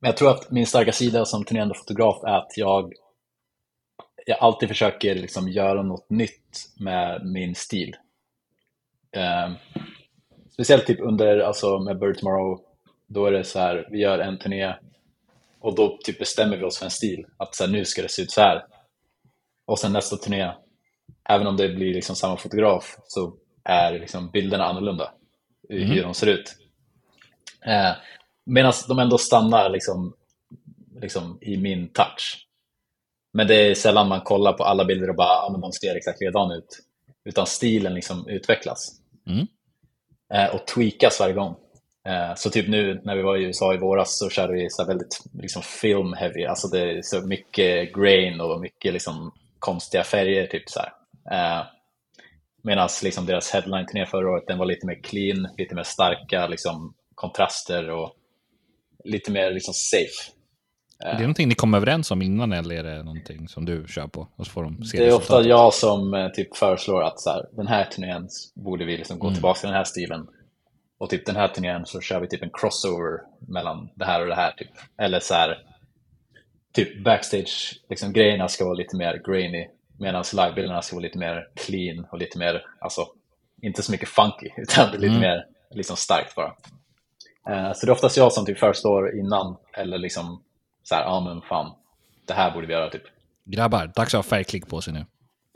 Men 0.00 0.08
jag 0.08 0.16
tror 0.16 0.30
att 0.30 0.50
min 0.50 0.66
starka 0.66 0.92
sida 0.92 1.24
som 1.24 1.44
turnerande 1.44 1.74
fotograf 1.74 2.24
är 2.24 2.38
att 2.38 2.56
jag 2.56 2.92
jag 4.26 4.38
alltid 4.40 4.68
försöker 4.68 5.14
liksom 5.14 5.48
göra 5.48 5.82
något 5.82 6.10
nytt 6.10 6.72
med 6.76 7.26
min 7.26 7.54
stil. 7.54 7.96
Eh, 9.16 9.52
speciellt 10.52 10.86
typ 10.86 11.00
under, 11.00 11.38
alltså 11.38 11.78
med 11.78 11.98
Bird 11.98 12.18
Tomorrow, 12.18 12.60
då 13.06 13.26
är 13.26 13.32
det 13.32 13.44
så 13.44 13.58
här, 13.58 13.88
vi 13.90 13.98
gör 13.98 14.18
en 14.18 14.38
turné 14.38 14.74
och 15.60 15.74
då 15.74 15.98
typ 16.04 16.18
bestämmer 16.18 16.56
vi 16.56 16.64
oss 16.64 16.78
för 16.78 16.84
en 16.84 16.90
stil. 16.90 17.26
Att 17.36 17.54
så 17.54 17.64
här, 17.64 17.70
nu 17.72 17.84
ska 17.84 18.02
det 18.02 18.08
se 18.08 18.22
ut 18.22 18.30
så 18.30 18.40
här. 18.40 18.64
Och 19.64 19.78
sen 19.78 19.92
nästa 19.92 20.16
turné, 20.16 20.52
även 21.28 21.46
om 21.46 21.56
det 21.56 21.68
blir 21.68 21.94
liksom 21.94 22.16
samma 22.16 22.36
fotograf, 22.36 22.96
så 23.04 23.34
är 23.64 23.92
liksom 23.92 24.30
bilderna 24.30 24.64
annorlunda. 24.64 25.10
i 25.68 25.84
Hur 25.84 26.02
de 26.02 26.14
ser 26.14 26.26
ut. 26.26 26.56
Eh, 27.66 27.92
Medan 28.44 28.72
de 28.88 28.98
ändå 28.98 29.18
stannar 29.18 29.70
liksom, 29.70 30.14
liksom 31.00 31.38
i 31.40 31.56
min 31.56 31.88
touch. 31.88 32.46
Men 33.32 33.46
det 33.46 33.54
är 33.54 33.74
sällan 33.74 34.08
man 34.08 34.20
kollar 34.20 34.52
på 34.52 34.64
alla 34.64 34.84
bilder 34.84 35.10
och 35.10 35.16
bara, 35.16 35.28
ja 35.28 35.48
men 35.52 35.60
de 35.60 35.72
ser 35.72 35.96
exakt 35.96 36.20
likadana 36.20 36.54
ut. 36.56 36.78
Utan 37.24 37.46
stilen 37.46 37.94
liksom 37.94 38.28
utvecklas. 38.28 38.92
Mm. 39.26 39.46
Eh, 40.34 40.54
och 40.54 40.66
tweakas 40.66 41.20
varje 41.20 41.34
gång. 41.34 41.56
Eh, 42.06 42.34
så 42.36 42.50
typ 42.50 42.68
nu 42.68 43.00
när 43.04 43.16
vi 43.16 43.22
var 43.22 43.36
i 43.36 43.44
USA 43.44 43.74
i 43.74 43.78
våras 43.78 44.18
så 44.18 44.28
körde 44.28 44.52
vi 44.52 44.70
så 44.70 44.84
väldigt 44.84 45.18
liksom 45.32 45.62
film 45.62 46.12
heavy. 46.12 46.44
Alltså 46.44 46.68
det 46.68 46.80
är 46.80 47.02
så 47.02 47.20
mycket 47.20 47.94
grain 47.94 48.40
och 48.40 48.60
mycket 48.60 48.92
liksom 48.92 49.32
konstiga 49.58 50.04
färger. 50.04 50.46
Typ 50.46 50.70
så 50.70 50.80
här. 50.80 50.92
Eh, 51.30 51.66
Medan 52.62 52.88
liksom 53.02 53.26
deras 53.26 53.50
headline-turné 53.50 54.06
förra 54.06 54.30
året 54.30 54.44
den 54.46 54.58
var 54.58 54.66
lite 54.66 54.86
mer 54.86 55.02
clean, 55.02 55.48
lite 55.58 55.74
mer 55.74 55.82
starka 55.82 56.46
liksom, 56.46 56.94
kontraster 57.14 57.90
och 57.90 58.12
lite 59.04 59.30
mer 59.30 59.50
liksom 59.50 59.74
safe. 59.74 60.32
Är 61.04 61.12
det 61.14 61.20
någonting 61.20 61.48
ni 61.48 61.54
kom 61.54 61.74
överens 61.74 62.10
om 62.10 62.22
innan 62.22 62.52
eller 62.52 62.74
är 62.74 62.82
det 62.96 63.02
någonting 63.02 63.48
som 63.48 63.64
du 63.64 63.84
kör 63.88 64.06
på? 64.06 64.28
Och 64.36 64.46
så 64.46 64.52
får 64.52 64.62
de 64.62 64.84
se 64.84 64.98
Det 64.98 65.08
är 65.08 65.14
ofta 65.14 65.42
jag 65.42 65.74
som 65.74 66.14
eh, 66.14 66.28
typ 66.28 66.56
föreslår 66.56 67.02
att 67.02 67.20
så 67.20 67.30
här, 67.30 67.46
den 67.52 67.66
här 67.66 67.84
turnén 67.84 68.28
borde 68.54 68.84
vi 68.84 68.96
liksom 68.96 69.18
gå 69.18 69.26
Mm. 69.26 69.34
tillbaka 69.34 69.60
till 69.60 69.68
den 69.68 69.76
här 69.76 69.84
stilen. 69.84 70.26
Och 70.98 71.10
typ 71.10 71.26
den 71.26 71.36
här 71.36 71.48
turnén 71.48 71.86
så 71.86 72.00
kör 72.00 72.20
vi 72.20 72.28
typ 72.28 72.42
en 72.42 72.50
crossover 72.52 73.20
mellan 73.48 73.88
det 73.94 74.04
här 74.04 74.20
och 74.20 74.26
det 74.26 74.34
här. 74.34 74.52
Typ. 74.52 74.68
Eller 74.98 75.20
så 75.20 75.34
här, 75.34 75.58
typ 76.72 77.04
backstage, 77.04 77.80
liksom, 77.88 78.12
ska 78.48 78.64
vara 78.64 78.74
lite 78.74 78.96
mer 78.96 79.22
grainy. 79.26 79.68
Medan 80.02 80.24
livebilderna 80.32 80.82
ska 80.82 80.96
vara 80.96 81.02
lite 81.02 81.18
mer 81.18 81.48
clean 81.54 82.06
och 82.12 82.18
lite 82.18 82.38
mer, 82.38 82.64
alltså 82.80 83.06
inte 83.62 83.82
så 83.82 83.92
mycket 83.92 84.08
funky, 84.08 84.48
utan 84.56 84.90
lite 84.90 85.06
Mm. 85.06 85.20
mer 85.20 85.44
liksom 85.70 85.96
starkt 85.96 86.34
bara. 86.34 86.52
Eh, 87.50 87.72
Så 87.72 87.86
det 87.86 87.90
är 87.90 87.94
oftast 87.94 88.16
jag 88.16 88.32
som 88.32 88.46
typ 88.46 88.58
föreslår 88.58 89.18
innan, 89.18 89.56
eller 89.76 89.98
liksom 89.98 90.42
så 90.82 90.94
här, 90.94 91.02
ja 91.02 91.20
men 91.20 91.42
fan, 91.42 91.72
det 92.26 92.32
här 92.34 92.50
borde 92.50 92.66
vi 92.66 92.72
göra 92.72 92.90
typ. 92.90 93.02
Grabbar, 93.44 93.86
dags 93.94 94.14
att 94.14 94.18
ha 94.18 94.22
färgklick 94.22 94.68
på 94.68 94.80
sig 94.80 94.92
nu. 94.92 95.04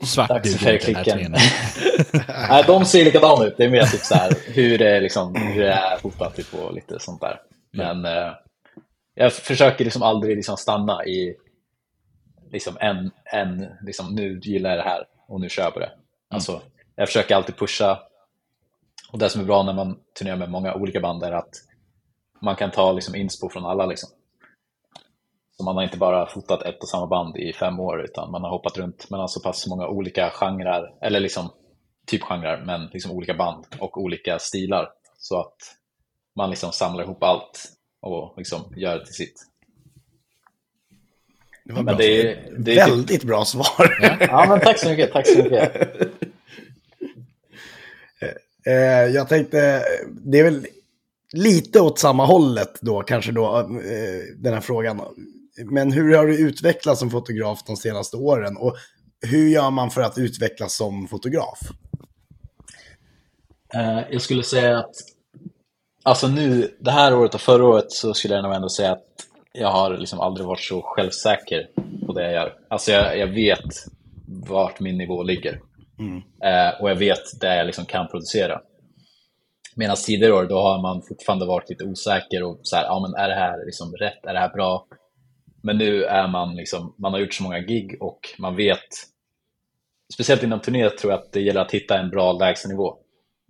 Svart 0.05 0.29
Dags 0.29 0.51
för 0.57 0.65
färgklicken. 0.65 1.31
Nej, 2.49 2.63
de 2.67 2.85
ser 2.85 3.05
likadana 3.05 3.45
ut. 3.45 3.57
Det 3.57 3.63
är 3.65 3.69
mer 3.69 3.83
typ 3.85 4.01
så 4.01 4.15
här, 4.15 4.33
hur 4.47 4.77
det 4.77 4.89
är, 4.95 5.01
liksom, 5.01 5.35
hur 5.35 5.63
det 5.63 5.71
är 5.73 5.97
fotat 5.97 6.35
typ, 6.35 6.53
och 6.53 6.73
lite 6.73 6.99
sånt 6.99 7.21
där. 7.21 7.39
Men 7.71 8.05
eh, 8.05 8.31
jag 9.15 9.33
försöker 9.33 9.83
liksom 9.85 10.01
aldrig 10.03 10.35
liksom 10.35 10.57
stanna 10.57 11.05
i 11.05 11.35
liksom 12.51 12.77
en, 12.79 13.11
en 13.25 13.67
liksom, 13.81 14.15
nu 14.15 14.39
gillar 14.39 14.69
jag 14.69 14.79
det 14.79 14.89
här 14.89 15.07
och 15.27 15.41
nu 15.41 15.49
kör 15.49 15.63
jag 15.63 15.73
på 15.73 15.79
det. 15.79 15.91
Alltså, 16.29 16.61
jag 16.95 17.07
försöker 17.07 17.35
alltid 17.35 17.57
pusha. 17.57 17.99
Och 19.11 19.19
det 19.19 19.29
som 19.29 19.41
är 19.41 19.45
bra 19.45 19.63
när 19.63 19.73
man 19.73 19.99
turnerar 20.19 20.37
med 20.37 20.49
många 20.49 20.73
olika 20.73 20.99
band 20.99 21.23
är 21.23 21.31
att 21.31 21.49
man 22.41 22.55
kan 22.55 22.71
ta 22.71 22.91
liksom, 22.91 23.15
inspo 23.15 23.49
från 23.49 23.65
alla. 23.65 23.85
Liksom. 23.85 24.09
Så 25.57 25.63
man 25.63 25.75
har 25.75 25.83
inte 25.83 25.97
bara 25.97 26.27
fotat 26.27 26.61
ett 26.61 26.81
och 26.81 26.89
samma 26.89 27.07
band 27.07 27.37
i 27.37 27.53
fem 27.53 27.79
år 27.79 28.03
utan 28.03 28.31
man 28.31 28.41
har 28.41 28.49
hoppat 28.49 28.77
runt 28.77 29.09
mellan 29.09 29.29
så 29.29 29.41
pass 29.41 29.67
många 29.67 29.87
olika 29.87 30.29
genrer, 30.29 30.93
eller 31.01 31.19
liksom 31.19 31.49
typ 32.07 32.23
genrer, 32.23 32.63
men 32.65 32.85
liksom 32.93 33.11
olika 33.11 33.33
band 33.33 33.65
och 33.79 33.97
olika 33.97 34.39
stilar. 34.39 34.89
Så 35.17 35.39
att 35.39 35.55
man 36.35 36.49
liksom 36.49 36.71
samlar 36.71 37.03
ihop 37.03 37.23
allt 37.23 37.63
och 38.01 38.33
liksom 38.37 38.73
gör 38.75 38.99
det 38.99 39.05
till 39.05 39.15
sitt. 39.15 39.45
Det 41.67 41.73
var 41.73 41.83
Men 41.83 41.97
det 41.97 42.21
är- 42.21 42.53
det 42.57 42.77
är 42.77 42.85
typ- 42.85 42.93
Väldigt 42.93 43.23
bra 43.23 43.45
svar. 43.45 43.97
Ja, 44.19 44.45
men 44.49 44.59
tack 44.59 44.79
så 44.79 44.89
mycket. 44.89 45.11
Tack 45.13 45.27
så 45.27 45.37
mycket. 45.43 45.71
Eh, 48.65 49.05
jag 49.15 49.29
tänkte, 49.29 49.83
det 50.25 50.39
är 50.39 50.43
väl 50.43 50.67
lite 51.33 51.81
åt 51.81 51.99
samma 51.99 52.25
hållet 52.25 52.77
då, 52.81 53.01
kanske 53.01 53.31
då, 53.31 53.59
eh, 53.59 54.35
den 54.37 54.53
här 54.53 54.61
frågan. 54.61 55.01
Men 55.65 55.91
hur 55.91 56.15
har 56.17 56.25
du 56.27 56.37
utvecklats 56.37 56.99
som 56.99 57.09
fotograf 57.11 57.63
de 57.67 57.77
senaste 57.77 58.17
åren? 58.17 58.57
Och 58.57 58.75
hur 59.21 59.47
gör 59.49 59.69
man 59.71 59.91
för 59.91 60.01
att 60.01 60.17
utvecklas 60.17 60.75
som 60.75 61.07
fotograf? 61.07 61.59
Eh, 63.73 63.99
jag 64.11 64.21
skulle 64.21 64.43
säga 64.43 64.77
att 64.79 64.95
alltså 66.03 66.27
nu, 66.27 66.75
det 66.79 66.91
här 66.91 67.15
året 67.15 67.33
och 67.35 67.41
förra 67.41 67.65
året 67.65 67.91
så 67.91 68.13
skulle 68.13 68.35
jag 68.35 68.43
nog 68.43 68.53
ändå 68.53 68.69
säga 68.69 68.91
att 68.91 69.03
jag 69.59 69.71
har 69.71 69.97
liksom 69.97 70.19
aldrig 70.19 70.47
varit 70.47 70.63
så 70.63 70.81
självsäker 70.81 71.67
på 72.05 72.13
det 72.13 72.23
jag 72.23 72.33
gör. 72.33 72.53
Alltså 72.69 72.91
jag, 72.91 73.17
jag 73.17 73.27
vet 73.27 73.73
vart 74.27 74.79
min 74.79 74.97
nivå 74.97 75.23
ligger. 75.23 75.61
Eh, 76.43 76.81
och 76.81 76.89
jag 76.89 76.95
vet 76.95 77.39
det 77.41 77.55
jag 77.55 77.65
liksom 77.65 77.85
kan 77.85 78.07
producera. 78.07 78.61
Medan 79.75 79.95
tidigare 79.95 80.33
år, 80.33 80.43
då 80.43 80.59
har 80.59 80.81
man 80.81 81.01
fortfarande 81.01 81.45
varit 81.45 81.69
lite 81.69 81.83
osäker 81.83 82.43
och 82.43 82.59
så 82.63 82.75
här, 82.75 82.83
ja 82.83 82.99
men 82.99 83.23
är 83.23 83.27
det 83.29 83.35
här 83.35 83.65
liksom 83.65 83.95
rätt, 83.95 84.25
är 84.25 84.33
det 84.33 84.39
här 84.39 84.53
bra? 84.53 84.87
Men 85.63 85.77
nu 85.77 86.03
är 86.03 86.27
man 86.27 86.55
liksom, 86.55 86.95
man 86.97 87.13
har 87.13 87.19
gjort 87.19 87.33
så 87.33 87.43
många 87.43 87.59
gig 87.59 87.97
och 87.99 88.19
man 88.39 88.55
vet, 88.55 88.87
speciellt 90.13 90.43
inom 90.43 90.59
turné 90.59 90.89
tror 90.89 91.11
jag 91.11 91.19
att 91.19 91.31
det 91.31 91.41
gäller 91.41 91.61
att 91.61 91.71
hitta 91.71 91.99
en 91.99 92.09
bra 92.09 92.33
lägstanivå. 92.33 92.97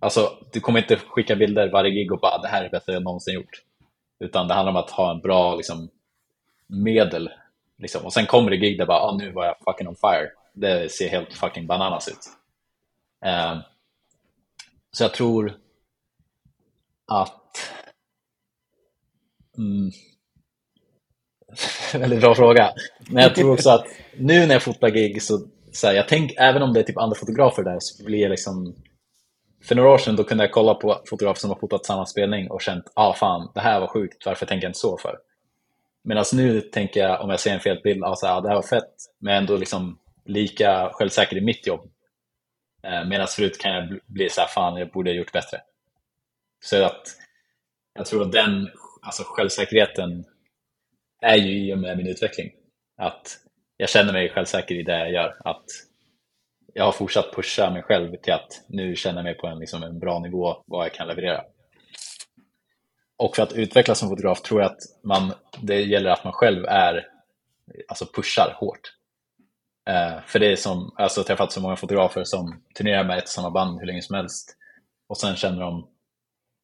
Alltså, 0.00 0.30
du 0.52 0.60
kommer 0.60 0.78
inte 0.78 0.96
skicka 0.96 1.36
bilder 1.36 1.70
varje 1.70 1.90
gig 1.90 2.12
och 2.12 2.20
bara 2.20 2.38
det 2.38 2.48
här 2.48 2.64
är 2.64 2.70
bästa 2.70 2.92
jag 2.92 3.02
någonsin 3.02 3.34
gjort. 3.34 3.62
Utan 4.24 4.48
det 4.48 4.54
handlar 4.54 4.72
om 4.72 4.76
att 4.76 4.90
ha 4.90 5.10
en 5.10 5.20
bra 5.20 5.56
liksom, 5.56 5.88
medel. 6.68 7.30
Liksom. 7.78 8.04
Och 8.04 8.12
sen 8.12 8.26
kommer 8.26 8.50
det 8.50 8.56
gig 8.56 8.78
där 8.78 8.86
bara, 8.86 9.00
ah, 9.00 9.16
nu 9.16 9.32
var 9.32 9.46
jag 9.46 9.56
fucking 9.64 9.88
on 9.88 9.96
fire. 9.96 10.30
Det 10.52 10.92
ser 10.92 11.08
helt 11.08 11.32
fucking 11.32 11.66
bananas 11.66 12.08
ut. 12.08 12.28
Eh, 13.24 13.58
så 14.90 15.04
jag 15.04 15.14
tror 15.14 15.52
att... 17.06 17.72
Mm, 19.58 19.90
väldigt 22.00 22.20
bra 22.20 22.34
fråga. 22.34 22.72
Men 23.10 23.22
jag 23.22 23.34
tror 23.34 23.52
också 23.52 23.70
att 23.70 23.86
nu 24.16 24.46
när 24.46 24.54
jag 24.54 24.62
fotar 24.62 24.88
gig 24.88 25.22
så, 25.22 25.46
så 25.72 25.86
här, 25.86 25.94
jag 25.94 26.08
tänk, 26.08 26.32
även 26.36 26.62
om 26.62 26.72
det 26.72 26.80
är 26.80 26.84
typ 26.84 26.98
andra 26.98 27.16
fotografer 27.16 27.62
där 27.62 27.76
så 27.80 28.04
blir 28.04 28.18
jag 28.18 28.30
liksom 28.30 28.74
för 29.64 29.74
några 29.74 29.90
år 29.90 29.98
sedan 29.98 30.16
då 30.16 30.24
kunde 30.24 30.44
jag 30.44 30.52
kolla 30.52 30.74
på 30.74 31.02
fotografer 31.08 31.40
som 31.40 31.50
har 31.50 31.58
fotat 31.58 31.86
samma 31.86 32.06
spelning 32.06 32.50
och 32.50 32.62
känt, 32.62 32.84
ah 32.94 33.14
fan, 33.14 33.50
det 33.54 33.60
här 33.60 33.80
var 33.80 33.86
sjukt, 33.86 34.26
varför 34.26 34.46
tänker 34.46 34.64
jag 34.64 34.70
inte 34.70 34.78
så 34.78 34.98
för? 34.98 35.18
Medan 36.08 36.18
alltså, 36.18 36.36
nu 36.36 36.60
tänker 36.60 37.00
jag, 37.00 37.20
om 37.20 37.30
jag 37.30 37.40
ser 37.40 37.54
en 37.54 37.60
fel 37.60 37.80
bild, 37.84 38.04
alltså, 38.04 38.26
ja, 38.26 38.40
det 38.40 38.48
här 38.48 38.54
var 38.54 38.62
fett, 38.62 38.94
men 39.20 39.36
ändå 39.36 39.56
liksom 39.56 39.98
lika 40.24 40.90
självsäker 40.92 41.36
i 41.36 41.40
mitt 41.40 41.66
jobb. 41.66 41.90
Eh, 42.82 43.04
Medan 43.08 43.26
förut 43.26 43.58
kan 43.60 43.72
jag 43.72 43.88
bli- 43.88 44.00
bli 44.06 44.30
så 44.30 44.40
här, 44.40 44.48
fan, 44.48 44.76
jag 44.76 44.90
borde 44.90 45.10
ha 45.10 45.14
gjort 45.14 45.32
bättre. 45.32 45.60
Så 46.64 46.84
att 46.84 47.02
jag 47.94 48.06
tror 48.06 48.22
att 48.22 48.32
den 48.32 48.68
alltså 49.02 49.22
självsäkerheten 49.26 50.24
är 51.22 51.36
ju 51.36 51.66
i 51.68 51.74
och 51.74 51.78
med 51.78 51.96
min 51.96 52.06
utveckling. 52.06 52.52
Att 52.96 53.38
jag 53.76 53.88
känner 53.88 54.12
mig 54.12 54.28
självsäker 54.28 54.74
i 54.74 54.82
det 54.82 54.98
jag 54.98 55.12
gör. 55.12 55.36
Att 55.44 55.64
jag 56.74 56.84
har 56.84 56.92
fortsatt 56.92 57.34
pusha 57.34 57.70
mig 57.70 57.82
själv 57.82 58.16
till 58.16 58.32
att 58.32 58.64
nu 58.68 58.96
känna 58.96 59.22
mig 59.22 59.34
på 59.34 59.46
en, 59.46 59.58
liksom, 59.58 59.82
en 59.82 59.98
bra 59.98 60.18
nivå 60.18 60.62
vad 60.66 60.84
jag 60.84 60.94
kan 60.94 61.08
leverera. 61.08 61.44
Och 63.18 63.36
för 63.36 63.42
att 63.42 63.52
utvecklas 63.52 63.98
som 63.98 64.08
fotograf 64.08 64.42
tror 64.42 64.60
jag 64.62 64.70
att 64.70 64.80
man, 65.04 65.32
det 65.62 65.80
gäller 65.80 66.10
att 66.10 66.24
man 66.24 66.32
själv 66.32 66.64
är, 66.64 67.06
alltså 67.88 68.06
pushar 68.14 68.56
hårt. 68.56 68.80
Eh, 69.88 70.20
för 70.26 70.38
det 70.38 70.52
är 70.52 70.56
som, 70.56 70.94
alltså 70.96 71.20
jag 71.20 71.24
har 71.24 71.26
träffat 71.26 71.52
så 71.52 71.60
många 71.60 71.76
fotografer 71.76 72.24
som 72.24 72.62
turnerar 72.76 73.04
med 73.04 73.18
ett 73.18 73.24
och 73.24 73.28
samma 73.30 73.50
band 73.50 73.78
hur 73.80 73.86
länge 73.86 74.02
som 74.02 74.16
helst 74.16 74.56
och 75.08 75.18
sen 75.18 75.36
känner 75.36 75.60
de 75.60 75.88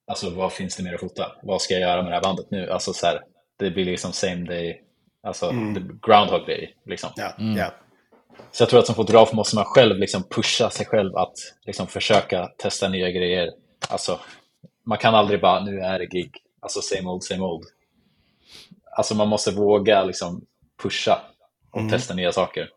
alltså 0.06 0.30
vad 0.30 0.52
finns 0.52 0.76
det 0.76 0.82
mer 0.82 0.94
att 0.94 1.00
fota? 1.00 1.32
Vad 1.42 1.62
ska 1.62 1.74
jag 1.74 1.80
göra 1.80 2.02
med 2.02 2.10
det 2.12 2.14
här 2.14 2.22
bandet 2.22 2.50
nu? 2.50 2.70
Alltså 2.70 2.92
så 2.92 3.06
här, 3.06 3.20
det 3.58 3.70
blir 3.70 3.84
liksom 3.84 4.12
same 4.12 4.44
day, 4.46 4.82
alltså 5.22 5.50
Mm. 5.50 5.98
groundhog 6.02 6.46
day 6.46 6.76
liksom. 6.86 7.10
Ja, 7.16 7.34
ja. 7.38 7.74
Så 8.52 8.62
jag 8.62 8.68
tror 8.68 8.80
att 8.80 8.86
som 8.86 8.94
fotograf 8.94 9.32
måste 9.32 9.56
man 9.56 9.64
själv 9.64 9.98
liksom 9.98 10.22
pusha 10.22 10.70
sig 10.70 10.86
själv 10.86 11.16
att 11.16 11.34
liksom 11.66 11.86
försöka 11.86 12.46
testa 12.58 12.88
nya 12.88 13.10
grejer. 13.10 13.50
Alltså, 13.88 14.20
man 14.86 14.98
kan 14.98 15.14
aldrig 15.14 15.40
bara, 15.40 15.64
nu 15.64 15.80
är 15.80 15.98
det 15.98 16.06
gig, 16.06 16.32
alltså 16.64 16.80
same 16.82 17.10
old, 17.10 17.22
same 17.22 17.42
old. 17.42 17.64
Alltså 18.96 19.14
man 19.14 19.28
måste 19.28 19.50
våga 19.50 20.04
liksom 20.04 20.46
pusha 20.82 21.22
och 21.70 21.90
testa 21.90 22.14
nya 22.14 22.32
saker. 22.32 22.70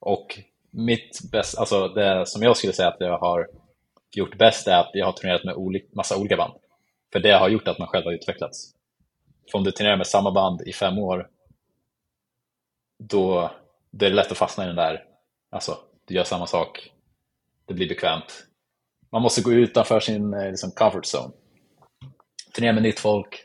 Och 0.00 0.38
mitt 0.70 1.20
bäst, 1.32 1.58
alltså 1.58 1.88
det 1.88 2.26
som 2.26 2.42
jag 2.42 2.56
skulle 2.56 2.72
säga 2.72 2.88
att 2.88 2.96
jag 3.00 3.18
har 3.18 3.48
gjort 4.14 4.38
bäst 4.38 4.66
är 4.66 4.76
att 4.76 4.90
jag 4.92 5.06
har 5.06 5.12
turnerat 5.12 5.44
med 5.44 5.54
oli 5.54 5.88
massa 5.92 6.16
olika 6.16 6.36
band. 6.36 6.54
För 7.12 7.20
det 7.20 7.30
har 7.32 7.48
gjort 7.48 7.68
att 7.68 7.78
man 7.78 7.88
själv 7.88 8.04
har 8.04 8.12
utvecklats. 8.12 8.72
För 9.50 9.58
om 9.58 9.64
du 9.64 9.70
turnerar 9.70 9.96
med 9.96 10.06
samma 10.06 10.30
band 10.30 10.62
i 10.62 10.72
fem 10.72 10.98
år, 10.98 11.28
då, 12.98 13.50
då 13.90 14.06
är 14.06 14.10
det 14.10 14.16
lätt 14.16 14.32
att 14.32 14.38
fastna 14.38 14.64
i 14.64 14.66
den 14.66 14.76
där, 14.76 15.04
alltså 15.50 15.78
du 16.06 16.14
gör 16.14 16.24
samma 16.24 16.46
sak, 16.46 16.92
det 17.66 17.74
blir 17.74 17.88
bekvämt. 17.88 18.46
Man 19.10 19.22
måste 19.22 19.42
gå 19.42 19.52
utanför 19.52 20.00
sin 20.00 20.34
eh, 20.34 20.50
liksom, 20.50 20.70
comfort 20.70 21.04
zone. 21.14 21.32
Turnera 22.54 22.72
med 22.72 22.82
nytt 22.82 23.00
folk, 23.00 23.44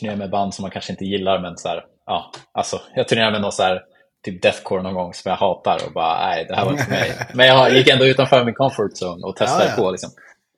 turnera 0.00 0.16
med 0.16 0.30
band 0.30 0.54
som 0.54 0.62
man 0.62 0.70
kanske 0.70 0.92
inte 0.92 1.04
gillar, 1.04 1.40
men 1.40 1.56
så 1.56 1.68
här, 1.68 1.84
ja, 2.06 2.30
alltså 2.52 2.80
jag 2.94 3.08
turnerade 3.08 3.32
med 3.32 3.40
någon 3.40 3.52
så 3.52 3.62
här, 3.62 3.82
typ 4.24 4.42
deathcore 4.42 4.82
någon 4.82 4.94
gång 4.94 5.14
som 5.14 5.30
jag 5.30 5.36
hatar 5.36 5.86
och 5.86 5.92
bara, 5.92 6.26
nej, 6.26 6.44
det 6.48 6.54
här 6.54 6.64
var 6.64 6.72
inte 6.72 6.84
för 6.84 6.90
mig. 6.90 7.12
Men 7.34 7.46
jag 7.46 7.72
gick 7.72 7.88
ändå 7.88 8.06
utanför 8.06 8.44
min 8.44 8.54
comfort 8.54 8.92
zone 9.02 9.26
och 9.26 9.36
testade 9.36 9.64
Ja, 9.64 9.70
ja. 9.76 9.82
på 9.82 9.90
liksom. 9.90 10.10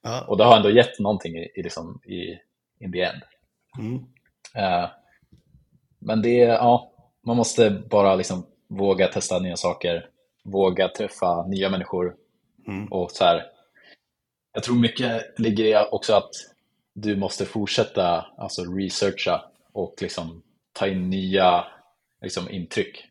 Ja. 0.02 0.24
Och 0.28 0.36
det 0.36 0.44
har 0.44 0.56
ändå 0.56 0.70
gett 0.70 0.98
någonting 0.98 1.36
i, 1.36 1.52
i, 1.54 1.62
liksom, 1.62 2.00
i 2.04 2.38
in 2.84 2.92
the 2.92 3.02
end. 3.02 3.22
Mm. 3.78 4.04
Eh, 4.54 4.88
men 5.98 6.22
det 6.22 6.42
är, 6.42 6.48
ja, 6.48 6.92
man 7.26 7.36
måste 7.36 7.70
bara 7.70 8.14
liksom 8.14 8.46
våga 8.68 9.08
testa 9.08 9.38
nya 9.38 9.56
saker, 9.56 10.06
våga 10.44 10.88
träffa 10.88 11.46
nya 11.46 11.70
människor. 11.70 12.14
Mm. 12.66 12.92
Och 12.92 13.10
så 13.10 13.24
här, 13.24 13.46
jag 14.52 14.62
tror 14.62 14.76
mycket 14.76 15.38
ligger 15.38 15.64
i 15.64 15.86
också 15.90 16.14
att 16.14 16.30
du 17.00 17.16
måste 17.16 17.44
fortsätta 17.44 18.26
alltså 18.38 18.62
researcha 18.64 19.44
och 19.72 19.94
liksom 20.00 20.42
ta 20.72 20.86
in 20.86 21.10
nya 21.10 21.64
liksom, 22.22 22.50
intryck. 22.50 23.04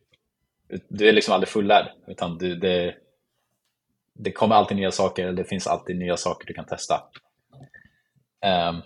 Du 0.90 1.10
är 1.10 1.14
liksom 1.14 1.34
aldrig 1.34 1.50
fullärd, 1.50 1.88
utan 2.08 2.38
du, 2.38 2.56
det, 2.56 2.96
det 4.14 4.32
kommer 4.32 4.56
alltid 4.56 4.78
nya 4.78 4.92
saker, 4.92 5.32
det 5.32 5.44
finns 5.44 5.68
alltid 5.68 5.98
nya 5.98 6.18
saker 6.18 6.48
du 6.48 6.54
kan 6.54 6.66
testa. 6.66 7.04
Um, 8.70 8.82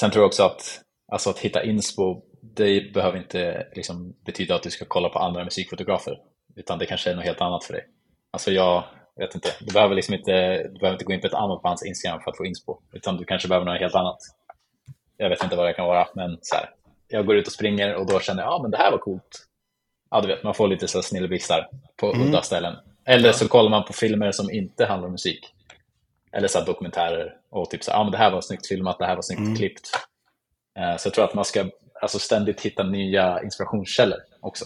sen 0.00 0.10
tror 0.10 0.22
jag 0.22 0.28
också 0.28 0.42
att, 0.42 0.80
alltså 1.12 1.30
att 1.30 1.38
hitta 1.38 1.64
inspo, 1.64 2.22
det 2.42 2.92
behöver 2.94 3.18
inte 3.18 3.66
liksom 3.74 4.16
betyda 4.24 4.54
att 4.54 4.62
du 4.62 4.70
ska 4.70 4.84
kolla 4.88 5.08
på 5.08 5.18
andra 5.18 5.44
musikfotografer, 5.44 6.18
utan 6.56 6.78
det 6.78 6.86
kanske 6.86 7.10
är 7.10 7.14
något 7.14 7.24
helt 7.24 7.40
annat 7.40 7.64
för 7.64 7.72
dig. 7.72 7.86
Alltså 8.30 8.50
jag 8.50 8.84
vet 9.26 9.34
inte, 9.34 9.54
du 9.60 9.72
behöver 9.72 9.94
liksom 9.94 10.14
inte, 10.14 10.62
du 10.62 10.78
behöver 10.78 10.92
inte 10.92 11.04
gå 11.04 11.12
in 11.12 11.20
på 11.20 11.26
ett 11.26 11.34
annat 11.34 11.62
bands 11.62 11.84
Instagram 11.86 12.20
för 12.20 12.30
att 12.30 12.36
få 12.36 12.44
inspo, 12.44 12.78
utan 12.92 13.16
du 13.16 13.24
kanske 13.24 13.48
behöver 13.48 13.66
något 13.66 13.80
helt 13.80 13.94
annat. 13.94 14.18
Jag 15.16 15.28
vet 15.28 15.42
inte 15.42 15.56
vad 15.56 15.66
det 15.66 15.72
kan 15.72 15.86
vara, 15.86 16.08
men 16.14 16.38
så 16.42 16.54
här, 16.56 16.70
jag 17.08 17.26
går 17.26 17.36
ut 17.36 17.46
och 17.46 17.52
springer 17.52 17.94
och 17.94 18.06
då 18.06 18.20
känner 18.20 18.42
jag, 18.42 18.52
ja 18.52 18.58
men 18.62 18.70
det 18.70 18.76
här 18.76 18.90
var 18.90 18.98
coolt. 18.98 19.46
Ja, 20.10 20.20
du 20.20 20.26
vet, 20.28 20.42
man 20.42 20.54
får 20.54 20.68
lite 20.68 20.88
så 20.88 21.02
snilleblixtar 21.02 21.68
på 21.96 22.12
udda 22.12 22.42
ställen. 22.42 22.76
Eller 23.04 23.32
så 23.32 23.48
kollar 23.48 23.70
man 23.70 23.84
på 23.84 23.92
filmer 23.92 24.32
som 24.32 24.50
inte 24.50 24.86
handlar 24.86 25.06
om 25.06 25.12
musik. 25.12 25.54
Eller 26.32 26.48
så 26.48 26.60
dokumentärer 26.60 27.36
och 27.50 27.70
typ 27.70 27.84
så 27.84 27.90
här, 27.90 27.98
ja 27.98 28.02
men 28.04 28.12
det 28.12 28.18
här 28.18 28.30
var 28.30 28.40
snyggt 28.40 28.66
filmat, 28.66 28.98
det 28.98 29.06
här 29.06 29.14
var 29.14 29.22
snyggt 29.22 29.58
klippt. 29.58 29.90
Eh, 30.78 30.96
Så 30.96 31.06
jag 31.06 31.14
tror 31.14 31.24
att 31.24 31.34
man 31.34 31.44
ska 31.44 31.64
alltså, 32.02 32.18
ständigt 32.18 32.60
hitta 32.60 32.82
nya 32.82 33.42
inspirationskällor 33.42 34.18
också. 34.40 34.64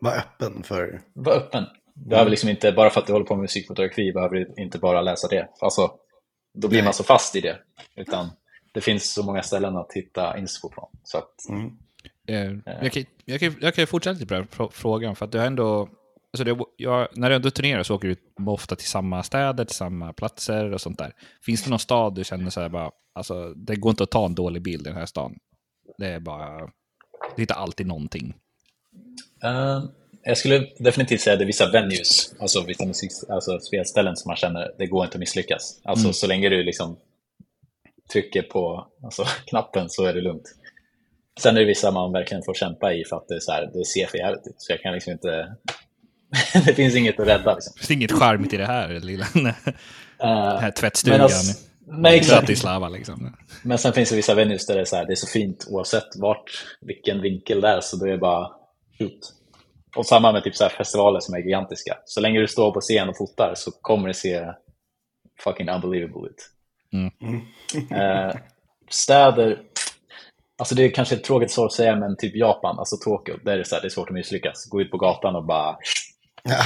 Var 0.00 0.12
öppen 0.16 0.62
för... 0.62 1.00
Var 1.14 1.32
öppen. 1.32 1.64
Du 2.02 2.08
behöver 2.08 2.30
liksom 2.30 2.48
inte, 2.48 2.72
bara 2.72 2.90
för 2.90 3.00
att 3.00 3.06
du 3.06 3.12
håller 3.12 3.26
på 3.26 3.34
med 3.34 3.42
musikfotografi, 3.42 4.12
behöver 4.12 4.34
du 4.34 4.54
inte 4.62 4.78
bara 4.78 5.00
läsa 5.02 5.28
det. 5.28 5.48
Alltså, 5.60 5.90
då 6.54 6.68
blir 6.68 6.78
Nej. 6.78 6.84
man 6.84 6.94
så 6.94 7.04
fast 7.04 7.36
i 7.36 7.40
det. 7.40 7.58
Utan 7.96 8.30
det 8.72 8.80
finns 8.80 9.12
så 9.12 9.22
många 9.22 9.42
ställen 9.42 9.76
att 9.76 9.92
hitta 9.92 10.38
inspo 10.38 10.70
från. 10.74 10.88
Så 11.02 11.18
att, 11.18 11.34
Eh, 12.26 12.52
jag, 12.82 12.92
kan, 12.92 13.04
jag, 13.24 13.40
kan, 13.40 13.54
jag 13.60 13.74
kan 13.74 13.86
fortsätta 13.86 14.12
lite 14.12 14.26
på 14.26 14.34
den 14.34 14.42
här 14.42 14.50
frå- 14.50 14.70
frågan, 14.72 15.16
för 15.16 15.24
att 15.24 15.32
du 15.32 15.38
har 15.38 15.46
ändå... 15.46 15.88
Alltså 16.32 16.44
det, 16.44 16.64
jag, 16.76 17.08
när 17.12 17.30
du 17.30 17.36
ändå 17.36 17.50
turnerar 17.50 17.82
så 17.82 17.94
åker 17.94 18.08
du 18.08 18.16
ofta 18.50 18.76
till 18.76 18.88
samma 18.88 19.22
städer, 19.22 19.64
till 19.64 19.76
samma 19.76 20.12
platser 20.12 20.72
och 20.72 20.80
sånt 20.80 20.98
där. 20.98 21.12
Finns 21.42 21.64
det 21.64 21.70
någon 21.70 21.78
stad 21.78 22.14
du 22.14 22.24
känner 22.24 22.50
så 22.50 22.60
här 22.60 22.68
bara, 22.68 22.90
alltså 23.12 23.54
det 23.54 23.76
går 23.76 23.90
inte 23.90 24.02
att 24.02 24.10
ta 24.10 24.26
en 24.26 24.34
dålig 24.34 24.62
bild 24.62 24.86
i 24.86 24.90
den 24.90 24.98
här 24.98 25.06
stan? 25.06 25.38
Det 25.98 26.06
är 26.06 26.20
bara, 26.20 26.60
du 27.36 27.42
hittar 27.42 27.54
alltid 27.54 27.86
någonting. 27.86 28.34
Eh, 29.44 29.84
jag 30.24 30.38
skulle 30.38 30.66
definitivt 30.78 31.20
säga 31.20 31.32
att 31.34 31.38
det 31.38 31.44
är 31.44 31.46
vissa 31.46 31.70
venues, 31.70 32.34
alltså 32.38 32.64
vissa 32.64 32.86
musik, 32.86 33.10
alltså 33.28 33.58
spelställen 33.60 34.16
som 34.16 34.28
man 34.28 34.36
känner 34.36 34.70
det 34.78 34.86
går 34.86 35.04
inte 35.04 35.16
att 35.16 35.20
misslyckas. 35.20 35.80
Alltså 35.84 36.12
så 36.12 36.26
länge 36.26 36.48
du 36.48 36.62
liksom 36.62 36.96
trycker 38.12 38.42
på 38.42 38.86
alltså, 39.04 39.24
knappen 39.46 39.90
så 39.90 40.04
är 40.04 40.14
det 40.14 40.20
lugnt. 40.20 40.54
Sen 41.40 41.56
är 41.56 41.60
det 41.60 41.66
vissa 41.66 41.90
man 41.90 42.12
verkligen 42.12 42.42
får 42.42 42.54
kämpa 42.54 42.92
i 42.94 43.04
för 43.04 43.16
att 43.16 43.28
det, 43.28 43.34
är 43.34 43.40
så 43.40 43.52
här, 43.52 43.70
det 43.74 43.84
ser 43.84 44.06
för 44.06 44.18
jävligt 44.18 44.46
ut. 44.46 44.54
Så 44.58 44.72
jag 44.72 44.80
kan 44.80 44.94
liksom 44.94 45.12
inte... 45.12 45.54
det 46.66 46.74
finns 46.74 46.96
inget 46.96 47.20
att 47.20 47.26
rädda. 47.26 47.54
Liksom. 47.54 47.72
Det 47.76 47.86
finns 47.86 47.90
inget 47.90 48.12
charmigt 48.12 48.52
i 48.52 48.56
det 48.56 48.66
här 48.66 48.88
lilla 49.00 49.26
Eh, 50.22 50.58
här 50.60 50.70
tvättstugan. 50.70 51.20
alltså- 51.20 51.58
nej, 51.86 52.16
exakt. 52.16 52.40
Bratislava 52.40 52.88
liksom. 52.88 53.36
Men 53.62 53.78
sen 53.78 53.92
finns 53.92 54.10
det 54.10 54.16
vissa 54.16 54.34
venues 54.34 54.66
där 54.66 54.74
det 54.74 54.80
är, 54.80 54.84
så 54.84 54.96
här, 54.96 55.06
det 55.06 55.12
är 55.12 55.16
så 55.16 55.26
fint 55.26 55.66
oavsett 55.70 56.16
vart, 56.16 56.64
vilken 56.80 57.20
vinkel 57.20 57.60
det 57.60 57.68
är, 57.68 57.80
så 57.80 57.96
då 57.96 58.06
är 58.06 58.10
det 58.10 58.18
bara 58.18 58.50
shoot. 58.98 59.32
Och 59.96 60.06
samma 60.06 60.32
med 60.32 60.44
typ 60.44 60.56
så 60.56 60.64
här 60.64 60.70
festivaler 60.70 61.20
som 61.20 61.34
är 61.34 61.38
gigantiska. 61.38 61.98
Så 62.04 62.20
länge 62.20 62.40
du 62.40 62.48
står 62.48 62.72
på 62.72 62.80
scen 62.80 63.08
och 63.08 63.16
fotar 63.16 63.52
så 63.56 63.70
kommer 63.70 64.08
det 64.08 64.14
se 64.14 64.46
fucking 65.44 65.68
unbelievable 65.68 66.28
ut. 66.28 66.48
Eh, 67.90 68.40
städer, 68.90 69.62
alltså 70.58 70.74
det 70.74 70.84
är 70.84 70.90
kanske 70.90 71.14
ett 71.14 71.24
tråkigt 71.24 71.50
svar 71.50 71.66
att 71.66 71.72
säga, 71.72 71.96
men 71.96 72.16
typ 72.16 72.36
Japan, 72.36 72.78
alltså 72.78 72.96
Tokyo, 72.96 73.36
där 73.44 73.52
är 73.52 73.58
det, 73.58 73.64
så 73.64 73.74
här, 73.74 73.82
det 73.82 73.88
är 73.88 73.90
svårt 73.90 74.08
att 74.08 74.14
misslyckas. 74.14 74.68
Gå 74.70 74.80
ut 74.80 74.90
på 74.90 74.96
gatan 74.96 75.36
och 75.36 75.44
bara... 75.44 75.76
Ja. 76.42 76.62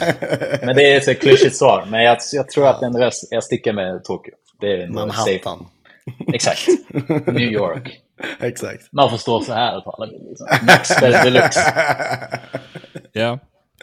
Men 0.62 0.76
det 0.76 0.92
är 0.92 1.10
ett 1.10 1.20
klyschigt 1.20 1.56
svar, 1.56 1.86
men 1.90 2.02
jag, 2.02 2.18
jag 2.32 2.48
tror 2.48 2.66
att 2.66 2.82
ändå 2.82 3.00
jag, 3.00 3.12
jag 3.30 3.44
sticker 3.44 3.72
med 3.72 4.04
Tokyo. 4.04 4.34
Det 4.60 4.72
är 4.72 4.78
ändå 4.78 5.12
safe. 5.12 5.40
Manhattan. 5.44 5.66
Exakt. 6.34 6.66
New 7.26 7.52
York. 7.52 8.00
Exakt. 8.40 8.92
Man 8.92 9.10
får 9.10 9.16
stå 9.16 9.40
så 9.40 9.52
här 9.52 9.76
och 9.76 9.84
ta 9.84 9.90
alla 9.90 10.06
bilder. 10.06 10.28
Liksom. 10.28 10.46
Maxspel 10.66 11.12
deluxe. 11.12 11.60
Ja. 13.12 13.38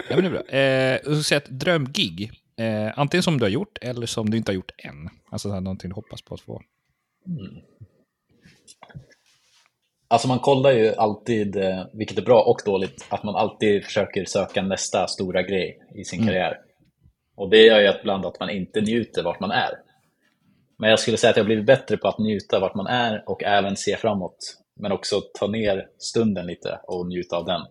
ja, 0.09 0.15
men 0.15 0.21
det 0.21 0.27
är 0.27 0.31
bra. 0.31 0.59
Eh, 0.59 1.15
så 1.15 1.23
säga 1.23 1.37
ett 1.37 1.49
drömgig. 1.49 2.31
Eh, 2.59 2.99
antingen 2.99 3.23
som 3.23 3.37
du 3.37 3.45
har 3.45 3.49
gjort 3.49 3.77
eller 3.81 4.05
som 4.05 4.29
du 4.29 4.37
inte 4.37 4.51
har 4.51 4.55
gjort 4.55 4.71
än. 4.77 5.09
Alltså 5.29 5.49
så 5.49 5.53
här, 5.53 5.61
någonting 5.61 5.89
du 5.89 5.95
hoppas 5.95 6.21
på 6.21 6.33
att 6.33 6.41
få. 6.41 6.61
Alltså 10.07 10.27
man 10.27 10.39
kollar 10.39 10.71
ju 10.71 10.95
alltid, 10.95 11.55
eh, 11.55 11.85
vilket 11.93 12.17
är 12.17 12.21
bra 12.21 12.41
och 12.41 12.61
dåligt, 12.65 13.05
att 13.09 13.23
man 13.23 13.35
alltid 13.35 13.85
försöker 13.85 14.25
söka 14.25 14.61
nästa 14.61 15.07
stora 15.07 15.41
grej 15.41 15.79
i 15.95 16.03
sin 16.03 16.25
karriär. 16.25 16.57
Och 17.35 17.49
det 17.49 17.65
gör 17.65 17.79
ju 17.79 17.87
att 17.87 17.99
ibland 17.99 18.25
att 18.25 18.39
man 18.39 18.49
inte 18.49 18.81
njuter 18.81 19.23
vart 19.23 19.39
man 19.39 19.51
är. 19.51 19.71
Men 20.77 20.89
jag 20.89 20.99
skulle 20.99 21.17
säga 21.17 21.31
att 21.31 21.37
jag 21.37 21.43
har 21.43 21.47
blivit 21.47 21.65
bättre 21.65 21.97
på 21.97 22.07
att 22.07 22.19
njuta 22.19 22.59
vart 22.59 22.75
man 22.75 22.87
är 22.87 23.23
och 23.29 23.43
även 23.43 23.77
se 23.77 23.97
framåt. 23.97 24.57
Men 24.75 24.91
också 24.91 25.21
ta 25.39 25.47
ner 25.47 25.87
stunden 25.97 26.45
lite 26.45 26.79
och 26.83 27.07
njuta 27.07 27.37
av 27.37 27.45
den. 27.45 27.61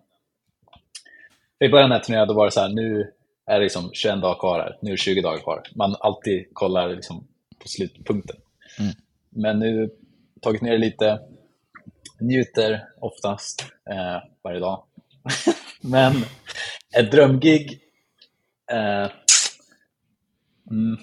I 1.58 1.68
början 1.68 1.90
jag 1.90 2.04
turnerade 2.04 2.26
då 2.26 2.34
var 2.34 2.44
det 2.44 2.50
så 2.50 2.60
här, 2.60 2.68
nu 2.68 3.12
är 3.46 3.58
det 3.58 3.64
liksom 3.64 3.90
21 3.92 4.20
dagar 4.20 4.38
kvar 4.38 4.58
här, 4.58 4.78
nu 4.82 4.90
är 4.90 4.92
det 4.92 4.98
20 4.98 5.20
dagar 5.20 5.38
kvar. 5.38 5.62
Man 5.74 5.96
alltid 6.00 6.46
kollar 6.52 6.88
liksom 6.88 7.26
på 7.58 7.68
slutpunkten. 7.68 8.36
Men 9.30 9.58
nu 9.58 9.90
tagit 10.40 10.62
ner 10.62 10.72
det 10.72 10.78
lite, 10.78 11.20
njuter 12.20 12.88
oftast 13.00 13.66
eh, 13.90 14.22
varje 14.42 14.60
dag. 14.60 14.84
Men 15.80 16.12
ett 16.96 17.10
drömgig, 17.10 17.80
eh, 18.70 19.10
mm, 20.70 20.98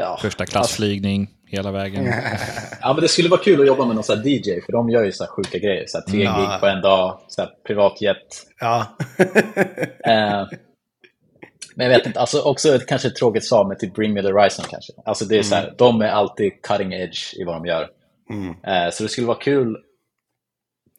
ja, 0.00 0.18
Första 0.22 0.46
klassflygning 0.46 1.28
hela 1.46 1.72
vägen. 1.72 2.04
Ja, 2.82 2.92
men 2.92 3.02
det 3.02 3.08
skulle 3.08 3.28
vara 3.28 3.40
kul 3.40 3.60
att 3.60 3.66
jobba 3.66 3.84
med 3.84 3.94
någon 3.94 4.04
sån 4.04 4.18
här 4.18 4.26
DJ, 4.26 4.60
för 4.60 4.72
de 4.72 4.90
gör 4.90 5.04
ju 5.04 5.12
så 5.12 5.24
här 5.24 5.30
sjuka 5.30 5.58
grejer. 5.58 5.84
Så 5.86 5.98
här 5.98 6.04
tre 6.04 6.22
Ja. 6.24 6.40
gig 6.52 6.60
på 6.60 6.66
en 6.66 6.80
dag, 6.82 7.20
så 7.28 7.42
här 7.42 7.50
privatjet. 7.66 8.46
Ja. 8.60 8.86
Eh, 10.06 10.46
men 11.74 11.86
jag 11.90 11.98
vet 11.98 12.06
inte, 12.06 12.20
alltså 12.20 12.40
också 12.42 12.74
ett, 12.74 12.86
kanske 12.86 13.08
ett 13.08 13.16
tråkigt 13.16 13.44
svar 13.44 13.68
med 13.68 13.78
typ 13.78 13.94
Bring 13.94 14.12
Me 14.14 14.22
The 14.22 14.28
Horizon 14.32 14.64
kanske. 14.70 14.92
Alltså 15.04 15.24
det 15.24 15.38
är 15.38 15.42
så 15.42 15.54
här, 15.54 15.74
de 15.78 16.00
är 16.00 16.08
alltid 16.08 16.52
cutting 16.62 16.92
edge 16.92 17.34
i 17.40 17.44
vad 17.44 17.54
de 17.56 17.66
gör. 17.66 17.82
Eh, 18.66 18.90
så 18.92 19.02
det 19.02 19.08
skulle 19.08 19.26
vara 19.26 19.38
kul, 19.38 19.76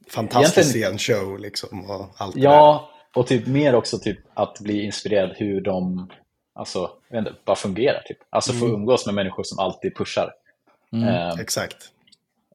Fantastisk 0.09 0.75
Egentligen- 0.75 0.97
scenshow 0.97 1.39
liksom. 1.39 1.89
Och 1.91 2.09
allt 2.17 2.35
det 2.35 2.41
ja, 2.41 2.89
och 3.15 3.27
typ 3.27 3.47
mer 3.47 3.75
också 3.75 3.99
typ 3.99 4.19
att 4.33 4.59
bli 4.59 4.85
inspirerad 4.85 5.31
hur 5.35 5.61
de, 5.61 6.09
alltså, 6.53 6.91
jag 7.09 7.21
vet 7.21 7.27
inte, 7.27 7.39
bara 7.45 7.55
fungerar 7.55 8.01
typ. 8.05 8.17
Alltså 8.29 8.53
få 8.53 8.65
umgås 8.65 9.05
med 9.05 9.15
människor 9.15 9.43
som 9.43 9.59
alltid 9.59 9.95
pushar. 9.95 10.33
Eh. 10.93 11.39
Exakt. 11.39 11.77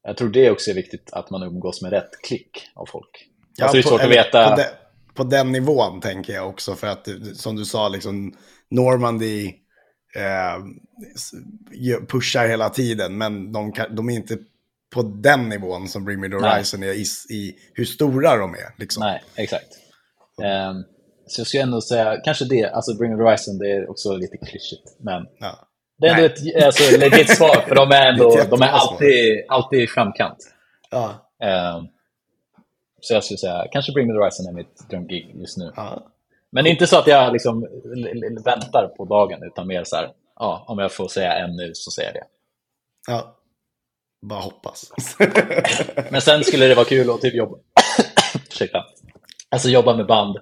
jag 0.03 0.17
tror 0.17 0.29
det 0.29 0.51
också 0.51 0.71
är 0.71 0.75
viktigt 0.75 1.13
att 1.13 1.31
man 1.31 1.43
umgås 1.43 1.83
med 1.83 1.91
rätt 1.93 2.11
klick 2.23 2.71
av 2.75 2.87
folk. 2.87 3.29
Ja, 3.57 3.65
alltså 3.65 3.75
det 3.77 3.81
är 3.81 3.83
på- 3.83 3.89
svårt 3.89 4.01
att 4.01 4.07
eller 4.07 4.25
veta. 4.25 4.51
På, 4.51 4.57
de, 4.57 4.65
på 5.15 5.25
den 5.25 5.53
nivån 5.53 6.01
tänker 6.01 6.33
jag 6.33 6.49
också, 6.49 6.75
för 6.75 6.87
att 6.87 7.09
som 7.35 7.57
du 7.57 7.65
sa, 7.65 7.89
liksom 7.89 8.35
Normandy 8.69 9.47
eh, 10.17 12.05
pushar 12.09 12.49
hela 12.49 12.69
tiden, 12.71 13.19
men 13.19 13.53
de, 13.53 13.73
kan, 13.73 13.95
de 13.95 14.11
är 14.11 14.15
inte 14.15 14.39
på 14.95 15.03
den 15.03 15.49
nivån 15.49 15.89
som 15.89 16.05
Bring 16.05 16.21
Me 16.21 16.29
The 16.29 16.35
Nej. 16.37 16.51
Horizon 16.55 16.83
är 16.83 16.93
i, 16.93 17.05
i 17.37 17.57
hur 17.75 17.85
stora 17.85 18.37
de 18.37 18.55
är. 18.55 18.75
Liksom. 18.79 19.01
Nej, 19.01 19.23
exakt. 19.35 19.69
Ehm, 20.43 20.85
så 21.27 21.41
jag 21.41 21.47
skulle 21.47 21.63
ändå 21.63 21.81
säga, 21.81 22.21
kanske 22.25 22.45
det, 22.45 22.65
alltså 22.65 22.95
Bring 22.95 23.17
The 23.17 23.23
Horizon, 23.23 23.59
det 23.59 23.71
är 23.73 23.91
också 23.91 24.17
lite 24.17 24.37
klyschigt. 24.37 24.97
Men 24.99 25.27
Ja. 25.39 25.59
det 25.99 26.07
är 26.07 26.15
ändå 26.15 26.25
ett 26.27 26.65
alltså, 26.65 26.99
legit 26.99 27.37
svar, 27.37 27.65
för 27.69 27.75
de 27.75 27.91
är, 27.91 28.07
ändå, 28.13 28.39
är 28.39 28.47
de 28.51 28.63
är 28.63 28.67
alltid, 28.69 29.45
alltid 29.49 29.81
i 29.81 29.87
framkant. 29.87 30.39
Ja. 30.91 31.31
Ehm, 31.43 31.87
så 33.01 33.15
jag 33.15 33.25
skulle 33.25 33.39
säga, 33.39 33.67
kanske 33.73 33.93
Bring 33.93 34.09
The 34.09 34.13
Horizon 34.15 34.47
är 34.49 34.53
mitt 34.53 34.89
drömgig 34.91 35.33
just 35.35 35.57
nu. 35.57 35.73
Ja. 35.77 36.07
Men 36.53 36.67
inte 36.67 36.87
så 36.87 36.99
att 36.99 37.07
jag 37.07 37.33
liksom 37.33 37.61
väntar 38.45 38.89
på 38.97 39.05
dagen, 39.05 39.43
utan 39.43 39.67
mer 39.67 39.85
så 39.85 39.97
här, 39.97 40.11
ja, 40.37 40.65
om 40.69 40.79
jag 40.79 40.93
får 40.93 41.09
säga 41.09 41.33
en 41.33 41.57
nu 41.57 41.71
så 41.75 41.91
säger 41.91 42.09
jag 42.09 42.23
det. 42.23 42.27
ja. 43.13 43.33
Bara 44.23 44.41
hoppas. 44.41 44.91
Men 46.11 46.21
sen 46.21 46.45
skulle 46.45 46.67
det 46.67 46.75
vara 46.75 46.87
kul 46.87 47.11
att 47.11 47.21
typ 47.21 47.35
jobba, 47.35 47.57
Ursäkta. 48.51 48.85
alltså 49.49 49.69
jobba 49.69 49.97
med 49.97 50.07
band 50.07 50.37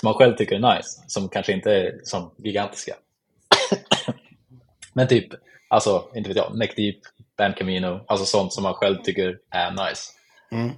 som 0.00 0.06
man 0.06 0.14
själv 0.14 0.36
tycker 0.36 0.56
är 0.56 0.76
nice, 0.76 1.00
som 1.06 1.28
kanske 1.28 1.52
inte 1.52 1.72
är 1.72 2.00
som 2.04 2.30
gigantiska. 2.38 2.94
Men 4.92 5.08
typ, 5.08 5.28
alltså, 5.68 6.04
inte 6.14 6.28
vet 6.28 6.36
jag, 6.36 6.56
Neck 6.58 6.76
Deep, 6.76 6.96
Band 7.38 7.56
Camino, 7.56 8.00
alltså 8.06 8.26
sånt 8.26 8.52
som 8.52 8.62
man 8.62 8.74
själv 8.74 8.96
tycker 9.04 9.38
är 9.50 9.70
nice. 9.70 10.02
Mm. 10.52 10.70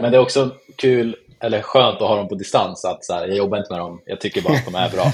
Men 0.00 0.10
det 0.12 0.16
är 0.18 0.22
också 0.22 0.50
kul, 0.76 1.16
eller 1.40 1.62
skönt 1.62 1.94
att 2.02 2.08
ha 2.08 2.16
dem 2.16 2.28
på 2.28 2.34
distans, 2.34 2.84
att 2.84 3.04
så 3.04 3.12
här, 3.14 3.28
jag 3.28 3.36
jobbar 3.36 3.58
inte 3.58 3.72
med 3.72 3.80
dem, 3.80 4.02
jag 4.06 4.20
tycker 4.20 4.42
bara 4.42 4.54
att 4.54 4.64
de 4.64 4.74
är 4.74 4.90
bra. 4.90 5.04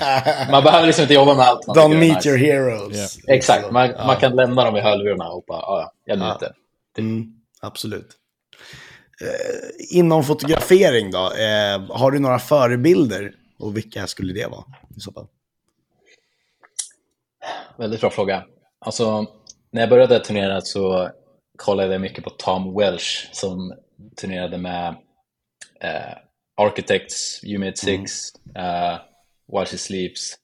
Man 0.52 0.64
behöver 0.64 0.86
liksom 0.86 1.02
inte 1.02 1.14
jobba 1.14 1.34
med 1.34 1.46
allt 1.46 1.66
man 1.66 1.76
Don't 1.76 1.98
meet 1.98 2.14
nice. 2.16 2.28
your 2.28 2.38
heroes. 2.38 3.18
Exakt, 3.28 3.70
man, 3.72 3.90
Ja. 3.90 4.06
man 4.06 4.16
kan 4.16 4.36
lämna 4.36 4.64
dem 4.64 4.76
i 4.76 4.80
hörlurarna 4.80 5.28
och 5.28 5.44
bara, 5.46 5.60
ja, 5.60 5.80
ja, 5.80 5.92
jag 6.04 6.18
Ja. 6.18 6.32
njuter. 6.32 6.52
Mm, 6.98 7.26
absolut. 7.60 8.08
Eh, 9.20 9.98
inom 9.98 10.24
fotografering 10.24 11.10
då, 11.10 11.18
eh, 11.18 11.96
har 11.96 12.10
du 12.10 12.18
några 12.18 12.38
förebilder? 12.38 13.34
Och 13.58 13.76
vilka 13.76 14.06
skulle 14.06 14.32
det 14.32 14.46
vara 14.46 14.64
i 14.96 15.00
så 15.00 15.12
fall? 15.12 15.26
Väldigt 17.76 18.00
bra 18.00 18.10
fråga. 18.10 18.44
Alltså, 18.78 19.26
när 19.70 19.80
jag 19.80 19.90
började 19.90 20.20
turnera 20.20 20.60
så 20.60 21.10
kollade 21.58 21.92
jag 21.92 22.00
mycket 22.00 22.24
på 22.24 22.30
Tom 22.30 22.76
Welsh 22.76 23.28
som 23.32 23.74
turnerade 24.20 24.58
med 24.58 24.88
eh, 25.80 26.16
Architects, 26.56 27.44
You 27.44 27.58
Made 27.58 27.76
Six, 27.76 28.12
eh, 28.56 28.98
While 29.52 29.66
She 29.66 29.78
Sleeps. 29.78 30.34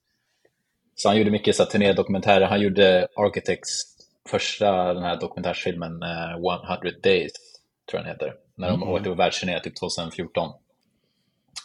Så 0.94 1.08
han 1.08 1.18
gjorde 1.18 1.30
mycket 1.30 1.56
så 1.56 1.62
här, 1.62 1.70
turnédokumentärer. 1.70 2.46
Han 2.46 2.60
gjorde 2.60 3.08
Architects 3.16 3.82
första 4.28 4.94
den 4.94 5.02
här 5.02 5.20
dokumentärsfilmen 5.20 6.02
eh, 6.02 6.30
100 6.30 6.98
Days, 7.02 7.32
tror 7.90 7.98
jag 7.98 8.04
den 8.04 8.12
heter, 8.12 8.34
när 8.60 8.70
de 8.70 8.82
åkte 8.82 9.08
på 9.08 9.14
världsturné 9.14 9.60
typ 9.60 9.76
2014. 9.76 10.52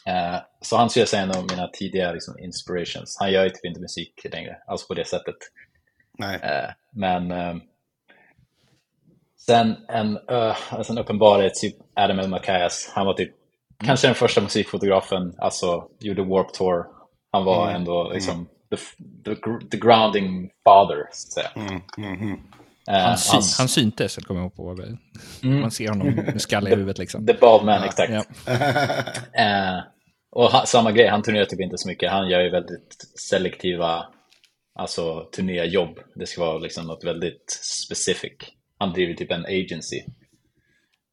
Eh, 0.07 0.39
så 0.61 0.77
han 0.77 0.89
skulle 0.89 1.05
säga 1.05 1.23
en 1.23 1.31
av 1.31 1.45
mina 1.51 1.67
tidiga 1.67 2.11
liksom, 2.11 2.39
inspirations. 2.39 3.17
Han 3.19 3.31
gör 3.31 3.43
ju 3.43 3.49
typ 3.49 3.65
inte 3.65 3.79
musik 3.79 4.25
längre, 4.31 4.57
alltså 4.67 4.87
på 4.87 4.93
det 4.93 5.07
sättet. 5.07 5.35
Nej. 6.17 6.39
Eh, 6.43 6.69
men 6.91 7.31
eh, 7.31 7.55
sen 9.45 9.75
en, 9.87 10.17
uh, 10.17 10.73
alltså 10.73 10.93
en 10.93 10.99
uppenbarhet, 10.99 11.53
typ 11.53 11.75
Adam 11.93 12.19
L. 12.19 12.29
Macias. 12.29 12.91
Han 12.95 13.05
var 13.05 13.13
typ 13.13 13.31
kanske 13.85 14.07
den 14.07 14.15
första 14.15 14.41
musikfotografen, 14.41 15.35
alltså 15.37 15.87
gjorde 15.99 16.23
Warp 16.23 16.53
Tour. 16.53 16.85
Han 17.31 17.45
var 17.45 17.69
ändå 17.71 18.11
liksom 18.13 18.47
the, 18.69 18.77
the, 19.25 19.41
gr- 19.41 19.69
the 19.69 19.77
grounding 19.77 20.49
father, 20.63 21.07
så 21.11 21.27
att 21.27 21.33
säga. 21.33 21.81
Mm, 22.87 22.99
mm, 22.99 23.01
mm. 23.01 23.03
Eh, 23.03 23.07
Han, 23.07 23.17
syn, 23.17 23.35
hans- 23.35 23.57
han 23.59 23.67
syntes, 23.67 24.15
kommer 24.15 24.41
jag 24.41 24.45
ihåg 24.45 24.55
på. 24.55 24.85
Man 25.47 25.71
ser 25.71 25.89
honom 25.89 26.07
med 26.15 26.41
skalle 26.41 26.69
i 26.69 26.75
huvudet 26.75 26.97
liksom. 26.97 27.25
The 27.25 27.33
Bald 27.33 27.65
Man, 27.65 27.83
exakt. 27.83 28.13
Ja. 28.13 28.23
Eh, 29.43 29.79
och 30.31 30.43
ha, 30.51 30.65
samma 30.65 30.91
grej, 30.91 31.07
han 31.07 31.21
turnerar 31.21 31.45
typ 31.45 31.59
inte 31.59 31.77
så 31.77 31.87
mycket. 31.87 32.11
Han 32.11 32.29
gör 32.29 32.41
ju 32.41 32.49
väldigt 32.49 32.95
selektiva 33.29 34.05
alltså, 34.79 35.23
turnéjobb. 35.35 35.99
Det 36.15 36.25
ska 36.25 36.41
vara 36.45 36.57
liksom 36.57 36.87
något 36.87 37.03
väldigt 37.03 37.59
specific. 37.87 38.33
Han 38.79 38.93
driver 38.93 39.13
typ 39.13 39.31
en 39.31 39.45
agency. 39.45 39.97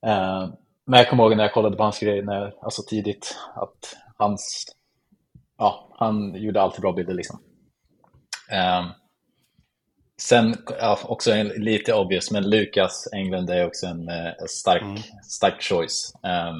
Eh, 0.06 0.48
men 0.86 0.98
jag 0.98 1.10
kommer 1.10 1.22
ihåg 1.24 1.36
när 1.36 1.44
jag 1.44 1.52
kollade 1.52 1.76
på 1.76 1.82
hans 1.82 1.98
grejer 1.98 2.22
när, 2.22 2.64
alltså 2.64 2.82
tidigt, 2.82 3.36
att 3.54 3.96
hans, 4.18 4.64
ja, 5.58 5.96
han 5.98 6.34
gjorde 6.42 6.62
alltid 6.62 6.80
bra 6.80 6.92
bilder 6.92 7.14
liksom. 7.14 7.38
Eh, 8.52 8.86
sen, 10.20 10.56
ja, 10.80 10.98
också 11.04 11.32
en, 11.32 11.48
lite 11.48 11.94
obvious, 11.94 12.30
men 12.30 12.50
Lucas 12.50 13.08
Englund 13.12 13.50
är 13.50 13.66
också 13.66 13.86
en 13.86 14.08
eh, 14.08 14.32
stark, 14.48 14.82
stark 15.24 15.62
choice. 15.62 16.14
Eh, 16.24 16.52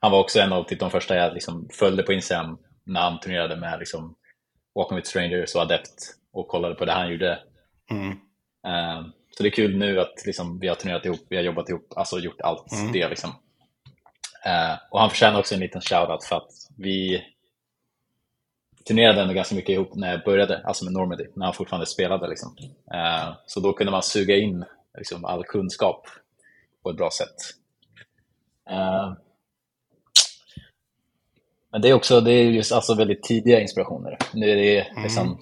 han 0.00 0.12
var 0.12 0.20
också 0.20 0.40
en 0.40 0.52
av 0.52 0.64
typ, 0.64 0.80
de 0.80 0.90
första 0.90 1.16
jag 1.16 1.34
liksom 1.34 1.68
följde 1.72 2.02
på 2.02 2.12
Instagram 2.12 2.58
när 2.84 3.00
han 3.00 3.20
turnerade 3.20 3.56
med 3.56 3.78
liksom, 3.78 4.14
Walking 4.74 4.96
with 4.96 5.08
Strangers 5.08 5.54
och 5.54 5.62
Adept 5.62 6.14
och 6.32 6.48
kollade 6.48 6.74
på 6.74 6.84
det 6.84 6.92
han 6.92 7.10
gjorde. 7.10 7.38
Mm. 7.90 8.10
Eh, 8.66 9.06
så 9.36 9.42
det 9.42 9.48
är 9.48 9.50
kul 9.50 9.76
nu 9.76 10.00
att 10.00 10.26
liksom, 10.26 10.58
vi 10.58 10.68
har 10.68 10.74
turnerat 10.74 11.04
ihop, 11.04 11.26
vi 11.28 11.36
har 11.36 11.42
jobbat 11.42 11.68
ihop, 11.68 11.92
alltså 11.96 12.18
gjort 12.18 12.40
allt 12.40 12.92
det. 12.92 13.08
Liksom. 13.08 13.30
Eh, 14.44 14.78
och 14.90 15.00
han 15.00 15.10
förtjänar 15.10 15.38
också 15.38 15.54
en 15.54 15.60
liten 15.60 15.80
shoutout 15.80 16.24
för 16.24 16.36
att 16.36 16.50
vi 16.76 17.24
turnerade 18.88 19.22
ändå 19.22 19.34
ganska 19.34 19.54
mycket 19.54 19.72
ihop 19.72 19.94
när 19.94 20.10
jag 20.10 20.24
började, 20.24 20.62
alltså 20.64 20.84
med 20.84 20.92
Normandy, 20.92 21.24
när 21.34 21.44
han 21.44 21.54
fortfarande 21.54 21.86
spelade. 21.86 22.28
Liksom. 22.28 22.56
Eh, 22.94 23.34
så 23.46 23.60
då 23.60 23.72
kunde 23.72 23.90
man 23.90 24.02
suga 24.02 24.36
in 24.36 24.64
liksom, 24.98 25.24
all 25.24 25.44
kunskap 25.44 26.06
på 26.82 26.90
ett 26.90 26.96
bra 26.96 27.10
sätt. 27.10 27.36
Eh, 28.70 29.12
men 31.72 31.82
det 31.82 31.88
är 31.88 31.94
också 31.94 32.20
det 32.20 32.32
är 32.32 32.44
just 32.44 32.72
alltså 32.72 32.94
väldigt 32.94 33.22
tidiga 33.22 33.60
inspirationer. 33.60 34.18
Nu 34.34 34.50
är 34.50 34.56
det, 34.56 35.02
liksom, 35.02 35.38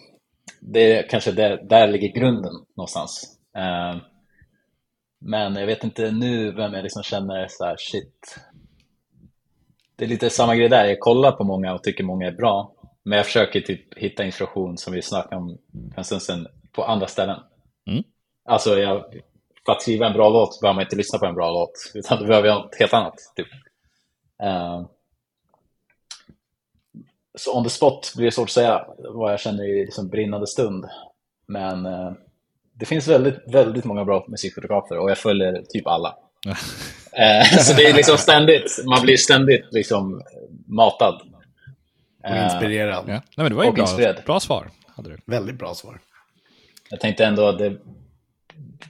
det 0.61 0.97
är 0.97 1.09
kanske 1.09 1.33
där, 1.33 1.63
där 1.63 1.89
ligger 1.89 2.09
grunden 2.09 2.53
någonstans. 2.77 3.39
Eh, 3.57 3.97
men 5.19 5.57
jag 5.57 5.67
vet 5.67 5.85
inte 5.85 6.11
nu 6.11 6.53
vem 6.53 6.75
jag 6.75 6.83
liksom 6.83 7.03
känner 7.03 7.47
så 7.51 7.65
här, 7.65 7.77
shit. 7.79 8.39
Det 9.97 10.05
är 10.05 10.09
lite 10.09 10.31
samma 10.31 10.57
grej 10.57 10.69
där, 10.69 10.85
jag 10.85 11.01
kollar 11.01 11.33
på 11.33 11.45
många 11.45 11.75
och 11.75 11.83
tycker 11.83 12.05
många 12.05 12.27
är 12.27 12.33
bra. 12.33 12.76
Men 13.07 13.17
jag 13.17 13.27
försöker 13.27 13.61
typ 13.61 13.99
hitta 13.99 14.25
inspiration 14.25 14.79
som 14.79 14.93
vi 14.93 15.03
snackade 15.03 15.37
om 15.37 15.59
för 15.95 15.99
en 15.99 16.05
stund 16.05 16.23
sedan 16.23 16.47
på 16.73 16.85
andra 16.85 17.07
ställen. 17.07 17.41
Mm. 17.87 18.03
Alltså 18.45 18.79
jag, 18.79 19.05
för 19.67 19.73
att 19.73 19.83
skriva 19.83 20.07
en 20.07 20.13
bra 20.13 20.29
låt 20.29 20.61
behöver 20.61 20.75
man 20.75 20.85
inte 20.85 20.97
lyssna 20.97 21.19
på 21.19 21.27
en 21.27 21.35
bra 21.35 21.51
låt, 21.51 21.93
utan 21.95 22.19
då 22.19 22.27
behöver 22.27 22.49
jag 22.49 22.63
något 22.63 22.77
helt 22.79 22.93
annat. 22.93 23.15
Typ. 23.37 23.47
Eh, 24.43 24.87
så 27.39 27.59
on 27.59 27.65
the 27.65 27.71
spot 27.71 28.13
blir 28.17 28.25
det 28.25 28.33
svårt 28.33 28.49
att 28.49 28.51
säga 28.51 28.87
vad 28.99 29.33
jag 29.33 29.41
känner 29.41 29.65
i 29.65 29.85
liksom 29.85 30.09
brinnande 30.09 30.47
stund. 30.47 30.85
Men 31.47 31.87
eh, 31.87 32.13
det 32.73 32.87
finns 32.87 33.09
väldigt, 33.09 33.39
väldigt 33.47 33.85
många 33.85 34.05
bra 34.05 34.25
musikfotografer 34.29 34.99
och 34.99 35.11
jag 35.11 35.19
följer 35.19 35.63
typ 35.69 35.87
alla. 35.87 36.17
Eh, 37.19 37.59
så 37.59 37.77
det 37.77 37.85
är 37.85 37.95
liksom 37.95 38.19
ständigt, 38.19 38.85
man 38.87 39.03
blir 39.03 39.17
ständigt 39.17 39.67
liksom 39.71 40.23
matad. 40.67 41.36
Och 42.31 42.37
Eh, 42.37 42.45
inspirerad. 42.45 43.05
Ja. 43.07 43.13
Nej, 43.13 43.23
men 43.37 43.49
det 43.49 43.55
var 43.55 43.65
ju 43.65 43.73
bra, 43.73 43.83
inspirerad. 43.83 44.23
bra 44.27 44.41
svar. 44.41 44.71
Hade 44.97 45.11
du. 45.11 45.19
Väldigt 45.27 45.59
bra 45.59 45.75
svar. 45.75 46.01
Jag 46.91 47.01
tänkte 47.01 47.25
ändå 47.25 47.49
att 47.49 47.59
det 47.59 47.67
är 47.67 47.79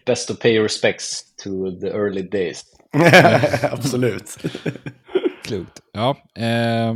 best 0.05 0.29
to 0.29 0.35
pay 0.35 0.59
respects 0.61 1.23
to 1.45 1.81
the 1.81 1.87
early 1.87 2.23
days. 2.23 2.65
Absolut. 3.73 4.37
Klokt. 5.45 5.81
Ja, 5.93 6.17
eh, 6.39 6.95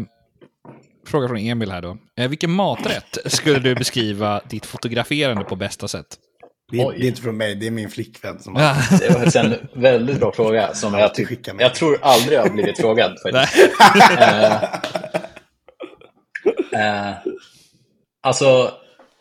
fråga 1.06 1.28
från 1.28 1.38
Emil 1.38 1.70
här 1.70 1.82
då. 1.82 1.98
Eh, 2.18 2.28
vilken 2.28 2.50
maträtt 2.50 3.18
skulle 3.26 3.58
du 3.58 3.74
beskriva 3.74 4.40
ditt 4.48 4.66
fotograferande 4.66 5.44
på 5.44 5.56
bästa 5.56 5.88
sätt? 5.88 6.06
Det 6.72 6.80
är, 6.80 6.92
det 6.92 7.04
är 7.04 7.08
inte 7.08 7.22
från 7.22 7.36
mig, 7.36 7.54
det 7.54 7.66
är 7.66 7.70
min 7.70 7.90
flickvän 7.90 8.38
som 8.40 8.56
har... 8.56 8.62
Ja. 8.62 8.76
Det 9.00 9.10
var 9.10 9.44
en 9.44 9.54
väldigt 9.74 10.20
bra 10.20 10.32
fråga 10.32 10.74
som 10.74 10.94
jag, 10.94 11.10
med. 11.54 11.64
jag 11.64 11.74
tror 11.74 11.98
aldrig 12.02 12.38
jag 12.38 12.42
har 12.42 12.50
blivit 12.50 12.80
frågad. 12.80 13.16
Eh, 16.72 17.12
alltså, 18.22 18.72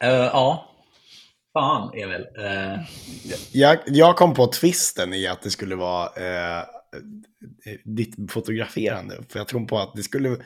eh, 0.03 0.09
ja. 0.09 0.65
Fan, 1.53 1.91
Emil. 1.93 2.25
Eh, 2.39 2.79
Jag, 3.51 3.77
jag 3.85 4.15
kom 4.15 4.33
på 4.33 4.47
twisten 4.47 5.13
i 5.13 5.27
att 5.27 5.41
det 5.41 5.49
skulle 5.49 5.75
vara 5.75 6.05
eh, 6.05 6.63
ditt 7.83 8.31
fotograferande. 8.31 9.17
För 9.29 9.39
jag 9.39 9.47
tror 9.47 9.65
på 9.65 9.79
att 9.79 9.93
det 9.95 10.03
skulle... 10.03 10.37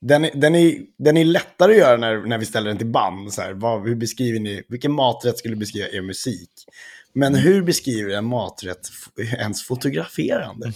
Den 0.00 0.24
är, 0.24 0.30
den, 0.34 0.54
är, 0.54 0.74
den 0.98 1.16
är 1.16 1.24
lättare 1.24 1.72
att 1.72 1.78
göra 1.78 1.96
när, 1.96 2.16
när 2.26 2.38
vi 2.38 2.46
ställer 2.46 2.68
den 2.68 2.78
till 2.78 2.86
band. 2.86 3.32
Så 3.32 3.42
här, 3.42 3.52
vad, 3.52 3.82
hur 3.82 3.94
beskriver 3.94 4.40
ni, 4.40 4.62
vilken 4.68 4.92
maträtt 4.92 5.38
skulle 5.38 5.56
beskriva 5.56 5.88
er 5.88 6.00
musik? 6.02 6.50
Men 7.12 7.34
hur 7.34 7.62
beskriver 7.62 8.14
en 8.14 8.24
maträtt 8.24 8.88
ens 9.38 9.62
fotograferande? 9.62 10.72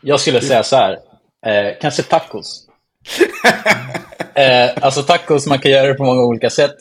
Jag 0.00 0.20
skulle 0.20 0.40
säga 0.40 0.62
så 0.62 0.76
här, 0.76 0.98
eh, 1.46 1.74
kanske 1.80 2.02
tacos. 2.02 2.66
eh, 4.38 4.70
alltså 4.84 5.02
tacos, 5.02 5.46
man 5.46 5.58
kan 5.58 5.70
göra 5.70 5.86
det 5.86 5.94
på 5.94 6.04
många 6.04 6.22
olika 6.22 6.50
sätt. 6.50 6.76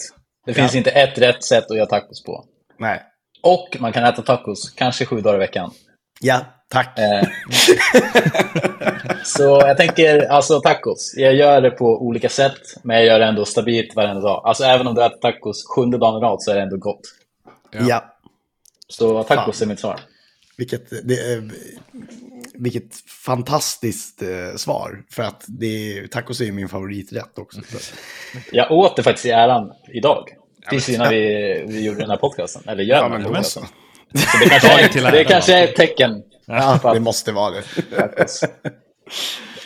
Det 0.46 0.54
finns 0.54 0.76
inte 0.76 0.92
ett 0.92 1.18
rätt 1.18 1.44
sätt 1.44 1.72
att 1.72 1.78
göra 1.78 1.86
tacos 1.86 2.24
på. 2.24 2.46
Nej. 2.80 3.02
Och 3.44 3.78
man 3.80 3.94
kan 3.94 4.04
äta 4.04 4.22
tacos, 4.22 4.70
kanske 4.70 5.06
sju 5.06 5.22
dagar 5.22 5.36
i 5.36 5.40
veckan. 5.40 5.72
Ja, 6.22 6.40
tack. 6.70 7.00
Eh, 7.00 7.24
så 9.24 9.44
jag 9.44 9.78
tänker, 9.78 10.20
alltså 10.32 10.62
tacos. 10.62 11.14
Jag 11.18 11.36
gör 11.36 11.62
det 11.62 11.72
på 11.72 11.86
olika 12.02 12.30
sätt, 12.30 12.60
men 12.84 12.96
jag 12.96 13.06
gör 13.06 13.20
det 13.20 13.26
ändå 13.26 13.46
stabilt 13.46 13.96
varenda 13.96 14.22
dag. 14.22 14.42
Alltså 14.46 14.64
även 14.64 14.88
om 14.88 14.96
du 14.96 15.06
äter 15.06 15.18
tacos 15.18 15.66
sjunde 15.76 15.98
dagen 15.98 16.18
i 16.18 16.22
rad 16.26 16.42
så 16.42 16.52
är 16.52 16.56
det 16.56 16.62
ändå 16.62 16.78
gott. 16.78 17.02
ja. 17.72 18.14
Så 18.90 19.24
tacos 19.24 19.62
är 19.62 19.66
mitt 19.66 19.80
svar. 19.80 20.00
Vilket, 20.58 20.90
det, 21.08 21.14
är- 21.14 21.52
vilket 22.53 22.95
fantastiskt 23.26 24.22
eh, 24.22 24.55
svar. 24.55 25.03
För 25.11 25.23
att 25.23 25.43
det 25.47 25.97
är, 25.97 26.07
tacos 26.07 26.41
är 26.41 26.51
min 26.51 26.69
favoriträtt 26.69 27.38
också. 27.38 27.61
Så. 27.69 27.77
Jag 28.51 28.72
åt 28.72 28.95
det 28.95 29.03
faktiskt 29.03 29.26
i 29.26 29.30
äran 29.31 29.72
idag. 29.93 30.23
Precis 30.69 30.95
innan 30.95 31.09
vi, 31.09 31.64
vi 31.68 31.85
gjorde 31.85 31.99
den 31.99 32.09
här 32.09 32.18
podcasten. 32.18 32.61
Eller 32.68 32.84
gör 32.84 32.95
Ja, 32.95 33.01
den 33.03 33.11
men 33.11 33.22
här 33.22 33.27
podcasten. 33.27 33.64
så. 34.14 34.19
Så 34.19 34.38
det 34.43 34.49
kanske, 34.49 34.99
är, 35.07 35.11
det 35.11 35.23
kanske 35.23 35.53
är 35.53 35.64
ett 35.64 35.76
tecken. 35.76 36.23
Ja, 36.45 36.93
det 36.93 36.99
måste 36.99 37.31
vara 37.31 37.51
det. 37.51 37.64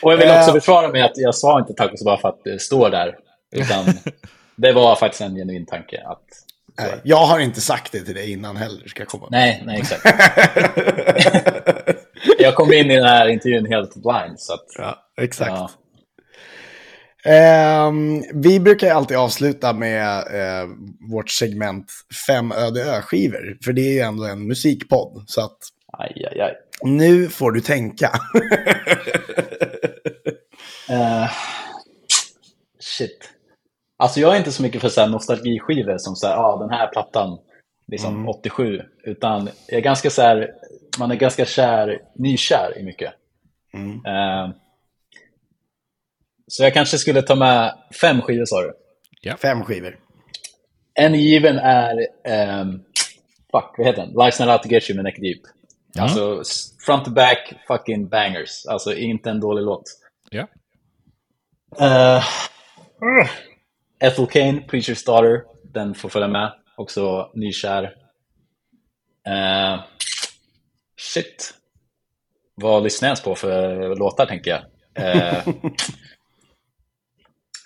Och 0.02 0.12
jag 0.14 0.18
vill 0.18 0.30
också 0.30 0.50
Eh. 0.50 0.54
försvara 0.54 0.88
mig 0.88 1.02
att 1.02 1.12
jag 1.18 1.36
sa 1.36 1.60
inte 1.60 1.74
tacos 1.74 2.04
bara 2.06 2.18
för 2.18 2.30
att 2.30 2.44
det 2.44 2.62
står 2.62 2.90
där. 2.90 3.16
Utan 3.56 3.86
det 4.56 4.72
var 4.74 4.96
faktiskt 4.96 5.22
en 5.22 5.36
genuin 5.36 5.66
tanke. 5.66 6.02
Att, 6.06 6.24
jag 7.04 7.18
har 7.26 7.40
inte 7.40 7.62
sagt 7.62 7.92
det 7.92 8.00
till 8.02 8.16
dig 8.16 8.32
innan 8.32 8.58
heller, 8.58 8.88
ska 8.88 9.02
jag 9.02 9.08
komma 9.08 9.28
nej, 9.32 9.64
nej, 9.66 9.80
exakt. 9.80 10.06
jag 12.42 12.56
kom 12.56 12.74
in 12.74 12.92
i 12.92 12.96
den 12.96 13.06
här 13.06 13.28
intervjun 13.28 13.66
helt 13.66 13.94
blind. 13.96 14.40
Så 14.40 14.54
att, 14.54 14.66
Ja, 14.78 14.98
exakt. 15.22 15.52
ja. 15.52 15.70
Ehm, 17.24 18.24
vi 18.34 18.60
brukar 18.60 18.92
alltid 18.94 19.18
avsluta 19.18 19.74
med 19.74 20.18
eh, 20.18 20.68
vårt 21.12 21.30
segment 21.30 21.92
Fem 22.28 22.52
öde 22.52 22.84
ö-skivor. 22.84 23.58
För 23.66 23.74
det 23.74 23.82
är 23.82 23.94
ju 23.94 24.00
ändå 24.00 24.24
en 24.26 24.48
musikpodd. 24.48 25.24
Så 25.28 25.42
att 25.42 25.58
Aj, 25.98 26.26
aj, 26.32 26.42
aj. 26.42 26.56
nu 26.84 27.30
får 27.30 27.52
du 27.52 27.62
tänka. 27.62 28.12
Eh, 30.90 31.30
shit. 32.80 33.30
Alltså 33.98 34.20
jag 34.20 34.34
är 34.34 34.38
inte 34.38 34.52
så 34.52 34.62
mycket 34.64 34.82
för 34.82 34.90
så 34.90 35.02
här 35.02 35.08
nostalgiskivor 35.10 35.98
som 35.98 36.16
så 36.16 36.28
här, 36.28 36.36
ah, 36.38 36.58
den 36.58 36.70
här 36.70 36.88
plattan, 36.88 37.38
liksom 37.88 38.30
87. 38.30 38.82
Utan 39.04 39.50
jag 39.68 39.78
är 39.78 39.82
ganska 39.82 40.10
så 40.10 40.22
här, 40.22 40.50
man 41.00 41.12
är 41.12 41.16
ganska 41.16 41.46
kär, 41.46 42.02
nykär 42.16 42.78
i 42.78 42.84
mycket. 42.84 43.14
Mm. 43.74 44.06
Eh, 44.06 44.56
så 46.48 46.64
jag 46.64 46.74
kanske 46.74 46.98
skulle 46.98 47.22
ta 47.22 47.36
med 47.36 47.74
fem 48.02 48.22
skivor 48.22 48.46
sa 48.46 48.62
du. 48.62 48.74
Fem 49.38 49.64
skivor. 49.64 50.00
En 50.94 51.16
given 51.16 51.58
är, 51.58 52.08
ehm, 52.26 52.84
fuck, 53.52 53.76
vad 53.78 53.88
heter 53.88 54.02
den? 54.02 54.14
Life's 54.14 54.46
Not 54.46 54.54
Out 54.54 54.64
To 54.64 54.70
Get 54.70 54.90
You 54.90 54.96
med 54.96 55.04
Neck 55.04 55.20
Deep. 55.20 55.42
Ja. 55.94 56.04
Alltså, 56.04 56.44
front 56.86 57.06
to 57.06 57.12
back, 57.12 57.54
fucking 57.68 58.08
bangers. 58.10 58.66
Alltså, 58.66 58.94
inte 58.96 59.30
en 59.30 59.40
dålig 59.40 59.64
låt. 59.64 59.84
Ja. 60.30 60.48
Uh, 61.82 62.24
Ethel 64.00 64.28
Kane, 64.28 64.60
Preacher's 64.68 65.06
Daughter, 65.06 65.44
den 65.64 65.96
får 65.96 66.10
följa 66.10 66.28
med. 66.28 66.54
Också 66.78 67.32
nykär. 67.34 67.84
Uh, 69.28 69.84
shit. 71.14 71.54
Vad 72.56 72.84
lyssnar 72.84 73.08
jag 73.08 73.12
ens 73.12 73.22
på 73.24 73.36
för 73.36 73.96
låtar, 73.96 74.26
tänker 74.26 74.52
jag. 74.52 74.62
Eh, 75.16 75.48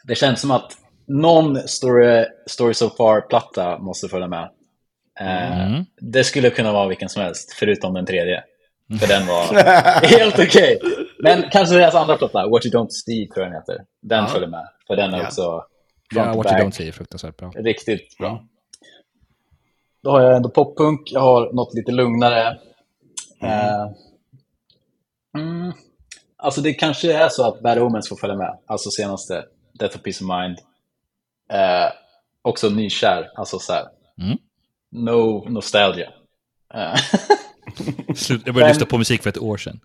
det 0.03 0.15
känns 0.15 0.41
som 0.41 0.51
att 0.51 0.71
någon 1.07 1.67
Story, 1.67 2.25
story 2.47 2.73
So 2.73 2.89
Far-platta 2.89 3.77
måste 3.79 4.07
följa 4.07 4.27
med. 4.27 4.49
Eh, 5.19 5.65
Mm. 5.67 5.85
Det 6.01 6.23
skulle 6.23 6.49
kunna 6.49 6.71
vara 6.71 6.87
vilken 6.87 7.09
som 7.09 7.21
helst, 7.21 7.53
förutom 7.53 7.93
den 7.93 8.05
tredje. 8.05 8.43
För 8.99 9.07
den 9.07 9.27
var 9.27 9.63
helt 10.19 10.39
okej. 10.39 10.79
Men 11.19 11.49
kanske 11.51 11.75
deras 11.75 11.95
andra 11.95 12.17
platta, 12.17 12.47
What 12.47 12.65
You 12.65 12.75
Don't 12.75 12.89
See, 12.89 13.27
tror 13.27 13.45
jag 13.45 13.53
den 13.53 13.61
heter. 13.61 13.85
Den 14.01 14.19
Ja. 14.23 14.27
följer 14.27 14.49
med. 14.49 14.67
För 14.87 14.95
den 14.95 15.13
är 15.13 15.17
Ja. 15.17 15.27
också 15.27 15.63
Ja, 16.15 16.33
What 16.33 16.51
You. 16.51 16.61
Don't 16.61 16.71
See 16.71 16.87
är 16.87 16.91
fruktansvärt 16.91 17.37
bra. 17.37 17.51
Riktigt 17.55 18.17
bra. 18.17 18.43
Då 20.03 20.11
har 20.11 20.21
jag 20.21 20.35
ändå 20.35 20.49
poppunk, 20.49 21.01
jag 21.11 21.19
har 21.21 21.53
något 21.53 21.73
lite 21.73 21.91
lugnare. 21.91 22.57
Eh, 23.41 23.91
mm, 25.37 25.73
alltså 26.37 26.61
det 26.61 26.73
kanske 26.73 27.13
är 27.13 27.29
så 27.29 27.47
att 27.47 27.61
Bad 27.61 27.79
Omens 27.79 28.09
får 28.09 28.15
följa 28.15 28.35
med. 28.35 28.57
Alltså 28.65 28.89
senaste, 28.89 29.45
Death 29.79 29.95
of 29.97 30.03
Peace 30.03 30.23
of 30.23 30.29
Mind. 30.29 30.57
Eh, 31.51 31.91
också 32.41 32.69
nykär, 32.69 33.29
alltså 33.35 33.59
så 33.59 33.73
här. 33.73 33.85
Mm. 34.21 34.37
No 34.91 35.49
nostalgia. 35.49 36.09
Eh, 36.73 36.95
Slut, 38.15 38.41
jag 38.45 38.55
började 38.55 38.73
lyssna 38.73 38.85
på 38.85 38.97
musik 38.97 39.23
för 39.23 39.29
ett 39.29 39.37
år 39.37 39.57
sedan. 39.57 39.79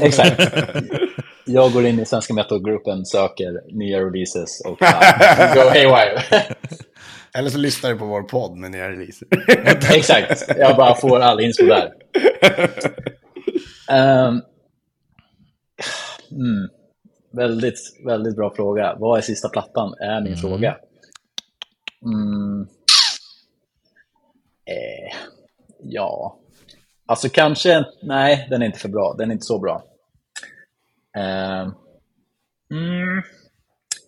Exakt. 0.00 0.40
Jag 1.46 1.72
går 1.72 1.86
in 1.86 1.98
i 1.98 2.06
svenska 2.06 2.34
metalgruppen, 2.34 3.06
söker 3.06 3.76
nya 3.76 4.00
releases 4.00 4.60
och 4.60 4.82
uh, 4.82 5.54
go 5.54 5.60
haywire. 5.68 6.22
Eller 7.34 7.50
så 7.50 7.58
lyssnar 7.58 7.90
du 7.90 7.98
på 7.98 8.06
vår 8.06 8.22
podd 8.22 8.56
med 8.56 8.70
nya 8.70 8.90
releaser. 8.90 9.28
Exakt, 9.96 10.44
jag 10.58 10.76
bara 10.76 10.94
får 10.94 11.20
all 11.20 11.40
inspo 11.40 11.66
där. 11.66 11.92
Ehm, 13.88 14.42
mm, 16.30 16.68
väldigt, 17.32 17.78
väldigt 18.06 18.36
bra 18.36 18.54
fråga. 18.54 18.96
Vad 18.98 19.18
är 19.18 19.22
sista 19.22 19.48
plattan? 19.48 19.94
Är 20.00 20.20
min 20.20 20.36
fråga. 20.36 20.76
Mm, 22.04 22.66
eh, 24.64 25.16
ja, 25.82 26.38
alltså 27.06 27.28
kanske, 27.28 27.84
nej, 28.02 28.46
den 28.50 28.62
är 28.62 28.66
inte 28.66 28.78
för 28.78 28.88
bra. 28.88 29.14
Den 29.18 29.30
är 29.30 29.32
inte 29.32 29.46
så 29.46 29.58
bra. 29.58 29.84
Ehm, 31.16 31.72
mm, 32.70 33.22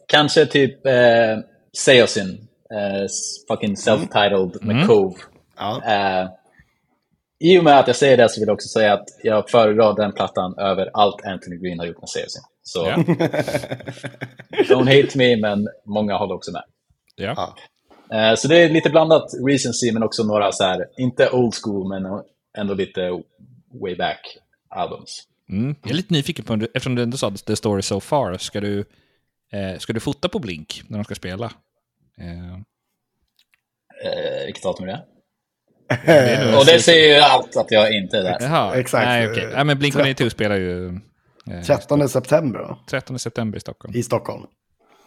kanske 0.08 0.46
typ 0.46 0.86
eh, 0.86 1.38
Seosin, 1.78 2.48
eh, 2.74 3.06
fucking 3.48 3.74
self-titled 3.76 4.64
med 4.64 4.86
Cove. 4.86 5.14
ja. 5.56 5.82
Eh, 5.86 6.28
I 7.40 7.58
och 7.58 7.64
med 7.64 7.78
att 7.78 7.86
jag 7.86 7.96
säger 7.96 8.16
det 8.16 8.28
så 8.28 8.40
vill 8.40 8.46
jag 8.46 8.54
också 8.54 8.68
säga 8.68 8.92
att 8.94 9.06
jag 9.22 9.50
föredrar 9.50 9.96
den 9.96 10.12
plattan 10.12 10.58
över 10.58 10.90
allt 10.92 11.24
Anthony 11.24 11.56
Green 11.56 11.78
har 11.78 11.86
gjort 11.86 12.00
med 12.00 12.08
Seosin. 12.08 12.42
Så 12.62 12.86
Ja. 12.86 12.96
don't 14.68 15.02
hate 15.02 15.18
me, 15.18 15.36
men 15.36 15.68
många 15.84 16.16
håller 16.16 16.34
också 16.34 16.52
med. 16.52 16.62
Ja. 17.16 17.34
Ja. 17.36 17.54
Eh, 18.30 18.34
så 18.36 18.48
det 18.48 18.56
är 18.56 18.68
lite 18.68 18.90
blandat 18.90 19.30
recency, 19.48 19.92
men 19.92 20.02
också 20.02 20.22
några 20.24 20.52
så 20.52 20.64
här, 20.64 20.86
inte 20.96 21.30
old 21.30 21.54
school, 21.62 21.88
men 21.88 22.22
ändå 22.58 22.74
lite 22.74 23.10
way 23.82 23.96
back 23.96 24.38
albums. 24.68 25.22
Mm. 25.50 25.74
Jag 25.82 25.90
är 25.90 25.94
lite 25.94 26.14
nyfiken 26.14 26.44
på, 26.44 26.54
eftersom 26.54 26.94
du 26.94 27.02
ändå 27.02 27.16
sa 27.16 27.30
The 27.30 27.56
Story 27.56 27.82
So 27.82 28.00
Far, 28.00 28.36
ska 28.38 28.60
du, 28.60 28.84
eh, 29.52 29.78
ska 29.78 29.92
du 29.92 30.00
fota 30.00 30.28
på 30.28 30.38
Blink 30.38 30.82
när 30.88 30.98
de 30.98 31.04
ska 31.04 31.14
spela? 31.14 31.44
Eh, 32.20 32.58
Eh, 34.04 34.44
vilket 34.46 34.62
datum 34.62 34.88
är 34.88 34.92
det? 34.92 35.04
det 36.06 36.12
är 36.12 36.58
Och 36.58 36.66
det 36.66 36.80
säger 36.80 37.14
ju 37.14 37.20
allt 37.20 37.56
att 37.56 37.70
jag 37.70 37.92
inte 37.92 38.18
är 38.18 38.22
där. 38.22 38.36
Jaha, 38.40 38.76
Exakt. 38.76 39.06
Nej, 39.06 39.30
okej. 39.30 39.48
Nej, 39.54 39.64
men 39.64 39.78
Blink-182 39.78 40.28
spelar 40.28 40.56
ju 40.56 40.86
eh, 41.50 41.62
13 41.66 42.08
september 42.08 42.58
då, 42.58 42.78
13 42.90 43.18
september 43.18 43.58
i 43.58 43.60
Stockholm. 43.60 43.96
i 43.96 44.02
Stockholm. 44.02 44.46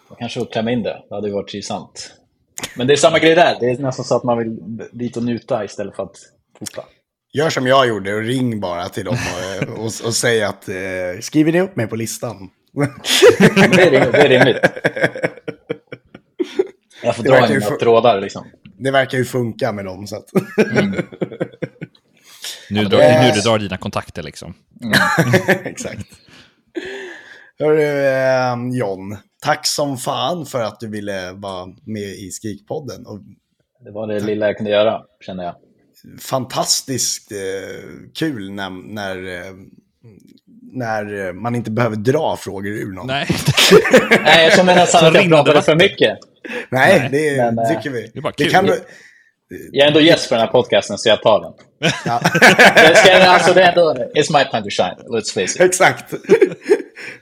Jag 0.10 0.18
kanske 0.18 0.40
får 0.40 0.52
klämma 0.52 0.72
in 0.72 0.84
det. 0.84 1.04
Det 1.10 1.16
hade 1.16 1.28
ju 1.28 1.34
varit 1.34 1.48
trivsamt. 1.50 2.14
Men 2.76 2.88
det 2.88 2.94
är 2.94 2.98
samma 2.98 3.20
grej 3.20 3.36
där. 3.36 3.58
Det 3.60 3.66
är 3.70 3.78
nästan 3.78 4.06
så 4.06 4.16
att 4.16 4.24
man 4.24 4.38
vill 4.38 4.58
dit 4.92 5.18
och 5.18 5.24
njuta 5.24 5.66
istället 5.66 5.96
för 5.96 6.04
att 6.04 6.16
fota. 6.60 6.84
Gör 7.34 7.50
som 7.50 7.68
jag 7.68 7.88
gjorde 7.88 8.14
och 8.16 8.22
ring 8.22 8.60
bara 8.60 8.90
till 8.90 9.06
dem 9.06 9.18
och, 9.68 9.70
och, 9.80 9.86
och 9.86 10.14
säg 10.16 10.44
att 10.44 10.70
eh, 10.70 10.76
skriver 11.22 11.52
ni 11.52 11.62
upp 11.62 11.76
mig 11.76 11.88
på 11.88 11.96
listan? 11.96 12.50
Det 13.48 13.82
är 13.82 13.92
rimligt. 13.92 14.12
Det 14.12 14.18
är 14.22 14.30
rimligt. 14.30 14.58
Jag 17.04 17.16
får 17.16 17.24
Det 17.24 17.30
dra 17.30 17.40
några 17.40 17.60
fu- 17.60 17.78
trådar 17.80 18.22
liksom. 18.22 18.46
Det 18.78 18.92
verkar 18.92 19.18
ju 19.18 19.26
funka 19.26 19.72
med 19.72 19.86
dem. 19.86 20.08
Så 20.08 20.16
att, 20.16 20.26
Nu, 22.70 22.84
drar, 22.86 22.98
det- 22.98 23.22
nu 23.24 23.32
du 23.36 23.42
drar 23.42 23.60
dina 23.60 23.78
kontakter 23.78 24.24
liksom. 24.24 24.54
exakt. 25.64 26.06
Hörru, 27.60 27.82
eh, 27.84 28.78
John. 28.80 29.18
Tack 29.44 29.68
som 29.68 29.98
fan 29.98 30.46
för 30.46 30.62
att 30.64 30.80
du 30.80 30.88
ville 30.90 31.32
vara 31.32 31.66
med 31.86 32.02
i 32.10 32.32
Skrikpodden. 32.32 33.06
Och 33.06 33.20
Det 33.86 33.92
var 33.92 34.08
det 34.08 34.20
lilla 34.20 34.46
jag 34.48 34.58
kunde 34.58 34.72
göra, 34.72 35.02
känner 35.26 35.44
jag. 35.44 35.56
Fantastiskt 36.20 37.32
eh, 37.32 37.38
kul 38.16 38.52
när, 38.52 38.70
när, 38.94 39.16
eh, 39.16 39.54
när 40.74 41.28
eh, 41.28 41.34
man 41.34 41.56
inte 41.56 41.72
behöver 41.72 41.96
dra 41.96 42.38
frågor 42.38 42.72
ur 42.72 42.94
någon. 42.94 43.08
Nej, 43.08 43.28
Nej, 44.24 44.44
jag 44.44 44.54
känner 44.54 44.76
nästan 44.76 45.02
Så 45.02 45.08
att 45.08 45.16
jag 45.16 45.30
pratade 45.30 45.62
för 45.62 45.76
mycket. 45.76 46.18
Nej, 46.70 47.00
Nej, 47.00 47.10
det 47.12 47.52
men, 47.52 47.68
tycker 47.68 47.90
vi. 47.90 48.12
det 48.14 48.20
är 48.20 48.22
bara 48.22 48.34
det 48.38 48.44
kul. 48.44 48.52
kan 48.54 48.66
du... 48.66 48.80
Jag 49.72 49.84
är 49.84 49.88
ändå 49.88 50.02
gäst 50.02 50.30
på 50.30 50.36
den 50.36 50.46
här 50.46 50.52
podcasten, 50.52 50.98
så 50.98 51.10
jag 51.10 51.22
tar 51.22 51.42
den. 51.42 51.54
Ja. 52.06 52.22
Jag 52.76 52.98
ska, 52.98 53.14
alltså, 53.14 53.54
det 53.54 53.64
är 53.64 53.70
ändå, 53.70 53.94
it's 53.94 54.38
my 54.38 54.46
time 54.52 54.64
to 54.64 54.70
shine, 54.70 55.20
let's 55.20 55.34
face 55.34 55.42
it. 55.42 55.60
Exakt. 55.60 56.14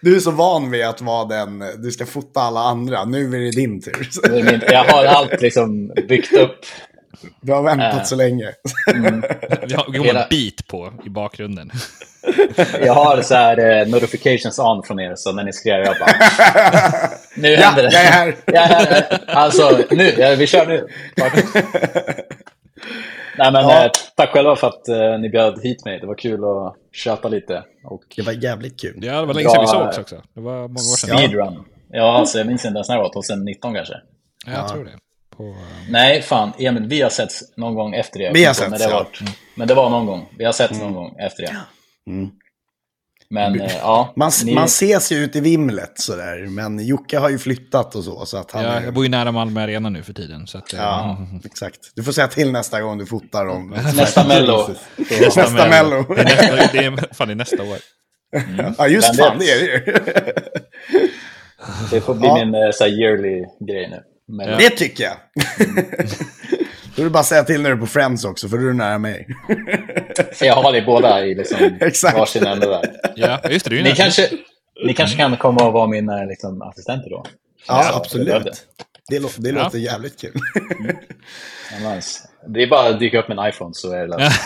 Du 0.01 0.15
är 0.15 0.19
så 0.19 0.31
van 0.31 0.72
vid 0.72 0.85
att 0.85 1.01
vara 1.01 1.26
den, 1.26 1.64
du 1.77 1.91
ska 1.91 2.06
fota 2.06 2.39
alla 2.39 2.60
andra. 2.60 3.06
Nu 3.06 3.35
är 3.35 3.39
det 3.39 3.51
din 3.51 3.81
tur. 3.81 4.10
Jag 4.72 4.84
har 4.84 5.06
allt 5.06 5.41
liksom 5.41 5.88
byggt 5.88 6.34
upp. 6.34 6.65
Du 7.41 7.52
har 7.53 7.64
väntat 7.64 7.94
Äh. 7.98 8.03
så 8.03 8.15
länge. 8.15 8.45
vi 9.68 9.73
har, 9.76 9.91
vi 9.91 9.98
har 9.98 10.06
Hela- 10.06 10.23
en 10.23 10.30
bit 10.30 10.68
på 10.68 10.94
i 11.06 11.10
bakgrunden. 11.10 11.72
Jag 12.81 12.94
har 12.94 13.22
så 13.22 13.36
här 13.36 13.57
eh, 13.81 13.88
notifications 13.88 14.60
on 14.60 14.84
från 14.84 14.99
er, 14.99 15.15
så 15.15 15.31
när 15.31 15.44
ni 15.44 15.53
skriver, 15.53 15.80
jag 15.80 15.95
bara... 15.99 16.11
Nu 17.38 17.48
Ja, 17.49 17.60
händer 17.68 17.84
det. 17.84 17.90
jag 17.94 18.03
är 18.06 18.11
här. 18.11 18.36
Ja, 18.45 18.68
ja, 18.69 18.86
ja. 19.10 19.18
Alltså, 19.34 19.80
nu. 19.91 20.14
Ja, 20.18 20.36
vi 20.36 20.48
kör 20.48 20.65
nu. 20.68 20.88
Nej, 23.38 23.52
men 23.52 23.64
Ja. 23.69 23.86
eh, 23.86 23.91
tack 24.15 24.30
själva 24.30 24.56
för 24.56 24.68
att 24.68 24.88
eh, 24.88 25.19
ni 25.19 25.30
bjöd 25.30 25.60
hit 25.64 25.86
mig. 25.86 25.99
Det 25.99 26.07
var 26.07 26.15
kul 26.15 26.44
att 26.44 26.76
köta 26.94 27.27
lite. 27.27 27.64
Och 27.86 28.03
Det 28.15 28.22
var 28.22 28.34
jävligt 28.34 28.81
kul. 28.81 28.99
Ja, 29.02 29.19
det 29.19 29.26
var 29.26 29.34
länge 29.34 29.49
sedan 29.49 29.61
vi 29.61 29.68
sågs 29.68 29.98
också. 29.98 30.22
Det 30.34 30.41
var 30.41 30.53
många 30.61 30.68
år 30.68 30.98
sedan. 30.98 31.18
speedrun. 31.18 31.64
Ja, 31.91 32.18
alltså, 32.18 32.38
jag 32.38 32.48
minns 32.48 32.65
inte 32.65 32.77
ens 32.77 32.90
när 32.90 32.95
det 32.95 33.02
var. 33.02 33.14
2019 33.14 33.73
kanske. 33.73 33.94
Ja, 34.45 34.52
jag 34.52 34.68
tror 34.68 34.86
det. 34.86 34.91
På, 35.40 35.45
eh, 35.48 35.56
Nej, 35.90 36.22
fan. 36.22 36.52
Emil, 36.60 36.88
vi 36.88 37.02
har 37.02 37.10
sett 37.10 37.32
någon 37.57 37.76
gång 37.76 37.94
efter 37.94 38.20
det. 38.20 38.32
Vi 38.34 38.45
har 38.45 38.70
när 38.70 38.80
ja. 38.80 38.88
det 38.88 38.94
var. 38.94 39.07
Men 39.56 39.68
det 39.68 39.74
var 39.74 39.90
någon 39.90 40.06
gång. 40.06 40.30
Vi 40.38 40.45
har 40.45 40.52
sett 40.52 40.72
någon 40.80 40.94
gång 40.94 41.16
efter 41.20 41.44
det. 41.44 41.56
Mm. 42.07 42.30
Men 43.30 43.61
eh, 43.61 43.72
ja. 43.82 44.14
Man, 44.16 44.32
ni- 44.45 44.53
man 44.53 44.66
ses 44.66 45.11
ju 45.11 45.16
ute 45.18 45.38
i 45.38 45.41
vimlet 45.41 45.91
sådär, 45.95 46.48
men 46.49 46.86
Jocke 46.86 47.18
har 47.18 47.30
ju 47.30 47.38
flyttat 47.38 47.95
och 47.95 48.03
så. 48.03 48.26
så 48.26 48.38
att 48.38 48.52
han 48.52 48.64
ja, 48.64 48.70
är, 48.70 48.82
jag 48.84 48.94
bor 48.94 49.03
ju 49.03 49.10
nära 49.10 49.32
Malmö 49.32 49.61
Arena 49.61 49.90
nu 49.90 50.03
för 50.03 50.14
tiden. 50.14 50.48
Så 50.48 50.57
att, 50.57 50.74
eh, 50.74 50.80
Ja, 50.80 51.18
exakt. 51.45 51.80
Du 51.95 52.03
får 52.03 52.11
säga 52.11 52.28
till 52.28 52.52
nästa 52.52 52.82
gång 52.82 52.98
du 52.98 53.06
fotar 53.06 53.45
dem. 53.45 53.70
Nästa 53.95 54.28
Mello. 54.28 54.70
Nästa 54.98 55.70
Mello. 55.70 56.06
Det 56.16 56.24
det 56.72 56.78
är, 56.86 57.14
fan, 57.14 57.28
det 57.28 57.34
är 57.34 57.36
nästa 57.36 57.64
år. 57.64 57.78
Ja, 58.78 58.88
just 58.88 59.10
Vem 59.20 59.26
fan, 59.26 59.40
det 59.40 59.52
är 59.52 59.60
det 59.60 59.66
ju. 59.66 59.94
Det 61.91 62.02
får 62.02 62.16
bli 62.16 62.28
Ja. 62.28 62.36
min 62.45 62.56
eh, 62.56 62.72
så 62.74 62.84
här, 62.84 62.91
yearly 63.02 63.45
grej 63.60 63.90
nu. 63.90 64.03
Men, 64.30 64.57
Det 64.57 64.69
tycker 64.69 65.03
jag. 65.03 65.14
Då 66.95 67.01
är 67.01 67.03
det 67.03 67.10
bara 67.10 67.19
att 67.19 67.26
säga 67.26 67.43
till 67.43 67.61
när 67.61 67.69
du 67.69 67.76
är 67.76 67.80
på 67.80 67.88
Friends 67.88 68.26
också, 68.26 68.49
för 68.49 68.57
då 68.57 68.64
är 68.64 68.68
du 68.68 68.73
nära 68.73 68.97
mig. 68.97 69.27
För 70.34 70.45
jag 70.45 70.56
har 70.56 70.72
det 70.73 70.81
båda 70.81 71.26
i 71.26 71.35
liksom, 71.35 71.77
Exakt. 71.81 72.18
varsin 72.18 72.45
ände 72.45 72.68
där. 72.68 72.91
Ja, 73.15 73.39
just 73.49 73.65
det. 73.65 73.76
det 73.76 73.84
Ni 73.84 73.91
kanske, 73.95 74.30
ni 74.85 74.93
kanske 74.93 75.18
kan 75.18 75.38
komma 75.38 75.68
och 75.68 75.73
vara 75.73 75.88
mina 75.88 76.23
liksom, 76.23 76.61
assistenter 76.61 77.10
då? 77.10 77.26
Ja, 77.68 77.84
Så, 77.84 77.97
absolut. 77.97 78.43
det. 78.43 78.51
Det, 79.10 79.19
lå- 79.19 79.35
det 79.41 79.49
Ja. 79.49 79.64
låter 79.64 79.77
jävligt 79.77 80.22
kul. 80.22 80.34
Ja, 81.84 81.95
nice. 81.95 82.28
Det 82.48 82.64
är 82.64 82.68
bara 82.68 82.90
att 82.90 82.99
dyka 82.99 83.20
upp 83.20 83.28
med 83.28 83.40
en 83.40 83.49
iPhone 83.49 83.74
så 83.74 83.91
är 83.94 83.99
det 83.99 84.07
löst. 84.07 84.41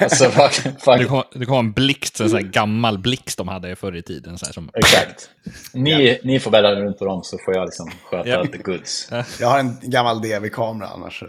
alltså, 0.02 0.24
fuck, 0.30 0.52
fuck. 0.52 0.98
Du 0.98 1.06
kommer 1.06 1.24
du 1.32 1.46
kommer 1.46 1.46
ha 1.46 1.58
en 1.58 1.72
blixt, 1.72 2.20
en 2.20 2.30
sån 2.30 2.38
här 2.38 2.46
gammal 2.46 2.98
blixt 2.98 3.38
de 3.38 3.48
hade 3.48 3.76
förr 3.76 3.96
i 3.96 4.02
tiden. 4.02 4.38
Så 4.38 4.46
här, 4.46 4.52
som, 4.52 4.70
Exakt. 4.74 5.30
Ni, 5.74 6.18
ni 6.24 6.40
får 6.40 6.50
bädda 6.50 6.74
runt 6.74 6.98
på 6.98 7.04
dem 7.04 7.20
så 7.22 7.38
får 7.44 7.54
jag 7.54 7.64
liksom 7.64 7.90
sköta 8.10 8.28
Ja. 8.28 8.44
the 8.52 8.58
goods. 8.58 9.08
Jag 9.40 9.48
har 9.48 9.58
en 9.58 9.76
gammal 9.82 10.20
DV-kamera 10.22 10.88
annars. 10.88 11.22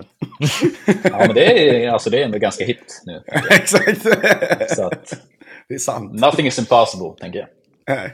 Ja, 1.04 1.18
men 1.20 1.34
det 1.36 1.70
är, 1.86 1.90
alltså, 1.92 2.10
det 2.10 2.22
är 2.22 2.26
ändå 2.26 2.38
ganska 2.38 2.66
hit 2.66 3.02
nu. 3.06 3.24
Exakt. 3.52 4.02
Så 4.70 4.86
att, 4.88 5.14
Det 5.68 5.74
är 5.76 5.80
sant. 5.80 6.14
nothing 6.14 6.48
is 6.48 6.60
impossible, 6.60 7.14
tänker 7.22 7.40
jag. 7.86 8.10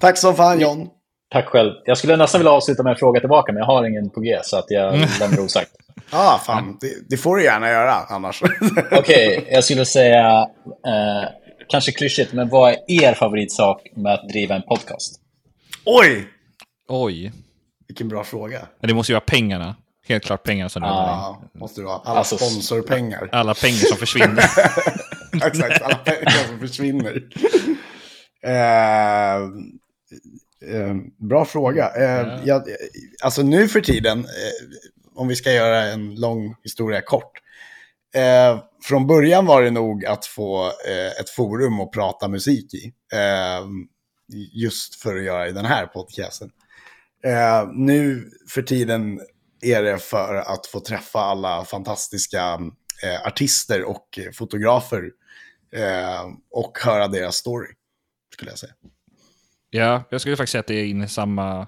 Tack 0.00 0.18
som 0.18 0.34
fan 0.36 0.60
John. 0.60 0.88
Tack 1.32 1.46
själv. 1.46 1.72
Jag 1.84 1.98
skulle 1.98 2.16
nästan 2.16 2.38
vilja 2.38 2.50
avsluta 2.52 2.82
med 2.82 2.90
en 2.90 2.96
fråga 2.96 3.20
tillbaka, 3.20 3.52
men 3.52 3.58
jag 3.60 3.66
har 3.66 3.84
ingen 3.86 4.10
på 4.10 4.20
G, 4.20 4.38
så 4.42 4.56
att 4.58 4.64
jag 4.68 4.92
lämnar 4.92 5.36
det 5.36 5.42
osagt. 5.42 5.70
Ja, 6.10 6.34
ah, 6.34 6.38
fan. 6.38 6.78
Det, 6.80 7.10
det 7.10 7.16
får 7.16 7.36
du 7.36 7.44
gärna 7.44 7.68
göra 7.68 7.92
annars. 7.92 8.42
Okej, 8.90 9.48
jag 9.50 9.64
skulle 9.64 9.84
säga, 9.84 10.48
eh, 10.86 11.28
kanske 11.68 11.92
klyschigt, 11.92 12.32
men 12.32 12.48
vad 12.48 12.72
är 12.72 12.78
er 12.88 13.14
favoritsak 13.14 13.82
med 13.96 14.14
att 14.14 14.28
driva 14.28 14.54
en 14.54 14.62
podcast? 14.62 15.20
Oj! 15.84 16.28
oj. 16.88 17.32
Vilken 17.88 18.08
bra 18.08 18.24
fråga. 18.24 18.68
Men 18.80 18.88
det 18.88 18.94
måste 18.94 19.12
ju 19.12 19.14
vara 19.14 19.24
pengarna. 19.26 19.76
Helt 20.06 20.24
klart 20.24 20.42
pengar 20.42 20.68
som 20.68 20.82
rullar 20.82 21.02
in. 21.02 21.08
Ja, 21.08 21.42
måste 21.54 21.80
du 21.80 21.86
ha. 21.86 22.02
Alla 22.04 22.18
Alltså, 22.18 22.36
sponsorpengar. 22.36 23.28
Alla 23.32 23.54
pengar 23.54 23.76
som 23.76 23.96
försvinner. 23.96 24.44
Exakt, 25.46 25.82
alla 25.82 25.94
pengar 25.94 26.46
som 26.48 26.58
försvinner. 26.60 27.22
Eh, 28.46 29.36
eh, 30.74 30.94
bra 31.28 31.44
fråga. 31.44 31.90
Eh, 31.96 32.40
jag, 32.44 32.62
alltså 33.22 33.42
nu 33.42 33.68
för 33.68 33.80
tiden, 33.80 34.18
eh, 34.18 34.24
om 35.14 35.28
vi 35.28 35.36
ska 35.36 35.52
göra 35.52 35.82
en 35.82 36.14
lång 36.14 36.56
historia 36.62 37.00
kort. 37.00 37.32
Eh, 38.14 38.62
från 38.82 39.06
början 39.06 39.46
var 39.46 39.62
det 39.62 39.70
nog 39.70 40.04
att 40.04 40.26
få 40.26 40.66
eh, 40.66 41.20
ett 41.20 41.30
forum 41.30 41.80
att 41.80 41.92
prata 41.92 42.28
musik 42.28 42.74
i. 42.74 42.92
Eh, 43.12 43.66
just 44.52 44.94
för 44.94 45.16
att 45.16 45.24
göra 45.24 45.48
i 45.48 45.52
den 45.52 45.64
här 45.64 45.86
podcasten. 45.86 46.50
Eh, 47.24 47.68
nu 47.72 48.30
för 48.48 48.62
tiden 48.62 49.20
är 49.60 49.82
det 49.82 49.98
för 49.98 50.34
att 50.34 50.66
få 50.66 50.80
träffa 50.80 51.20
alla 51.20 51.64
fantastiska 51.64 52.60
eh, 53.02 53.26
artister 53.26 53.84
och 53.84 54.18
fotografer 54.34 55.10
eh, 55.76 56.24
och 56.50 56.78
höra 56.84 57.08
deras 57.08 57.36
story, 57.36 57.68
skulle 58.32 58.50
jag 58.50 58.58
säga. 58.58 58.72
ja, 59.70 60.04
jag 60.10 60.20
skulle 60.20 60.36
faktiskt 60.36 60.52
säga 60.52 60.60
att 60.60 60.66
det 60.66 60.74
är 60.80 60.84
inne 60.84 61.04
i 61.04 61.08
samma 61.08 61.66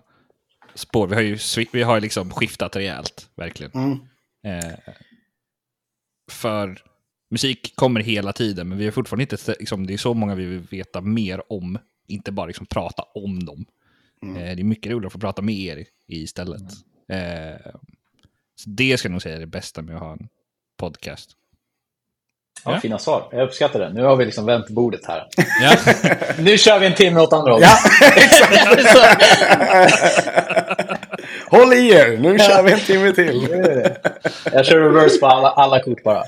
spår. 0.76 1.06
Vi 1.06 1.14
har 1.14 1.22
ju 1.22 1.38
vi 1.72 1.82
har 1.82 2.00
liksom 2.00 2.30
skiftat 2.30 2.76
rejält, 2.76 3.30
verkligen. 3.34 3.72
Mm. 3.72 3.98
Eh, 4.44 4.78
för 6.30 6.82
musik 7.30 7.76
kommer 7.76 8.00
hela 8.00 8.32
tiden, 8.32 8.68
men 8.68 8.78
vi 8.78 8.84
har 8.84 8.92
fortfarande 8.92 9.22
inte, 9.22 9.54
liksom, 9.58 9.86
det 9.86 9.94
är 9.94 9.98
så 9.98 10.14
många 10.14 10.34
vi 10.34 10.44
vill 10.44 10.60
veta 10.60 11.00
mer 11.00 11.52
om, 11.52 11.78
inte 12.08 12.32
bara 12.32 12.46
liksom 12.46 12.66
prata 12.66 13.02
om 13.02 13.44
dem. 13.44 13.66
Eh, 14.22 14.34
det 14.34 14.62
är 14.62 14.64
mycket 14.64 14.92
roligare 14.92 15.06
att 15.06 15.12
få 15.12 15.18
prata 15.18 15.42
med 15.42 15.54
er 15.54 15.86
istället. 16.06 16.72
Eh, 17.08 17.72
så 18.54 18.70
det 18.70 18.98
ska 18.98 19.08
jag 19.08 19.12
nog 19.12 19.22
säga 19.22 19.36
är 19.36 19.40
det 19.40 19.46
bästa 19.46 19.82
med 19.82 19.94
att 19.94 20.00
ha 20.00 20.12
en 20.12 20.28
podcast. 20.76 21.36
Ja, 22.64 22.72
Ja. 22.72 22.80
Fina 22.80 22.98
svar. 22.98 23.28
Jag 23.32 23.42
uppskattar 23.42 23.80
det. 23.80 23.92
Nu 23.92 24.04
har 24.04 24.16
vi 24.16 24.24
liksom 24.24 24.46
vänt 24.46 24.68
bordet 24.68 25.00
här. 25.08 25.26
Ja, 25.62 25.76
Nu 26.38 26.58
kör 26.58 26.78
vi 26.78 26.86
en 26.86 26.94
timme 26.94 27.20
åt 27.20 27.32
andra 27.32 27.52
hållet. 27.52 27.68
Ja, 27.70 27.78
Håll 31.58 31.72
i 31.72 31.90
er, 31.92 32.18
nu 32.18 32.38
kör 32.38 32.62
vi 32.62 32.72
en 32.72 32.80
timme 32.80 33.12
till. 33.12 33.48
Jag 34.52 34.66
kör 34.66 34.80
reverse 34.80 35.18
på 35.18 35.26
alla, 35.26 35.48
alla 35.48 35.82
kort 35.82 36.02
bara. 36.02 36.22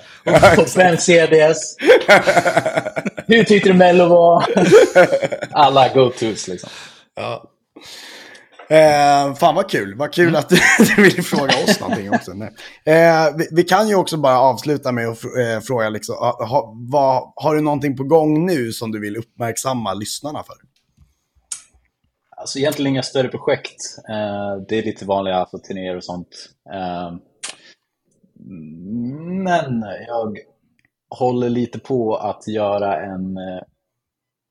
På 0.56 0.64
fem 0.64 0.96
CDs. 0.96 1.76
Hur 3.26 3.44
tyckte 3.44 3.68
du 3.68 3.74
Mello 3.74 4.06
var? 4.06 4.44
Alla 5.52 5.88
go-tos 5.88 6.48
liksom. 6.48 6.70
Ja. 7.16 7.42
Eh, 8.70 9.34
fan 9.34 9.54
vad 9.54 9.70
kul, 9.70 9.94
vad 9.94 10.12
kul 10.12 10.36
att 10.36 10.48
du, 10.48 10.56
du 10.96 11.02
ville 11.02 11.22
fråga 11.22 11.52
oss 11.64 11.80
någonting 11.80 12.14
också. 12.14 12.32
Nej. 12.34 12.54
Eh, 12.84 13.36
vi, 13.36 13.48
vi 13.52 13.64
kan 13.64 13.88
ju 13.88 13.94
också 13.94 14.16
bara 14.16 14.40
avsluta 14.40 14.92
med 14.92 15.08
att 15.08 15.24
eh, 15.24 15.60
fråga, 15.62 15.88
liksom, 15.88 16.16
ha, 16.16 16.74
vad, 16.76 17.32
har 17.36 17.54
du 17.54 17.60
någonting 17.60 17.96
på 17.96 18.04
gång 18.04 18.46
nu 18.46 18.72
som 18.72 18.92
du 18.92 19.00
vill 19.00 19.16
uppmärksamma 19.16 19.94
lyssnarna 19.94 20.42
för? 20.42 20.54
Alltså 22.36 22.58
egentligen 22.58 22.92
inga 22.92 23.02
större 23.02 23.28
projekt. 23.28 23.80
Eh, 24.08 24.62
det 24.68 24.78
är 24.78 24.82
lite 24.82 25.04
vanliga 25.04 25.34
alltså, 25.34 25.58
turnéer 25.58 25.96
och 25.96 26.04
sånt. 26.04 26.28
Eh, 26.74 27.12
men 29.44 29.84
jag 30.06 30.38
håller 31.10 31.48
lite 31.48 31.78
på 31.78 32.16
att 32.16 32.48
göra 32.48 33.04
en, 33.04 33.36
eh, 33.36 33.62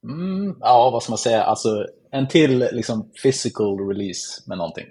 mm, 0.03 0.57
ja 0.59 0.89
vad 0.89 1.03
ska 1.03 1.11
man 1.11 1.17
säga, 1.17 1.43
alltså 1.43 1.87
en 2.17 2.27
till 2.27 2.59
liksom 2.71 3.11
physical 3.23 3.87
release 3.87 4.43
med 4.47 4.57
någonting. 4.57 4.85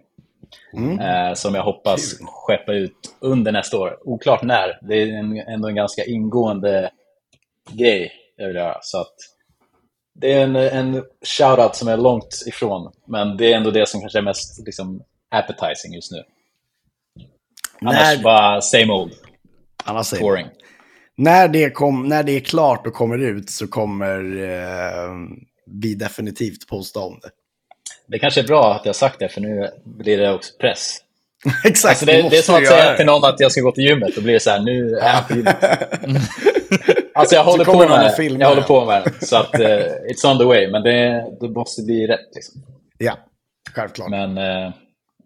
Mm. 0.77 0.98
Eh, 0.98 1.35
som 1.35 1.55
jag 1.55 1.62
hoppas 1.62 2.15
skeppa 2.20 2.73
ut 2.73 3.16
under 3.20 3.53
nästa 3.53 3.78
år. 3.78 3.98
Oklart 4.05 4.43
när. 4.43 4.78
Det 4.82 4.94
är 5.03 5.07
en, 5.19 5.39
ändå 5.39 5.69
en 5.69 5.74
ganska 5.74 6.05
ingående 6.05 6.90
grej 7.70 8.12
jag 8.36 8.47
vill 8.47 8.57
göra. 8.57 8.78
Så 8.82 9.01
att 9.01 9.15
det 10.15 10.32
är 10.32 10.43
en, 10.43 10.57
en 10.57 11.05
shoutout 11.39 11.77
som 11.77 11.89
är 11.89 11.97
långt 11.97 12.43
ifrån, 12.47 12.93
men 13.07 13.36
det 13.36 13.53
är 13.53 13.57
ändå 13.57 13.70
det 13.70 13.89
som 13.89 14.01
kanske 14.01 14.19
är 14.19 14.23
mest 14.23 14.66
liksom, 14.66 15.03
appetizing 15.31 15.94
just 15.94 16.12
nu. 16.12 16.23
Annars 17.81 18.16
När- 18.16 18.23
bara 18.23 18.61
same 18.61 18.93
old, 18.93 19.12
Annars 19.85 20.07
säger 20.07 20.23
touring. 20.23 20.47
när, 21.16 21.48
det 21.48 21.70
kom, 21.70 22.09
när 22.09 22.23
det 22.23 22.32
är 22.32 22.40
klart 22.40 22.86
och 22.86 22.93
kommer 22.94 23.19
ut 23.19 23.51
så 23.51 23.69
kommer 23.69 24.43
eh, 24.51 25.11
vi 25.66 25.94
definitivt 25.94 26.66
posta 26.66 27.01
om 27.01 27.18
det. 27.22 27.30
Det 28.06 28.18
kanske 28.18 28.40
är 28.40 28.47
bra 28.47 28.74
att 28.74 28.86
jag 28.86 28.97
sagt 28.97 29.18
det, 29.18 29.28
för 29.28 29.40
nu 29.40 29.70
blir 29.84 30.18
det 30.18 30.32
också 30.32 30.52
press. 30.60 30.98
Exakt, 31.64 31.90
Alltså 31.90 32.06
det, 32.06 32.28
det 32.30 32.38
är 32.38 32.43
som 32.43 32.55
att 32.55 32.66
säga 32.66 32.97
till 32.97 33.06
någon 33.06 33.24
att 33.24 33.40
jag 33.40 33.52
ska 33.52 33.60
gå 33.60 33.72
till 33.72 33.84
gymmet, 33.84 34.14
då 34.14 34.20
blir 34.20 34.32
det 34.32 34.40
så 34.40 34.51
här, 34.51 34.60
nu 34.60 34.97
är 34.97 35.14
jag 35.14 35.28
på 35.28 35.34
gymmet. 35.34 35.56
Alltså 37.14 37.34
jag 37.34 37.44
håller, 37.44 37.64
på 37.64 37.78
med, 37.78 38.40
jag 38.40 38.48
håller 38.48 38.62
på 38.62 38.84
med 38.84 39.02
det. 39.05 39.26
Så 39.26 39.36
att 39.36 39.55
eh, 39.55 39.78
it's 40.10 40.30
on 40.30 40.38
the 40.38 40.44
way. 40.44 40.70
Men 40.70 40.82
det, 40.82 41.26
det 41.40 41.48
måste 41.48 41.82
bli 41.82 42.06
rätt 42.06 42.34
liksom. 42.34 42.62
Ja, 42.98 43.18
självklart. 43.74 44.10
Men 44.10 44.38
eh, 44.38 44.72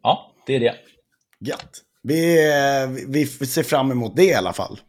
ja, 0.02 0.32
det 0.46 0.56
är 0.56 0.60
det. 0.60 0.74
Gött. 1.40 1.70
Vi, 2.02 2.48
eh, 2.48 2.90
vi 3.08 3.24
vi 3.40 3.46
ser 3.46 3.62
fram 3.62 3.90
emot 3.90 4.16
det 4.16 4.24
i 4.24 4.34
alla 4.34 4.52
fall. 4.52 4.80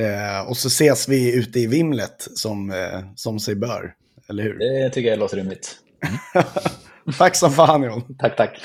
Eh, 0.00 0.48
och 0.48 0.56
så 0.56 0.68
ses 0.68 1.08
vi 1.08 1.34
ute 1.34 1.60
i 1.60 1.66
vimlet 1.66 2.28
som, 2.34 2.70
eh, 2.70 3.00
som 3.14 3.40
sig 3.40 3.54
bör. 3.54 3.94
Eller 4.28 4.42
hur? 4.42 4.58
Det 4.58 4.90
tycker 4.90 5.10
jag 5.10 5.18
låter 5.18 5.36
rimligt. 5.36 5.76
Tack 7.18 7.36
som 7.36 7.50
fan 7.50 7.82
John. 7.82 8.16
Tack, 8.18 8.36
tack. 8.36 8.60